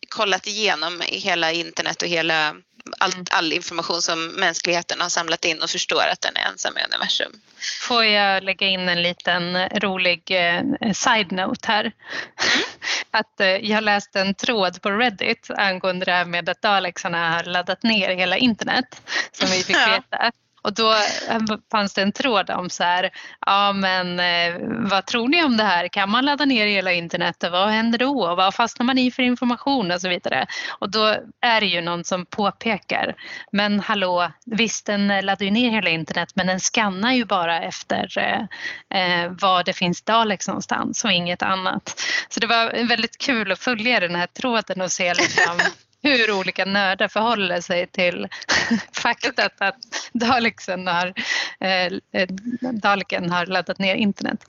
kollat 0.09 0.47
igenom 0.47 1.03
hela 1.07 1.53
internet 1.53 2.03
och 2.03 2.09
hela 2.09 2.55
all, 2.99 3.13
mm. 3.13 3.25
all 3.31 3.53
information 3.53 4.03
som 4.03 4.27
mänskligheten 4.27 5.01
har 5.01 5.09
samlat 5.09 5.45
in 5.45 5.63
och 5.63 5.71
förstår 5.71 6.03
att 6.13 6.21
den 6.21 6.37
är 6.37 6.51
ensam 6.51 6.79
i 6.79 6.81
universum. 6.85 7.33
Får 7.81 8.05
jag 8.05 8.45
lägga 8.45 8.67
in 8.67 8.89
en 8.89 9.03
liten 9.03 9.69
rolig 9.69 10.23
eh, 10.31 10.63
side-note 10.95 11.69
här? 11.69 11.81
Mm. 11.85 12.65
att 13.11 13.41
eh, 13.41 13.47
jag 13.47 13.85
läste 13.85 14.21
en 14.21 14.35
tråd 14.35 14.83
på 14.83 14.91
Reddit 14.91 15.51
angående 15.51 16.05
det 16.05 16.13
här 16.13 16.25
med 16.25 16.49
att 16.49 16.63
Dalexarna 16.63 17.31
har 17.31 17.45
laddat 17.45 17.83
ner 17.83 18.17
hela 18.17 18.37
internet 18.37 19.03
som 19.33 19.49
vi 19.51 19.63
fick 19.63 19.77
veta. 19.77 20.33
Och 20.69 20.75
då 20.75 20.93
eh, 21.29 21.59
fanns 21.71 21.95
det 21.95 22.03
en 22.03 22.13
tråd 22.13 22.51
om 22.51 22.71
så 22.71 22.85
här, 22.85 23.11
ja 23.47 23.73
men 23.73 24.21
eh, 24.21 24.61
vad 24.91 25.07
tror 25.07 25.29
ni 25.29 25.45
om 25.45 25.57
det 25.57 25.65
här? 25.65 25.89
Kan 25.89 26.11
man 26.11 26.25
ladda 26.25 26.45
ner 26.45 26.67
hela 26.67 26.93
internet 26.93 27.43
och 27.43 27.51
vad 27.51 27.69
händer 27.69 27.99
då? 27.99 28.35
Vad 28.35 28.55
fastnar 28.55 28.85
man 28.85 28.99
i 28.99 29.11
för 29.11 29.23
information 29.23 29.91
och 29.91 30.01
så 30.01 30.09
vidare? 30.09 30.47
Och 30.69 30.91
då 30.91 31.17
är 31.41 31.61
det 31.61 31.67
ju 31.67 31.81
någon 31.81 32.05
som 32.05 32.27
påpekar, 32.27 33.15
men 33.53 33.81
hallå, 33.81 34.33
visst 34.47 34.87
den 34.87 35.09
laddar 35.09 35.45
ju 35.45 35.51
ner 35.51 35.71
hela 35.71 35.91
internet 35.91 36.29
men 36.35 36.47
den 36.47 36.61
skannar 36.61 37.13
ju 37.13 37.25
bara 37.25 37.61
efter 37.61 38.19
eh, 38.19 38.43
eh 39.01 39.31
var 39.31 39.65
det 39.65 39.73
finns 39.73 40.03
Daleks 40.03 40.49
någonstans 40.49 41.05
och 41.05 41.13
inget 41.13 41.43
annat. 41.43 42.01
Så 42.29 42.41
det 42.41 42.47
var 42.47 42.89
väldigt 42.89 43.19
kul 43.19 43.53
att 43.53 43.59
följa 43.59 44.01
den 44.01 44.15
här 44.15 44.27
tråden 44.27 44.81
och 44.81 44.93
se 44.93 45.15
liksom 45.15 45.59
hur 46.03 46.31
olika 46.31 46.65
nördar 46.65 47.09
förhåller 47.09 47.61
sig 47.61 47.87
till 47.87 48.29
faktat 48.93 49.39
att 49.59 49.77
Daleksen 50.13 50.87
har, 50.87 51.15
eh, 51.61 51.87
eh 52.13 52.29
Daleken 52.73 53.31
har 53.31 53.47
laddat 53.47 53.79
ner 53.79 53.95
internet. 53.95 54.45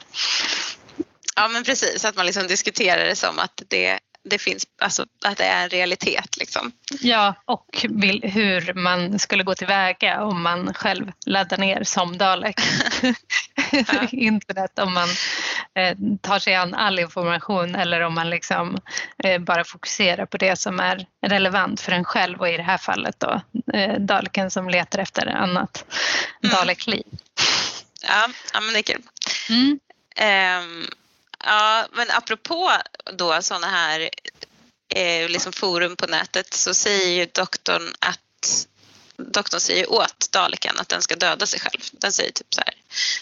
Ja 1.36 1.48
men 1.48 1.64
precis, 1.64 2.06
att 2.06 2.16
man 2.16 2.26
liksom 2.26 2.48
diskuterar 2.48 3.06
det 3.06 3.16
som 3.16 3.40
att 3.40 3.64
det 3.68 4.00
det 4.24 4.40
finns, 4.40 4.68
alltså 4.82 5.06
att 5.26 5.38
det 5.38 5.44
är 5.44 5.64
en 5.64 5.70
realitet. 5.70 6.38
Liksom. 6.38 6.72
Ja, 7.02 7.34
och 7.46 7.86
hur 8.24 8.74
man 8.74 9.20
skulle 9.20 9.44
gå 9.44 9.56
tillväga 9.56 10.24
om 10.24 10.42
man 10.42 10.74
själv 10.74 11.12
laddar 11.26 11.58
ner 11.58 11.84
som 11.84 12.18
Dalek 12.18 12.60
internet, 14.12 14.80
om 14.80 14.94
man 14.94 15.10
eh, 15.76 15.98
tar 16.22 16.40
sig 16.40 16.56
an 16.56 16.74
all 16.74 17.00
information 17.00 17.76
eller 17.76 18.02
om 18.02 18.14
man 18.14 18.30
liksom 18.30 18.78
eh, 19.24 19.42
bara 19.42 19.64
fokuserar 19.64 20.26
på 20.26 20.38
det 20.38 20.56
som 20.56 20.80
är 20.80 21.08
relevant 21.26 21.82
för 21.82 21.92
en 21.92 22.06
själv 22.06 22.40
och 22.40 22.50
i 22.50 22.58
det 22.58 22.64
här 22.64 22.78
fallet 22.78 23.20
då 23.20 23.42
eh, 23.74 24.00
Daleken 24.00 24.52
som 24.52 24.70
letar 24.70 25.00
efter 25.00 25.28
annat 25.28 25.86
mm. 26.44 26.56
Dalek-liv. 26.56 27.06
Ja, 28.02 28.30
ja, 28.54 28.62
men 28.62 28.74
det 28.74 28.80
är 28.80 28.94
kul. 28.94 29.04
Mm. 29.50 29.80
Um, 30.62 30.88
Ja, 31.44 31.88
men 31.92 32.12
apropå 32.12 32.72
då 33.14 33.42
sådana 33.42 33.68
här 33.68 34.10
eh, 34.96 35.30
liksom 35.30 35.54
forum 35.54 35.96
på 35.96 36.08
nätet 36.08 36.54
så 36.54 36.74
säger 36.74 37.10
ju 37.10 37.26
doktorn 37.26 37.94
att 38.00 38.68
doktorn 39.18 39.60
säger 39.60 39.92
åt 39.92 40.32
Daleken 40.32 40.80
att 40.80 40.90
den 40.90 41.02
ska 41.02 41.16
döda 41.16 41.46
sig 41.46 41.60
själv. 41.60 41.82
Den 41.92 42.12
säger 42.12 42.32
typ 42.32 42.54
så 42.54 42.62
här 42.66 42.74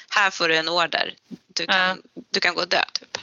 här 0.10 0.32
får 0.32 0.50
du 0.50 0.58
en 0.58 0.70
order, 0.70 1.14
du 1.48 1.66
kan, 1.66 2.04
ja. 2.14 2.22
du 2.30 2.40
kan 2.40 2.56
gå 2.56 2.62
och 2.62 2.68
dö. 2.68 2.84
Typ. 2.94 3.18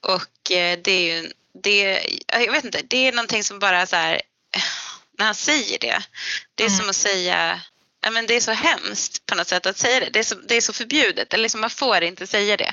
Och 0.00 0.50
eh, 0.50 0.78
det 0.82 0.90
är 0.90 1.22
ju, 1.22 1.32
det, 1.52 2.06
jag 2.26 2.52
vet 2.52 2.64
inte, 2.64 2.82
det 2.82 3.08
är 3.08 3.12
någonting 3.12 3.44
som 3.44 3.58
bara 3.58 3.86
så 3.86 3.96
här, 3.96 4.22
när 5.18 5.26
han 5.26 5.34
säger 5.34 5.78
det, 5.78 6.02
det 6.54 6.64
är 6.64 6.68
mm. 6.68 6.80
som 6.80 6.90
att 6.90 6.96
säga 6.96 7.60
ja, 8.00 8.10
men 8.10 8.26
det 8.26 8.34
är 8.34 8.40
så 8.40 8.52
hemskt 8.52 9.26
på 9.26 9.34
något 9.34 9.48
sätt 9.48 9.66
att 9.66 9.78
säga 9.78 10.00
det. 10.00 10.10
Det 10.12 10.18
är 10.18 10.24
så, 10.24 10.34
det 10.34 10.54
är 10.54 10.60
så 10.60 10.72
förbjudet. 10.72 11.34
Eller 11.34 11.42
liksom 11.42 11.60
man 11.60 11.70
får 11.70 12.02
inte 12.02 12.26
säga 12.26 12.56
det. 12.56 12.72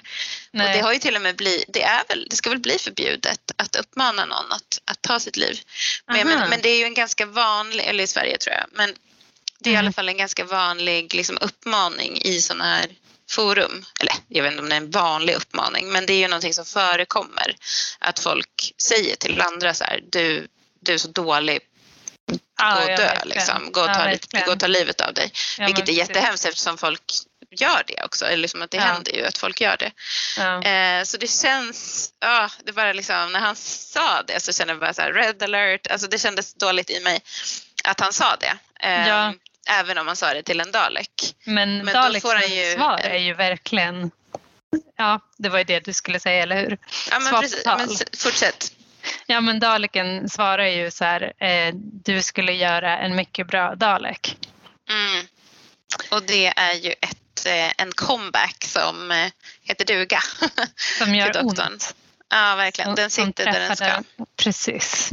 Nej. 0.52 0.68
Och 0.68 0.74
det 0.74 0.82
har 0.82 0.94
ju 0.94 1.00
till 1.00 1.16
och 1.16 1.22
med 1.22 1.36
blivit, 1.36 1.66
det, 1.68 1.84
är 1.84 2.04
väl, 2.08 2.28
det 2.30 2.36
ska 2.36 2.50
väl 2.50 2.60
bli 2.60 2.78
förbjudet 2.80 3.52
att 3.56 3.76
uppmana 3.76 4.26
någon 4.26 4.52
att, 4.52 4.82
att 4.86 5.02
ta 5.02 5.20
sitt 5.20 5.38
liv. 5.38 5.62
Men, 6.08 6.28
men, 6.28 6.50
men, 6.50 6.62
det 6.62 6.70
är 6.70 6.78
ju 6.78 6.86
en 6.86 6.94
ganska 6.94 7.26
vanlig, 7.26 7.84
eller 7.86 8.04
i 8.04 8.08
Sverige 8.08 8.38
tror 8.38 8.56
jag, 8.56 8.66
men 8.72 8.95
det 9.60 9.70
är 9.70 9.74
mm. 9.74 9.84
i 9.84 9.86
alla 9.86 9.94
fall 9.94 10.10
en 10.10 10.18
ganska 10.18 10.44
vanlig 10.44 11.16
liksom, 11.16 11.38
uppmaning 11.41 12.22
i 12.22 12.41
sådana 12.41 12.64
här 12.64 12.88
forum. 13.30 13.86
Eller 14.00 14.14
jag 14.28 14.44
vet 14.44 14.52
inte 14.52 14.64
om 14.64 14.70
det 14.70 14.76
är 14.76 14.82
en 14.82 14.91
vanlig 14.91 15.34
uppmaning, 15.34 15.91
men 15.91 16.06
det 16.06 16.14
är 16.14 16.18
ju 16.18 16.28
någonting 16.28 16.54
som 16.54 16.66
förekommer. 16.66 17.56
Att 18.00 18.20
folk 18.20 18.74
säger 18.78 19.16
till 19.16 19.41
andra 19.41 19.74
så 19.74 19.84
här, 19.84 20.04
du, 20.12 20.48
du 20.80 20.94
är 20.94 20.98
så 20.98 21.08
dålig 21.08 21.60
gå 22.62 22.82
och 22.82 22.98
dö, 22.98 23.12
liksom. 23.26 23.72
gå, 23.72 23.82
och 23.82 23.94
ta, 23.94 24.12
ja, 24.32 24.46
gå 24.46 24.52
och 24.52 24.60
ta 24.60 24.68
livet 24.68 25.02
av 25.02 25.14
dig. 25.14 25.32
Ja, 25.58 25.66
Vilket 25.66 25.90
är 25.90 25.94
jättehemskt 25.94 26.46
eftersom 26.46 26.78
folk 26.78 27.02
gör 27.60 27.84
det 27.88 28.04
också. 28.04 28.26
Eller 28.26 28.38
liksom 28.38 28.62
att 28.62 28.72
det 28.72 28.78
ja. 28.78 28.84
händer 28.84 29.12
ju 29.12 29.26
att 29.26 29.38
folk 29.38 29.62
gör 29.62 29.78
det. 29.78 29.92
Ja. 30.38 30.64
Eh, 30.64 31.04
så 31.04 31.18
det 31.18 31.28
känns, 31.28 32.10
ja, 32.20 32.50
det 32.64 32.72
bara 32.72 32.94
liksom, 32.94 33.32
när 33.32 33.40
han 33.40 33.56
sa 33.56 34.22
det 34.28 34.40
så 34.40 34.54
kände 34.54 34.74
jag 34.74 34.80
bara 34.80 34.94
så 34.94 35.02
här, 35.02 35.14
red 35.14 35.44
alert, 35.44 35.88
alltså 35.88 36.08
det 36.08 36.20
kändes 36.20 36.54
dåligt 36.54 36.90
i 36.90 37.00
mig 37.00 37.22
att 37.84 38.00
han 38.00 38.14
sa 38.14 38.36
det. 38.36 38.58
Eh, 38.80 39.08
ja. 39.08 39.34
Även 39.70 39.98
om 39.98 40.08
han 40.08 40.16
sa 40.16 40.34
det 40.34 40.44
till 40.44 40.60
en 40.60 40.72
Dalek. 40.72 41.36
Men, 41.46 41.78
Men 41.78 41.94
Daleks 41.94 42.26
ju, 42.26 42.74
svar 42.74 42.98
är 42.98 43.18
ju 43.18 43.34
verkligen, 43.34 44.12
ja 44.98 45.20
det 45.38 45.50
var 45.50 45.58
ju 45.58 45.64
det 45.64 45.80
du 45.80 45.94
skulle 45.94 46.20
säga, 46.20 46.44
eller 46.44 46.56
hur? 46.56 46.78
Ja 47.12 47.20
men 47.20 47.42
precis, 47.42 47.66
men 47.66 47.90
fortsätt. 48.18 48.73
Ja 49.26 49.42
men 49.42 49.60
Daleken 49.60 50.30
svarar 50.30 50.68
ju 50.68 50.92
så 50.92 51.06
här, 51.06 51.34
eh, 51.38 51.74
du 51.76 52.22
skulle 52.22 52.54
göra 52.54 52.98
en 52.98 53.16
mycket 53.16 53.48
bra 53.48 53.76
Dalek. 53.76 54.38
Mm. 54.90 55.26
Och 56.12 56.24
det 56.24 56.48
är 56.48 56.74
ju 56.74 56.92
ett, 56.92 57.46
eh, 57.46 57.72
en 57.78 57.92
comeback 57.92 58.64
som 58.64 59.12
eh, 59.12 59.32
heter 59.62 59.86
duga. 59.86 60.20
Som 61.00 61.16
gör 61.16 61.46
ont. 61.46 61.96
Ja 62.30 62.56
verkligen, 62.56 62.96
den 62.96 63.10
sitter 63.10 63.46
där 63.46 63.60
den 63.60 63.76
ska. 63.76 64.04
Precis. 64.36 65.10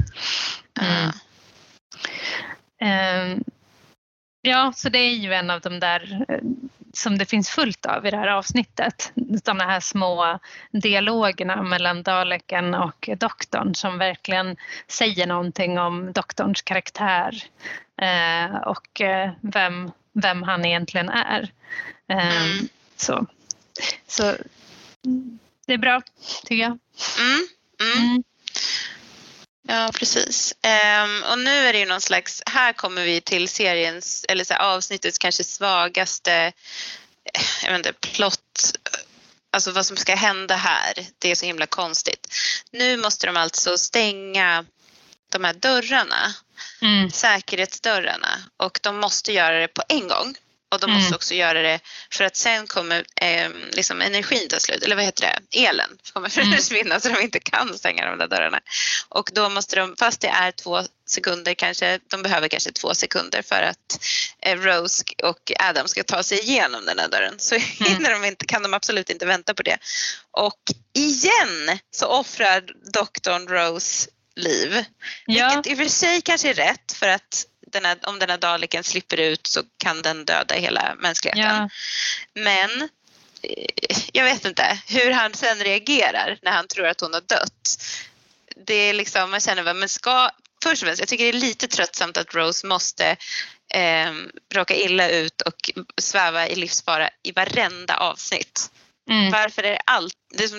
Mm. 0.81 1.11
Uh. 2.83 3.39
Ja, 4.43 4.73
så 4.77 4.89
det 4.89 4.99
är 4.99 5.15
ju 5.15 5.35
en 5.35 5.51
av 5.51 5.61
de 5.61 5.81
där 5.81 6.25
eh, 6.29 6.39
som 6.95 7.19
det 7.19 7.27
finns 7.27 7.51
fullt 7.51 7.87
av 7.87 8.07
i 8.07 8.11
det 8.11 8.17
här 8.17 8.29
avsnittet. 8.29 9.12
De 9.45 9.61
här 9.61 9.81
små 9.81 10.39
dialogerna 10.71 11.62
mellan 11.62 12.03
Daleken 12.03 12.75
och 12.75 13.09
doktorn 13.17 13.75
som 13.75 13.99
verkligen 13.99 14.57
säger 14.89 15.27
någonting 15.27 15.79
om 15.79 16.12
doktorns 16.12 16.62
karaktär 16.62 17.45
eh, 18.03 18.57
och 18.57 19.01
eh, 19.01 19.31
vem, 19.41 19.91
vem 20.12 20.43
han 20.43 20.65
egentligen 20.65 21.09
är. 21.09 21.53
Eh, 22.09 22.47
mm. 22.47 22.69
så. 22.97 23.27
så 24.07 24.37
det 25.67 25.75
är 25.75 25.79
bra, 25.79 26.03
tycker 26.45 26.62
jag. 26.62 26.79
Mm. 27.21 27.47
Mm. 27.81 28.11
mm. 28.11 28.23
Ja, 29.71 29.91
precis. 29.95 30.55
Um, 30.63 31.23
och 31.23 31.39
nu 31.39 31.51
är 31.51 31.73
det 31.73 31.79
ju 31.79 31.87
någon 31.87 32.01
slags, 32.01 32.43
här 32.47 32.73
kommer 32.73 33.05
vi 33.05 33.21
till 33.21 33.49
seriens, 33.49 34.25
eller 34.29 34.45
så 34.45 34.55
här, 34.55 34.61
avsnittets 34.61 35.19
kanske 35.19 35.45
svagaste, 35.45 36.53
jag 37.63 37.71
vet 37.71 37.79
inte, 37.87 37.93
plott, 37.93 38.79
alltså 39.51 39.73
vad 39.73 39.87
som 39.87 39.97
ska 39.97 40.15
hända 40.15 40.57
här, 40.57 40.93
det 41.19 41.31
är 41.31 41.35
så 41.35 41.47
himla 41.47 41.67
konstigt. 41.67 42.35
Nu 42.71 42.97
måste 42.97 43.27
de 43.27 43.37
alltså 43.37 43.79
stänga 43.79 44.65
de 45.29 45.45
här 45.45 45.55
dörrarna, 45.55 46.35
mm. 46.83 47.11
säkerhetsdörrarna 47.11 48.39
och 48.57 48.81
de 48.83 48.97
måste 48.97 49.33
göra 49.33 49.61
det 49.61 49.69
på 49.69 49.83
en 49.89 50.09
gång. 50.09 50.35
Och 50.71 50.81
de 50.81 50.91
måste 50.91 51.07
mm. 51.07 51.15
också 51.15 51.35
göra 51.35 51.63
det 51.63 51.81
för 52.13 52.25
att 52.25 52.37
sen 52.37 52.67
kommer 52.67 53.05
eh, 53.17 53.51
liksom 53.71 54.01
energin 54.01 54.49
ta 54.49 54.61
slut, 54.61 54.83
eller 54.83 54.97
vad 54.97 55.05
heter 55.05 55.23
det, 55.23 55.61
elen 55.61 55.99
kommer 56.13 56.39
mm. 56.39 56.53
försvinna 56.57 57.01
så 57.01 57.09
de 57.09 57.21
inte 57.21 57.41
kan 57.41 57.79
stänga 57.79 58.11
de 58.11 58.19
där 58.19 58.29
dörrarna. 58.29 58.61
Och 59.09 59.31
då 59.35 59.49
måste 59.49 59.77
de, 59.77 59.97
fast 59.97 60.21
det 60.21 60.29
är 60.29 60.53
två 60.53 60.83
sekunder 61.07 61.55
kanske, 61.55 61.99
de 62.09 62.23
behöver 62.23 62.49
kanske 62.49 62.73
två 62.73 62.95
sekunder 62.95 63.43
för 63.43 63.63
att 63.63 64.01
eh, 64.43 64.59
Rose 64.59 65.05
och 65.23 65.53
Adam 65.59 65.89
ska 65.89 66.03
ta 66.03 66.23
sig 66.23 66.41
igenom 66.41 66.85
den 66.87 66.97
där 66.97 67.09
dörren. 67.09 67.35
Så 67.39 67.55
mm. 67.55 67.67
hinner 67.79 68.11
de 68.11 68.25
inte, 68.25 68.47
kan 68.47 68.63
de 68.63 68.75
absolut 68.75 69.11
inte 69.11 69.27
vänta 69.27 69.55
på 69.55 69.63
det. 69.63 69.79
Och 70.31 70.61
igen 70.93 71.79
så 71.91 72.07
offrar 72.07 72.65
doktorn 72.93 73.49
Rose 73.49 74.11
liv. 74.37 74.85
Ja. 75.27 75.49
Vilket 75.49 75.73
i 75.73 75.75
och 75.75 75.79
för 75.79 75.95
sig 75.95 76.21
kanske 76.23 76.51
är 76.51 76.55
rätt 76.55 76.93
för 76.93 77.09
att 77.09 77.47
den 77.73 77.85
här, 77.85 77.99
om 78.03 78.19
den 78.19 78.31
här 78.31 78.39
daleken 78.39 78.85
slipper 78.85 79.21
ut 79.21 79.47
så 79.47 79.63
kan 79.79 80.03
den 80.03 80.25
döda 80.25 80.55
hela 80.55 80.95
mänskligheten. 80.99 81.43
Ja. 81.45 81.69
Men 82.35 82.89
eh, 83.43 83.99
jag 84.13 84.25
vet 84.25 84.45
inte 84.45 84.79
hur 84.89 85.11
han 85.11 85.35
sen 85.35 85.59
reagerar 85.59 86.39
när 86.43 86.53
han 86.53 86.69
tror 86.69 86.87
att 86.87 87.01
hon 87.01 87.15
har 87.15 87.21
dött. 87.21 87.83
Det 88.67 88.75
är 88.75 88.93
liksom, 88.93 89.31
man 89.31 89.41
känner, 89.41 89.75
men 89.75 89.89
ska, 89.89 90.31
först 90.63 90.83
och 90.83 90.87
främst, 90.87 91.01
jag 91.01 91.09
tycker 91.09 91.25
det 91.25 91.39
är 91.39 91.41
lite 91.41 91.69
tröttsamt 91.69 92.17
att 92.17 92.35
Rose 92.35 92.67
måste 92.67 93.17
eh, 93.75 94.13
råka 94.55 94.75
illa 94.75 95.09
ut 95.09 95.43
och 95.43 95.71
sväva 96.01 96.49
i 96.49 96.55
livsfara 96.55 97.11
i 97.23 97.33
varenda 97.33 97.97
avsnitt. 97.97 98.71
Mm. 99.11 99.31
Varför 99.31 99.63
är 99.63 99.71
det 99.71 99.81
allt, 99.85 100.15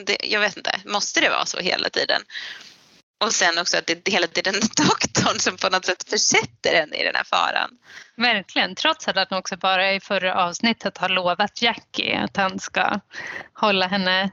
det, 0.06 0.18
jag 0.24 0.40
vet 0.40 0.58
inte, 0.58 0.82
måste 0.86 1.22
det 1.22 1.30
vara 1.30 1.46
så 1.46 1.60
hela 1.60 1.90
tiden? 1.90 2.22
Och 3.22 3.34
sen 3.34 3.58
också 3.58 3.78
att 3.78 3.88
det 3.88 4.08
är 4.08 4.12
hela 4.12 4.28
tiden 4.28 4.54
doktorn 4.76 5.40
som 5.40 5.58
på 5.58 5.70
något 5.70 5.86
sätt 5.86 6.10
försätter 6.10 6.74
henne 6.76 6.96
i 6.96 7.04
den 7.04 7.16
här 7.16 7.24
faran. 7.24 7.70
Verkligen, 8.18 8.76
trots 8.76 9.08
att 9.08 9.16
han 9.16 9.40
också 9.40 9.58
bara 9.58 9.94
i 9.94 10.00
förra 10.00 10.36
avsnittet 10.36 10.98
har 10.98 11.10
lovat 11.10 11.62
Jackie 11.62 12.20
att 12.20 12.38
han 12.38 12.60
ska 12.60 13.00
hålla 13.54 13.88
henne 13.88 14.32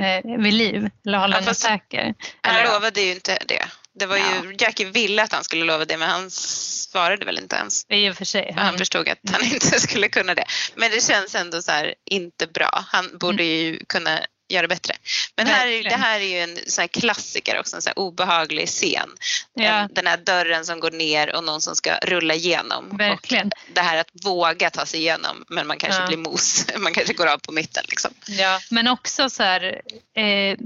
eh, 0.00 0.38
vid 0.38 0.54
liv 0.54 0.90
eller 1.06 1.18
hålla 1.18 1.36
ja, 1.36 1.40
henne 1.40 1.54
säker. 1.54 2.14
Han 2.40 2.56
eller, 2.56 2.72
lovade 2.72 3.00
ju 3.00 3.12
inte 3.12 3.38
det. 3.48 3.64
Det 3.94 4.06
var 4.06 4.16
ja. 4.16 4.24
ju, 4.44 4.56
Jackie 4.58 4.86
ville 4.86 5.22
att 5.22 5.32
han 5.32 5.44
skulle 5.44 5.64
lova 5.64 5.84
det 5.84 5.96
men 5.96 6.08
han 6.08 6.30
svarade 6.30 7.24
väl 7.24 7.38
inte 7.38 7.56
ens. 7.56 7.86
I 7.88 8.10
och 8.10 8.16
för 8.16 8.24
sig. 8.24 8.52
Han, 8.56 8.66
han 8.66 8.78
förstod 8.78 9.08
att 9.08 9.18
han 9.32 9.42
inte 9.52 9.80
skulle 9.80 10.08
kunna 10.08 10.34
det. 10.34 10.44
Men 10.74 10.90
det 10.90 11.04
känns 11.04 11.34
ändå 11.34 11.62
så 11.62 11.72
här, 11.72 11.94
inte 12.04 12.46
bra. 12.46 12.84
Han 12.86 13.18
borde 13.18 13.42
mm. 13.42 13.56
ju 13.56 13.84
kunna 13.88 14.20
göra 14.48 14.68
bättre. 14.68 14.94
Men 15.36 15.46
här, 15.46 15.82
det 15.82 15.96
här 15.96 16.20
är 16.20 16.24
ju 16.24 16.38
en 16.38 16.58
sån 16.66 16.82
här 16.82 16.88
klassiker 16.88 17.60
också, 17.60 17.76
en 17.76 17.82
sån 17.82 17.90
här 17.96 17.98
obehaglig 17.98 18.68
scen. 18.68 19.10
Ja. 19.54 19.88
Den 19.92 20.06
här 20.06 20.16
dörren 20.16 20.64
som 20.64 20.80
går 20.80 20.90
ner 20.90 21.36
och 21.36 21.44
någon 21.44 21.60
som 21.60 21.76
ska 21.76 21.98
rulla 21.98 22.34
igenom. 22.34 22.96
Verkligen. 22.96 23.46
Och 23.46 23.52
det 23.74 23.80
här 23.80 23.96
att 23.96 24.10
våga 24.24 24.70
ta 24.70 24.86
sig 24.86 25.00
igenom 25.00 25.44
men 25.48 25.66
man 25.66 25.78
kanske 25.78 26.00
ja. 26.00 26.06
blir 26.06 26.16
mos, 26.16 26.66
man 26.78 26.92
kanske 26.92 27.14
går 27.14 27.26
av 27.26 27.38
på 27.38 27.52
mitten. 27.52 27.84
Liksom. 27.88 28.10
Ja, 28.26 28.60
men 28.70 28.88
också 28.88 29.30
så 29.30 29.42
här, 29.42 29.80
eh, 30.16 30.56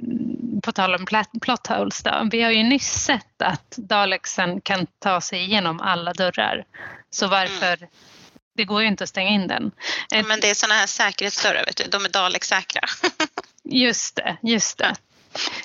på 0.62 0.72
tal 0.72 0.94
om 0.94 1.06
plot 1.40 1.66
holes 1.66 2.02
då. 2.02 2.28
Vi 2.30 2.42
har 2.42 2.50
ju 2.50 2.62
nyss 2.62 3.04
sett 3.04 3.42
att 3.42 3.70
Daleksen 3.76 4.60
kan 4.60 4.86
ta 4.98 5.20
sig 5.20 5.42
igenom 5.42 5.80
alla 5.80 6.12
dörrar. 6.12 6.64
Så 7.10 7.26
varför 7.26 7.76
mm. 7.76 7.88
Det 8.54 8.64
går 8.64 8.82
ju 8.82 8.88
inte 8.88 9.04
att 9.04 9.10
stänga 9.10 9.30
in 9.30 9.48
den. 9.48 9.70
Ja, 10.08 10.22
men 10.22 10.40
det 10.40 10.50
är 10.50 10.54
sådana 10.54 10.74
här 10.74 10.86
säkerhetsdörrar, 10.86 11.64
vet 11.66 11.76
du. 11.76 11.84
de 11.84 12.04
är 12.04 12.08
Dalek-säkra. 12.08 12.80
Just 13.64 14.16
det, 14.16 14.36
just 14.42 14.78
det. 14.78 14.94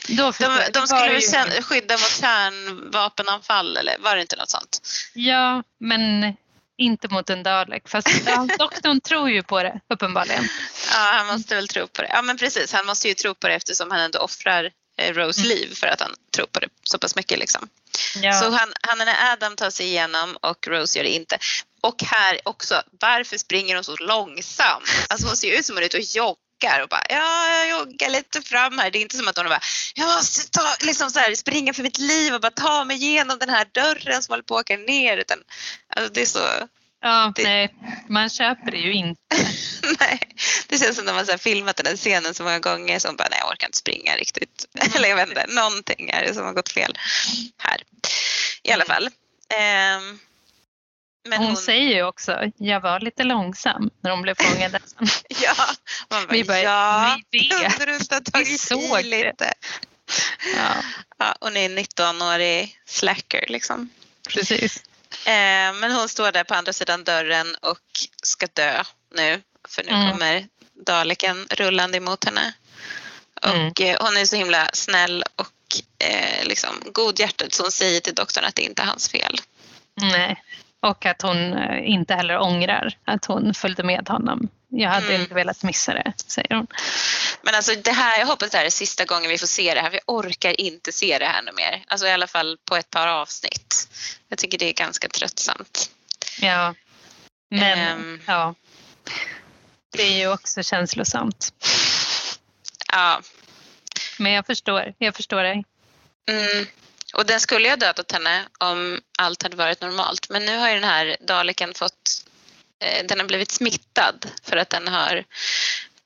Då 0.08 0.32
de, 0.40 0.60
de 0.74 0.88
skulle 0.88 1.20
ju... 1.20 1.62
skydda 1.62 1.94
mot 1.94 2.20
kärnvapenanfall 2.22 3.78
eller 3.78 3.98
var 4.00 4.16
det 4.16 4.22
inte 4.22 4.36
något 4.36 4.50
sånt? 4.50 4.82
Ja, 5.14 5.64
men 5.80 6.36
inte 6.78 7.08
mot 7.08 7.30
en 7.30 7.44
Dalek. 7.44 7.90
Fast 7.90 8.08
ja, 8.26 8.48
doktorn 8.60 9.02
tror 9.02 9.30
ju 9.30 9.44
på 9.44 9.64
det 9.64 9.80
uppenbarligen. 9.90 10.48
Ja, 10.92 11.10
han 11.12 11.28
måste 11.28 11.56
väl 11.56 11.68
tro 11.68 11.88
på 11.88 12.02
det. 12.02 12.10
Ja, 12.14 12.22
men 12.22 12.38
precis. 12.38 12.74
Han 12.74 12.86
måste 12.86 13.08
ju 13.08 13.14
tro 13.14 13.36
på 13.36 13.48
det 13.48 13.54
eftersom 13.54 13.92
han 13.92 14.00
ändå 14.00 14.20
offrar 14.20 14.72
eh, 14.98 15.14
Rose 15.14 15.42
mm. 15.42 15.50
liv 15.50 15.76
för 15.76 15.88
att 15.88 16.02
han 16.02 16.14
tror 16.36 16.46
på 16.46 16.60
det 16.60 16.70
så 16.84 16.98
pass 16.98 17.16
mycket. 17.16 17.40
Liksom. 17.40 17.70
Ja. 18.22 18.34
Så 18.34 18.50
han, 18.50 18.74
han 18.82 18.98
när 18.98 19.34
Adam 19.34 19.56
tar 19.56 19.70
sig 19.70 19.86
igenom 19.86 20.38
och 20.42 20.68
Rose 20.68 21.00
gör 21.00 21.04
det 21.04 21.10
inte. 21.10 21.38
Och 21.82 22.04
här 22.04 22.40
också, 22.44 22.82
varför 23.00 23.38
springer 23.38 23.76
hon 23.76 23.84
så 23.84 23.96
långsamt? 23.96 25.06
Alltså 25.10 25.28
hon 25.28 25.38
ser 25.38 25.60
ut 25.60 25.66
som 25.66 25.76
hon 25.76 25.84
är 25.84 25.86
ute 25.86 25.98
och 25.98 26.04
joggar 26.04 26.47
joggar 26.62 26.82
och 26.84 26.90
bara 26.90 27.04
ja, 27.10 27.50
jag 27.50 27.70
joggar 27.70 28.10
lite 28.10 28.42
fram 28.42 28.78
här. 28.78 28.92
Det 28.92 28.98
är 28.98 29.02
inte 29.02 29.18
som 29.18 29.28
att 29.28 29.38
hon 29.38 29.46
bara 29.48 29.62
jag 29.96 30.08
måste 30.08 30.52
ta, 30.52 30.76
liksom 30.82 31.12
så 31.12 31.20
här, 31.20 31.36
springa 31.36 31.74
för 31.74 31.84
mitt 31.84 31.98
liv 31.98 32.34
och 32.34 32.42
bara 32.42 32.52
ta 32.52 32.84
mig 32.86 32.98
igenom 32.98 33.40
den 33.40 33.50
här 33.50 33.68
dörren 33.72 34.24
som 34.24 34.32
håller 34.32 34.44
på 34.44 34.56
att 34.56 34.62
åka 34.62 34.78
ner. 34.78 35.18
Utan, 35.18 35.38
alltså, 35.96 36.14
det 36.14 36.22
är 36.22 36.26
så 36.26 36.68
Ja, 37.02 37.34
det... 37.36 37.44
nej, 37.44 37.74
man 38.08 38.30
köper 38.30 38.72
det 38.72 38.78
ju 38.78 38.94
inte. 38.94 39.36
nej, 40.00 40.20
det 40.68 40.78
känns 40.78 40.98
som 40.98 41.08
att 41.08 41.16
man 41.16 41.26
har 41.30 41.38
filmat 41.38 41.78
den 41.78 41.86
här 41.86 41.96
scenen 41.96 42.34
så 42.34 42.44
många 42.44 42.60
gånger 42.60 43.00
som 43.00 43.16
bara, 43.16 43.28
nej 43.32 43.40
jag 43.42 43.52
orkar 43.52 43.68
inte 43.68 43.78
springa 43.78 44.16
riktigt. 44.16 44.66
Eller 44.96 45.10
jag 45.10 45.16
vet 45.16 45.30
inte, 45.30 45.46
någonting 45.48 46.10
är 46.10 46.26
det 46.26 46.34
som 46.34 46.46
har 46.46 46.54
gått 46.54 46.70
fel 46.70 46.98
här. 47.58 47.84
I 48.64 48.72
alla 48.72 48.86
fall. 48.86 49.06
Um, 49.06 50.20
Men 51.28 51.38
hon, 51.38 51.48
hon, 51.48 51.58
säger 51.58 51.96
ju 51.96 52.04
också, 52.04 52.52
jag 52.58 52.80
var 52.80 53.00
lite 53.00 53.24
långsam 53.24 53.90
när 54.02 54.12
hon 54.12 54.22
blev 54.22 54.36
fångad. 54.36 54.78
ja, 55.30 55.56
bara, 56.10 56.26
vi 56.30 56.44
bara, 56.44 56.62
ja, 56.62 57.20
vi 57.32 57.40
vet. 57.40 57.72
Kunde 57.72 57.86
du 57.86 57.96
inte 57.96 58.16
ha 58.16 58.22
tagit 58.22 58.72
i 58.72 59.04
lite? 59.04 59.54
Ja. 60.56 60.76
ja. 61.18 61.36
Hon 61.40 61.58
är 61.58 61.70
19-årig 61.70 62.80
slacker 62.86 63.46
liksom. 63.48 63.90
Precis. 64.30 64.84
Eh, 65.26 65.74
men 65.74 65.92
hon 65.92 66.10
står 66.10 66.32
där 66.32 66.44
på 66.44 66.54
andra 66.54 66.74
sidan 66.74 67.04
dörren 67.04 67.56
och 67.62 67.80
ska 68.24 68.48
dö 68.54 68.84
nu. 69.16 69.42
För 69.68 69.84
nu 69.84 69.92
mm. 69.92 70.12
kommer 70.12 70.48
Daleken 70.86 71.48
rullande 71.52 71.98
emot 71.98 72.26
henne. 72.26 72.54
Och 73.42 73.50
mm. 73.50 73.74
Eh, 73.80 73.98
hon 74.00 74.18
är 74.18 74.26
så 74.26 74.36
himla 74.36 74.70
snäll 74.74 75.24
och 75.36 75.82
eh, 76.00 76.46
liksom 76.46 76.82
godhjärtad 76.92 77.54
så 77.54 77.64
hon 77.64 77.72
säger 77.72 78.00
till 78.00 78.16
doktorn 78.16 78.46
att 78.46 78.56
det 78.56 78.62
inte 78.62 78.82
är 78.82 78.86
hans 78.86 79.10
fel. 79.10 79.38
Nej, 80.02 80.44
och 80.88 81.06
att 81.06 81.22
hon 81.22 81.54
eh, 81.54 81.90
inte 81.92 82.14
heller 82.14 82.40
ångrar 82.40 82.98
att 83.06 83.26
hon 83.26 83.54
följde 83.54 83.84
med 83.84 84.10
honom. 84.10 84.50
Jag 84.70 84.90
hade 84.90 85.08
mm. 85.08 85.22
inte 85.22 85.34
velat 85.34 85.64
missa 85.64 85.94
det, 85.94 86.14
säger 86.28 86.56
hon. 86.56 86.68
Men 87.42 87.56
alltså 87.56 87.72
det 87.84 87.92
här, 87.92 88.20
jag 88.20 88.28
hoppas 88.28 88.50
det 88.50 88.58
här 88.58 88.66
är 88.66 88.70
sista 88.70 89.06
gången 89.06 89.30
vi 89.30 89.38
får 89.38 89.48
se 89.48 89.74
det 89.74 89.82
här, 89.82 89.90
för 89.90 90.00
jag 90.06 90.16
orkar 90.16 90.62
inte 90.62 90.92
se 90.92 91.18
det 91.18 91.26
här 91.26 91.42
nu 91.42 91.52
mer. 91.52 91.84
Alltså 91.88 92.08
i 92.08 92.12
alla 92.12 92.28
fall 92.28 92.58
på 92.66 92.76
ett 92.76 92.90
par 92.90 93.08
avsnitt. 93.08 93.90
Jag 94.30 94.38
tycker 94.38 94.58
det 94.58 94.70
är 94.70 94.74
ganska 94.74 95.08
tröttsamt. 95.08 95.90
Ja, 96.42 96.74
men 97.50 97.98
um, 97.98 98.22
ja. 98.26 98.56
Det 99.92 100.04
är 100.04 100.18
ju 100.18 100.34
också 100.34 100.64
känslosamt. 100.64 101.54
Ja. 102.92 103.22
Men 104.20 104.32
jag 104.32 104.46
förstår, 104.46 104.94
jag 104.98 105.16
förstår 105.16 105.44
dig. 105.44 105.64
Mm. 106.30 106.68
Och 107.18 107.26
den 107.26 107.40
skulle 107.40 107.66
ju 107.66 107.70
ha 107.70 107.78
dödat 107.78 108.12
henne 108.12 108.46
om 108.58 109.02
allt 109.18 109.44
hade 109.44 109.56
varit 109.56 109.82
normalt. 109.82 110.30
Men 110.30 110.46
nu 110.46 110.58
har 110.58 110.70
ju 110.70 110.74
den 110.74 110.90
här 110.90 111.18
daleken 111.20 111.74
fått, 111.74 112.26
eh, 112.80 113.06
den 113.06 113.20
har 113.20 113.28
blivit 113.28 113.52
smittad 113.52 114.26
för 114.44 114.58
att 114.58 114.70
den 114.70 114.88
har 114.88 115.26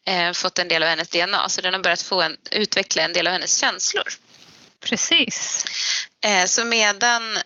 eh, 0.05 0.31
fått 0.31 0.59
en 0.59 0.67
del 0.67 0.83
av 0.83 0.89
hennes 0.89 1.09
DNA. 1.09 1.49
Så 1.49 1.61
den 1.61 1.73
har 1.73 1.81
börjat 1.81 2.01
få 2.01 2.21
en, 2.21 2.37
utveckla 2.51 3.03
en 3.03 3.13
del 3.13 3.27
av 3.27 3.33
hennes 3.33 3.57
känslor. 3.57 4.07
Precis. 4.79 5.65
Eh, 6.25 6.45
så 6.45 6.65
medan 6.65 7.37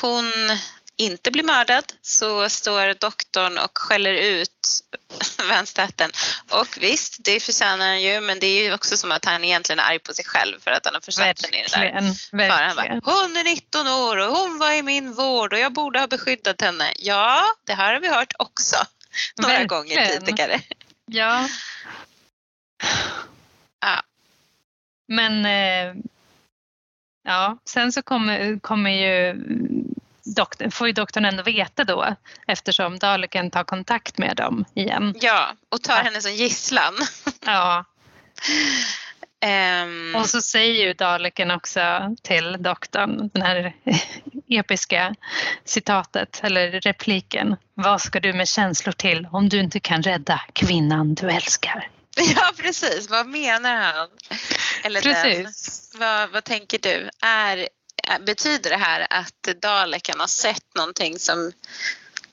hon 0.00 0.32
inte 0.98 1.30
blir 1.30 1.44
mördad 1.44 1.92
så 2.02 2.48
står 2.48 2.94
doktorn 2.94 3.58
och 3.58 3.78
skäller 3.78 4.14
ut 4.14 4.50
vänsterhatten. 5.48 6.10
Och 6.50 6.78
visst, 6.80 7.16
det 7.24 7.40
förtjänar 7.40 7.86
han 7.86 8.02
ju 8.02 8.20
men 8.20 8.38
det 8.38 8.46
är 8.46 8.64
ju 8.64 8.74
också 8.74 8.96
som 8.96 9.12
att 9.12 9.24
han 9.24 9.44
egentligen 9.44 9.78
är 9.78 9.82
arg 9.82 9.98
på 9.98 10.14
sig 10.14 10.24
själv 10.24 10.60
för 10.60 10.70
att 10.70 10.84
han 10.84 10.94
har 10.94 11.00
försatt 11.00 11.42
henne 11.42 11.60
i 11.60 11.62
det 11.62 11.76
där. 11.76 11.92
Han 11.92 12.76
bara, 12.76 13.00
hon 13.12 13.36
är 13.36 13.44
19 13.44 13.86
år 13.86 14.16
och 14.16 14.36
hon 14.36 14.58
var 14.58 14.72
i 14.72 14.82
min 14.82 15.12
vård 15.12 15.52
och 15.52 15.58
jag 15.58 15.72
borde 15.72 16.00
ha 16.00 16.06
beskyddat 16.06 16.60
henne. 16.60 16.92
Ja, 16.98 17.44
det 17.64 17.74
här 17.74 17.92
har 17.94 18.00
vi 18.00 18.08
hört 18.08 18.32
också 18.38 18.76
några 19.36 19.58
verkligen. 19.58 19.68
gånger 19.68 20.06
tidigare. 20.06 20.60
Ja. 21.06 21.48
ja. 23.80 24.02
Men 25.08 25.46
eh, 25.46 25.94
ja, 27.24 27.58
sen 27.64 27.92
så 27.92 28.02
kommer, 28.02 28.60
kommer 28.60 28.90
ju 28.90 29.34
doktor, 30.34 30.70
får 30.70 30.86
ju 30.86 30.92
doktorn 30.92 31.24
ändå 31.24 31.42
veta 31.42 31.84
då 31.84 32.14
eftersom 32.46 32.98
Daleken 32.98 33.50
tar 33.50 33.64
kontakt 33.64 34.18
med 34.18 34.36
dem 34.36 34.64
igen. 34.74 35.14
Ja, 35.20 35.52
och 35.68 35.82
tar 35.82 36.02
henne 36.02 36.20
som 36.20 36.32
gisslan. 36.32 36.94
Ja. 37.46 37.84
Um... 39.82 40.14
Och 40.16 40.26
så 40.26 40.40
säger 40.40 40.86
ju 40.86 40.92
Daleken 40.92 41.50
också 41.50 41.80
till 42.22 42.56
doktorn, 42.60 43.30
den 43.34 43.42
här 43.42 43.74
episka 44.48 45.14
citatet 45.64 46.40
eller 46.42 46.70
repliken. 46.80 47.56
Vad 47.74 48.00
ska 48.00 48.20
du 48.20 48.32
med 48.32 48.48
känslor 48.48 48.92
till 48.92 49.28
om 49.32 49.48
du 49.48 49.60
inte 49.60 49.80
kan 49.80 50.02
rädda 50.02 50.40
kvinnan 50.52 51.14
du 51.14 51.30
älskar? 51.30 51.88
Ja 52.34 52.52
precis, 52.56 53.10
vad 53.10 53.26
menar 53.26 53.76
han? 53.76 54.08
Eller 54.84 55.00
precis. 55.00 55.90
Den. 55.90 56.00
Vad, 56.00 56.30
vad 56.30 56.44
tänker 56.44 56.78
du? 56.78 57.10
Är 57.26 57.68
betyder 58.20 58.70
det 58.70 58.76
här 58.76 59.06
att 59.10 59.60
Daleken 59.62 60.20
har 60.20 60.26
sett 60.26 60.74
någonting 60.74 61.18
som, 61.18 61.52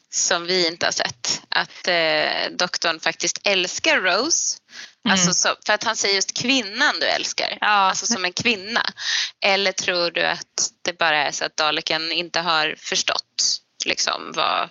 som 0.09 0.45
vi 0.45 0.67
inte 0.67 0.85
har 0.85 0.91
sett? 0.91 1.41
Att 1.49 1.87
eh, 1.87 2.51
doktorn 2.51 2.99
faktiskt 2.99 3.39
älskar 3.43 4.01
Rose? 4.01 4.57
Mm. 5.05 5.13
Alltså 5.13 5.33
så, 5.33 5.55
för 5.65 5.73
att 5.73 5.83
han 5.83 5.95
säger 5.95 6.15
just 6.15 6.37
kvinnan 6.37 6.99
du 6.99 7.05
älskar, 7.05 7.57
ja. 7.61 7.67
alltså 7.67 8.05
som 8.05 8.25
en 8.25 8.33
kvinna. 8.33 8.85
Eller 9.41 9.71
tror 9.71 10.11
du 10.11 10.21
att 10.25 10.71
det 10.81 10.97
bara 10.97 11.17
är 11.17 11.31
så 11.31 11.45
att 11.45 11.57
Daleken 11.57 12.11
inte 12.11 12.39
har 12.39 12.75
förstått 12.77 13.61
liksom 13.85 14.31
vad, 14.35 14.69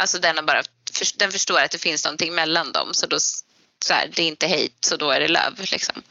alltså 0.00 0.18
den 0.18 0.36
har 0.36 0.42
bara, 0.44 0.62
den 1.16 1.32
förstår 1.32 1.60
att 1.60 1.70
det 1.70 1.78
finns 1.78 2.04
någonting 2.04 2.34
mellan 2.34 2.72
dem 2.72 2.94
så 2.94 3.06
då 3.06 3.18
så 3.84 3.94
här, 3.94 4.10
det 4.16 4.22
är 4.22 4.28
inte 4.28 4.48
hate 4.48 4.68
så 4.80 4.96
då 4.96 5.10
är 5.10 5.20
det 5.20 5.28
love. 5.28 5.64
Liksom. 5.72 6.02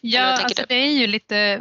Ja, 0.00 0.22
alltså 0.22 0.64
det 0.68 0.74
är 0.74 0.92
ju 0.92 1.06
lite 1.06 1.60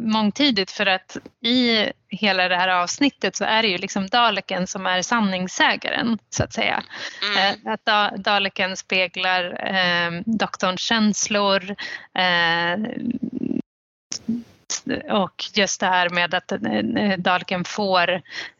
mångtidigt 0.00 0.70
för 0.70 0.86
att 0.86 1.16
i 1.44 1.86
hela 2.08 2.48
det 2.48 2.56
här 2.56 2.68
avsnittet 2.68 3.36
så 3.36 3.44
är 3.44 3.62
det 3.62 3.68
ju 3.68 3.78
liksom 3.78 4.06
Daleken 4.08 4.66
som 4.66 4.86
är 4.86 5.02
sanningssägaren 5.02 6.18
så 6.30 6.44
att 6.44 6.52
säga. 6.52 6.82
Mm. 7.22 7.56
Eh, 7.66 7.72
att 7.72 8.24
Daleken 8.24 8.76
speglar 8.76 9.66
eh, 9.74 10.22
doktorns 10.26 10.80
känslor, 10.80 11.70
eh, 12.14 12.76
och 15.10 15.44
just 15.54 15.80
det 15.80 15.86
här 15.86 16.08
med 16.08 16.34
att 16.34 16.52
eh, 16.52 16.58
Dahlgren 17.18 17.64
får 17.64 18.10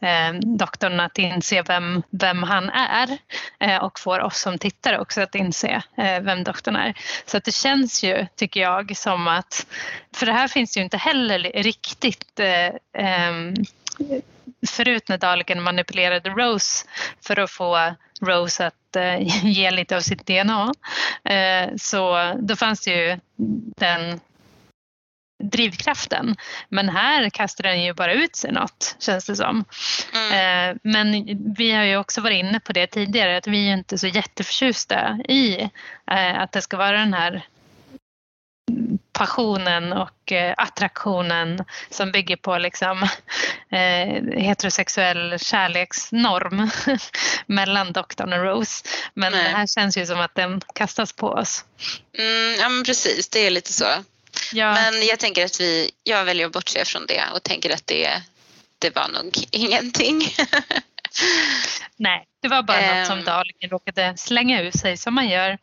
eh, 0.01 0.33
doktorn 0.43 1.01
att 1.01 1.19
inse 1.19 1.63
vem, 1.63 2.03
vem 2.11 2.43
han 2.43 2.71
är 2.71 3.19
eh, 3.59 3.77
och 3.77 4.01
får 4.01 4.21
oss 4.21 4.41
som 4.41 4.59
tittare 4.59 4.99
också 4.99 5.21
att 5.21 5.35
inse 5.35 5.83
eh, 5.97 6.21
vem 6.21 6.45
doktorn 6.45 6.77
är. 6.77 6.95
Så 7.27 7.37
att 7.37 7.45
det 7.45 7.55
känns 7.55 8.05
ju, 8.05 8.27
tycker 8.37 8.61
jag, 8.61 8.97
som 8.97 9.29
att, 9.29 9.67
för 10.15 10.27
det 10.27 10.33
här 10.33 10.49
finns 10.49 10.77
ju 10.77 10.81
inte 10.83 10.97
heller 10.97 11.39
riktigt 11.55 12.41
eh, 12.41 12.67
eh, 13.07 13.53
förut 14.67 15.09
när 15.09 15.19
Dahlgren 15.19 15.63
manipulerade 15.63 16.31
Rose 16.31 16.87
för 17.27 17.39
att 17.39 17.51
få 17.51 17.95
Rose 18.21 18.67
att 18.67 18.75
ge 19.43 19.71
lite 19.71 19.97
av 19.97 20.01
sitt 20.01 20.27
DNA. 20.27 20.73
Så 21.77 22.35
då 22.39 22.57
fanns 22.57 22.81
det 22.81 22.91
ju 22.91 23.21
den 23.77 24.21
drivkraften. 25.41 26.37
Men 26.69 26.89
här 26.89 27.31
kastar 27.31 27.65
den 27.65 27.83
ju 27.83 27.95
bara 27.95 28.13
ut 28.13 28.37
sig 28.37 28.53
något, 28.53 28.97
känns 28.99 29.27
det 29.27 29.37
som. 29.37 29.65
Mm. 30.15 30.71
Eh, 30.71 30.77
men 30.83 31.27
vi 31.55 31.73
har 31.73 31.85
ju 31.85 31.97
också 31.97 32.21
varit 32.21 32.39
inne 32.39 32.61
på 32.61 32.73
det 32.73 32.87
tidigare, 32.87 33.37
att 33.37 33.47
vi 33.47 33.69
är 33.69 33.73
inte 33.73 33.99
så 33.99 34.07
jätteförtjusta 34.07 35.19
i 35.29 35.61
eh, 36.11 36.41
att 36.41 36.53
det 36.53 36.63
ska 36.63 36.77
vara 36.77 36.99
den 36.99 37.15
här 37.15 37.45
passionen 39.13 39.93
och 39.93 40.33
eh, 40.33 40.55
attraktionen 40.57 41.65
som 41.91 42.13
bygger 42.13 42.37
på 42.37 42.59
liksom, 42.59 43.09
heterosexuell 44.37 45.39
kärleksnorm 45.39 46.71
mellan 47.47 47.93
doktorn 47.93 48.33
och 48.33 48.45
Rose. 48.45 48.85
Men 49.15 49.33
Nej. 49.33 49.45
det 49.45 49.49
här 49.49 49.67
känns 49.67 49.97
ju 49.97 50.07
som 50.07 50.21
att 50.21 50.35
den 50.35 50.61
kastas 50.75 51.13
på 51.13 51.29
oss. 51.29 51.65
Mm, 52.19 52.55
ja 52.61 52.69
men 52.69 52.85
precis, 52.85 53.29
det 53.29 53.47
är 53.47 53.51
lite 53.51 53.73
så. 53.73 53.87
Ja. 54.53 54.75
Men 54.75 55.07
jag 55.07 55.19
tänker 55.19 55.45
att 55.45 55.61
vi, 55.61 55.91
jag 56.03 56.25
väljer 56.25 56.47
att 56.47 56.53
bortse 56.53 56.85
från 56.85 57.07
det 57.07 57.25
och 57.35 57.43
tänker 57.43 57.75
att 57.75 57.87
det, 57.87 58.23
det 58.79 58.97
var 58.97 59.09
nog 59.09 59.39
ingenting. 59.51 60.35
Nej, 61.97 62.27
det 62.43 62.49
var 62.49 62.63
bara 62.63 62.93
um, 62.93 62.99
något 62.99 63.07
som 63.07 63.19
ehm. 63.19 63.25
Dalingen 63.25 63.71
råkade 63.71 64.15
slänga 64.17 64.63
ur 64.63 64.71
sig 64.71 64.97
som 64.97 65.15
man 65.15 65.29
gör. 65.29 65.59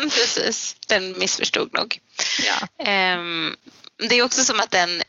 Precis, 0.02 0.76
den 0.86 1.18
missförstod 1.18 1.72
nog. 1.72 1.98
Ja. 2.44 3.14
Um, 3.16 3.56
det 4.08 4.14
är 4.14 4.22
också 4.22 4.44
som 4.44 4.60
att 4.60 4.70
den 4.70 5.02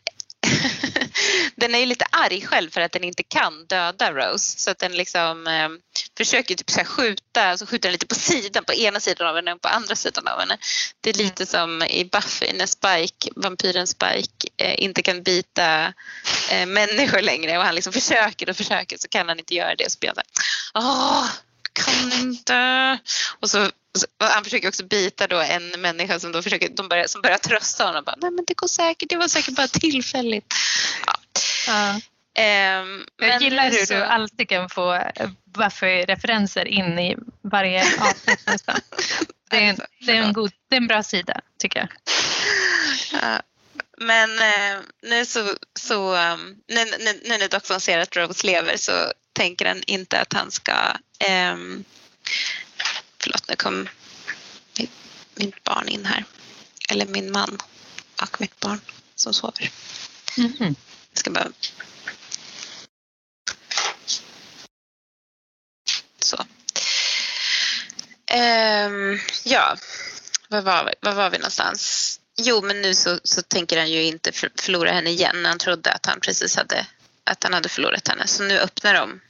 den 1.66 1.76
är 1.76 1.80
ju 1.80 1.86
lite 1.86 2.06
arg 2.12 2.42
själv 2.42 2.70
för 2.70 2.82
att 2.82 2.92
den 2.92 3.04
inte 3.04 3.24
kan 3.24 3.66
döda 3.66 4.12
Rose 4.12 4.60
så 4.60 4.72
att 4.72 4.80
den 4.80 4.92
liksom 4.92 5.48
eh, 5.48 5.70
försöker 6.18 6.56
typ 6.56 6.70
så 6.70 6.84
skjuta, 6.86 7.58
så 7.58 7.66
skjuter 7.66 7.90
den 7.90 7.92
lite 7.92 8.08
på 8.08 8.16
sidan, 8.16 8.64
på 8.64 8.74
ena 8.74 9.00
sidan 9.00 9.28
av 9.28 9.36
henne 9.36 9.54
och 9.54 9.62
på 9.62 9.68
andra 9.68 9.96
sidan 9.96 10.28
av 10.28 10.40
henne. 10.40 10.58
Det 11.02 11.10
är 11.10 11.14
lite 11.14 11.44
mm. 11.44 11.48
som 11.48 11.84
i 11.84 12.06
Buffy 12.06 12.54
när 12.54 12.66
Spike, 12.66 13.30
vampyren 13.36 13.88
Spike 13.88 14.48
eh, 14.58 14.84
inte 14.84 15.02
kan 15.02 15.24
bita 15.24 15.94
eh, 16.52 16.66
människor 16.66 17.22
längre 17.22 17.58
och 17.58 17.64
han 17.64 17.76
liksom 17.76 17.94
försöker 17.94 18.50
och 18.50 18.58
försöker 18.58 18.98
så 18.98 19.08
kan 19.08 19.30
han 19.30 19.40
inte 19.40 19.56
göra 19.56 19.76
det. 19.76 19.92
Så 19.92 20.00
blir 20.00 20.10
han 20.10 20.16
så 20.16 20.22
här, 20.22 20.86
åh, 20.86 21.30
kan 21.74 22.14
inte. 22.22 23.00
Och 23.40 23.50
så 23.50 23.70
han 24.20 24.44
försöker 24.44 24.68
också 24.68 24.86
bita 24.86 25.28
då 25.28 25.40
en 25.40 25.82
människa 25.82 26.20
som, 26.20 26.32
då 26.32 26.42
försöker, 26.42 26.70
de 26.70 26.88
börjar, 26.88 27.08
som 27.08 27.22
börjar 27.22 27.38
trösta 27.38 27.86
honom. 27.86 28.04
Bara, 28.04 28.16
Nej 28.22 28.32
men 28.32 28.46
det 28.48 28.54
går 28.54 28.68
säkert, 28.68 29.10
det 29.10 29.18
var 29.18 29.28
säkert 29.28 29.56
bara 29.56 29.68
tillfälligt. 29.68 30.54
Ja. 31.06 31.14
Ja. 31.68 32.00
Um, 32.38 33.06
jag 33.18 33.42
gillar 33.42 33.70
hur 33.70 33.86
så... 33.86 33.94
du 33.94 34.04
alltid 34.04 34.50
kan 34.50 34.70
få 34.70 35.02
Buffy-referenser 35.46 36.66
in 36.66 37.00
i 37.00 37.18
varje 37.42 37.84
avsnitt 38.00 38.46
nästan. 38.46 38.80
Det 39.50 39.58
är, 39.58 39.70
en, 39.70 39.80
det, 40.00 40.12
är 40.12 40.22
en 40.22 40.34
god, 40.34 40.52
det 40.70 40.76
är 40.76 40.82
en 40.82 40.88
bra 40.88 41.04
sida 41.04 41.42
tycker 41.60 41.80
jag. 41.80 41.90
Ja. 43.22 43.42
Men 43.98 44.40
eh, 44.40 44.82
nu 45.02 45.26
så, 45.26 45.54
så 45.80 46.16
um, 46.16 46.62
nu, 46.68 46.86
nu, 46.86 47.20
nu 47.24 47.38
när 47.38 47.50
doktorn 47.50 47.80
ser 47.80 48.00
att 48.00 48.16
Rose 48.16 48.48
lever 48.48 48.78
så 48.78 49.14
tänker 49.34 49.66
han 49.66 49.84
inte 49.88 50.20
att 50.20 50.34
han 50.34 50.52
ska 50.52 50.72
eh, 51.20 51.56
Förlåt, 53.26 53.50
nu 53.50 53.56
kom 53.56 53.90
mitt, 54.80 54.92
mitt 55.36 55.64
barn 55.64 55.88
in 55.88 56.06
här. 56.06 56.24
Eller 56.90 57.06
min 57.06 57.32
man 57.32 57.58
och 58.22 58.42
mitt 58.42 58.60
barn 58.60 58.80
som 59.16 59.34
sover. 59.34 59.72
Mm. 60.38 60.76
Jag 61.16 61.20
ska 61.20 61.32
bara... 61.32 61.52
Så. 66.20 66.38
Um, 68.36 69.20
ja, 69.44 69.78
var 70.48 70.62
var, 70.62 70.86
vi, 70.86 70.94
var 71.02 71.14
var 71.14 71.30
vi 71.30 71.38
någonstans? 71.38 72.20
Jo, 72.38 72.62
men 72.62 72.82
nu 72.82 72.96
så, 72.96 73.20
så 73.24 73.42
tänker 73.42 73.78
han 73.78 73.92
ju 73.92 74.04
inte 74.04 74.32
förlora 74.32 74.92
henne 74.92 75.10
igen. 75.10 75.46
Han 75.46 75.58
trodde 75.58 75.92
att 75.92 76.06
han 76.06 76.20
precis 76.20 76.56
hade, 76.56 76.86
att 77.24 77.44
han 77.44 77.54
hade 77.54 77.70
förlorat 77.70 78.08
henne. 78.08 78.28
Så 78.28 78.44
nu 78.44 78.60
öppnar 78.60 78.94
de. 78.94 79.22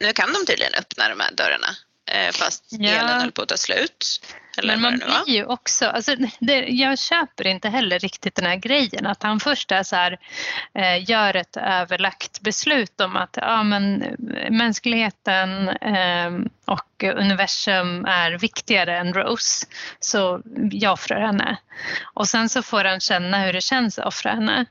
Nu 0.00 0.12
kan 0.12 0.32
de 0.32 0.46
tydligen 0.46 0.74
öppna 0.74 1.08
de 1.08 1.20
här 1.20 1.32
dörrarna 1.32 1.76
eh, 2.10 2.32
fast 2.32 2.64
ja. 2.68 2.90
elen 2.90 3.20
höll 3.20 3.32
på 3.32 3.42
att 3.42 3.48
ta 3.48 3.56
slut. 3.56 4.20
Eller 4.58 4.76
men 4.76 4.82
man 4.82 5.24
blir 5.24 5.36
ju 5.36 5.44
också, 5.44 5.86
alltså, 5.86 6.14
det, 6.38 6.66
jag 6.68 6.98
köper 6.98 7.46
inte 7.46 7.68
heller 7.68 7.98
riktigt 7.98 8.34
den 8.34 8.46
här 8.46 8.56
grejen 8.56 9.06
att 9.06 9.22
han 9.22 9.40
först 9.40 9.72
är 9.72 9.82
så 9.82 9.96
här, 9.96 10.18
eh, 10.74 11.10
gör 11.10 11.36
ett 11.36 11.56
överlagt 11.56 12.40
beslut 12.40 13.00
om 13.00 13.16
att 13.16 13.38
ja, 13.40 13.62
men, 13.62 14.16
mänskligheten 14.50 15.68
eh, 15.68 16.30
och 16.64 17.04
universum 17.04 18.04
är 18.04 18.38
viktigare 18.38 18.98
än 18.98 19.14
Rose 19.14 19.66
så 20.00 20.42
jag 20.70 20.92
offrar 20.92 21.26
henne. 21.26 21.56
Och 22.14 22.28
sen 22.28 22.48
så 22.48 22.62
får 22.62 22.84
han 22.84 23.00
känna 23.00 23.44
hur 23.44 23.52
det 23.52 23.60
känns 23.60 23.98
att 23.98 24.06
offra 24.06 24.30
henne. 24.30 24.66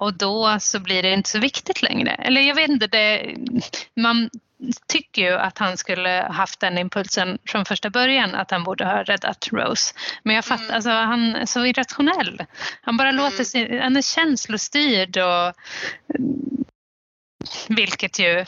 Och 0.00 0.14
då 0.14 0.56
så 0.60 0.80
blir 0.80 1.02
det 1.02 1.12
inte 1.12 1.30
så 1.30 1.38
viktigt 1.38 1.82
längre. 1.82 2.10
Eller 2.10 2.40
jag 2.40 2.54
vet 2.54 2.70
inte, 2.70 2.86
det, 2.86 3.36
man 3.96 4.30
tycker 4.86 5.22
ju 5.22 5.32
att 5.32 5.58
han 5.58 5.76
skulle 5.76 6.26
haft 6.30 6.60
den 6.60 6.78
impulsen 6.78 7.38
från 7.46 7.64
första 7.64 7.90
början 7.90 8.34
att 8.34 8.50
han 8.50 8.64
borde 8.64 8.84
ha 8.84 9.02
räddat 9.02 9.48
Rose. 9.52 9.94
Men 10.22 10.36
jag 10.36 10.44
fattar, 10.44 10.64
mm. 10.64 10.74
alltså, 10.74 10.90
han 10.90 11.34
är 11.34 11.46
så 11.46 11.66
irrationell. 11.66 12.44
Han 12.82 12.96
bara 12.96 13.08
mm. 13.08 13.24
låter 13.24 13.44
sig, 13.44 13.78
han 13.78 13.96
är 13.96 14.02
känslostyrd 14.02 15.18
och 15.18 15.54
vilket 17.68 18.18
ju 18.18 18.44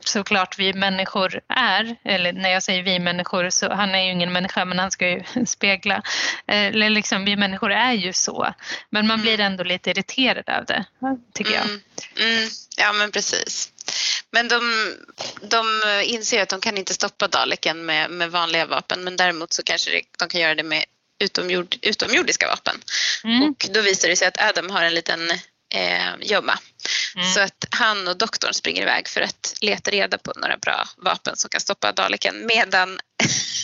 såklart 0.00 0.58
vi 0.58 0.72
människor 0.72 1.40
är. 1.48 1.96
Eller 2.04 2.32
när 2.32 2.50
jag 2.50 2.62
säger 2.62 2.82
vi 2.82 2.98
människor 2.98 3.50
så 3.50 3.74
han 3.74 3.94
är 3.94 4.04
ju 4.04 4.12
ingen 4.12 4.32
människa 4.32 4.64
men 4.64 4.78
han 4.78 4.90
ska 4.90 5.08
ju 5.08 5.22
spegla. 5.46 6.02
Eller 6.46 6.90
liksom 6.90 7.24
vi 7.24 7.36
människor 7.36 7.72
är 7.72 7.92
ju 7.92 8.12
så. 8.12 8.54
Men 8.90 9.06
man 9.06 9.20
blir 9.20 9.34
mm. 9.34 9.46
ändå 9.46 9.64
lite 9.64 9.90
irriterad 9.90 10.48
av 10.48 10.64
det 10.64 10.84
tycker 11.34 11.52
jag. 11.52 11.64
Mm. 11.64 12.48
Ja 12.78 12.92
men 12.92 13.12
precis. 13.12 13.72
Men 14.30 14.48
de, 14.48 14.94
de 15.42 15.82
inser 16.04 16.42
att 16.42 16.48
de 16.48 16.60
kan 16.60 16.78
inte 16.78 16.94
stoppa 16.94 17.28
Daleken 17.28 17.86
med, 17.86 18.10
med 18.10 18.30
vanliga 18.30 18.66
vapen 18.66 19.04
men 19.04 19.16
däremot 19.16 19.52
så 19.52 19.62
kanske 19.62 20.02
de 20.18 20.28
kan 20.28 20.40
göra 20.40 20.54
det 20.54 20.62
med 20.62 20.84
utomjord, 21.18 21.76
utomjordiska 21.82 22.48
vapen. 22.48 22.80
Mm. 23.24 23.42
Och 23.42 23.66
då 23.70 23.80
visar 23.80 24.08
det 24.08 24.16
sig 24.16 24.28
att 24.28 24.40
Adam 24.40 24.70
har 24.70 24.82
en 24.82 24.94
liten 24.94 25.30
eh, 25.74 26.14
gömma. 26.20 26.58
Mm. 27.14 27.32
Så 27.32 27.40
att 27.40 27.64
han 27.70 28.08
och 28.08 28.18
doktorn 28.18 28.54
springer 28.54 28.82
iväg 28.82 29.08
för 29.08 29.20
att 29.20 29.54
leta 29.60 29.90
reda 29.90 30.18
på 30.18 30.32
några 30.36 30.56
bra 30.56 30.88
vapen 30.96 31.36
som 31.36 31.50
kan 31.50 31.60
stoppa 31.60 31.92
Daleken 31.92 32.46
medan, 32.46 33.00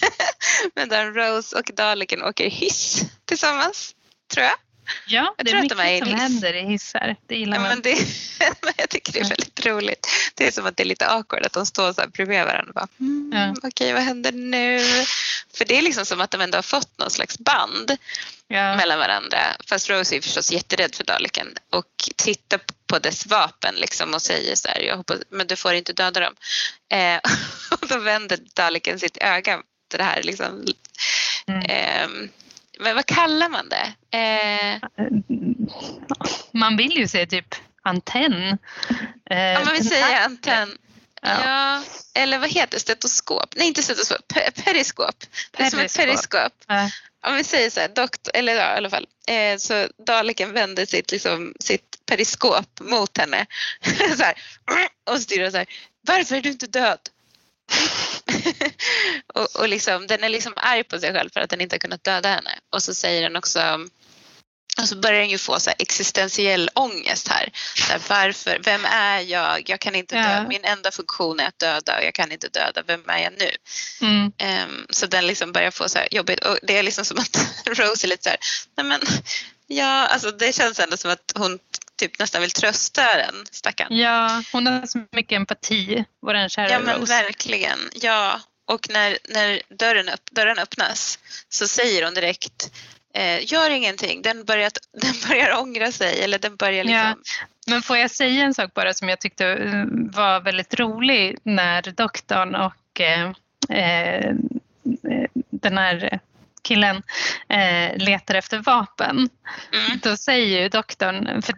medan 0.75 1.15
Rose 1.15 1.57
och 1.57 1.71
Daleken 1.75 2.23
åker 2.23 2.51
hiss 2.51 3.03
tillsammans, 3.25 3.95
tror 4.33 4.45
jag. 4.45 4.64
Ja, 5.07 5.35
jag 5.37 5.47
det 5.47 5.51
är 5.51 5.61
mycket 5.63 5.79
de 5.79 5.83
är 5.83 6.05
som 6.05 6.15
händer 6.15 6.55
i 6.55 6.63
hissar. 6.63 7.17
Det 7.27 7.37
gillar 7.37 7.57
ja, 7.57 7.61
man. 7.61 7.69
Men 7.69 7.83
det, 7.83 7.91
jag 8.77 8.91
tycker 8.91 9.13
det 9.13 9.19
är 9.19 9.29
väldigt 9.29 9.67
roligt. 9.67 10.07
Det 10.35 10.47
är 10.47 10.51
som 10.51 10.67
att 10.67 10.77
det 10.77 10.83
är 10.83 10.87
lite 10.87 11.07
awkward 11.07 11.47
att 11.47 11.53
de 11.53 11.67
står 11.67 11.93
så 11.93 12.01
här 12.01 12.09
bredvid 12.09 12.45
varandra 12.45 12.73
bara 12.75 12.89
mm, 13.01 13.33
ja. 13.35 13.69
okej 13.69 13.93
vad 13.93 14.03
händer 14.03 14.33
nu? 14.33 14.81
För 15.55 15.65
det 15.65 15.79
är 15.79 15.83
liksom 15.83 16.07
som 16.07 16.21
att 16.21 16.31
de 16.31 16.41
ändå 16.41 16.59
har 16.59 16.63
fått 16.63 16.99
någon 16.99 17.11
slags 17.11 17.39
band 17.39 17.97
ja. 18.49 18.77
mellan 18.77 18.99
varandra. 18.99 19.39
Fast 19.67 19.91
Rose 19.91 20.17
är 20.17 20.21
förstås 20.21 20.53
jätterädd 20.53 20.95
för 20.95 21.05
Daleken 21.05 21.49
och 21.71 22.11
tittar 22.17 22.61
på 22.87 22.99
dess 22.99 23.27
vapen 23.27 23.75
liksom 23.75 24.15
och 24.15 24.23
säger 24.23 24.55
så 24.55 24.69
här, 24.69 24.81
jag 24.81 24.97
hoppas, 24.97 25.19
men 25.31 25.47
du 25.47 25.57
får 25.57 25.75
inte 25.75 25.93
döda 25.93 26.21
dem. 26.21 26.35
Eh, 26.93 27.21
och 27.81 27.89
då 27.89 27.99
vänder 27.99 28.39
Daleken 28.55 29.01
sitt 29.01 29.17
öga 29.17 29.63
till 29.89 29.99
det 29.99 30.05
här 30.05 30.23
liksom. 30.23 30.65
Mm. 31.47 31.63
Eh, 31.63 32.31
men 32.81 32.95
vad 32.95 33.07
kallar 33.07 33.49
man 33.49 33.69
det? 33.69 34.17
Eh... 34.19 34.81
Man 36.53 36.77
vill 36.77 36.97
ju 36.97 37.09
säga 37.09 37.27
typ 37.27 37.55
antenn. 37.83 38.59
Eh, 39.31 39.39
ja, 39.39 39.65
man 39.65 39.75
vill 39.75 39.89
säga 39.89 40.19
antenn. 40.19 40.79
Ja. 41.23 41.45
ja. 41.45 41.83
eller 42.15 42.39
vad 42.39 42.51
heter 42.51 42.71
det? 42.71 42.81
Stetoskop? 42.81 43.55
Nej, 43.57 43.69
inte 43.69 43.83
stetoskop. 43.83 44.29
periskop. 44.65 45.25
Det 45.51 45.63
är 45.63 45.71
som 45.71 45.79
ett 45.79 45.97
periskop. 45.97 46.53
Ja. 46.67 46.91
Om 47.27 47.37
vi 47.37 47.45
säger 47.45 47.71
så 47.71 47.81
här, 47.81 47.89
doktor, 47.89 48.37
eller 48.37 48.55
ja, 48.55 48.75
i 48.75 48.77
alla 48.77 48.91
fall, 48.91 49.07
eh, 49.27 49.59
så 49.59 49.89
Daleken 50.07 50.53
vänder 50.53 50.87
sitt, 50.87 51.13
liksom, 51.13 51.55
sitt 51.61 51.99
periskop 52.07 52.81
mot 52.81 53.19
henne 53.19 53.47
så 54.17 54.23
här, 54.23 54.35
och 55.11 55.21
styr 55.21 55.51
så 55.51 55.57
här, 55.57 55.67
varför 56.01 56.37
är 56.37 56.41
du 56.41 56.49
inte 56.49 56.67
död? 56.67 56.99
och, 59.35 59.57
och 59.57 59.69
liksom, 59.69 60.07
den 60.07 60.25
är 60.25 60.29
liksom 60.29 60.53
arg 60.57 60.85
på 60.85 60.99
sig 60.99 61.13
själv 61.13 61.31
för 61.31 61.41
att 61.41 61.51
den 61.51 61.61
inte 61.61 61.75
har 61.75 61.79
kunnat 61.79 62.05
döda 62.05 62.29
henne. 62.29 62.51
Och 62.73 62.83
så 62.83 62.95
säger 62.95 63.23
den 63.23 63.37
också 63.37 63.89
och 64.83 64.89
så 64.89 64.97
börjar 64.97 65.21
den 65.21 65.31
ju 65.31 65.39
få 65.39 65.61
så 65.61 65.71
existentiell 65.79 66.71
ångest 66.75 67.29
här. 67.29 67.53
här. 67.89 68.01
Varför? 68.09 68.61
Vem 68.65 68.85
är 68.85 69.21
jag? 69.21 69.71
Jag 69.71 69.81
kan 69.81 69.95
inte 69.95 70.15
döda. 70.17 70.37
Ja. 70.37 70.49
Min 70.49 70.65
enda 70.65 70.91
funktion 70.91 71.41
är 71.41 71.49
att 71.49 71.59
döda 71.59 71.99
och 71.99 72.05
jag 72.05 72.15
kan 72.15 72.33
inte 72.33 72.49
döda. 72.49 72.83
Vem 72.87 73.09
är 73.09 73.19
jag 73.19 73.33
nu? 73.39 73.51
Mm. 74.01 74.33
Um, 74.69 74.87
så 74.91 75.07
den 75.07 75.27
liksom 75.27 75.53
börjar 75.53 75.71
få 75.71 75.89
så 75.89 75.99
här 75.99 76.09
jobbigt 76.11 76.45
och 76.45 76.59
det 76.63 76.79
är 76.79 76.83
liksom 76.83 77.05
som 77.05 77.19
att 77.19 77.37
Rose 77.79 78.07
är 78.07 78.09
lite 78.09 78.23
så 78.23 78.29
här, 78.29 78.39
nej 78.77 78.87
men 78.87 79.01
ja, 79.67 80.07
alltså 80.07 80.31
det 80.31 80.55
känns 80.55 80.79
ändå 80.79 80.97
som 80.97 81.11
att 81.11 81.33
hon 81.35 81.59
typ 81.97 82.19
nästan 82.19 82.41
vill 82.41 82.51
trösta 82.51 83.03
den 83.17 83.35
stackaren. 83.51 83.97
Ja, 83.97 84.43
hon 84.53 84.67
har 84.67 84.87
så 84.87 85.05
mycket 85.13 85.37
empati, 85.37 86.05
vår 86.21 86.49
kära 86.49 86.71
Ja 86.71 86.79
men 86.79 87.05
verkligen, 87.05 87.79
ja. 87.95 88.41
Och 88.67 88.87
när, 88.91 89.19
när 89.29 89.63
dörren, 89.79 90.09
upp, 90.09 90.31
dörren 90.31 90.59
öppnas 90.59 91.19
så 91.49 91.69
säger 91.69 92.05
hon 92.05 92.15
direkt 92.15 92.71
eh, 93.15 93.53
gör 93.53 93.71
ingenting, 93.71 94.23
den 94.23 94.45
börjar, 94.45 94.71
den 95.01 95.15
börjar 95.29 95.61
ångra 95.61 95.93
sig 95.93 96.23
eller 96.23 96.39
den 96.39 96.57
börjar 96.57 96.85
liksom... 96.85 97.23
Ja. 97.27 97.47
Men 97.67 97.83
får 97.83 97.97
jag 97.97 98.11
säga 98.11 98.45
en 98.45 98.55
sak 98.55 98.75
bara 98.75 98.95
som 98.95 99.09
jag 99.09 99.21
tyckte 99.21 99.47
eh, 99.47 99.85
var 99.91 100.41
väldigt 100.41 100.75
rolig 100.75 101.39
när 101.43 101.83
doktorn 101.83 102.55
och 102.55 103.01
eh, 103.01 103.31
eh, 103.69 104.35
den 105.51 105.79
här 105.79 106.21
killen 106.65 107.03
eh, 107.49 107.97
letar 107.97 108.35
efter 108.35 108.59
vapen. 108.59 109.17
Mm. 109.17 109.99
Då 110.03 110.17
säger 110.17 110.63
ju 110.63 110.69
doktorn, 110.69 111.43
för 111.43 111.55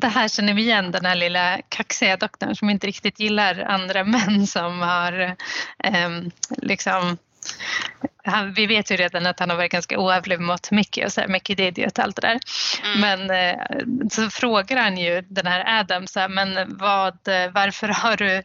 det 0.00 0.08
här 0.08 0.28
känner 0.28 0.54
vi 0.54 0.62
igen, 0.62 0.90
den 0.90 1.04
här 1.04 1.14
lilla 1.14 1.58
kaxiga 1.68 2.16
doktorn 2.16 2.56
som 2.56 2.70
inte 2.70 2.86
riktigt 2.86 3.20
gillar 3.20 3.60
andra 3.60 4.04
män 4.14 4.46
som 4.46 4.80
har 4.80 5.36
eh, 5.84 6.10
liksom 6.48 7.18
han, 8.24 8.52
vi 8.52 8.66
vet 8.66 8.90
ju 8.90 8.96
redan 8.96 9.26
att 9.26 9.40
han 9.40 9.50
har 9.50 9.56
varit 9.56 9.72
ganska 9.72 9.98
oävlig 9.98 10.40
mot 10.40 10.70
Mickey 10.70 11.04
och 11.04 11.12
så 11.12 11.20
här, 11.20 11.28
Mickey 11.28 11.54
det 11.54 11.86
och 11.86 11.98
allt 11.98 12.16
det 12.16 12.22
där. 12.22 12.38
Mm. 12.84 13.00
Men 13.00 13.30
eh, 13.30 13.58
så 14.10 14.30
frågar 14.30 14.76
han 14.76 14.98
ju 14.98 15.20
den 15.20 15.46
här 15.46 15.80
Adam 15.80 16.06
så 16.06 16.20
här, 16.20 16.28
men 16.28 16.76
vad, 16.78 17.18
varför 17.52 17.88
har 17.88 18.16
du 18.16 18.42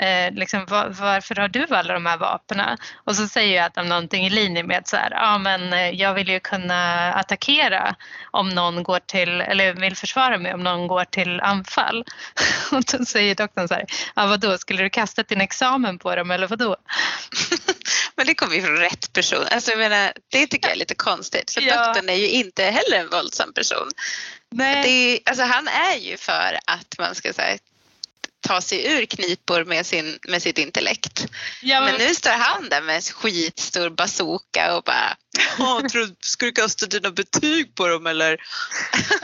eh, 0.00 0.32
liksom, 0.32 0.66
var, 0.66 0.88
varför 0.88 1.34
har 1.34 1.48
du 1.48 1.66
alla 1.70 1.94
de 1.94 2.06
här 2.06 2.16
vapnen? 2.16 2.78
Och 3.04 3.16
så 3.16 3.28
säger 3.28 3.52
ju 3.52 3.58
Adam 3.58 3.88
någonting 3.88 4.26
i 4.26 4.30
linje 4.30 4.62
med 4.62 4.88
så 4.88 4.96
här, 4.96 5.10
ja 5.10 5.38
men 5.38 5.72
eh, 5.72 5.90
jag 5.90 6.14
vill 6.14 6.28
ju 6.28 6.40
kunna 6.40 7.12
attackera 7.12 7.96
om 8.30 8.48
någon 8.48 8.82
går 8.82 9.00
till, 9.06 9.40
eller 9.40 9.72
vill 9.74 9.96
försvara 9.96 10.38
mig 10.38 10.54
om 10.54 10.62
någon 10.62 10.86
går 10.86 11.04
till 11.04 11.40
anfall. 11.40 12.04
Och 12.72 12.82
då 12.92 13.04
säger 13.04 13.34
doktorn 13.34 13.68
så 13.68 13.74
här, 13.74 13.84
ja 14.14 14.26
vadå, 14.26 14.58
skulle 14.58 14.82
du 14.82 14.90
kasta 14.90 15.22
din 15.22 15.40
examen 15.40 15.98
på 15.98 16.16
dem 16.16 16.30
eller 16.30 16.46
vadå? 16.46 16.76
men 18.16 18.26
det 18.26 18.34
kommer 18.34 18.54
ju 18.56 18.62
från 18.62 18.76
rätt 18.76 19.12
person. 19.16 19.46
Alltså 19.50 19.70
jag 19.70 19.78
menar, 19.78 20.12
det 20.28 20.46
tycker 20.46 20.68
jag 20.68 20.74
är 20.74 20.78
lite 20.78 20.94
konstigt 20.94 21.50
för 21.50 21.60
ja. 21.60 21.86
doktorn 21.86 22.08
är 22.08 22.14
ju 22.14 22.28
inte 22.28 22.64
heller 22.64 22.98
en 22.98 23.08
våldsam 23.08 23.52
person. 23.52 23.90
Nej. 24.50 24.82
Det 24.82 25.30
alltså 25.30 25.44
han 25.44 25.68
är 25.68 25.96
ju 25.96 26.16
för 26.16 26.58
att 26.66 26.98
man 26.98 27.14
ska 27.14 27.32
här, 27.38 27.58
ta 28.40 28.60
sig 28.60 28.92
ur 28.92 29.06
knipor 29.06 29.64
med, 29.64 29.86
sin, 29.86 30.18
med 30.28 30.42
sitt 30.42 30.58
intellekt. 30.58 31.26
Ja, 31.62 31.80
men... 31.80 31.92
men... 31.92 32.06
nu 32.06 32.14
står 32.14 32.30
han 32.30 32.68
där 32.68 32.82
med 32.82 32.96
en 32.96 33.02
skitstor 33.02 33.90
bazooka 33.90 34.76
och 34.76 34.82
bara 34.82 35.16
tror, 35.90 36.14
Ska 36.20 36.46
du 36.46 36.52
kasta 36.52 36.86
dina 36.86 37.10
betyg 37.10 37.74
på 37.74 37.88
dem 37.88 38.06
eller? 38.06 38.40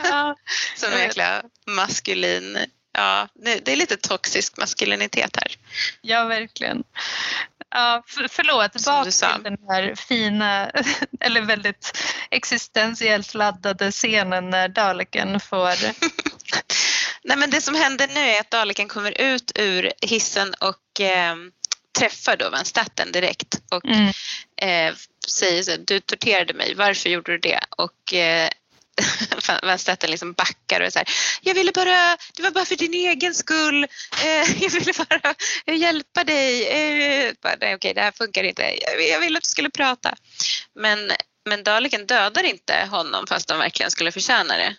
Ja. 0.02 0.36
Som 0.76 0.92
jäkla 0.92 1.42
maskulin 1.66 2.58
ja, 2.92 3.28
det 3.34 3.72
är 3.72 3.76
lite 3.76 3.96
toxisk 3.96 4.56
maskulinitet 4.56 5.36
här. 5.36 5.56
Ja, 6.00 6.24
verkligen. 6.24 6.84
Ja, 7.74 8.02
för, 8.06 8.28
förlåt, 8.28 8.84
bak 8.84 9.04
till 9.04 9.42
den 9.42 9.56
här 9.68 9.94
fina, 9.94 10.70
eller 11.20 11.40
väldigt 11.40 11.98
existentiellt 12.30 13.34
laddade 13.34 13.90
scenen 13.90 14.50
när 14.50 14.68
Daleken 14.68 15.40
får 15.40 15.74
Nej 17.24 17.36
men 17.36 17.50
det 17.50 17.60
som 17.60 17.74
händer 17.74 18.08
nu 18.14 18.20
är 18.20 18.40
att 18.40 18.50
Daleken 18.50 18.88
kommer 18.88 19.20
ut 19.20 19.52
ur 19.54 19.92
hissen 20.02 20.54
och 20.60 21.00
eh, 21.00 21.36
träffar 21.98 22.36
då 22.36 22.50
Van 22.50 22.64
Statten 22.64 23.12
direkt 23.12 23.54
och 23.70 23.84
Mm. 23.84 24.12
eh, 24.56 24.94
säger 25.28 25.62
så 25.62 25.76
du 25.86 26.00
torterade 26.00 26.54
mig, 26.54 26.74
varför 26.74 27.08
gjorde 27.10 27.32
du 27.32 27.38
det? 27.38 27.60
Och 27.70 28.14
eh, 28.14 28.50
Statten 29.78 30.10
liksom 30.10 30.32
backar 30.32 30.80
och 30.80 30.86
är 30.86 30.90
så 30.90 30.98
här, 30.98 31.08
jag 31.42 31.54
ville 31.54 31.72
bara, 31.72 32.16
det 32.36 32.42
var 32.42 32.50
bara 32.50 32.64
för 32.64 32.76
din 32.76 32.94
egen 32.94 33.34
skull, 33.34 33.84
eh, 34.24 34.62
jag 34.62 34.70
ville 34.70 34.92
bara 35.08 35.34
hjälpa 35.76 36.24
dig. 36.24 36.66
Eh, 36.68 37.32
bara, 37.42 37.56
nej, 37.60 37.74
okej, 37.74 37.94
det 37.94 38.00
här 38.00 38.12
funkar 38.12 38.44
inte, 38.44 38.62
jag, 38.62 39.08
jag 39.08 39.20
ville 39.20 39.38
att 39.38 39.44
du 39.44 39.48
skulle 39.50 39.70
prata. 39.70 40.14
Men, 40.74 41.10
men 41.48 41.62
Daleken 41.64 42.06
dödar 42.06 42.42
inte 42.42 42.88
honom 42.90 43.26
fast 43.26 43.48
de 43.48 43.58
verkligen 43.58 43.90
skulle 43.90 44.12
förtjäna 44.12 44.56
det. 44.56 44.74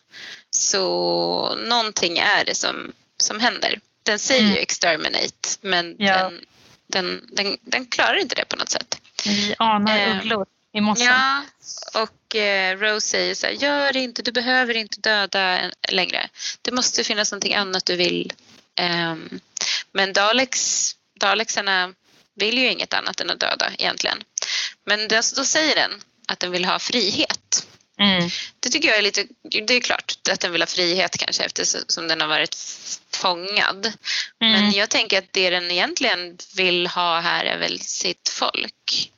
Så 0.49 1.55
någonting 1.55 2.17
är 2.17 2.45
det 2.45 2.55
som, 2.55 2.91
som 3.17 3.39
händer. 3.39 3.79
Den 4.03 4.19
säger 4.19 4.41
Mm. 4.41 4.53
ju 4.53 4.59
exterminate 4.59 5.49
men 5.61 5.95
Ja. 5.99 6.17
den, 6.23 6.39
den, 6.87 7.21
den, 7.31 7.57
den 7.61 7.85
klarar 7.85 8.17
inte 8.17 8.35
det 8.35 8.45
på 8.45 8.55
något 8.55 8.69
sätt. 8.69 8.97
Vi 9.25 9.55
anar 9.57 9.99
Eh, 9.99 10.17
ugglor 10.17 10.45
i 10.73 10.81
mossen. 10.81 11.07
Ja, 11.07 11.43
och 12.01 12.35
eh, 12.35 12.77
Rose 12.77 13.07
säger 13.07 13.35
så 13.35 13.47
här, 13.47 13.53
gör 13.53 13.97
inte, 13.97 14.21
du 14.21 14.31
behöver 14.31 14.77
inte 14.77 14.99
döda 14.99 15.71
längre. 15.89 16.29
Det 16.61 16.71
måste 16.71 17.03
finnas 17.03 17.31
någonting 17.31 17.55
annat 17.55 17.85
du 17.85 17.95
vill. 17.95 18.33
Ehm, 18.75 19.39
men 19.91 20.13
Daleks, 20.13 20.95
Dalexarna 21.19 21.93
vill 22.35 22.57
ju 22.57 22.71
inget 22.71 22.93
annat 22.93 23.21
än 23.21 23.29
att 23.29 23.39
döda 23.39 23.71
egentligen. 23.77 24.23
Men 24.85 25.07
då, 25.07 25.15
då 25.35 25.45
säger 25.45 25.75
den 25.75 25.91
att 26.27 26.39
den 26.39 26.51
vill 26.51 26.65
ha 26.65 26.79
frihet. 26.79 27.67
Mm. 27.99 28.29
Det 28.59 28.69
tycker 28.69 28.87
jag 28.87 28.97
är 28.97 29.01
lite, 29.01 29.27
det 29.67 29.73
är 29.73 29.81
klart 29.81 30.13
att 30.31 30.39
den 30.39 30.51
vill 30.51 30.61
ha 30.61 30.67
frihet 30.67 31.17
kanske 31.17 31.43
eftersom 31.43 32.07
den 32.07 32.21
har 32.21 32.27
varit 32.27 32.57
fångad. 33.11 33.85
Mm. 34.41 34.53
Men 34.53 34.71
jag 34.71 34.89
tänker 34.89 35.17
att 35.17 35.33
det 35.33 35.49
den 35.49 35.71
egentligen 35.71 36.37
vill 36.55 36.87
ha 36.87 37.19
här 37.19 37.45
är 37.45 37.57
väl 37.57 37.79
sitt 37.79 38.29
folk. 38.29 39.11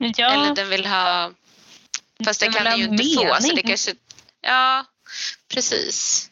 Ja, 0.00 0.32
Eller 0.32 0.54
den 0.54 0.68
vill 0.68 0.86
ha... 0.86 1.32
Fast 2.24 2.40
det 2.40 2.46
Den 2.46 2.52
kan 2.52 2.64
vill 2.64 2.70
den 2.70 2.78
ju 2.78 2.84
inte 2.84 3.04
få. 3.04 3.34
Så 3.34 3.40
det 3.40 3.48
mening. 3.48 3.66
kanske, 3.66 3.94
ja, 4.40 4.84
precis. 5.48 6.30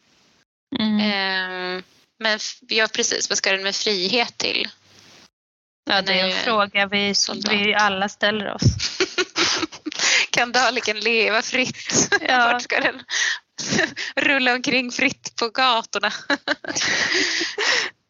mm. 0.78 1.00
Ehm, 1.00 1.82
men 2.18 2.38
ja, 2.68 2.88
precis. 2.92 3.28
Vad 3.28 3.38
ska 3.38 3.52
den 3.52 3.62
med 3.62 3.76
frihet 3.76 4.38
till? 4.38 4.68
ja, 5.88 6.02
det 6.02 6.20
är 6.20 6.26
en 6.26 6.44
fråga 6.44 6.86
vi, 6.86 7.14
soldat. 7.14 7.52
vi 7.52 7.74
alla 7.74 8.08
ställer 8.08 8.54
oss. 8.54 8.62
kan 10.30 10.52
Daleken 10.52 11.00
leva 11.00 11.42
fritt? 11.42 12.10
Ja. 12.20 12.38
Vart 12.52 12.62
ska 12.62 12.80
den 12.80 13.02
rulla 14.16 14.54
omkring 14.54 14.92
fritt 14.92 15.36
på 15.36 15.48
gatorna? 15.48 16.12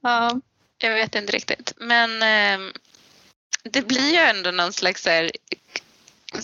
Ja. 0.03 0.41
Jag 0.79 0.95
vet 0.95 1.15
inte 1.15 1.33
riktigt. 1.33 1.73
Men 1.77 2.23
ehm, 2.23 2.73
det 3.63 3.83
blir 3.83 4.11
ju 4.11 4.17
ändå 4.19 4.51
någon 4.51 4.73
slags 4.73 5.07
här, 5.07 5.31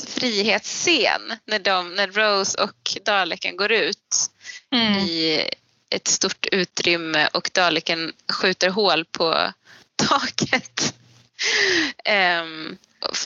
frihetsscen 0.07 1.32
när, 1.45 1.59
de, 1.59 1.95
när 1.95 2.07
Rose 2.09 2.62
och 2.62 2.97
Daleken 3.05 3.57
går 3.57 3.73
ut 3.73 4.31
Mm. 4.70 4.99
i 4.99 5.49
ett 5.91 6.09
stort 6.09 6.47
utrymme 6.53 7.27
och 7.32 7.51
Daleken 7.55 8.12
skjuter 8.32 8.69
hål 8.70 9.05
på 9.05 9.53
taket 9.97 10.95
Ehm, 12.05 12.77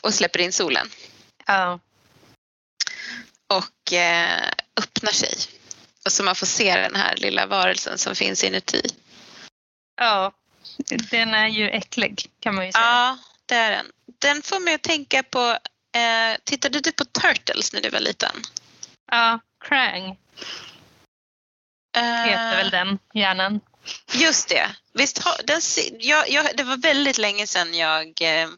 och- 0.03 0.15
släpper 0.15 0.39
in 0.41 0.53
solen 0.53 0.91
Ja. 1.47 1.81
och 3.47 3.93
eh, 3.93 4.49
öppnar 4.77 5.13
sig. 5.13 5.35
Och 6.05 6.13
så 6.13 6.23
man 6.23 6.35
får 6.37 6.47
se 6.47 6.77
den 6.77 6.95
här 6.97 7.17
lilla 7.17 7.47
varelsen 7.47 7.99
som 7.99 8.15
finns 8.15 8.45
inuti. 8.45 8.83
ja, 9.97 10.33
den 11.11 11.35
är 11.35 11.49
ju 11.49 11.69
äcklig 11.71 12.31
kan 12.41 12.55
man 12.55 12.67
ju 12.67 12.73
säga. 12.73 12.85
Ja, 12.85 13.19
det 13.49 13.55
är 13.55 13.71
den. 13.71 13.87
Den 14.19 14.43
får 14.43 14.61
mig 14.61 14.75
att 14.75 14.83
tänka 14.83 15.23
på, 15.23 15.59
eh, 15.99 16.39
tittade 16.45 16.81
du 16.81 16.93
på 16.93 17.05
Turtles 17.05 17.73
när 17.73 17.81
du 17.81 17.91
var 17.91 18.01
liten? 18.01 18.43
Ja, 19.11 19.41
Krang 19.65 20.17
heter 22.03 22.57
väl 22.57 22.71
den 22.71 22.99
hjärnan. 23.15 23.61
Just 24.13 24.49
det. 24.49 24.71
Visst, 24.93 25.23
den, 25.45 25.61
jag, 25.99 26.31
jag, 26.31 26.57
det 26.57 26.63
var 26.63 26.77
väldigt 26.77 27.19
länge 27.19 27.47
sedan 27.47 27.75
jag 27.75 28.23
eh, 28.23 28.49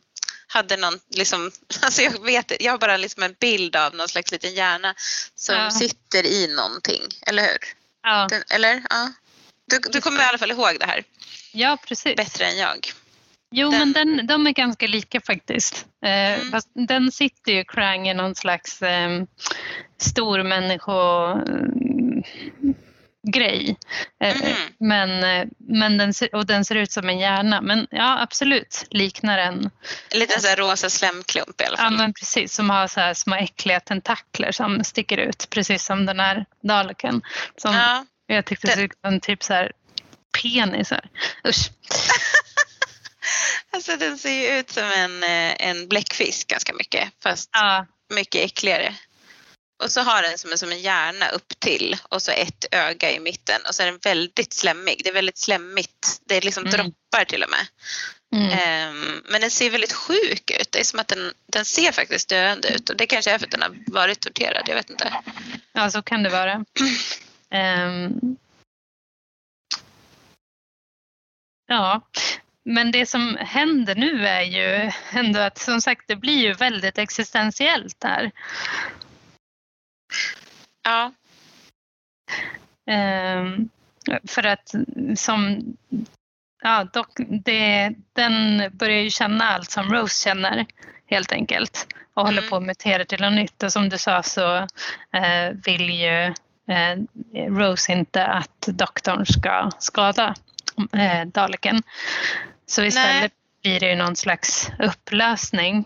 hade 0.47 0.77
någon, 0.77 1.01
liksom, 1.09 1.51
alltså 1.83 2.03
jag 2.03 2.25
vet 2.25 2.62
jag 2.62 2.73
har 2.73 2.79
bara 2.79 2.97
liksom 2.97 3.23
en 3.23 3.37
bild 3.41 3.77
av 3.77 3.95
någon 3.95 4.09
slags 4.09 4.33
liten 4.33 4.55
hjärna 4.55 4.95
som 5.35 5.55
Ja. 5.55 5.71
sitter 5.71 6.27
i 6.27 6.55
någonting, 6.55 7.03
eller 7.27 7.43
hur? 7.43 7.59
Ja, 8.03 8.27
Den, 8.31 8.43
eller? 8.51 8.83
Ja. 8.91 9.12
Du, 9.67 9.79
du 9.79 10.01
kommer 10.01 10.21
i 10.21 10.25
alla 10.25 10.39
fall 10.39 10.51
ihåg 10.51 10.77
det 10.81 10.87
här 10.87 11.05
ja 11.53 11.79
precis. 11.87 12.17
bättre 12.17 12.47
än 12.47 12.59
jag. 12.59 12.93
Jo, 13.51 13.70
Den- 13.70 13.78
men 13.78 13.93
den, 13.93 14.27
de 14.27 14.47
är 14.47 14.51
ganska 14.51 14.86
lika 14.86 15.20
faktiskt. 15.20 15.86
Eh, 16.05 16.40
Mm. 16.40 16.60
den 16.74 17.12
sitter 17.12 17.52
ju 17.52 17.64
Krang 17.64 18.09
i 18.09 18.14
någon 18.14 18.35
slags 18.35 18.82
eh, 18.82 19.22
stor 20.01 20.43
människo 20.43 20.93
eh, 21.31 22.74
grej. 23.32 23.77
Mhm. 24.20 24.55
Men, 24.78 25.24
eh, 25.24 25.47
men 25.59 25.98
den, 25.98 26.12
och 26.32 26.47
den 26.47 26.64
ser 26.64 26.74
ut 26.74 26.93
som 26.93 27.09
en 27.09 27.18
hjärna. 27.18 27.60
Men 27.60 27.86
ja, 27.90 28.20
absolut 28.22 28.86
liknar 28.90 29.36
den. 29.36 29.70
En 30.12 30.18
liten 30.18 30.40
så 30.40 30.48
här 30.48 30.56
rosa 30.56 30.90
slemklump 30.90 31.60
i 31.60 31.64
alla 31.64 31.77
Ja, 31.78 31.82
fall. 31.85 31.97
men 31.97 32.12
precis. 32.12 32.52
Som 32.55 32.70
har 32.70 32.86
så 32.86 33.01
här 33.01 33.14
små 33.14 33.35
äckliga 33.36 33.81
tentakler 33.81 34.52
som 34.52 34.85
sticker 34.85 35.18
ut. 35.18 35.47
Precis 35.51 35.85
som 35.85 36.06
den 36.06 36.20
här 36.20 36.44
daleken. 36.62 37.22
Som 37.56 37.74
Ja. 37.74 38.05
jag 38.27 38.44
tyckte 38.44 38.66
Den- 38.66 38.74
såg 38.77 38.85
ut 38.85 38.93
som 39.05 39.12
en 39.14 39.20
typ 39.20 39.43
så 39.43 39.52
här 39.55 39.72
penisar. 40.43 41.09
Usch. 41.48 41.70
Alltså 43.73 43.97
den 43.97 44.19
ser 44.19 44.31
ju 44.31 44.59
ut 44.59 44.70
som 44.70 44.85
en, 44.85 45.23
eh, 45.23 45.69
en 45.69 45.89
bläckfisk 45.89 46.48
ganska 46.48 46.73
mycket 46.74 47.12
fast 47.23 47.51
Ja, 47.52 47.86
mycket 48.15 48.44
äckligare. 48.44 48.94
Och 49.82 49.93
så 49.93 50.01
har 50.01 50.23
den 50.23 50.39
som 50.39 50.52
en, 50.52 50.59
som 50.59 50.70
en 50.73 50.81
hjärna 50.81 51.28
upp 51.28 51.61
till 51.61 51.97
och 52.09 52.23
så 52.23 52.31
ett 52.31 52.65
öga 52.70 53.11
i 53.11 53.20
mitten 53.20 53.61
och 53.69 53.74
så 53.74 53.82
är 53.82 53.86
den 53.86 53.98
väldigt 54.02 54.52
slemmig. 54.52 55.01
Det 55.05 55.09
är 55.11 55.15
väldigt 55.15 55.39
slemmigt. 55.39 56.20
Det 56.24 56.36
är 56.36 56.40
liksom 56.40 56.66
Mm. 56.66 56.73
droppar 56.73 57.24
till 57.24 57.43
och 57.43 57.51
med. 57.51 57.66
mm. 58.35 58.59
Ehm, 58.59 59.23
men 59.28 59.40
den 59.40 59.51
ser 59.51 59.70
väldigt 59.70 59.93
sjuk 59.93 60.51
ut. 60.51 60.73
Det 60.73 60.81
är 60.81 60.85
som 60.85 61.01
att 61.01 61.09
den, 61.09 61.32
den 61.47 61.65
ser 61.65 61.93
faktiskt 61.93 62.28
döende 62.28 62.69
ut 62.69 62.90
och 62.90 62.97
det 62.97 63.07
kanske 63.07 63.31
är 63.31 63.39
för 63.39 63.47
att 63.47 63.51
den 63.52 63.62
har 63.62 63.77
varit 63.86 64.20
torterad. 64.20 64.62
Jag 64.69 64.74
vet 64.74 64.90
inte. 64.90 65.15
Ja, 65.73 65.90
så 65.90 66.02
kan 66.02 66.23
det 66.23 66.31
vara. 66.31 66.65
Ehm. 67.52 68.36
ja, 71.66 72.01
men 72.75 72.91
det 72.91 73.07
som 73.07 73.37
händer 73.41 73.95
nu 73.95 74.27
är 74.27 74.43
ju 74.43 74.91
ändå 75.13 75.41
att 75.41 75.59
som 75.59 75.81
sagt 75.81 76.05
det 76.09 76.17
blir 76.17 76.39
ju 76.39 76.53
väldigt 76.53 76.99
existentiellt 76.99 78.01
där. 78.01 78.31
Ja, 80.83 81.13
Ehm, 82.91 83.69
för 84.29 84.47
att 84.47 84.75
som 85.17 85.63
ja, 86.63 86.85
dock, 86.93 87.11
det, 87.45 87.95
den 88.13 88.63
börjar 88.73 89.01
ju 89.01 89.11
känna 89.11 89.45
allt 89.45 89.71
som 89.71 89.93
Rose 89.93 90.25
känner 90.25 90.67
helt 91.07 91.33
enkelt 91.33 91.87
och 92.15 92.25
håller 92.25 92.39
Mm. 92.39 92.51
på 92.51 92.57
att 92.57 92.63
mutera 92.63 93.05
till 93.05 93.21
något 93.21 93.33
nytt 93.33 93.63
och 93.63 93.73
som 93.73 93.89
du 93.89 93.99
sa 93.99 94.23
så 94.23 94.57
eh, 95.13 95.51
vill 95.65 95.91
ju 95.91 96.25
eh, 96.75 96.97
Rose 97.49 97.93
inte 97.93 98.27
att 98.27 98.61
doktorn 98.67 99.27
ska 99.27 99.71
skada 99.79 100.35
eh, 100.93 101.27
Daleken. 101.27 101.83
Så 102.71 102.85
istället 102.85 103.33
blir 103.63 103.81
det 103.81 103.89
ju 103.89 103.97
någon 103.97 104.17
slags 104.17 104.69
upplösning. 104.79 105.85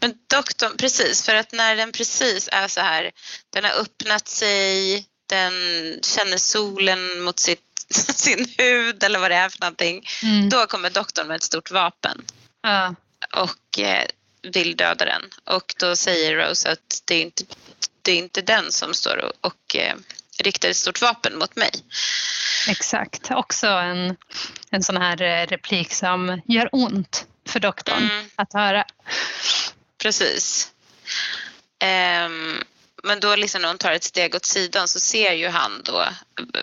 men 0.00 0.14
doktorn, 0.26 0.76
precis 0.76 1.22
för 1.22 1.34
att 1.34 1.52
när 1.52 1.76
den 1.76 1.92
precis 1.92 2.48
är 2.52 2.68
så 2.68 2.80
här, 2.80 3.10
den 3.50 3.64
har 3.64 3.80
öppnat 3.80 4.28
sig, 4.28 5.04
den 5.26 5.52
känner 6.02 6.36
solen 6.36 7.20
mot 7.20 7.38
sitt, 7.38 7.86
sin 7.94 8.54
hud 8.58 9.04
eller 9.04 9.18
vad 9.18 9.30
det 9.30 9.36
är 9.36 9.48
för 9.48 9.60
någonting. 9.60 10.06
Mm. 10.22 10.48
Då 10.48 10.66
kommer 10.66 10.90
doktorn 10.90 11.26
med 11.26 11.36
ett 11.36 11.42
stort 11.42 11.70
vapen 11.70 12.24
Ja, 12.62 12.94
och 13.32 13.78
eh, 13.78 14.06
vill 14.42 14.76
döda 14.76 15.04
den. 15.04 15.22
Och 15.44 15.74
då 15.78 15.96
säger 15.96 16.36
Rose 16.36 16.72
att 16.72 17.02
det 17.04 17.14
är 17.14 17.22
inte, 17.22 17.44
det 18.02 18.12
är 18.12 18.18
inte 18.18 18.42
den 18.42 18.72
som 18.72 18.94
står 18.94 19.16
och, 19.16 19.32
och 19.40 19.76
eh, 19.76 19.96
riktar 20.38 20.68
ett 20.68 20.76
stort 20.76 21.00
vapen 21.02 21.38
mot 21.38 21.56
mig. 21.56 21.70
exakt. 22.68 23.30
Också 23.30 23.66
en, 23.66 24.16
en 24.70 24.82
sån 24.82 24.96
här 24.96 25.22
eh, 25.22 25.46
replik 25.46 25.92
som 25.92 26.40
gör 26.46 26.68
ont 26.72 27.26
för 27.48 27.60
doktorn 27.60 28.02
Mm. 28.10 28.30
att 28.36 28.52
höra. 28.52 28.84
Precis. 30.02 30.72
Ehm, 31.78 32.62
men 33.02 33.20
då 33.20 33.36
liksom 33.36 33.62
när 33.62 33.68
hon 33.68 33.78
tar 33.78 33.92
ett 33.92 34.04
steg 34.04 34.34
åt 34.34 34.44
sidan 34.44 34.88
så 34.88 35.00
ser 35.00 35.32
ju 35.32 35.48
han 35.48 35.80
då 35.84 36.04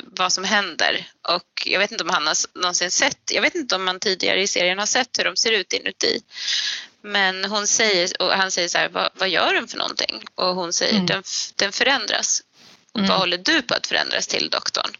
vad 0.04 0.34
som 0.34 0.44
händer. 0.44 1.08
Och 1.22 1.64
jag 1.66 1.80
vet 1.80 1.92
inte 1.92 2.04
om 2.04 2.10
han 2.10 2.28
har 2.28 2.36
någonsin 2.60 2.92
sett, 2.92 3.32
jag 3.32 3.42
vet 3.42 3.56
inte 3.56 3.76
om 3.76 3.84
man 3.84 4.00
tidigare 4.00 4.42
i 4.42 4.48
serien 4.48 4.80
har 4.80 4.86
sett 4.86 5.20
hur 5.20 5.24
de 5.24 5.36
ser 5.36 5.52
ut 5.52 5.74
inuti. 5.74 6.22
Men 7.02 7.46
hon 7.46 7.68
säger, 7.68 8.22
och 8.22 8.32
han 8.32 8.52
säger 8.52 8.68
så 8.70 8.78
här, 8.78 8.90
vad, 8.90 9.10
vad 9.14 9.30
gör 9.30 9.54
den 9.54 9.68
för 9.68 9.78
någonting? 9.78 10.24
Och 10.36 10.56
hon 10.56 10.74
säger, 10.74 10.94
Mm. 10.94 11.06
den, 11.06 11.24
den 11.56 11.72
förändras. 11.72 12.42
Mm. 12.96 13.08
Vad 13.10 13.20
håller 13.20 13.38
du 13.38 13.62
på 13.62 13.74
att 13.74 13.88
förändras 13.88 14.28
till 14.28 14.50
doktorn? 14.50 14.92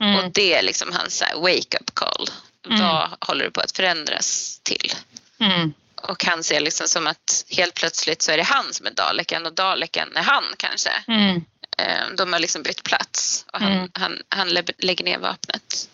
Mm. 0.00 0.16
Och 0.16 0.32
det 0.32 0.54
är 0.54 0.62
liksom 0.62 0.92
hans 0.92 1.22
wake-up 1.36 1.94
call. 1.94 2.28
Mm. 2.66 2.80
Vad 2.80 3.08
håller 3.20 3.44
du 3.44 3.50
på 3.50 3.60
att 3.60 3.76
förändras 3.76 4.60
till? 4.62 4.92
Mm. 5.40 5.72
Och 5.96 6.24
han 6.24 6.44
ser 6.44 6.60
liksom 6.60 6.88
som 6.88 7.06
att 7.06 7.44
helt 7.50 7.74
plötsligt 7.74 8.22
så 8.22 8.32
är 8.32 8.36
det 8.36 8.42
han 8.42 8.72
som 8.72 8.86
är 8.86 8.90
daleken 8.90 9.46
och 9.46 9.54
daleken 9.54 10.16
är 10.16 10.22
han 10.22 10.44
kanske. 10.56 10.90
Mm. 11.08 11.44
Eh, 11.78 12.16
de 12.16 12.32
har 12.32 12.40
liksom 12.40 12.62
bytt 12.62 12.82
plats 12.82 13.46
och 13.52 13.60
han, 13.60 13.72
mm. 13.72 13.90
han, 13.94 14.18
han 14.28 14.48
lägger 14.78 15.04
ner 15.04 15.18
vapnet. 15.18 15.88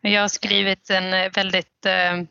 Jag 0.00 0.20
har 0.20 0.28
skrivit 0.28 0.90
en 0.90 1.14
eh, 1.14 1.32
väldigt 1.32 1.86
eh, 1.86 2.22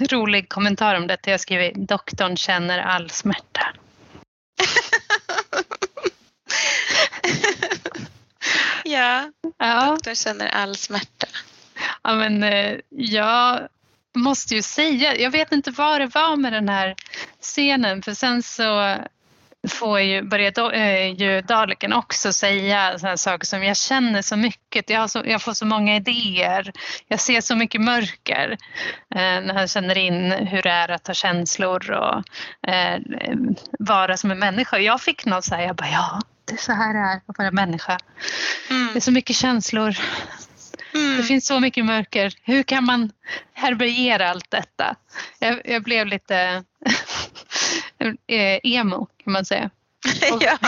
rolig 0.00 0.48
kommentar 0.48 0.94
om 0.94 1.06
detta. 1.06 1.30
Jag 1.30 1.32
har 1.32 1.38
skrivit 1.38 1.74
doktorn 1.74 2.36
känner 2.36 2.78
all 2.78 3.10
smärta. 3.10 3.74
ja, 8.94 9.32
ja, 9.58 9.90
doktorn 9.90 10.14
känner 10.14 10.48
all 10.48 10.76
smärta. 10.76 11.26
Ja, 12.02 12.14
men 12.14 12.42
eh, 12.42 12.76
jag 12.88 13.68
måste 14.14 14.54
ju 14.54 14.62
säga, 14.62 15.16
jag 15.16 15.30
vet 15.30 15.52
inte 15.52 15.70
vad 15.70 16.00
det 16.00 16.14
var 16.14 16.36
med 16.36 16.52
den 16.52 16.68
här 16.68 16.94
scenen 17.40 18.02
för 18.02 18.14
sen 18.14 18.42
så 18.42 18.96
får 19.68 20.00
ju, 20.00 20.22
börjar 20.22 20.72
äh, 20.72 21.12
ju 21.12 21.40
Daleken 21.40 21.92
också 21.92 22.32
säga 22.32 22.98
sådana 22.98 23.16
saker 23.16 23.46
som 23.46 23.64
jag 23.64 23.76
känner 23.76 24.22
så 24.22 24.36
mycket, 24.36 24.90
jag, 24.90 25.10
så, 25.10 25.22
jag, 25.24 25.42
får 25.42 25.52
så 25.52 25.66
många 25.66 25.96
idéer, 25.96 26.72
jag 27.08 27.20
ser 27.20 27.40
så 27.40 27.56
mycket 27.56 27.80
mörker. 27.80 28.50
Äh, 29.14 29.18
när 29.18 29.54
han 29.54 29.68
känner 29.68 29.98
in 29.98 30.32
hur 30.32 30.62
det 30.62 30.70
är 30.70 30.88
att 30.88 31.06
ha 31.06 31.14
känslor 31.14 31.90
och 31.90 32.22
äh, 32.70 33.00
vara 33.78 34.16
som 34.16 34.30
en 34.30 34.38
människa. 34.38 34.78
Jag 34.78 35.00
fick 35.00 35.24
något 35.24 35.44
så 35.44 35.54
här, 35.54 35.62
jag 35.62 35.76
bara 35.76 35.90
ja, 35.90 36.20
det 36.44 36.52
är 36.52 36.58
så 36.58 36.72
här 36.72 36.94
det 36.94 37.00
är 37.00 37.20
att 37.26 37.38
vara 37.38 37.50
människa. 37.50 37.98
Mm. 38.70 38.92
Det 38.92 38.98
är 38.98 39.00
så 39.00 39.10
mycket 39.10 39.36
känslor. 39.36 39.96
Mm. 40.94 41.16
Det 41.16 41.22
finns 41.22 41.46
så 41.46 41.60
mycket 41.60 41.84
mörker. 41.84 42.34
Hur 42.42 42.62
kan 42.62 42.84
man 42.84 43.12
härbärgera 43.52 44.30
allt 44.30 44.50
detta? 44.50 44.96
Jag, 45.38 45.60
jag 45.64 45.82
blev 45.82 46.06
lite 46.06 46.36
eh, 48.26 48.58
emo 48.62 49.06
kan 49.24 49.32
man 49.32 49.44
säga. 49.44 49.70
ja, 50.40 50.58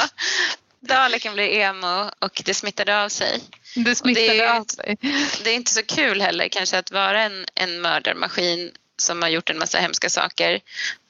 Daleken 0.81 1.35
blir 1.35 1.49
emo 1.49 2.11
och 2.19 2.43
det 2.45 2.55
smittade 2.55 3.03
av 3.03 3.09
sig. 3.09 3.41
Det 3.75 3.95
smittade 3.95 4.27
det 4.27 4.41
är, 4.41 4.61
av 4.61 4.65
sig. 4.65 4.97
Det 5.45 5.51
är 5.51 5.55
inte 5.55 5.71
så 5.71 5.83
kul 5.83 6.21
heller 6.21 6.49
kanske 6.49 6.79
att 6.79 6.91
vara 6.91 7.23
en, 7.23 7.47
en 7.55 7.81
mördarmaskin 7.81 8.71
som 8.99 9.23
har 9.23 9.29
gjort 9.29 9.51
en 9.51 9.59
massa 9.59 9.79
hemska 9.79 10.11
saker 10.11 10.61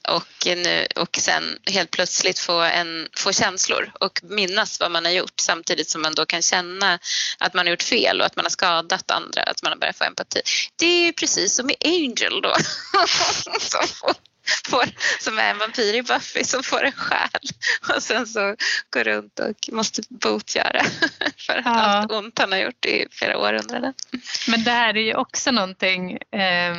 och, 0.08 0.46
nu, 0.46 0.86
och 0.96 1.18
sen 1.20 1.58
helt 1.70 1.90
plötsligt 1.90 2.38
få, 2.38 2.60
en, 2.60 3.08
få 3.16 3.32
känslor 3.32 3.92
och 4.00 4.20
minnas 4.22 4.80
vad 4.80 4.90
man 4.90 5.04
har 5.04 5.12
gjort 5.12 5.40
samtidigt 5.40 5.90
som 5.90 6.02
man 6.02 6.14
då 6.14 6.26
kan 6.26 6.42
känna 6.42 6.98
att 7.38 7.54
man 7.54 7.66
har 7.66 7.70
gjort 7.70 7.82
fel 7.82 8.20
och 8.20 8.26
att 8.26 8.36
man 8.36 8.44
har 8.44 8.50
skadat 8.50 9.10
andra, 9.10 9.42
att 9.42 9.62
man 9.62 9.72
har 9.72 9.78
börjat 9.78 9.98
få 9.98 10.04
empati. 10.04 10.40
Det 10.76 11.08
är 11.08 11.12
precis 11.12 11.54
som 11.54 11.70
i 11.70 11.76
Angel 11.84 12.42
då. 12.42 12.52
får, 14.68 14.84
som 15.20 15.38
är 15.38 15.50
en 15.50 15.58
vampyr 15.58 15.94
i 15.94 16.02
Buffy 16.02 16.44
som 16.44 16.62
får 16.62 16.84
en 16.84 16.92
själ 16.92 17.40
och 17.94 18.02
sen 18.02 18.26
så 18.26 18.56
går 18.90 19.04
runt 19.04 19.38
och 19.38 19.74
måste 19.74 20.02
botgöra 20.08 20.84
för 21.46 21.62
ja. 21.64 21.70
allt 21.70 22.12
ont 22.12 22.38
han 22.38 22.52
har 22.52 22.58
gjort 22.58 22.84
i 22.84 23.06
flera 23.10 23.38
århundraden. 23.38 23.94
Men 24.48 24.64
det 24.64 24.70
här 24.70 24.96
är 24.96 25.00
ju 25.00 25.14
också 25.14 25.50
någonting, 25.50 26.18
eh, 26.32 26.76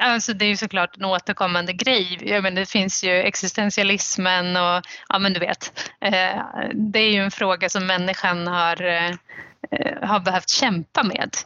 alltså 0.00 0.32
det 0.32 0.44
är 0.44 0.48
ju 0.48 0.56
såklart 0.56 0.96
en 0.96 1.04
återkommande 1.04 1.72
grej. 1.72 2.18
Jag 2.20 2.42
menar, 2.42 2.60
det 2.60 2.66
finns 2.66 3.04
ju 3.04 3.10
existentialismen 3.10 4.56
och 4.56 4.82
ja 5.08 5.18
men 5.18 5.32
du 5.32 5.40
vet, 5.40 5.92
eh, 6.00 6.42
det 6.74 6.98
är 6.98 7.10
ju 7.12 7.22
en 7.22 7.30
fråga 7.30 7.68
som 7.68 7.86
människan 7.86 8.46
har, 8.46 8.82
eh, 8.82 9.14
har 10.02 10.20
behövt 10.20 10.48
kämpa 10.48 11.02
med 11.02 11.36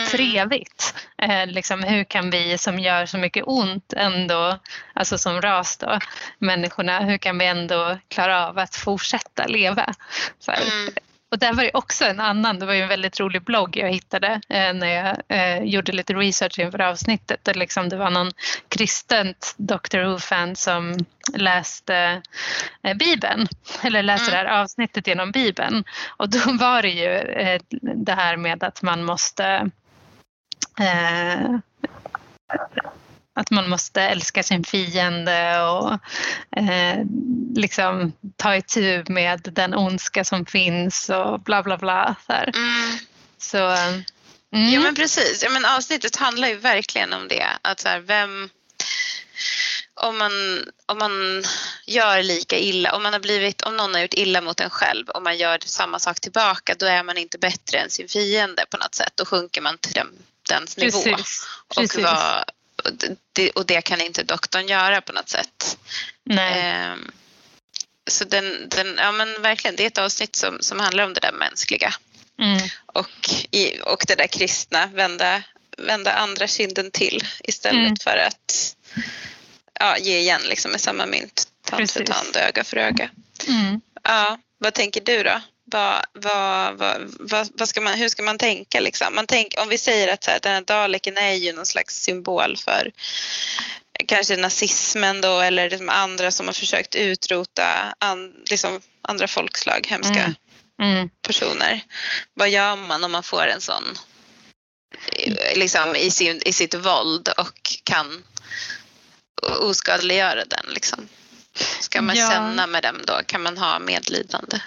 mm. 0.00 0.36
evigt. 0.36 0.94
Eh, 1.22 1.46
liksom, 1.46 1.82
hur 1.82 2.04
kan 2.04 2.30
vi 2.30 2.58
som 2.58 2.78
gör 2.78 3.06
så 3.06 3.18
mycket 3.18 3.44
ont 3.46 3.92
ändå, 3.92 4.58
alltså 4.94 5.18
som 5.18 5.40
ras 5.40 5.76
då, 5.76 5.98
människorna, 6.38 7.00
hur 7.00 7.18
kan 7.18 7.38
vi 7.38 7.46
ändå 7.46 7.98
klara 8.08 8.48
av 8.48 8.58
att 8.58 8.76
fortsätta 8.76 9.46
leva? 9.46 9.94
Mm. 10.48 10.94
Och 11.30 11.38
där 11.38 11.52
var 11.52 11.62
det 11.64 11.70
också 11.74 12.04
en 12.04 12.20
annan, 12.20 12.58
det 12.58 12.66
var 12.66 12.74
ju 12.74 12.82
en 12.82 12.88
väldigt 12.88 13.20
rolig 13.20 13.42
blogg 13.42 13.76
jag 13.76 13.90
hittade 13.90 14.40
eh, 14.48 14.72
när 14.74 14.86
jag 14.86 15.16
eh, 15.28 15.62
gjorde 15.62 15.92
lite 15.92 16.14
research 16.14 16.58
inför 16.58 16.80
avsnittet. 16.80 17.44
Där 17.44 17.54
liksom 17.54 17.88
det 17.88 17.96
var 17.96 18.10
någon 18.10 18.30
kristent 18.68 19.54
Doctor 19.56 19.98
Who-fan 19.98 20.56
som 20.56 20.98
läste 21.34 22.22
eh, 22.82 22.96
Bibeln, 22.96 23.48
eller 23.82 24.02
läste 24.02 24.30
mm. 24.30 24.44
det 24.44 24.50
här 24.50 24.60
avsnittet 24.62 25.06
genom 25.06 25.32
Bibeln. 25.32 25.84
Och 26.16 26.30
då 26.30 26.38
var 26.52 26.82
det 26.82 26.88
ju 26.88 27.16
eh, 27.16 27.60
det 27.80 28.12
här 28.12 28.36
med 28.36 28.64
att 28.64 28.82
man 28.82 29.04
måste 29.04 29.70
att 33.34 33.50
man 33.50 33.68
måste 33.68 34.02
älska 34.02 34.42
sin 34.42 34.64
fiende 34.64 35.62
och 35.62 35.92
eh, 36.56 37.04
liksom 37.54 38.12
ta 38.36 38.56
itu 38.56 39.04
med 39.08 39.40
den 39.52 39.74
ondska 39.74 40.24
som 40.24 40.46
finns 40.46 41.10
och 41.10 41.40
bla 41.40 41.62
bla 41.62 41.76
bla. 41.76 42.14
Så, 42.26 42.32
mm. 42.32 42.98
så 43.38 43.66
mm. 44.54 44.72
Ja 44.72 44.80
men 44.80 44.94
precis, 44.94 45.42
ja, 45.42 45.50
men 45.50 45.64
avsnittet 45.64 46.16
handlar 46.16 46.48
ju 46.48 46.56
verkligen 46.56 47.12
om 47.12 47.28
det. 47.28 47.46
Att 47.62 47.80
så 47.80 47.88
här, 47.88 48.00
vem, 48.00 48.48
om, 49.94 50.18
man, 50.18 50.32
om 50.86 50.98
man 50.98 51.44
gör 51.86 52.22
lika 52.22 52.58
illa, 52.58 52.96
om, 52.96 53.02
man 53.02 53.12
har 53.12 53.20
blivit, 53.20 53.62
om 53.62 53.76
någon 53.76 53.94
har 53.94 54.00
gjort 54.00 54.14
illa 54.14 54.40
mot 54.40 54.60
en 54.60 54.70
själv 54.70 55.08
och 55.08 55.22
man 55.22 55.38
gör 55.38 55.58
samma 55.64 55.98
sak 55.98 56.20
tillbaka 56.20 56.74
då 56.78 56.86
är 56.86 57.02
man 57.02 57.18
inte 57.18 57.38
bättre 57.38 57.78
än 57.78 57.90
sin 57.90 58.08
fiende 58.08 58.64
på 58.70 58.76
något 58.76 58.94
sätt. 58.94 59.12
Då 59.14 59.24
sjunker 59.24 59.60
man 59.60 59.78
till 59.78 59.92
den 59.92 60.08
dens 60.50 60.76
nivå. 60.76 61.02
Precis. 61.02 61.46
Och, 61.76 62.02
vad, 62.02 62.44
det, 63.32 63.50
och 63.50 63.66
det 63.66 63.82
kan 63.82 64.00
inte 64.00 64.22
doktorn 64.22 64.68
göra 64.68 65.00
på 65.00 65.12
något 65.12 65.28
sätt. 65.28 65.78
Nej. 66.24 66.92
Um, 66.92 67.10
så 68.10 68.24
den, 68.24 68.68
den, 68.68 68.96
ja 68.98 69.12
men 69.12 69.42
verkligen, 69.42 69.76
det 69.76 69.82
är 69.82 69.86
ett 69.86 69.98
avsnitt 69.98 70.36
som, 70.36 70.58
som 70.60 70.80
handlar 70.80 71.04
om 71.04 71.14
det 71.14 71.20
där 71.20 71.32
mänskliga. 71.32 71.94
Mm. 72.38 72.68
Och, 72.86 73.30
i, 73.50 73.80
och 73.80 74.04
det 74.06 74.14
där 74.14 74.26
kristna, 74.26 74.86
vända, 74.86 75.42
vända 75.78 76.12
andra 76.12 76.46
kinden 76.46 76.90
till 76.90 77.24
istället 77.44 77.86
mm. 77.86 77.96
för 77.96 78.16
att 78.16 78.76
ja, 79.80 79.98
ge 79.98 80.18
igen 80.18 80.40
liksom 80.48 80.70
med 80.70 80.80
samma 80.80 81.06
mynt. 81.06 81.48
Tand 81.64 81.90
för 81.90 82.04
tand, 82.04 82.36
öga 82.36 82.64
för 82.64 82.76
öga. 82.76 83.10
Mm. 83.48 83.80
Ja, 84.02 84.38
vad 84.58 84.74
tänker 84.74 85.00
du 85.00 85.22
då? 85.22 85.40
Vad, 85.70 86.04
vad, 86.12 86.78
vad, 87.20 87.48
vad, 87.54 87.68
ska 87.68 87.80
man, 87.80 87.94
hur 87.94 88.08
ska 88.08 88.22
man 88.22 88.38
tänka? 88.38 88.80
Liksom? 88.80 89.14
Man 89.14 89.26
tänk, 89.26 89.54
om 89.58 89.68
vi 89.68 89.78
säger 89.78 90.12
att 90.12 90.24
så 90.24 90.30
här, 90.30 90.40
den 90.40 90.52
här 90.52 90.60
daleken 90.60 91.16
är 91.16 91.32
ju 91.32 91.52
någon 91.52 91.66
slags 91.66 92.02
symbol 92.02 92.56
för 92.56 92.92
kanske 94.06 94.36
nazismen 94.36 95.20
då 95.20 95.40
eller 95.40 95.70
liksom 95.70 95.88
andra 95.88 96.30
som 96.30 96.46
har 96.46 96.52
försökt 96.52 96.94
utrota 96.94 97.94
an, 97.98 98.32
liksom 98.50 98.80
andra 99.02 99.28
folkslag, 99.28 99.86
hemska 99.88 100.22
mm. 100.22 100.34
Mm. 100.82 101.10
personer. 101.22 101.80
Vad 102.34 102.50
gör 102.50 102.76
man 102.76 103.04
om 103.04 103.12
man 103.12 103.22
får 103.22 103.46
en 103.46 103.60
sån 103.60 103.84
liksom, 105.54 105.96
i, 105.96 106.10
sin, 106.10 106.42
i 106.44 106.52
sitt 106.52 106.74
våld 106.74 107.28
och 107.28 107.78
kan 107.84 108.24
oskadliggöra 109.60 110.44
den? 110.44 110.66
Liksom? 110.68 111.08
Ska 111.80 112.02
man 112.02 112.16
ja. 112.16 112.30
känna 112.30 112.66
med 112.66 112.82
dem 112.82 112.96
då? 113.06 113.20
Kan 113.26 113.42
man 113.42 113.58
ha 113.58 113.78
medlidande? 113.78 114.60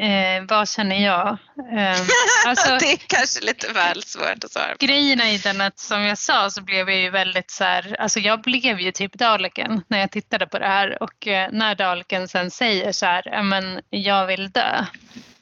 Eh, 0.00 0.44
vad 0.48 0.68
känner 0.68 1.04
jag? 1.04 1.28
Eh, 1.72 2.00
alltså, 2.46 2.76
det 2.80 2.92
är 2.92 2.96
kanske 2.96 3.44
lite 3.44 3.72
väl 3.72 4.02
svårt 4.02 4.44
att 4.44 4.52
svara 4.52 4.68
på. 4.68 4.86
Grejen 4.86 5.20
är 5.20 5.38
den 5.42 5.60
att 5.60 5.78
som 5.78 6.02
jag 6.02 6.18
sa 6.18 6.50
så 6.50 6.62
blev 6.62 6.90
jag 6.90 6.98
ju 6.98 7.10
väldigt 7.10 7.50
så 7.50 7.64
här, 7.64 7.96
alltså 8.00 8.20
jag 8.20 8.40
blev 8.40 8.80
ju 8.80 8.92
typ 8.92 9.12
Daleken 9.12 9.82
när 9.88 9.98
jag 9.98 10.10
tittade 10.10 10.46
på 10.46 10.58
det 10.58 10.66
här 10.66 11.02
och 11.02 11.26
eh, 11.26 11.48
när 11.52 11.74
Daleken 11.74 12.28
sen 12.28 12.50
säger 12.50 12.92
så 12.92 13.06
här, 13.06 13.42
men 13.42 13.80
jag 13.90 14.26
vill 14.26 14.50
dö, 14.50 14.86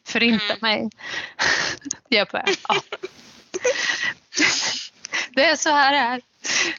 förinta 0.07 0.55
mm. 0.55 0.59
mig. 0.61 0.91
jag 2.09 2.29
bara, 2.29 2.45
ja. 2.69 2.75
det 5.31 5.45
är 5.45 5.57
så 5.57 5.71
här 5.71 5.93
det 5.93 5.99
är. 5.99 6.21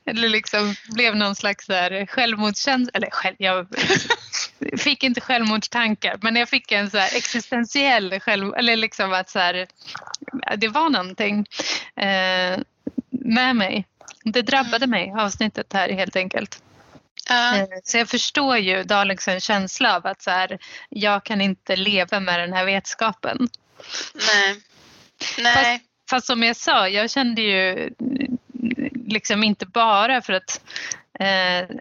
Eller 0.06 0.30
liksom 0.30 0.76
blev 0.90 1.16
någon 1.16 1.36
slags 1.36 1.68
självmordskänsla, 2.08 2.92
eller 2.94 3.10
själv, 3.10 3.36
jag 3.40 3.68
fick 4.78 5.04
inte 5.04 5.22
självmordstankar 5.22 6.20
men 6.22 6.36
jag 6.36 6.50
fick 6.50 6.72
en 6.72 6.92
så 6.92 6.98
existentiell 6.98 8.20
själv, 8.20 8.54
eller 8.54 8.76
liksom 8.76 9.14
att 9.14 9.30
så 9.30 9.40
här, 9.40 9.68
det 10.58 10.68
var 10.68 10.90
någonting 10.90 11.46
eh, 11.96 12.60
med 13.10 13.56
mig. 13.56 13.86
Det 14.24 14.42
drabbade 14.42 14.88
mig, 14.88 15.14
avsnittet 15.18 15.74
här 15.74 15.90
helt 15.90 16.16
enkelt. 16.16 16.64
Uh. 17.30 17.66
Så 17.84 17.98
jag 17.98 18.10
förstår 18.10 18.58
ju 18.58 18.84
Dalexens 18.84 19.44
känsla 19.44 19.96
av 19.96 20.08
att 20.08 20.22
så 20.22 20.32
här, 20.32 20.60
jag 20.90 21.24
kan 21.24 21.42
inte 21.42 21.76
leva 21.76 22.20
med 22.20 22.40
den 22.40 22.54
här 22.54 22.66
vetskapen. 22.66 23.50
Nej. 24.14 24.62
Nej. 25.38 25.54
Fast, 25.54 26.10
fast 26.10 26.28
som 26.28 26.44
jag 26.44 26.56
sa, 26.56 26.90
jag 26.90 27.10
kände 27.10 27.42
ju 27.42 27.90
liksom 29.08 29.44
inte 29.44 29.66
bara 29.66 30.22
för 30.22 30.34
att 30.34 30.62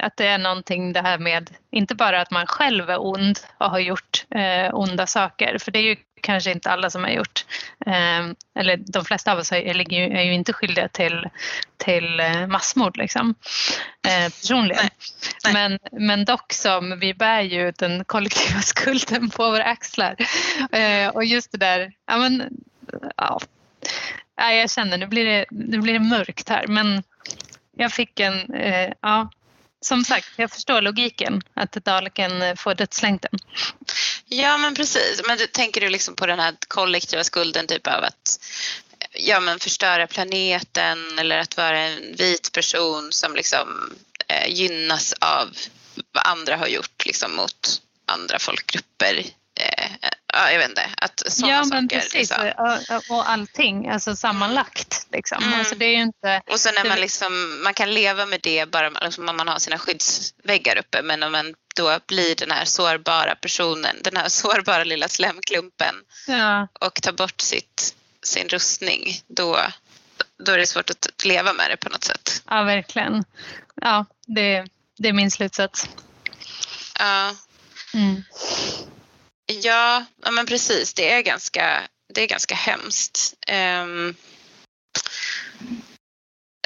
att 0.01 0.17
det 0.17 0.27
är 0.27 0.39
någonting 0.39 0.93
det 0.93 1.03
här 1.03 1.19
med, 1.19 1.51
inte 1.71 1.95
bara 1.95 2.21
att 2.21 2.31
man 2.31 2.47
själv 2.47 2.91
är 2.91 3.07
ond 3.07 3.39
och 3.59 3.71
har 3.71 3.79
gjort 3.79 4.25
eh, 4.31 4.75
onda 4.75 5.07
saker, 5.07 5.59
för 5.59 5.71
det 5.71 5.79
är 5.79 5.83
ju 5.83 5.97
kanske 6.21 6.51
inte 6.51 6.71
alla 6.71 6.91
som 6.91 7.05
har 7.05 7.11
gjort. 7.11 7.45
Eh, 7.87 8.27
eller 8.59 8.77
de 8.77 9.05
flesta 9.05 9.33
av 9.33 9.39
oss 9.39 9.53
är, 9.53 9.93
är 9.93 10.23
ju 10.23 10.35
inte 10.35 10.53
skyldiga 10.53 10.89
till, 10.89 11.29
till 11.77 12.21
eh, 12.21 12.47
massmord 12.47 12.97
liksom, 12.97 13.35
eh, 14.09 14.33
personligen. 14.33 14.83
Nej. 14.83 14.91
Nej. 15.45 15.53
Men, 15.53 15.79
men 15.93 16.25
dock 16.25 16.53
som 16.53 16.99
vi 16.99 17.15
bär 17.15 17.41
ju 17.41 17.71
den 17.71 18.05
kollektiva 18.05 18.61
skulden 18.63 19.31
på 19.31 19.51
våra 19.51 19.65
axlar. 19.65 20.17
Eh, 20.73 21.09
och 21.09 21.25
just 21.25 21.53
det 21.53 21.59
där, 21.59 21.93
ja 22.07 22.17
men, 22.17 22.43
ja. 23.17 23.41
jag 24.37 24.71
känner 24.71 24.99
nu 24.99 25.07
blir, 25.07 25.25
det, 25.25 25.45
nu 25.51 25.79
blir 25.79 25.93
det 25.93 25.99
mörkt 25.99 26.49
här 26.49 26.67
men 26.67 27.03
jag 27.79 27.93
fick 27.93 28.21
en, 28.21 28.55
eh, 28.55 28.93
ja, 29.03 29.31
som 29.81 30.05
sagt, 30.05 30.29
jag 30.37 30.51
förstår 30.51 30.83
logiken 30.83 31.43
att 31.55 31.73
Daleken 31.73 32.43
eh, 32.43 32.55
får 32.55 32.75
dödslängden. 32.75 33.31
Ja 34.25 34.59
men 34.59 34.75
precis, 34.75 35.23
men 35.27 35.39
tänker 35.53 35.81
du 35.81 35.89
liksom 35.89 36.15
på 36.15 36.27
den 36.27 36.39
här 36.39 36.55
kollektiva 36.69 37.25
skulden 37.25 37.67
typ 37.67 37.87
av 37.87 38.05
att 38.05 38.41
ja, 39.13 39.41
men 39.41 39.59
förstöra 39.59 40.07
planeten 40.07 41.19
eller 41.19 41.39
att 41.39 41.57
vara 41.57 41.81
en 41.81 42.17
vit 42.17 42.53
person 42.53 43.13
som 43.13 43.35
liksom 43.35 43.93
eh, 44.29 44.49
gynnas 44.49 45.13
av 45.13 45.49
vad 46.13 46.27
andra 46.27 46.57
har 46.57 46.67
gjort 46.67 47.07
liksom, 47.07 47.37
mot 47.37 47.83
andra 48.07 48.39
folkgrupper 48.39 49.23
ja, 50.39 50.51
jag 50.53 50.59
vet 50.59 50.69
inte, 50.69 50.91
att 50.97 51.23
sådana 51.27 51.55
ja, 51.55 51.65
men 51.65 51.89
saker. 51.89 52.01
Precis. 52.01 52.15
Liksom. 52.15 52.53
Och 53.09 53.31
allting, 53.31 53.89
alltså 53.89 54.17
sammanlagt. 54.17 55.07
Liksom. 55.13 55.43
Mm. 55.43 55.59
Alltså, 55.59 55.75
det 55.75 55.85
är 55.85 55.97
inte, 55.97 56.43
och 56.51 56.61
sen 56.61 56.75
när 56.75 56.89
man, 56.89 57.01
liksom, 57.01 57.63
man 57.63 57.75
kan 57.75 57.95
leva 57.95 58.27
med 58.27 58.41
det 58.43 58.71
bara 58.71 58.89
liksom, 58.89 59.29
om 59.29 59.37
man 59.37 59.49
har 59.49 59.59
sina 59.59 59.79
skyddsväggar 59.79 60.79
uppe 60.79 61.03
men 61.03 61.23
om 61.23 61.33
man 61.33 61.55
då 61.77 61.99
blir 62.07 62.35
den 62.35 62.51
här 62.51 62.65
sårbara 62.65 63.35
personen, 63.35 63.97
den 64.05 64.17
här 64.17 64.29
sårbara 64.43 64.85
lilla 64.85 65.09
slemklumpen 65.09 65.95
ja. 66.27 66.69
och 66.81 66.95
tar 67.03 67.13
bort 67.13 67.41
sitt, 67.41 67.95
sin 68.23 68.49
rustning 68.49 69.21
då, 69.27 69.59
då 70.45 70.53
är 70.53 70.59
det 70.59 70.67
svårt 70.67 70.91
att 70.91 71.25
leva 71.25 71.53
med 71.53 71.71
det 71.71 71.77
på 71.77 71.89
något 71.89 72.05
sätt. 72.05 72.43
Ja, 72.47 72.63
verkligen. 72.63 73.25
Ja, 73.75 74.05
det, 74.27 74.67
det 74.99 75.09
är 75.09 75.13
min 75.13 75.31
slutsats. 75.31 75.89
Ja. 76.99 77.35
Mm. 77.95 78.23
Ja, 79.53 80.05
ja 80.23 80.31
men 80.31 80.47
precis. 80.47 80.95
Det 80.95 81.13
är 81.13 81.23
ganska, 81.23 81.89
det 82.15 82.23
är 82.23 82.27
ganska 82.27 82.55
hemskt. 82.55 83.35
Um, 83.53 84.15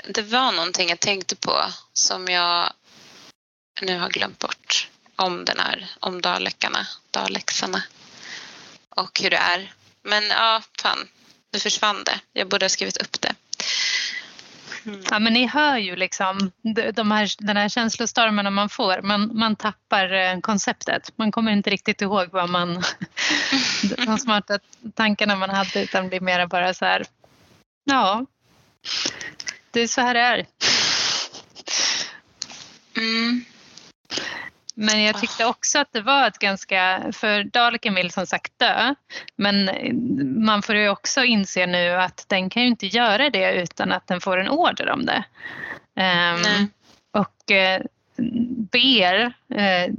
det 0.04 0.22
var 0.22 0.52
någonting 0.52 0.88
jag 0.88 1.00
tänkte 1.00 1.36
på 1.36 1.64
som 1.92 2.28
jag 2.28 2.72
nu 3.82 3.98
har 3.98 4.10
glömt 4.10 4.38
bort 4.38 4.88
om 5.16 5.44
den 5.44 5.58
här, 5.58 5.90
om 6.00 6.20
Dalekarna, 6.20 6.86
Dalexarna 7.10 7.82
och 8.88 9.20
hur 9.20 9.30
det 9.30 9.36
är. 9.36 9.74
Men 10.02 10.24
ja, 10.24 10.62
fan, 10.82 11.08
nu 11.52 11.58
försvann 11.58 12.04
det. 12.04 12.20
Jag 12.32 12.48
borde 12.48 12.64
ha 12.64 12.68
skrivit 12.68 12.96
upp 12.96 13.20
det. 13.20 13.31
Mm. 14.86 15.00
Ja, 15.10 15.18
men 15.18 15.32
ni 15.32 15.46
hör 15.46 15.76
ju 15.78 15.96
liksom 15.96 16.50
de 16.94 17.10
här, 17.10 17.46
den 17.46 17.56
här 17.56 17.68
känslostormen 17.68 18.54
man 18.54 18.68
får. 18.68 19.02
Man, 19.02 19.38
man 19.38 19.56
tappar 19.56 20.12
eh, 20.12 20.40
konceptet. 20.40 21.12
Man 21.16 21.32
kommer 21.32 21.52
inte 21.52 21.70
riktigt 21.70 22.02
ihåg 22.02 22.28
vad 22.32 22.50
man, 22.50 22.82
de 24.06 24.18
smarta 24.18 24.58
tankarna 24.94 25.36
man 25.36 25.50
hade 25.50 25.82
utan 25.82 26.08
blir 26.08 26.20
mer 26.20 26.46
bara 26.46 26.74
så 26.74 26.84
här, 26.84 27.04
ja, 27.84 28.26
det 29.70 29.80
är 29.80 29.88
så 29.88 30.00
här 30.00 30.14
det 30.14 30.20
är. 30.20 30.46
Mm. 32.96 33.44
Men 34.74 35.02
jag 35.02 35.20
tyckte 35.20 35.44
också 35.44 35.78
att 35.78 35.92
det 35.92 36.00
var 36.00 36.26
ett 36.26 36.38
ganska, 36.38 37.02
för 37.12 37.44
Daleken 37.44 37.94
vill 37.94 38.10
som 38.10 38.26
sagt 38.26 38.58
dö, 38.58 38.94
men 39.36 39.70
man 40.44 40.62
får 40.62 40.76
ju 40.76 40.88
också 40.88 41.24
inse 41.24 41.66
nu 41.66 41.90
att 41.90 42.24
den 42.28 42.50
kan 42.50 42.62
ju 42.62 42.68
inte 42.68 42.86
göra 42.86 43.30
det 43.30 43.52
utan 43.52 43.92
att 43.92 44.06
den 44.06 44.20
får 44.20 44.40
en 44.40 44.48
order 44.48 44.90
om 44.90 45.06
det. 45.06 45.24
Um, 45.94 46.68
och 47.12 47.50
uh, 47.50 47.86
ber 48.72 49.24
uh, 49.24 49.94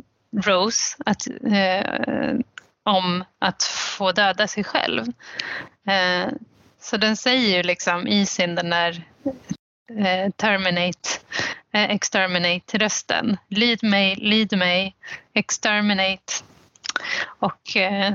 Rose 0.45 0.98
att, 1.06 1.28
uh, 1.28 2.40
om 2.84 3.24
att 3.40 3.64
få 3.64 4.12
döda 4.12 4.48
sig 4.48 4.64
själv. 4.64 5.06
så 6.80 6.98
den 6.98 7.18
säger 7.18 7.58
ju 7.58 7.64
liksom 7.64 8.08
i 8.08 8.26
sin 8.26 8.56
den 8.56 8.70
där 8.70 9.04
terminate 10.36 11.10
Eh, 11.10 11.52
exterminate-rösten. 11.74 13.38
Lead 13.50 13.84
mig, 13.84 14.16
lead 14.16 14.58
mig, 14.58 14.95
exterminate. 15.34 16.34
Och 17.40 17.78
eh, 17.78 18.14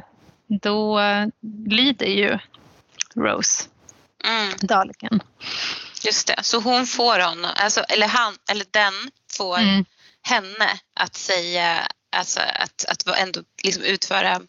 då 0.62 1.00
lider 1.66 2.06
ju 2.06 2.38
Rose, 3.14 3.64
mm. 4.24 4.52
Daleken. 4.60 5.22
Just 6.04 6.26
det, 6.26 6.42
så 6.42 6.60
hon 6.60 6.86
får 6.86 7.20
honom, 7.20 7.50
alltså, 7.56 7.80
eller, 7.80 8.08
han, 8.08 8.36
eller 8.50 8.66
den 8.70 9.10
får 9.36 9.58
mm. 9.58 9.84
henne 10.22 10.78
att 11.00 11.14
säga, 11.14 11.86
alltså 12.16 12.40
att, 12.40 12.84
att 12.88 13.18
ändå 13.18 13.40
liksom 13.64 13.82
utföra 13.82 14.40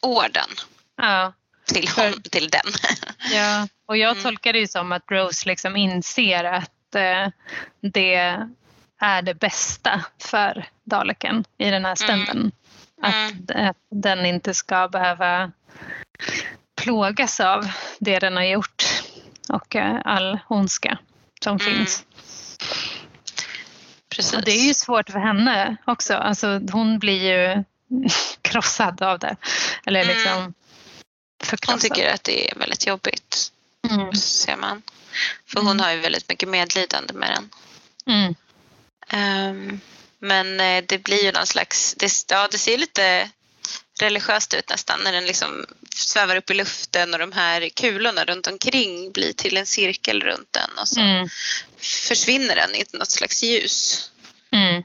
orden. 0.00 0.48
Ja. 0.96 1.32
Till, 1.66 1.88
hon, 1.96 2.22
till 2.22 2.48
den. 2.48 2.72
Ja, 3.30 3.68
och 3.86 3.96
jag 3.96 4.10
mm. 4.10 4.22
tolkar 4.22 4.52
det 4.52 4.58
ju 4.58 4.66
som 4.66 4.92
att 4.92 5.10
Rose 5.10 5.48
liksom 5.48 5.76
inser 5.76 6.44
att 6.44 6.70
Eh, 6.94 7.28
det 7.80 8.14
är 8.98 9.22
det 9.22 9.34
bästa 9.34 10.04
för 10.18 10.68
Daleken 10.84 11.44
i 11.58 11.70
den 11.70 11.84
här 11.84 11.94
stunden. 11.94 12.36
Mm. 12.36 12.52
Att, 13.02 13.50
mm. 13.50 13.68
att 13.70 13.76
den 13.90 14.26
inte 14.26 14.54
ska 14.54 14.88
behöva 14.88 15.52
plågas 16.76 17.40
av 17.40 17.68
det 17.98 18.18
den 18.18 18.36
har 18.36 18.44
gjort 18.44 18.84
och 19.48 19.76
eh, 19.76 20.00
all 20.04 20.38
ondska 20.48 20.98
som 21.40 21.56
mm. 21.56 21.76
finns. 21.76 22.04
Precis. 24.08 24.34
Och 24.34 24.44
det 24.44 24.50
är 24.50 24.66
ju 24.66 24.74
svårt 24.74 25.10
för 25.10 25.18
henne 25.18 25.76
också. 25.84 26.14
Alltså, 26.14 26.60
hon 26.72 26.98
blir 26.98 27.32
ju 27.32 27.64
krossad 28.42 29.02
av 29.02 29.18
det. 29.18 29.36
Eller 29.86 30.02
mm. 30.02 30.14
liksom 30.14 30.54
förkrossad. 31.44 31.72
Hon 31.74 31.80
tycker 31.80 32.14
att 32.14 32.24
det 32.24 32.50
är 32.50 32.58
väldigt 32.58 32.86
jobbigt. 32.86 33.52
Mm. 33.90 34.12
Ser 34.12 34.56
man. 34.56 34.82
För 35.46 35.60
hon 35.60 35.70
mm. 35.70 35.80
har 35.80 35.92
ju 35.92 36.00
väldigt 36.00 36.28
mycket 36.28 36.48
medlidande 36.48 37.14
med 37.14 37.30
den. 37.30 37.50
Mm. 38.06 38.34
Um, 39.12 39.80
men 40.18 40.60
eh, 40.60 40.84
det 40.88 40.98
blir 40.98 41.24
ju 41.24 41.32
någon 41.32 41.46
slags, 41.46 41.94
det, 41.98 42.24
ja, 42.28 42.48
det 42.50 42.58
ser 42.58 42.78
lite 42.78 43.30
religiöst 44.00 44.54
ut 44.54 44.68
nästan 44.70 45.00
när 45.04 45.12
den 45.12 45.24
liksom 45.26 45.66
svävar 45.94 46.36
upp 46.36 46.50
i 46.50 46.54
luften 46.54 47.12
och 47.12 47.18
de 47.18 47.32
här 47.32 47.68
kulorna 47.68 48.24
runt 48.24 48.46
omkring 48.46 49.12
blir 49.12 49.32
till 49.32 49.56
en 49.56 49.66
cirkel 49.66 50.20
runt 50.20 50.52
den 50.52 50.78
och 50.80 50.88
så 50.88 51.00
mm. 51.00 51.28
försvinner 51.78 52.56
den 52.56 52.74
i 52.74 52.84
något 52.92 53.10
slags 53.10 53.42
ljus. 53.42 54.10
Mm. 54.52 54.82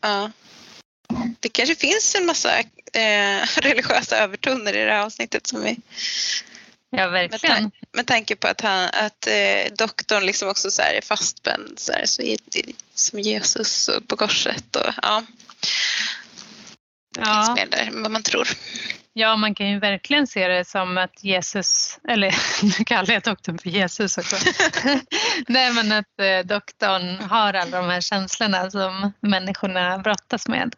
Ja. 0.00 0.30
Det 1.40 1.48
kanske 1.48 1.74
finns 1.74 2.14
en 2.14 2.26
massa 2.26 2.58
eh, 2.92 3.46
religiösa 3.56 4.18
övertoner 4.18 4.76
i 4.76 4.84
det 4.84 4.92
här 4.92 5.02
avsnittet 5.02 5.46
som 5.46 5.62
vi 5.62 5.76
Ja, 6.96 7.08
verkligen. 7.08 7.62
Med, 7.62 7.72
med 7.92 8.06
tanke 8.06 8.36
på 8.36 8.48
att, 8.48 8.60
han, 8.60 8.88
att 8.92 9.26
eh, 9.26 9.72
doktorn 9.78 10.26
liksom 10.26 10.48
också 10.48 10.70
så 10.70 10.82
är 10.82 11.00
fastspänd 11.00 11.78
så, 11.78 11.92
här, 11.92 12.06
så 12.06 12.22
som 12.94 13.20
Jesus 13.20 13.90
på 14.06 14.16
korset. 14.16 14.76
Och, 14.76 14.92
ja. 15.02 15.22
Det 17.14 17.20
ja. 17.20 17.44
finns 17.46 17.58
mer 17.58 17.78
där 17.78 17.86
än 17.86 18.02
vad 18.02 18.10
man 18.10 18.22
tror. 18.22 18.48
Ja, 19.16 19.36
man 19.36 19.54
kan 19.54 19.70
ju 19.70 19.78
verkligen 19.78 20.26
se 20.26 20.48
det 20.48 20.64
som 20.64 20.98
att 20.98 21.24
Jesus, 21.24 21.98
eller 22.08 22.34
nu 22.78 22.84
kallar 22.84 23.14
jag 23.14 23.22
doktorn 23.22 23.58
för 23.58 23.70
Jesus 23.70 24.18
också. 24.18 24.36
Nej, 25.48 25.72
men 25.72 25.92
att 25.92 26.20
eh, 26.20 26.46
doktorn 26.46 27.30
har 27.30 27.54
alla 27.54 27.80
de 27.80 27.90
här 27.90 28.00
känslorna 28.00 28.70
som 28.70 29.12
människorna 29.20 29.98
brottas 29.98 30.48
med. 30.48 30.74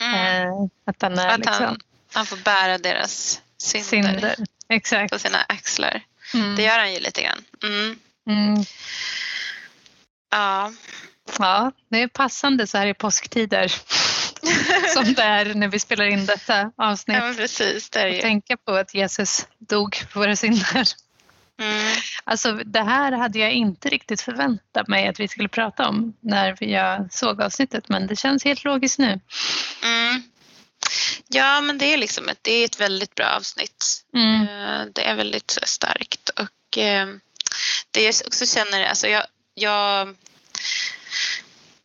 Mm. 0.00 0.14
Eh, 0.14 0.52
att 0.86 1.02
han, 1.02 1.18
är, 1.18 1.28
att 1.28 1.38
liksom, 1.38 1.64
han, 1.64 1.78
han 2.12 2.26
får 2.26 2.36
bära 2.36 2.78
deras 2.78 3.40
synder. 3.58 3.88
synder. 3.88 4.36
Exakt. 4.70 5.12
på 5.12 5.18
sina 5.18 5.38
axlar. 5.48 6.02
Mm. 6.34 6.56
Det 6.56 6.62
gör 6.62 6.78
han 6.78 6.92
ju 6.92 7.00
lite 7.00 7.22
grann. 7.22 7.44
Mm. 7.62 7.98
Mm. 8.26 8.64
Ja. 10.30 10.72
Ja, 11.38 11.72
det 11.88 12.02
är 12.02 12.08
passande 12.08 12.66
så 12.66 12.78
här 12.78 12.86
i 12.86 12.94
påsktider. 12.94 13.68
som 14.94 15.14
det 15.14 15.22
är 15.22 15.54
när 15.54 15.68
vi 15.68 15.78
spelar 15.78 16.04
in 16.04 16.26
detta 16.26 16.72
avsnitt. 16.76 17.16
Ja, 17.16 17.34
precis. 17.36 17.90
Det 17.90 18.00
är 18.00 18.06
ju. 18.06 18.20
tänka 18.20 18.56
på 18.56 18.72
att 18.72 18.94
Jesus 18.94 19.46
dog 19.58 19.94
för 19.94 20.20
våra 20.20 20.36
synder. 20.36 20.84
Mm. 21.60 21.94
Alltså 22.24 22.52
det 22.52 22.82
här 22.82 23.12
hade 23.12 23.38
jag 23.38 23.52
inte 23.52 23.88
riktigt 23.88 24.20
förväntat 24.20 24.88
mig 24.88 25.08
att 25.08 25.20
vi 25.20 25.28
skulle 25.28 25.48
prata 25.48 25.88
om 25.88 26.14
när 26.20 26.64
jag 26.64 27.12
såg 27.12 27.42
avsnittet 27.42 27.88
men 27.88 28.06
det 28.06 28.16
känns 28.16 28.44
helt 28.44 28.64
logiskt 28.64 28.98
nu. 28.98 29.20
Mm. 29.84 30.22
Ja, 31.28 31.60
men 31.60 31.78
det 31.78 31.92
är 31.92 31.96
liksom 31.96 32.28
ett, 32.28 32.38
det 32.42 32.52
är 32.52 32.64
ett 32.64 32.80
väldigt 32.80 33.14
bra 33.14 33.26
avsnitt. 33.26 34.04
Mm. 34.14 34.42
Eh, 34.42 34.86
det 34.94 35.02
är 35.02 35.14
väldigt 35.14 35.58
starkt 35.64 36.28
och 36.28 36.78
eh, 36.78 37.08
det 37.90 38.02
jag 38.02 38.14
också 38.26 38.46
känner, 38.46 38.84
alltså 38.86 39.08
jag, 39.08 39.24
jag 39.54 40.16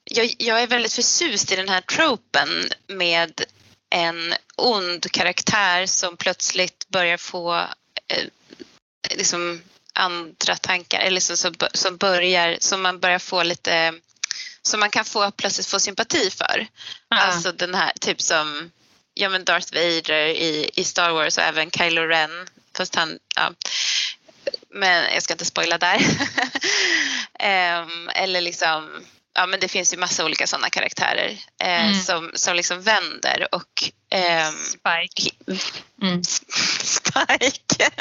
jag, 0.06 0.36
jag 0.38 0.62
är 0.62 0.68
väldigt 0.68 0.94
förtjust 0.94 1.52
i 1.52 1.56
den 1.56 1.70
här 1.70 1.82
tropen 1.82 2.50
med 2.88 3.42
en 3.90 4.34
ond 4.56 5.12
karaktär 5.12 5.86
som 5.86 6.18
plötsligt 6.18 6.88
börjar 6.90 7.18
få 7.18 7.56
eh, 8.08 8.24
liksom 9.16 9.62
andra 9.94 10.56
tankar 10.56 11.00
eller 11.00 11.12
liksom, 11.12 11.38
som, 11.38 11.56
som 11.74 11.98
börjar, 11.98 12.58
som 12.60 12.82
man 12.82 13.00
börjar 13.00 13.20
få 13.20 13.44
lite, 13.44 13.94
som 14.62 14.80
man 14.80 14.90
kan 14.90 15.06
få 15.06 15.32
plötsligt 15.32 15.68
få 15.68 15.80
sympati 15.80 16.30
för. 16.30 16.68
Ah. 17.08 17.16
Alltså 17.16 17.52
den 17.52 17.76
här 17.76 17.92
typ 18.02 18.22
som 18.22 18.72
ja 19.16 19.30
men 19.30 19.46
Darth 19.46 19.74
Vader 19.74 20.26
i, 20.28 20.70
i 20.76 20.84
Star 20.84 21.12
Wars 21.12 21.38
och 21.38 21.44
även 21.44 21.72
Kylo 21.72 22.02
Ren 22.02 22.48
fast 22.78 22.96
han, 22.96 23.20
ja. 23.36 23.54
Men 24.70 25.14
jag 25.14 25.24
ska 25.24 25.34
inte 25.34 25.46
spoila 25.46 25.78
där. 25.78 25.98
um, 27.84 28.10
eller 28.16 28.42
liksom 28.42 29.06
ja 29.34 29.46
men 29.46 29.60
det 29.60 29.68
finns 29.68 29.94
ju 29.94 29.98
massa 29.98 30.26
olika 30.26 30.48
sådana 30.48 30.70
karaktärer 30.70 31.38
eh, 31.62 31.86
mm. 31.86 32.02
som, 32.02 32.32
som 32.34 32.56
liksom 32.56 32.82
vänder 32.82 33.48
och 33.52 33.92
eh, 34.10 34.52
Spike. 34.52 35.36
Mm. 36.02 36.24
Spike. 36.84 37.90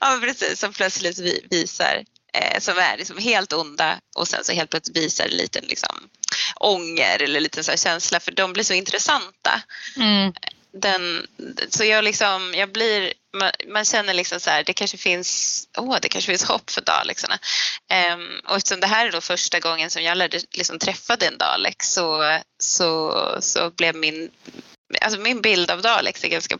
ja 0.00 0.18
precis, 0.22 0.60
som 0.60 0.72
plötsligt 0.72 1.18
visar 1.50 2.04
eh, 2.40 2.60
som 2.60 2.78
är 2.78 2.96
liksom 2.96 3.18
helt 3.18 3.52
onda 3.52 3.98
och 4.16 4.28
sen 4.28 4.44
så 4.44 4.52
helt 4.52 4.70
plötsligt 4.70 4.96
visar 4.96 5.24
en 5.24 5.36
liten 5.36 5.64
liksom, 5.64 6.08
ånger 6.60 7.22
eller 7.22 7.40
liten 7.40 7.64
så 7.64 7.76
känsla 7.76 8.20
för 8.20 8.32
de 8.32 8.52
blir 8.52 8.64
så 8.64 8.74
intressanta. 8.74 9.62
Mm 9.96 10.32
den, 10.80 11.26
så 11.68 11.84
jag, 11.84 12.04
liksom, 12.04 12.54
jag 12.56 12.72
blir, 12.72 13.12
man, 13.36 13.50
man, 13.68 13.84
känner 13.84 14.14
liksom 14.14 14.40
så 14.40 14.50
här, 14.50 14.64
det 14.64 14.72
kanske 14.72 14.96
finns, 14.96 15.62
åh, 15.78 15.96
det 16.02 16.08
kanske 16.08 16.30
finns 16.30 16.44
hopp 16.44 16.70
för 16.70 16.80
Dalexarna. 16.80 17.38
Um, 18.14 18.40
och 18.48 18.56
eftersom 18.56 18.80
det 18.80 18.86
här 18.86 19.06
är 19.06 19.12
då 19.12 19.20
första 19.20 19.60
gången 19.60 19.90
som 19.90 20.02
jag 20.02 20.18
lärde, 20.18 20.40
liksom, 20.50 20.78
träffade 20.78 21.26
en 21.26 21.38
Dalek 21.38 21.82
så, 21.82 22.38
så, 22.58 23.16
så 23.40 23.70
blev 23.70 23.96
min, 23.96 24.30
alltså 25.00 25.20
min 25.20 25.40
bild 25.40 25.70
av 25.70 25.82
Daleks 25.82 26.24
är 26.24 26.28
ganska 26.28 26.58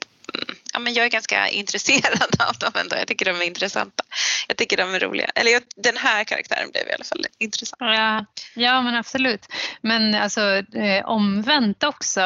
ja, 0.76 0.80
men 0.80 0.94
jag 0.94 1.06
är 1.06 1.10
ganska 1.10 1.48
intresserad 1.62 2.40
av 2.48 2.58
dem 2.58 2.72
ändå. 2.80 2.96
Jag 2.96 3.08
tycker 3.08 3.24
de 3.24 3.36
är 3.36 3.46
intressanta. 3.46 4.04
Jag 4.48 4.56
tycker 4.56 4.76
de 4.76 4.94
är 4.94 5.00
roliga. 5.00 5.26
Eller 5.34 5.50
jag, 5.50 5.62
den 5.76 5.96
här 5.96 6.24
karaktären 6.24 6.70
blev 6.70 6.88
i 6.88 6.92
alla 6.92 7.04
fall 7.04 7.26
intressant. 7.38 7.80
Ja, 7.80 8.24
ja 8.54 8.82
men 8.82 8.94
absolut. 8.94 9.46
Men 9.80 10.14
alltså 10.14 10.40
eh, 10.74 11.04
omvänt 11.04 11.84
också 11.84 12.20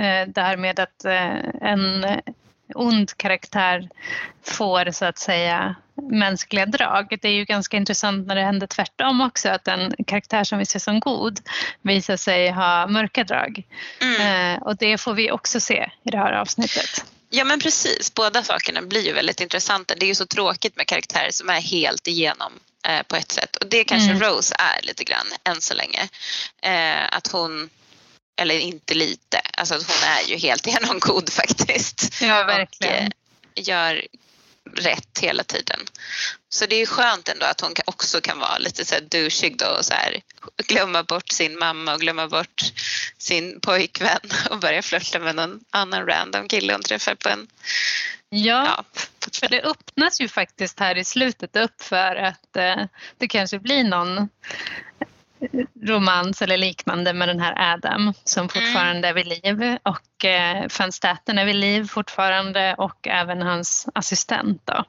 eh, 0.00 0.28
det 0.28 0.40
här 0.40 0.56
med 0.56 0.80
att 0.80 1.04
eh, 1.04 1.38
en 1.62 2.06
ond 2.74 3.16
karaktär 3.16 3.88
får 4.42 4.90
så 4.90 5.04
att 5.04 5.18
säga 5.18 5.74
mänskliga 6.10 6.66
drag. 6.66 7.18
Det 7.22 7.28
är 7.28 7.32
ju 7.32 7.44
ganska 7.44 7.76
intressant 7.76 8.26
när 8.26 8.34
det 8.34 8.42
händer 8.42 8.66
tvärtom 8.66 9.20
också 9.20 9.48
att 9.48 9.68
en 9.68 9.94
karaktär 10.06 10.44
som 10.44 10.58
vi 10.58 10.66
ser 10.66 10.78
som 10.78 11.00
god 11.00 11.40
visar 11.82 12.16
sig 12.16 12.50
ha 12.50 12.86
mörka 12.86 13.24
drag. 13.24 13.62
Mm. 14.00 14.56
Eh, 14.56 14.62
och 14.62 14.76
det 14.76 14.98
får 14.98 15.14
vi 15.14 15.30
också 15.30 15.60
se 15.60 15.90
i 16.02 16.10
det 16.10 16.18
här 16.18 16.32
avsnittet. 16.32 17.04
Ja 17.30 17.44
men 17.44 17.60
precis, 17.60 18.14
båda 18.14 18.44
sakerna 18.44 18.82
blir 18.82 19.06
ju 19.06 19.12
väldigt 19.12 19.40
intressanta. 19.40 19.94
Det 19.94 20.06
är 20.06 20.08
ju 20.08 20.14
så 20.14 20.26
tråkigt 20.26 20.76
med 20.76 20.86
karaktärer 20.86 21.30
som 21.30 21.48
är 21.48 21.60
helt 21.60 22.08
igenom 22.08 22.52
eh, 22.86 23.02
på 23.02 23.16
ett 23.16 23.32
sätt 23.32 23.56
och 23.56 23.66
det 23.66 23.84
kanske 23.84 24.10
mm. 24.10 24.22
Rose 24.22 24.54
är 24.58 24.82
lite 24.82 25.04
grann 25.04 25.26
än 25.44 25.60
så 25.60 25.74
länge. 25.74 26.08
Eh, 26.62 27.16
att 27.16 27.26
hon, 27.26 27.70
eller 28.36 28.58
inte 28.58 28.94
lite, 28.94 29.40
alltså 29.52 29.74
att 29.74 29.86
hon 29.86 30.08
är 30.08 30.30
ju 30.30 30.36
helt 30.36 30.66
igenom 30.66 30.98
god 30.98 31.32
faktiskt. 31.32 32.22
Ja 32.22 32.44
verkligen. 32.44 32.94
Och, 32.94 33.58
eh, 33.58 33.64
gör 33.64 34.06
rätt 34.76 35.18
hela 35.20 35.44
tiden. 35.44 35.80
Så 36.48 36.66
det 36.66 36.76
är 36.76 36.86
skönt 36.86 37.28
ändå 37.28 37.46
att 37.46 37.60
hon 37.60 37.74
också 37.84 38.20
kan 38.20 38.38
vara 38.38 38.58
lite 38.58 38.84
så 38.84 38.94
här 38.94 39.02
douchig 39.02 39.58
då 39.58 39.66
och 39.66 39.84
så 39.84 39.94
här, 39.94 40.20
glömma 40.66 41.02
bort 41.02 41.28
sin 41.28 41.58
mamma 41.58 41.94
och 41.94 42.00
glömma 42.00 42.28
bort 42.28 42.62
sin 43.18 43.60
pojkvän 43.60 44.20
och 44.50 44.58
börja 44.58 44.82
flörta 44.82 45.18
med 45.18 45.36
någon 45.36 45.60
annan 45.70 46.06
random 46.06 46.48
kille 46.48 46.72
hon 46.72 46.82
träffar 46.82 47.14
på 47.14 47.28
en 47.28 47.46
Ja, 48.30 48.64
ja, 48.64 48.84
för 49.40 49.48
det 49.48 49.62
öppnas 49.62 50.20
ju 50.20 50.28
faktiskt 50.28 50.80
här 50.80 50.98
i 50.98 51.04
slutet 51.04 51.56
upp 51.56 51.82
för 51.82 52.16
att 52.16 52.56
eh, 52.56 52.84
det 53.18 53.28
kanske 53.28 53.58
blir 53.58 53.84
någon 53.84 54.28
romans 55.82 56.42
eller 56.42 56.56
liknande 56.56 57.12
med 57.12 57.28
den 57.28 57.40
här 57.40 57.72
Adam 57.72 58.14
som 58.24 58.40
mm. 58.40 58.48
fortfarande 58.48 59.08
är 59.08 59.12
vid 59.12 59.26
liv 59.26 59.78
och 59.82 60.24
eh, 60.24 60.66
Van 60.78 60.92
Staten 60.92 61.38
är 61.38 61.44
vid 61.44 61.56
liv 61.56 61.88
fortfarande 61.88 62.74
och 62.78 63.08
även 63.08 63.42
hans 63.42 63.86
assistent. 63.94 64.62
Då. 64.64 64.84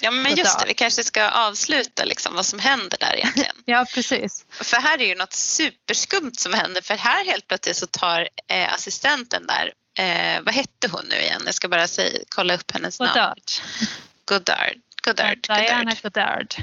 Ja 0.00 0.10
men 0.10 0.34
just 0.34 0.60
det, 0.60 0.66
vi 0.66 0.74
kanske 0.74 1.04
ska 1.04 1.30
avsluta 1.30 2.04
liksom 2.04 2.34
vad 2.34 2.46
som 2.46 2.58
händer 2.58 2.98
där 3.00 3.16
egentligen. 3.16 3.56
ja 3.64 3.86
precis. 3.94 4.46
För 4.50 4.76
här 4.76 5.00
är 5.00 5.06
ju 5.06 5.14
något 5.14 5.32
superskumt 5.32 6.34
som 6.36 6.54
händer 6.54 6.82
för 6.82 6.94
här 6.94 7.24
helt 7.24 7.48
plötsligt 7.48 7.76
så 7.76 7.86
tar 7.86 8.28
eh, 8.48 8.74
assistenten 8.74 9.46
där, 9.46 9.72
eh, 9.98 10.42
vad 10.42 10.54
hette 10.54 10.88
hon 10.92 11.04
nu 11.10 11.16
igen? 11.16 11.42
Jag 11.44 11.54
ska 11.54 11.68
bara 11.68 11.86
säga, 11.86 12.18
kolla 12.28 12.54
upp 12.54 12.70
hennes 12.70 12.98
Goddard. 12.98 13.16
namn. 13.16 13.34
Goddard. 14.24 14.76
Goddard. 15.04 15.38
Diana 15.48 15.92
Goddard. 16.02 16.54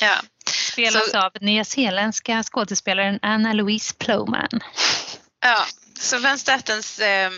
Ja. 0.00 0.16
Spelas 0.50 1.10
så, 1.10 1.18
av 1.18 1.32
nyzeeländska 1.40 2.42
skådespelaren 2.42 3.18
Anna 3.22 3.52
Louise 3.52 3.94
Plowman. 3.94 4.60
Ja, 5.40 5.66
så 6.00 6.18
Van 6.18 6.38
Statens 6.38 6.98
eh, 6.98 7.30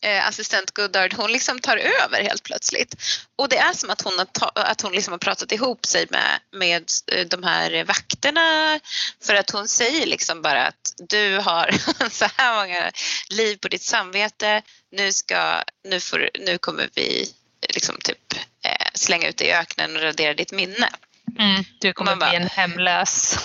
eh, 0.00 0.28
assistent 0.28 0.70
Goddard, 0.70 1.14
hon 1.14 1.32
liksom 1.32 1.58
tar 1.58 1.76
över 1.76 2.22
helt 2.22 2.42
plötsligt. 2.42 2.94
Och 3.36 3.48
det 3.48 3.56
är 3.56 3.72
som 3.72 3.90
att 3.90 4.02
hon 4.02 4.18
har, 4.18 4.24
ta, 4.24 4.46
att 4.54 4.80
hon 4.80 4.92
liksom 4.92 5.12
har 5.12 5.18
pratat 5.18 5.52
ihop 5.52 5.86
sig 5.86 6.06
med, 6.10 6.40
med 6.52 6.90
eh, 7.12 7.26
de 7.26 7.42
här 7.42 7.84
vakterna 7.84 8.80
för 9.22 9.34
att 9.34 9.50
hon 9.50 9.68
säger 9.68 10.06
liksom 10.06 10.42
bara 10.42 10.66
att 10.66 10.94
du 10.96 11.36
har 11.38 11.70
så 12.10 12.26
här 12.36 12.54
många 12.54 12.92
liv 13.30 13.56
på 13.56 13.68
ditt 13.68 13.82
samvete. 13.82 14.62
Nu, 14.92 15.12
ska, 15.12 15.62
nu, 15.84 16.00
får, 16.00 16.30
nu 16.38 16.58
kommer 16.58 16.88
vi 16.94 17.28
liksom 17.74 17.96
typ 18.00 18.32
eh, 18.64 18.86
slänga 18.94 19.28
ut 19.28 19.36
dig 19.36 19.46
i 19.46 19.52
öknen 19.52 19.96
och 19.96 20.02
radera 20.02 20.34
ditt 20.34 20.52
minne. 20.52 20.90
Mm, 21.38 21.64
du 21.80 21.92
kommer 21.92 22.16
bara, 22.16 22.30
bli 22.30 22.36
en 22.36 22.48
hemlös 22.48 23.38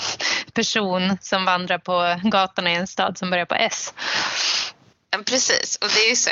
person 0.53 1.17
som 1.21 1.45
vandrar 1.45 1.77
på 1.77 2.19
gatorna 2.23 2.71
i 2.71 2.75
en 2.75 2.87
stad 2.87 3.17
som 3.17 3.29
börjar 3.29 3.45
på 3.45 3.55
S. 3.55 3.93
Precis, 5.25 5.77
och 5.81 5.87
det 5.87 5.99
är 5.99 6.09
ju 6.09 6.15
så 6.15 6.29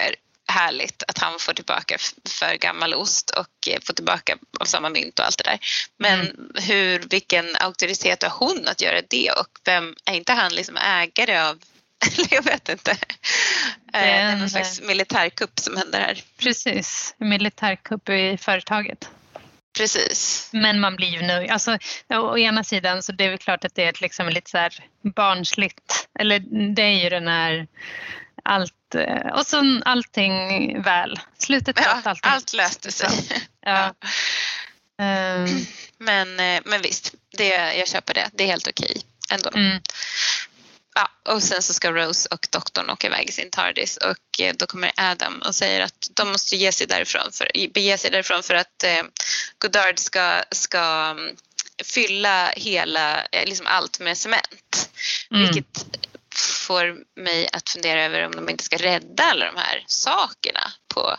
härligt 0.48 1.04
att 1.08 1.18
han 1.18 1.40
får 1.40 1.54
tillbaka 1.54 1.98
för 2.30 2.56
gammal 2.56 2.94
ost 2.94 3.30
och 3.30 3.68
eh, 3.68 3.80
får 3.82 3.94
tillbaka 3.94 4.38
av 4.60 4.66
samma 4.66 4.90
mynt 4.90 5.20
och 5.20 5.26
allt 5.26 5.38
det 5.38 5.44
där. 5.44 5.60
Men 5.98 6.20
mm. 6.20 6.52
hur, 6.56 7.00
vilken 7.10 7.56
auktoritet 7.56 8.24
har 8.24 8.48
hon 8.48 8.68
att 8.68 8.82
göra 8.82 9.02
det 9.10 9.32
och 9.32 9.60
vem, 9.66 9.96
är 10.06 10.14
inte 10.14 10.34
han 10.34 10.54
liksom 10.54 10.78
ägare 10.78 11.40
av 11.40 11.60
jag 12.30 12.44
vet 12.44 12.70
inte. 12.70 12.98
Det 13.92 13.98
är 13.98 14.36
någon 14.36 14.50
slags 14.50 14.82
militärkupp 14.82 15.60
som 15.60 15.78
händer 15.78 16.00
här. 16.00 16.24
Precis, 16.38 17.16
militärkupp 17.18 18.10
i 18.10 18.38
företaget. 18.38 19.10
Precis. 19.80 20.50
Men 20.54 20.80
man 20.80 20.96
blir 20.96 21.08
ju 21.08 21.22
nöjd. 21.22 21.52
Alltså, 21.52 21.78
å 22.10 22.38
ena 22.38 22.64
sidan 22.64 23.04
så 23.04 23.12
det 23.12 23.24
är 23.24 23.30
väl 23.30 23.38
klart 23.38 23.66
att 23.66 23.76
det 23.76 23.84
är 23.84 23.94
liksom 24.02 24.30
lite 24.30 24.50
så 24.50 24.58
här 24.58 24.74
barnsligt. 25.16 26.08
Eller 26.20 26.40
det 26.76 26.82
är 26.82 27.04
ju 27.04 27.10
den 27.10 27.28
här 27.28 27.68
allt 28.44 28.96
eh, 28.96 29.28
och 29.34 29.46
så 29.46 29.82
allting 29.86 30.82
väl. 30.82 31.20
Slutet 31.38 31.80
ja, 31.80 31.94
gott, 31.96 32.08
allting. 32.08 32.32
Allt 32.32 32.54
löste 32.54 32.92
sig. 32.92 33.10
Ja. 33.62 33.94
Um. 34.98 35.66
Men, 35.98 36.40
eh, 36.40 36.62
men 36.66 36.82
visst, 36.82 37.14
det, 37.38 37.76
jag 37.76 37.88
köper 37.88 38.14
det. 38.14 38.30
Det 38.34 38.44
är 38.44 38.48
helt 38.48 38.68
okej 38.68 39.02
ändå. 39.32 39.50
Mm. 39.56 39.82
Ja, 40.96 41.34
och 41.34 41.44
sen 41.44 41.62
så 41.62 41.74
ska 41.74 41.92
Rose 41.92 42.28
och 42.32 42.48
doktorn 42.52 42.90
åka 42.90 43.08
iväg 43.08 43.30
i 43.30 43.32
sin 43.32 43.50
TARDIS 43.50 43.98
och 43.98 44.42
eh, 44.42 44.56
då 44.58 44.66
kommer 44.66 44.92
Adam 44.98 45.42
och 45.46 45.56
säger 45.56 45.82
att 45.82 46.08
de 46.16 46.32
måste 46.32 46.56
ge 46.56 46.72
sig 46.72 46.88
därifrån 46.88 47.32
för, 47.32 47.52
bege 47.74 47.98
sig 47.98 48.12
därifrån 48.12 48.44
för 48.44 48.54
att 48.54 48.84
eh, 48.84 49.04
Goddard 49.58 50.00
ska, 50.00 50.44
ska 50.52 50.80
mm, 50.80 51.36
fylla 51.84 52.48
hela, 52.56 53.24
eh, 53.24 53.46
liksom 53.46 53.68
allt 53.68 54.00
med 54.00 54.18
cement. 54.18 54.90
Mm. 55.32 55.44
Vilket 55.44 55.86
får 56.36 56.98
mig 57.16 57.50
att 57.54 57.70
fundera 57.70 58.04
över 58.06 58.26
om 58.26 58.32
de 58.32 58.50
inte 58.50 58.64
ska 58.64 58.78
rädda 58.78 59.24
alla 59.24 59.46
de 59.46 59.58
här 59.58 59.84
sakerna 59.88 60.72
på 60.88 61.18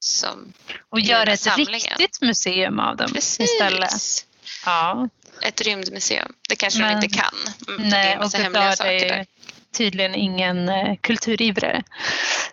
som 0.00 0.52
Och 0.88 1.00
göra 1.00 1.32
ett 1.32 1.40
samlingen. 1.40 1.70
riktigt 1.98 2.20
museum 2.20 2.80
av 2.80 2.96
dem 2.96 3.12
Precis. 3.12 3.50
istället. 3.50 4.26
Ja 4.64 5.08
ett 5.42 5.60
rymdmuseum. 5.60 6.32
Det 6.48 6.56
kanske 6.56 6.80
Men, 6.80 7.00
de 7.00 7.06
inte 7.06 7.18
kan. 7.18 7.34
Mm, 7.68 7.88
nej, 7.88 8.16
och 8.16 8.22
Goddard 8.22 8.80
är 8.80 9.08
där. 9.08 9.26
tydligen 9.72 10.14
ingen 10.14 10.68
eh, 10.68 10.96
kulturivrare. 11.00 11.82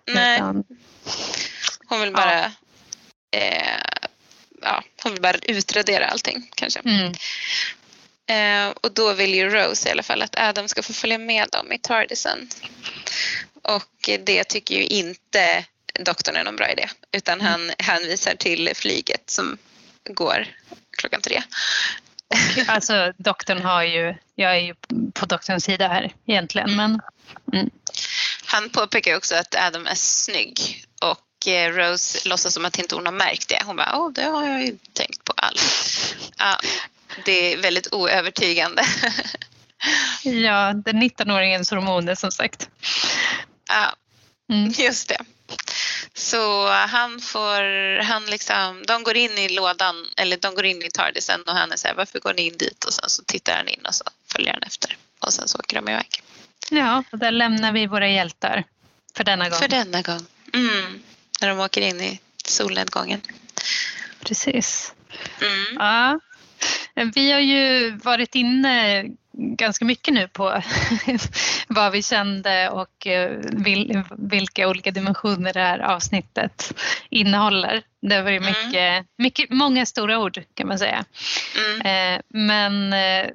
Nej. 0.05 0.35
Utan, 0.35 0.63
hon 1.87 2.01
vill 2.01 2.13
bara 2.13 2.39
ja. 2.41 2.51
Eh, 3.31 3.77
ja, 4.61 4.83
hon 5.03 5.11
vill 5.11 5.21
bara 5.21 5.37
utradera 5.37 6.07
allting 6.07 6.49
kanske. 6.55 6.79
Mm. 6.79 7.13
Eh, 8.29 8.73
och 8.81 8.93
då 8.93 9.13
vill 9.13 9.33
ju 9.33 9.49
Rose 9.49 9.89
i 9.89 9.91
alla 9.91 10.03
fall 10.03 10.21
att 10.21 10.39
Adam 10.39 10.67
ska 10.67 10.83
få 10.83 10.93
följa 10.93 11.17
med 11.17 11.49
dem 11.51 11.71
i 11.71 11.79
Tardisen. 11.79 12.49
Och 13.61 14.09
det 14.19 14.43
tycker 14.43 14.75
ju 14.75 14.85
inte 14.85 15.65
doktorn 15.99 16.35
är 16.35 16.43
någon 16.43 16.55
bra 16.55 16.71
idé 16.71 16.89
utan 17.11 17.41
mm. 17.41 17.51
han 17.51 17.71
hänvisar 17.79 18.35
till 18.35 18.71
flyget 18.75 19.29
som 19.29 19.57
går 20.09 20.47
klockan 20.97 21.21
tre 21.21 21.43
alltså 22.67 23.13
doktorn 23.17 23.61
har 23.61 23.83
ju, 23.83 24.15
jag 24.35 24.51
är 24.51 24.59
ju 24.59 24.75
på 25.13 25.25
doktorns 25.25 25.63
sida 25.63 25.87
här 25.87 26.13
egentligen 26.25 26.75
men 26.75 27.01
mm. 27.53 27.69
Han 28.45 28.69
påpekar 28.69 29.17
också 29.17 29.35
att 29.35 29.55
Adam 29.55 29.87
är 29.87 29.95
snygg 29.95 30.85
och 31.01 31.47
eh, 31.47 31.71
Rose 31.71 32.29
låtsas 32.29 32.53
som 32.53 32.65
att 32.65 32.79
inte 32.79 32.95
hon 32.95 33.05
har 33.05 33.13
märkt 33.13 33.49
det. 33.49 33.61
Hon 33.65 33.75
bara, 33.75 33.97
åh 33.97 34.11
det 34.11 34.23
har 34.23 34.45
jag 34.45 34.65
ju 34.65 34.77
tänkt 34.93 35.23
på 35.23 35.33
allt. 35.35 35.61
Ja, 36.37 36.59
det 37.25 37.53
är 37.53 37.57
väldigt 37.61 37.93
oövertygande. 37.93 38.83
ja, 40.23 40.73
den 40.73 41.03
19-åringens 41.03 41.75
hormoner 41.75 42.15
som 42.15 42.31
sagt. 42.31 42.69
Ja, 43.67 43.95
mm. 44.53 44.73
just 44.77 45.09
det. 45.09 45.17
Så 46.17 46.67
han 46.67 47.19
får, 47.21 47.61
han 48.03 48.25
liksom, 48.25 48.83
de 48.87 49.03
går 49.03 49.17
in 49.17 49.37
i 49.37 49.49
lådan, 49.49 50.05
eller 50.17 50.37
de 50.37 50.55
går 50.55 50.65
in 50.65 50.81
i 50.81 50.91
Tardisen 50.91 51.43
och 51.43 51.53
han 51.53 51.71
är 51.71 51.75
så 51.75 51.87
här, 51.87 51.95
varför 51.95 52.19
går 52.19 52.33
ni 52.33 52.41
in 52.41 52.57
dit? 52.57 52.83
Och 52.83 52.93
sen 52.93 53.09
så 53.09 53.23
tittar 53.23 53.55
han 53.55 53.67
in 53.67 53.85
och 53.87 53.95
så 53.95 54.03
följer 54.31 54.53
han 54.53 54.63
efter. 54.63 54.97
Och 55.19 55.33
sen 55.33 55.47
så 55.47 55.57
åker 55.57 55.75
de 55.75 55.89
iväg. 55.89 56.23
Ja, 56.69 57.03
och 57.11 57.17
där 57.17 57.31
lämnar 57.31 57.71
vi 57.71 57.87
våra 57.87 58.09
hjältar 58.09 58.63
för 59.15 59.23
denna 59.23 59.49
gång. 59.49 59.59
För 59.59 59.67
denna 59.67 60.01
gång. 60.01 60.25
Mm. 60.53 61.03
När 61.41 61.49
de 61.49 61.59
åker 61.59 61.81
in 61.81 62.01
i 62.01 62.19
solnedgången. 62.45 63.21
Precis. 64.19 64.93
Mm. 65.41 65.65
Ja. 65.79 66.19
Vi 67.15 67.31
har 67.31 67.39
ju 67.39 67.91
varit 67.91 68.35
inne 68.35 69.05
ganska 69.37 69.85
mycket 69.85 70.13
nu 70.13 70.27
på 70.27 70.61
vad 71.67 71.91
vi 71.91 72.03
kände 72.03 72.69
och 72.69 73.07
eh, 73.07 73.39
vilka 74.17 74.67
olika 74.67 74.91
dimensioner 74.91 75.53
det 75.53 75.59
här 75.59 75.79
avsnittet 75.79 76.73
innehåller. 77.09 77.81
Det 78.01 78.15
har 78.15 78.23
varit 78.23 78.41
mm. 78.41 78.53
mycket, 78.53 79.05
mycket, 79.17 79.49
många 79.49 79.85
stora 79.85 80.19
ord 80.19 80.43
kan 80.53 80.67
man 80.67 80.79
säga. 80.79 81.05
Mm. 81.57 81.81
Eh, 82.15 82.21
men 82.27 82.93
eh, 82.93 83.29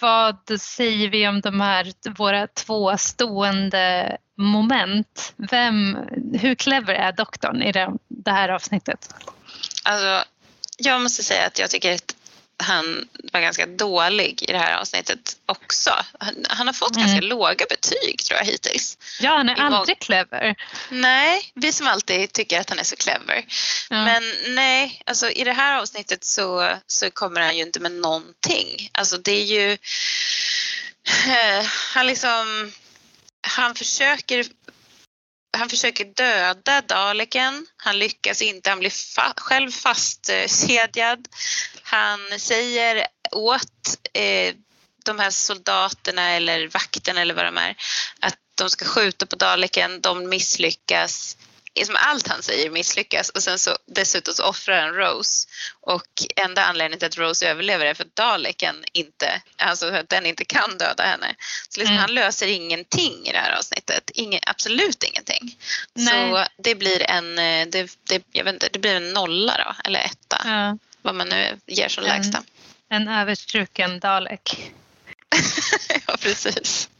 vad 0.00 0.60
säger 0.60 1.08
vi 1.08 1.28
om 1.28 1.40
de 1.40 1.60
här 1.60 1.92
våra 2.10 2.46
två 2.46 2.96
stående 2.96 4.16
moment? 4.34 5.34
Vem, 5.36 5.98
hur 6.40 6.54
clever 6.54 6.94
är 6.94 7.12
doktorn 7.12 7.62
i 7.62 7.72
det 8.08 8.30
här 8.30 8.48
avsnittet? 8.48 9.14
Alltså, 9.82 10.24
jag 10.78 11.02
måste 11.02 11.22
säga 11.22 11.46
att 11.46 11.58
jag 11.58 11.70
tycker 11.70 11.94
att 11.94 12.16
han 12.58 13.08
var 13.32 13.40
ganska 13.40 13.66
dålig 13.66 14.42
i 14.42 14.52
det 14.52 14.58
här 14.58 14.76
avsnittet 14.76 15.36
också. 15.46 15.90
Han, 16.20 16.46
han 16.48 16.66
har 16.66 16.74
fått 16.74 16.96
mm. 16.96 17.06
ganska 17.06 17.26
låga 17.26 17.66
betyg 17.70 18.24
tror 18.24 18.38
jag 18.38 18.46
hittills. 18.46 18.98
Ja, 19.20 19.36
han 19.36 19.48
är 19.48 19.54
aldrig 19.54 19.98
clever. 19.98 20.54
Nej, 20.90 21.52
vi 21.54 21.72
som 21.72 21.86
alltid 21.86 22.32
tycker 22.32 22.60
att 22.60 22.70
han 22.70 22.78
är 22.78 22.84
så 22.84 22.96
clever. 22.96 23.44
Ja. 23.90 24.04
Men 24.04 24.22
nej, 24.46 25.02
alltså 25.06 25.30
i 25.30 25.44
det 25.44 25.52
här 25.52 25.78
avsnittet 25.78 26.24
så, 26.24 26.76
så 26.86 27.10
kommer 27.10 27.40
han 27.40 27.56
ju 27.56 27.62
inte 27.62 27.80
med 27.80 27.92
någonting. 27.92 28.90
Alltså 28.92 29.16
det 29.18 29.32
är 29.32 29.44
ju... 29.44 29.72
Eh, 31.26 31.66
han 31.94 32.06
liksom... 32.06 32.72
Han 33.40 33.74
försöker 33.74 34.46
han 35.56 35.68
försöker 35.68 36.04
döda 36.04 36.82
Daleken. 36.82 37.66
Han 37.76 37.98
lyckas 37.98 38.42
inte, 38.42 38.70
han 38.70 38.78
blir 38.78 39.14
fa 39.14 39.34
själv 39.36 39.70
fastkedjad. 39.70 41.28
Han 41.82 42.20
säger 42.38 43.06
åt 43.32 43.98
eh, 44.12 44.54
de 45.04 45.18
här 45.18 45.30
soldaterna 45.30 46.30
eller 46.30 46.68
vakterna 46.68 47.20
eller 47.20 47.34
vad 47.34 47.44
de 47.44 47.58
är 47.58 47.76
att 48.20 48.38
de 48.54 48.70
ska 48.70 48.84
skjuta 48.84 49.26
på 49.26 49.36
Daleken. 49.36 50.00
De 50.00 50.28
misslyckas 50.28 51.36
liksom 51.76 51.96
allt 51.98 52.28
han 52.28 52.42
säger 52.42 52.70
misslyckas 52.70 53.30
och 53.30 53.42
sen 53.42 53.58
så 53.58 53.70
dessutom 53.86 54.34
så 54.34 54.44
offrar 54.44 54.82
han 54.82 54.94
Rose 54.94 55.48
och 55.80 56.06
enda 56.44 56.64
anledningen 56.64 56.98
till 56.98 57.06
att 57.06 57.18
Rose 57.18 57.50
överlever 57.50 57.86
är 57.86 57.94
för 57.94 58.04
att 58.04 58.16
Daleken 58.16 58.84
inte, 58.92 59.42
alltså 59.56 59.94
att 59.94 60.08
den 60.08 60.26
inte 60.26 60.44
kan 60.44 60.78
döda 60.78 61.02
henne. 61.02 61.34
Så 61.68 61.80
liksom 61.80 61.96
mm. 61.96 62.00
han 62.00 62.14
löser 62.14 62.46
ingenting 62.46 63.26
i 63.26 63.32
det 63.32 63.38
här 63.38 63.58
avsnittet, 63.58 64.10
Ingen, 64.14 64.40
absolut 64.46 65.02
ingenting. 65.02 65.58
Nej. 65.94 66.30
Så 66.30 66.46
det 66.62 66.74
blir 66.74 67.02
en, 67.02 67.38
eh, 67.38 67.66
det, 67.66 67.98
det, 68.04 68.22
jag 68.32 68.44
vet 68.44 68.54
inte, 68.54 68.68
det 68.72 68.78
blir 68.78 68.94
en 68.94 69.12
nolla 69.12 69.56
då, 69.64 69.88
eller 69.88 70.00
etta, 70.00 70.42
ja. 70.44 70.78
vad 71.02 71.14
man 71.14 71.28
nu 71.28 71.60
ger 71.66 71.88
som 71.88 72.04
lägsta. 72.04 72.42
En 72.88 73.08
överstruken 73.08 74.00
Dalek. 74.00 74.72
ja, 76.06 76.16
precis. 76.20 76.90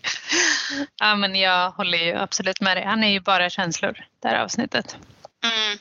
Ja, 0.96 1.14
men 1.14 1.34
jag 1.34 1.70
håller 1.70 1.98
ju 1.98 2.14
absolut 2.14 2.60
med 2.60 2.76
dig. 2.76 2.84
Han 2.84 3.04
är 3.04 3.10
ju 3.10 3.20
bara 3.20 3.50
känslor, 3.50 4.04
det 4.22 4.28
här 4.28 4.44
avsnittet. 4.44 4.96
Mm. 5.44 5.78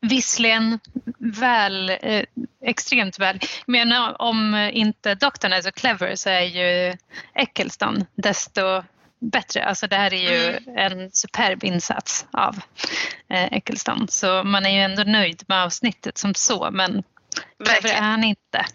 Visserligen 0.00 0.78
väl, 1.18 1.90
eh, 1.90 2.24
extremt 2.64 3.18
väl. 3.18 3.40
Men 3.66 3.92
om 4.18 4.70
inte 4.72 5.14
doktorn 5.14 5.52
är 5.52 5.62
så 5.62 5.72
clever 5.72 6.16
så 6.16 6.30
är 6.30 6.40
ju 6.40 6.96
Eccleston 7.34 8.04
desto 8.14 8.82
bättre. 9.22 9.64
Alltså 9.64 9.86
det 9.86 9.96
här 9.96 10.14
är 10.14 10.30
ju 10.30 10.56
mm. 10.56 10.76
en 10.76 11.10
superb 11.10 11.64
insats 11.64 12.26
av 12.30 12.56
eh, 13.28 13.52
Eccleston. 13.52 14.08
Så 14.08 14.44
man 14.44 14.66
är 14.66 14.70
ju 14.70 14.80
ändå 14.80 15.02
nöjd 15.02 15.42
med 15.46 15.62
avsnittet 15.62 16.18
som 16.18 16.34
så 16.34 16.70
men 16.72 17.02
clever 17.64 17.96
är 17.96 18.00
han 18.00 18.24
inte. 18.24 18.66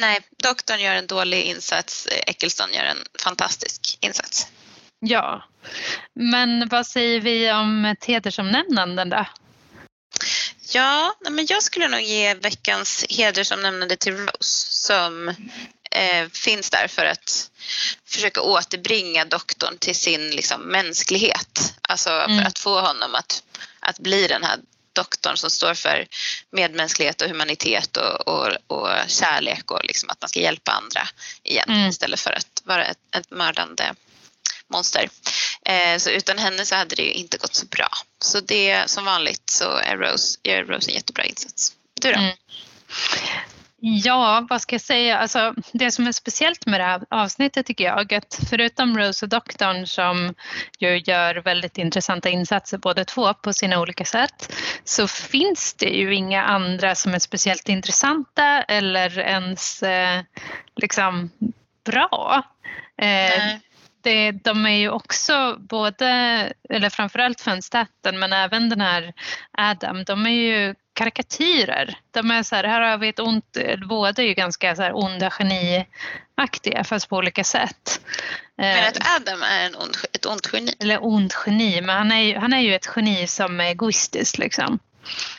Nej, 0.00 0.20
doktorn 0.42 0.80
gör 0.80 0.94
en 0.94 1.06
dålig 1.06 1.42
insats, 1.42 2.08
Eccleston 2.26 2.72
gör 2.72 2.84
en 2.84 3.04
fantastisk 3.22 3.98
insats. 4.00 4.46
Ja, 5.00 5.44
men 6.14 6.68
vad 6.68 6.86
säger 6.86 7.20
vi 7.20 7.52
om 7.52 7.84
ett 7.84 8.04
hedersomnämnande 8.04 9.04
då? 9.04 9.26
Ja, 10.72 11.14
men 11.30 11.46
jag 11.48 11.62
skulle 11.62 11.88
nog 11.88 12.00
ge 12.00 12.34
veckans 12.34 13.04
hedersomnämnande 13.08 13.96
till 13.96 14.16
Rose 14.16 14.72
som 14.72 15.28
eh, 15.90 16.28
finns 16.32 16.70
där 16.70 16.88
för 16.88 17.04
att 17.04 17.50
försöka 18.06 18.40
återbringa 18.40 19.24
doktorn 19.24 19.78
till 19.78 19.94
sin 19.94 20.30
liksom, 20.30 20.60
mänsklighet. 20.60 21.74
Alltså 21.82 22.10
mm. 22.10 22.38
för 22.38 22.46
att 22.46 22.58
få 22.58 22.80
honom 22.80 23.14
att, 23.14 23.42
att 23.80 23.98
bli 23.98 24.26
den 24.26 24.44
här 24.44 24.58
doktorn 24.92 25.36
som 25.36 25.50
står 25.50 25.74
för 25.74 26.06
medmänsklighet 26.50 27.22
och 27.22 27.28
humanitet 27.28 27.96
och, 27.96 28.28
och, 28.28 28.56
och 28.66 28.90
kärlek 29.08 29.70
och 29.70 29.84
liksom 29.84 30.10
att 30.10 30.20
man 30.20 30.28
ska 30.28 30.40
hjälpa 30.40 30.72
andra 30.72 31.08
igen 31.42 31.68
mm. 31.68 31.88
istället 31.88 32.20
för 32.20 32.30
att 32.30 32.62
vara 32.64 32.84
ett, 32.84 32.98
ett 33.16 33.30
mördande 33.30 33.94
monster. 34.68 35.08
Eh, 35.64 35.98
så 35.98 36.10
utan 36.10 36.38
henne 36.38 36.66
så 36.66 36.74
hade 36.74 36.96
det 36.96 37.02
ju 37.02 37.12
inte 37.12 37.38
gått 37.38 37.54
så 37.54 37.66
bra. 37.66 37.88
Så 38.18 38.40
det 38.40 38.90
som 38.90 39.04
vanligt 39.04 39.50
så 39.50 39.76
är 39.76 39.96
Rose, 39.96 40.38
gör 40.42 40.64
Rose 40.64 40.90
en 40.90 40.94
jättebra 40.94 41.24
insats. 41.24 41.72
Du 42.00 42.12
då? 42.12 42.18
Mm. 42.18 42.36
Ja, 43.82 44.46
vad 44.50 44.62
ska 44.62 44.74
jag 44.74 44.80
säga? 44.80 45.18
Alltså, 45.18 45.54
det 45.72 45.90
som 45.90 46.06
är 46.06 46.12
speciellt 46.12 46.66
med 46.66 46.80
det 46.80 46.84
här 46.84 47.04
avsnittet 47.10 47.66
tycker 47.66 47.84
jag, 47.84 48.14
att 48.14 48.40
förutom 48.50 48.98
Rose 48.98 49.26
och 49.26 49.28
doktorn 49.28 49.86
som 49.86 50.34
ju 50.78 50.98
gör 50.98 51.34
väldigt 51.34 51.78
intressanta 51.78 52.28
insatser 52.28 52.78
båda 52.78 53.04
två 53.04 53.34
på 53.34 53.52
sina 53.52 53.80
olika 53.80 54.04
sätt, 54.04 54.54
så 54.84 55.08
finns 55.08 55.74
det 55.74 55.88
ju 55.88 56.14
inga 56.14 56.42
andra 56.42 56.94
som 56.94 57.14
är 57.14 57.18
speciellt 57.18 57.68
intressanta 57.68 58.62
eller 58.62 59.18
ens 59.18 59.82
eh, 59.82 60.22
liksom 60.76 61.30
bra. 61.84 62.42
Eh, 63.02 63.58
det, 64.02 64.32
de 64.32 64.66
är 64.66 64.78
ju 64.78 64.90
också 64.90 65.56
både, 65.58 66.06
eller 66.68 66.90
framförallt 66.90 67.40
Fönstatten 67.40 68.18
men 68.18 68.32
även 68.32 68.68
den 68.68 68.80
här 68.80 69.12
Adam, 69.52 70.04
de 70.04 70.26
är 70.26 70.30
ju 70.30 70.74
karikatyrer. 71.00 71.98
De 72.10 72.30
är 72.30 72.42
så 72.42 72.56
här, 72.56 72.64
här 72.64 72.80
har 72.80 72.98
vi 72.98 73.08
ett 73.08 73.18
ont, 73.18 73.56
båda 73.88 74.22
är 74.22 74.26
ju 74.26 74.34
ganska 74.34 74.76
så 74.76 74.82
här 74.82 74.96
onda 74.96 75.30
geniaktiga 75.30 76.84
fast 76.84 77.08
på 77.08 77.16
olika 77.16 77.44
sätt. 77.44 78.00
Men 78.56 78.88
att 78.88 79.16
Adam 79.16 79.42
är 79.42 79.66
en 79.66 79.76
ond, 79.76 79.96
ett 80.12 80.26
ont 80.26 80.50
geni? 80.52 80.74
Eller 80.80 81.04
ond 81.04 81.32
geni, 81.46 81.80
men 81.80 81.96
han 81.96 82.12
är 82.12 82.20
ju, 82.20 82.38
han 82.38 82.52
är 82.52 82.60
ju 82.60 82.74
ett 82.74 82.88
geni 82.96 83.26
som 83.26 83.60
är 83.60 83.64
egoistiskt 83.64 84.38
liksom. 84.38 84.78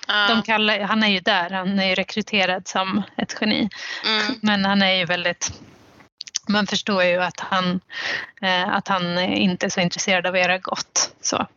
De 0.07 0.43
kallar, 0.43 0.79
han 0.79 1.03
är 1.03 1.07
ju 1.07 1.19
där, 1.19 1.49
han 1.49 1.79
är 1.79 1.89
ju 1.89 1.95
rekryterad 1.95 2.67
som 2.67 3.03
ett 3.17 3.38
geni. 3.41 3.69
Mm. 4.05 4.39
Men 4.41 4.65
han 4.65 4.81
är 4.81 4.93
ju 4.93 5.05
väldigt 5.05 5.51
man 6.47 6.67
förstår 6.67 7.03
ju 7.03 7.23
att 7.23 7.39
han, 7.39 7.81
eh, 8.41 8.69
att 8.69 8.88
han 8.88 9.19
inte 9.19 9.65
är 9.65 9.69
så 9.69 9.79
intresserad 9.79 10.27
av 10.27 10.33
att 10.33 10.39
göra 10.39 10.57
gott. 10.57 11.11
Så. 11.21 11.47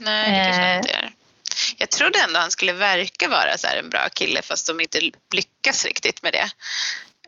Nej, 0.00 0.30
det 0.30 0.44
kanske 0.44 0.70
eh, 0.70 0.76
inte 0.76 0.92
är. 0.92 1.19
Jag 1.76 1.90
trodde 1.90 2.18
ändå 2.18 2.40
han 2.40 2.50
skulle 2.50 2.72
verka 2.72 3.28
vara 3.28 3.58
så 3.58 3.66
en 3.66 3.90
bra 3.90 4.08
kille 4.08 4.42
fast 4.42 4.66
de 4.66 4.80
inte 4.80 5.00
lyckas 5.34 5.84
riktigt 5.84 6.22
med 6.22 6.32
det. 6.32 6.50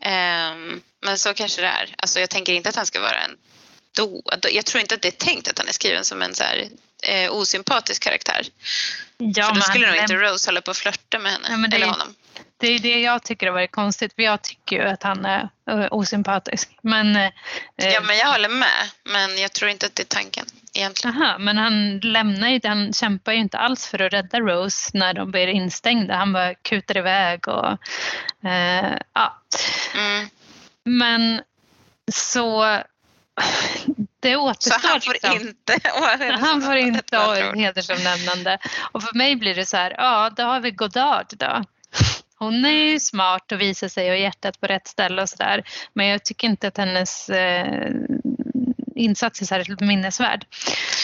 Um, 0.09 0.83
men 1.01 1.19
så 1.19 1.35
kanske 1.35 1.63
det 1.63 1.69
är. 1.69 1.95
Alltså 1.99 2.21
jag 2.21 2.31
tänker 2.31 2.53
inte 2.53 2.69
att 2.69 2.77
han 2.77 2.87
ska 2.87 3.01
vara 3.01 3.21
en 3.21 3.37
då, 3.97 4.23
jag 4.53 4.67
tror 4.67 4.81
inte 4.81 4.95
att 4.95 5.03
det 5.03 5.09
är 5.09 5.27
tänkt 5.27 5.49
att 5.49 5.59
han 5.59 5.69
är 5.69 5.73
skriven 5.73 6.05
som 6.05 6.23
en 6.23 6.35
så 6.35 6.45
här, 6.45 6.69
eh, 7.03 7.33
osympatisk 7.33 8.03
karaktär. 8.03 8.47
Ja, 9.19 9.49
För 9.49 9.55
då 9.55 9.61
skulle 9.61 9.87
nog 9.87 9.97
inte 9.97 10.15
Rose 10.15 10.49
hålla 10.49 10.61
på 10.61 10.71
och 10.71 10.77
flörta 10.77 11.19
med 11.19 11.33
henne 11.33 11.69
ja, 11.71 11.77
eller 11.77 11.87
honom. 11.87 12.15
Det 12.57 12.67
är 12.67 12.79
det 12.79 13.01
jag 13.01 13.23
tycker 13.23 13.47
har 13.47 13.55
varit 13.55 13.73
konstigt 13.73 14.15
för 14.15 14.23
jag 14.23 14.43
tycker 14.43 14.77
ju 14.77 14.83
att 14.83 15.03
han 15.03 15.25
är 15.25 15.49
uh, 15.71 15.87
osympatisk. 15.91 16.71
Men, 16.83 17.17
uh, 17.17 17.31
ja 17.77 18.01
men 18.01 18.19
jag 18.19 18.27
håller 18.27 18.49
med 18.49 18.91
men 19.05 19.39
jag 19.39 19.53
tror 19.53 19.71
inte 19.71 19.87
att 19.87 19.95
det 19.95 20.03
är 20.03 20.15
tanken. 20.17 20.47
Egentligen. 20.75 21.23
Aha, 21.23 21.39
men 21.39 21.59
han 21.59 21.99
lämnar 21.99 22.49
ju, 22.49 22.61
han 22.65 22.93
kämpar 22.93 23.33
ju 23.33 23.39
inte 23.39 23.59
alls 23.59 23.87
för 23.87 24.03
att 24.03 24.13
rädda 24.13 24.41
Rose 24.41 24.91
när 24.95 25.15
de 25.15 25.31
blir 25.31 25.47
instängda. 25.47 26.15
Han 26.15 26.33
bara 26.33 26.55
kutar 26.55 26.97
iväg 26.97 27.49
och 27.49 27.79
eh, 28.49 28.99
ja. 29.13 29.39
Mm. 29.95 30.29
Men 30.85 31.43
så 32.13 32.79
det 34.21 34.37
återstår. 34.37 34.79
Så 34.79 34.89
han 34.89 35.01
får 35.01 35.13
liksom. 35.13 35.33
inte 35.33 35.79
Han 36.41 36.63
får 36.63 36.77
inte 36.77 37.53
hedersomnämnande. 37.57 38.59
Och 38.93 39.03
för 39.03 39.17
mig 39.17 39.37
blir 39.37 39.55
det 39.55 39.67
så 39.67 39.77
här, 39.77 39.95
ja 39.99 40.31
då 40.37 40.43
har 40.43 40.61
vi 40.61 40.71
Godard 40.71 41.27
då. 41.37 41.65
Hon 42.39 42.65
är 42.65 42.71
ju 42.71 43.01
smart 43.01 43.53
och 43.53 43.61
visar 43.61 43.89
sig 43.89 44.11
och 44.11 44.17
hjärtat 44.17 44.61
på 44.61 44.67
rätt 44.67 44.87
ställe 44.87 45.23
och 45.23 45.29
sådär. 45.29 45.63
Men 45.93 46.07
jag 46.07 46.25
tycker 46.25 46.49
inte 46.49 46.69
att 46.69 46.77
hennes 46.77 47.29
eh, 47.29 47.91
insats 48.97 49.43
är 49.43 49.47
särskilt 49.47 49.81
minnesvärd. 49.81 50.47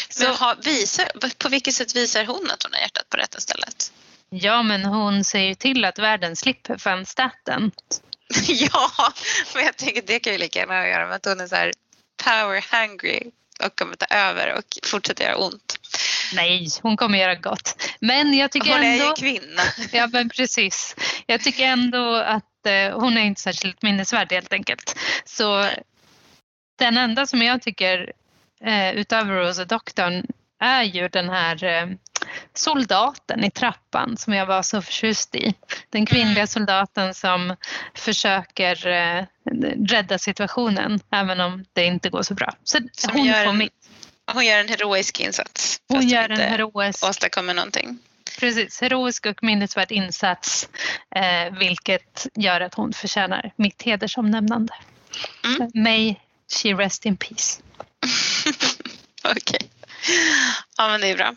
Så, 0.08 0.24
Men 0.24 0.34
har, 0.34 0.56
visar, 0.64 1.34
på 1.38 1.48
vilket 1.48 1.74
sätt 1.74 1.96
visar 1.96 2.24
hon 2.24 2.50
att 2.50 2.62
hon 2.62 2.72
har 2.72 2.80
hjärtat 2.80 3.08
på 3.10 3.16
rätta 3.16 3.40
stället? 3.40 3.92
ja, 4.30 4.62
men 4.62 4.84
hon 4.84 5.24
ser 5.24 5.40
ju 5.40 5.54
till 5.54 5.84
att 5.84 5.98
världen 5.98 6.36
slipper 6.36 6.80
van 6.84 7.06
Staten. 7.06 7.70
ja, 8.48 9.12
men 9.54 9.64
jag 9.64 9.76
tänker 9.76 10.02
det 10.06 10.18
kan 10.18 10.32
ju 10.32 10.38
lika 10.38 10.58
gärna 10.58 10.88
göra 10.88 11.06
med 11.06 11.16
att 11.16 11.24
hon 11.24 11.40
är 11.40 11.46
så 11.46 11.56
här 11.56 11.72
power 12.24 12.64
hungry 12.72 13.30
och 13.64 13.78
kommer 13.78 13.96
ta 13.96 14.06
över 14.06 14.54
och 14.54 14.64
fortsätta 14.90 15.24
göra 15.24 15.36
ont. 15.36 15.78
Nej, 16.34 16.68
hon 16.82 16.96
kommer 16.96 17.18
göra 17.18 17.34
gott. 17.34 17.82
Men 18.00 18.34
jag 18.34 18.50
tycker 18.50 18.72
Hon 18.72 18.82
är 18.82 18.92
ändå... 18.92 19.04
ju 19.04 19.12
kvinna. 19.14 19.62
Ja, 19.92 20.06
men 20.12 20.28
precis. 20.28 20.96
Jag 21.26 21.40
tycker 21.42 21.64
ändå 21.64 22.14
att 22.14 22.66
eh, 22.66 23.00
hon 23.00 23.18
är 23.18 23.22
inte 23.22 23.40
särskilt 23.40 23.82
minnesvärd 23.82 24.32
helt 24.32 24.52
enkelt. 24.52 24.98
Så 25.24 25.68
den 26.78 26.96
enda 26.96 27.26
som 27.26 27.42
jag 27.42 27.62
tycker 27.62 28.12
eh, 28.60 28.90
utöver 28.90 29.34
Rose 29.34 29.62
och 29.62 29.68
doktorn 29.68 30.26
är 30.60 30.82
ju 30.82 31.08
den 31.08 31.28
här 31.28 31.64
eh, 31.64 31.86
soldaten 32.54 33.44
i 33.44 33.50
trappan 33.50 34.16
som 34.16 34.32
jag 34.32 34.46
var 34.46 34.62
så 34.62 34.82
förtjust 34.82 35.34
i. 35.34 35.54
Den 35.90 36.06
kvinnliga 36.06 36.38
Mm. 36.38 36.46
soldaten 36.46 37.14
som 37.14 37.56
försöker 37.94 38.86
eh, 38.86 39.24
rädda 39.88 40.18
situationen 40.18 41.00
även 41.10 41.40
om 41.40 41.64
det 41.72 41.84
inte 41.84 42.10
går 42.10 42.22
så 42.22 42.34
bra. 42.34 42.52
Så 42.64 42.78
Som 42.92 43.12
hon 43.12 43.26
gör 43.26 43.44
får 43.44 43.50
en 43.50 43.58
mitt. 43.58 43.72
Hon 44.32 44.46
gör 44.46 44.60
en 44.60 44.68
heroisk 44.68 45.20
insats. 45.20 45.80
Hon 45.88 45.96
fast 45.98 46.12
gör 46.12 46.28
hon 46.28 46.40
en 46.40 46.50
heroisk 46.50 47.08
åstadkommer 47.08 47.54
någonting. 47.54 47.98
Precis, 48.40 48.80
heroisk 48.80 49.26
och 49.26 49.42
minnesvärd 49.42 49.92
insats 49.92 50.68
eh, 51.14 51.58
vilket 51.58 52.26
gör 52.34 52.60
att 52.60 52.74
hon 52.74 52.92
förtjänar 52.92 53.52
mitt 53.56 53.82
hedersomnämnande. 53.82 54.74
Mm. 55.44 55.70
May 55.74 56.14
she 56.48 56.74
rest 56.74 57.06
in 57.06 57.16
peace. 57.16 57.62
Okej. 59.24 59.70
Ja 60.76 60.88
men 60.88 61.00
det 61.00 61.06
är 61.06 61.16
bra. 61.16 61.34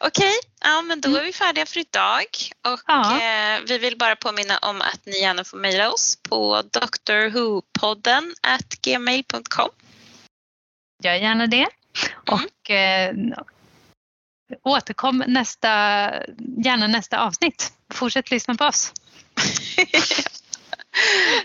Okej, 0.00 0.32
ja 0.60 0.82
men 0.82 1.00
då 1.00 1.16
är 1.16 1.24
vi 1.24 1.32
färdiga 1.32 1.66
för 1.66 1.80
idag. 1.80 2.24
Och 2.68 2.80
Ja. 2.86 3.20
eh, 3.22 3.60
vi 3.66 3.78
vill 3.78 3.98
bara 3.98 4.16
påminna 4.16 4.58
om 4.58 4.80
att 4.80 5.06
ni 5.06 5.20
gärna 5.20 5.44
får 5.44 5.58
mejla 5.58 5.92
oss 5.92 6.18
på 6.22 6.62
drwhopodden 7.06 8.34
at 8.42 8.68
gmail.com. 8.82 9.68
Gör 11.02 11.14
gärna 11.14 11.46
det. 11.46 11.66
Och 12.30 12.70
eh, 12.70 13.14
återkom 14.62 15.24
nästa, 15.26 15.68
gärna 16.64 16.86
nästa 16.86 17.18
avsnitt. 17.18 17.72
Fortsätt 17.94 18.30
lyssna 18.30 18.54
på 18.54 18.64
oss. 18.64 18.92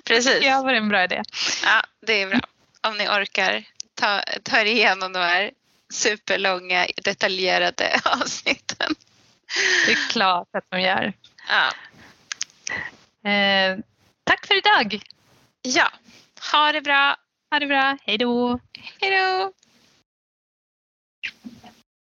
Precis. 0.03 0.39
Det 0.39 0.61
var 0.63 0.73
en 0.73 0.89
bra 0.89 1.03
idé. 1.03 1.23
Ja, 1.63 1.83
det 2.07 2.21
är 2.21 2.27
bra. 2.27 2.39
Om 2.87 2.97
ni 2.97 3.07
orkar 3.07 3.63
ta, 3.95 4.23
ta 4.43 4.59
er 4.59 4.65
igenom 4.65 5.13
de 5.13 5.19
här 5.19 5.51
superlånga 5.93 6.87
detaljerade 7.03 7.99
avsnitten. 8.05 8.95
Det 9.85 9.91
är 9.91 10.09
klart 10.09 10.47
att 10.51 10.65
de 10.69 10.81
gör. 10.81 11.13
Ja. 11.49 11.73
Eh, 13.29 13.77
tack 14.23 14.47
för 14.47 14.57
idag. 14.57 15.01
ja, 15.61 15.91
ha 16.51 16.71
det 16.71 16.81
bra. 16.81 17.15
Ha 17.51 17.59
det 17.59 17.67
bra. 17.67 17.97
Hej 18.01 18.17
då. 18.17 18.59
Hej 19.01 19.11
då! 19.11 19.51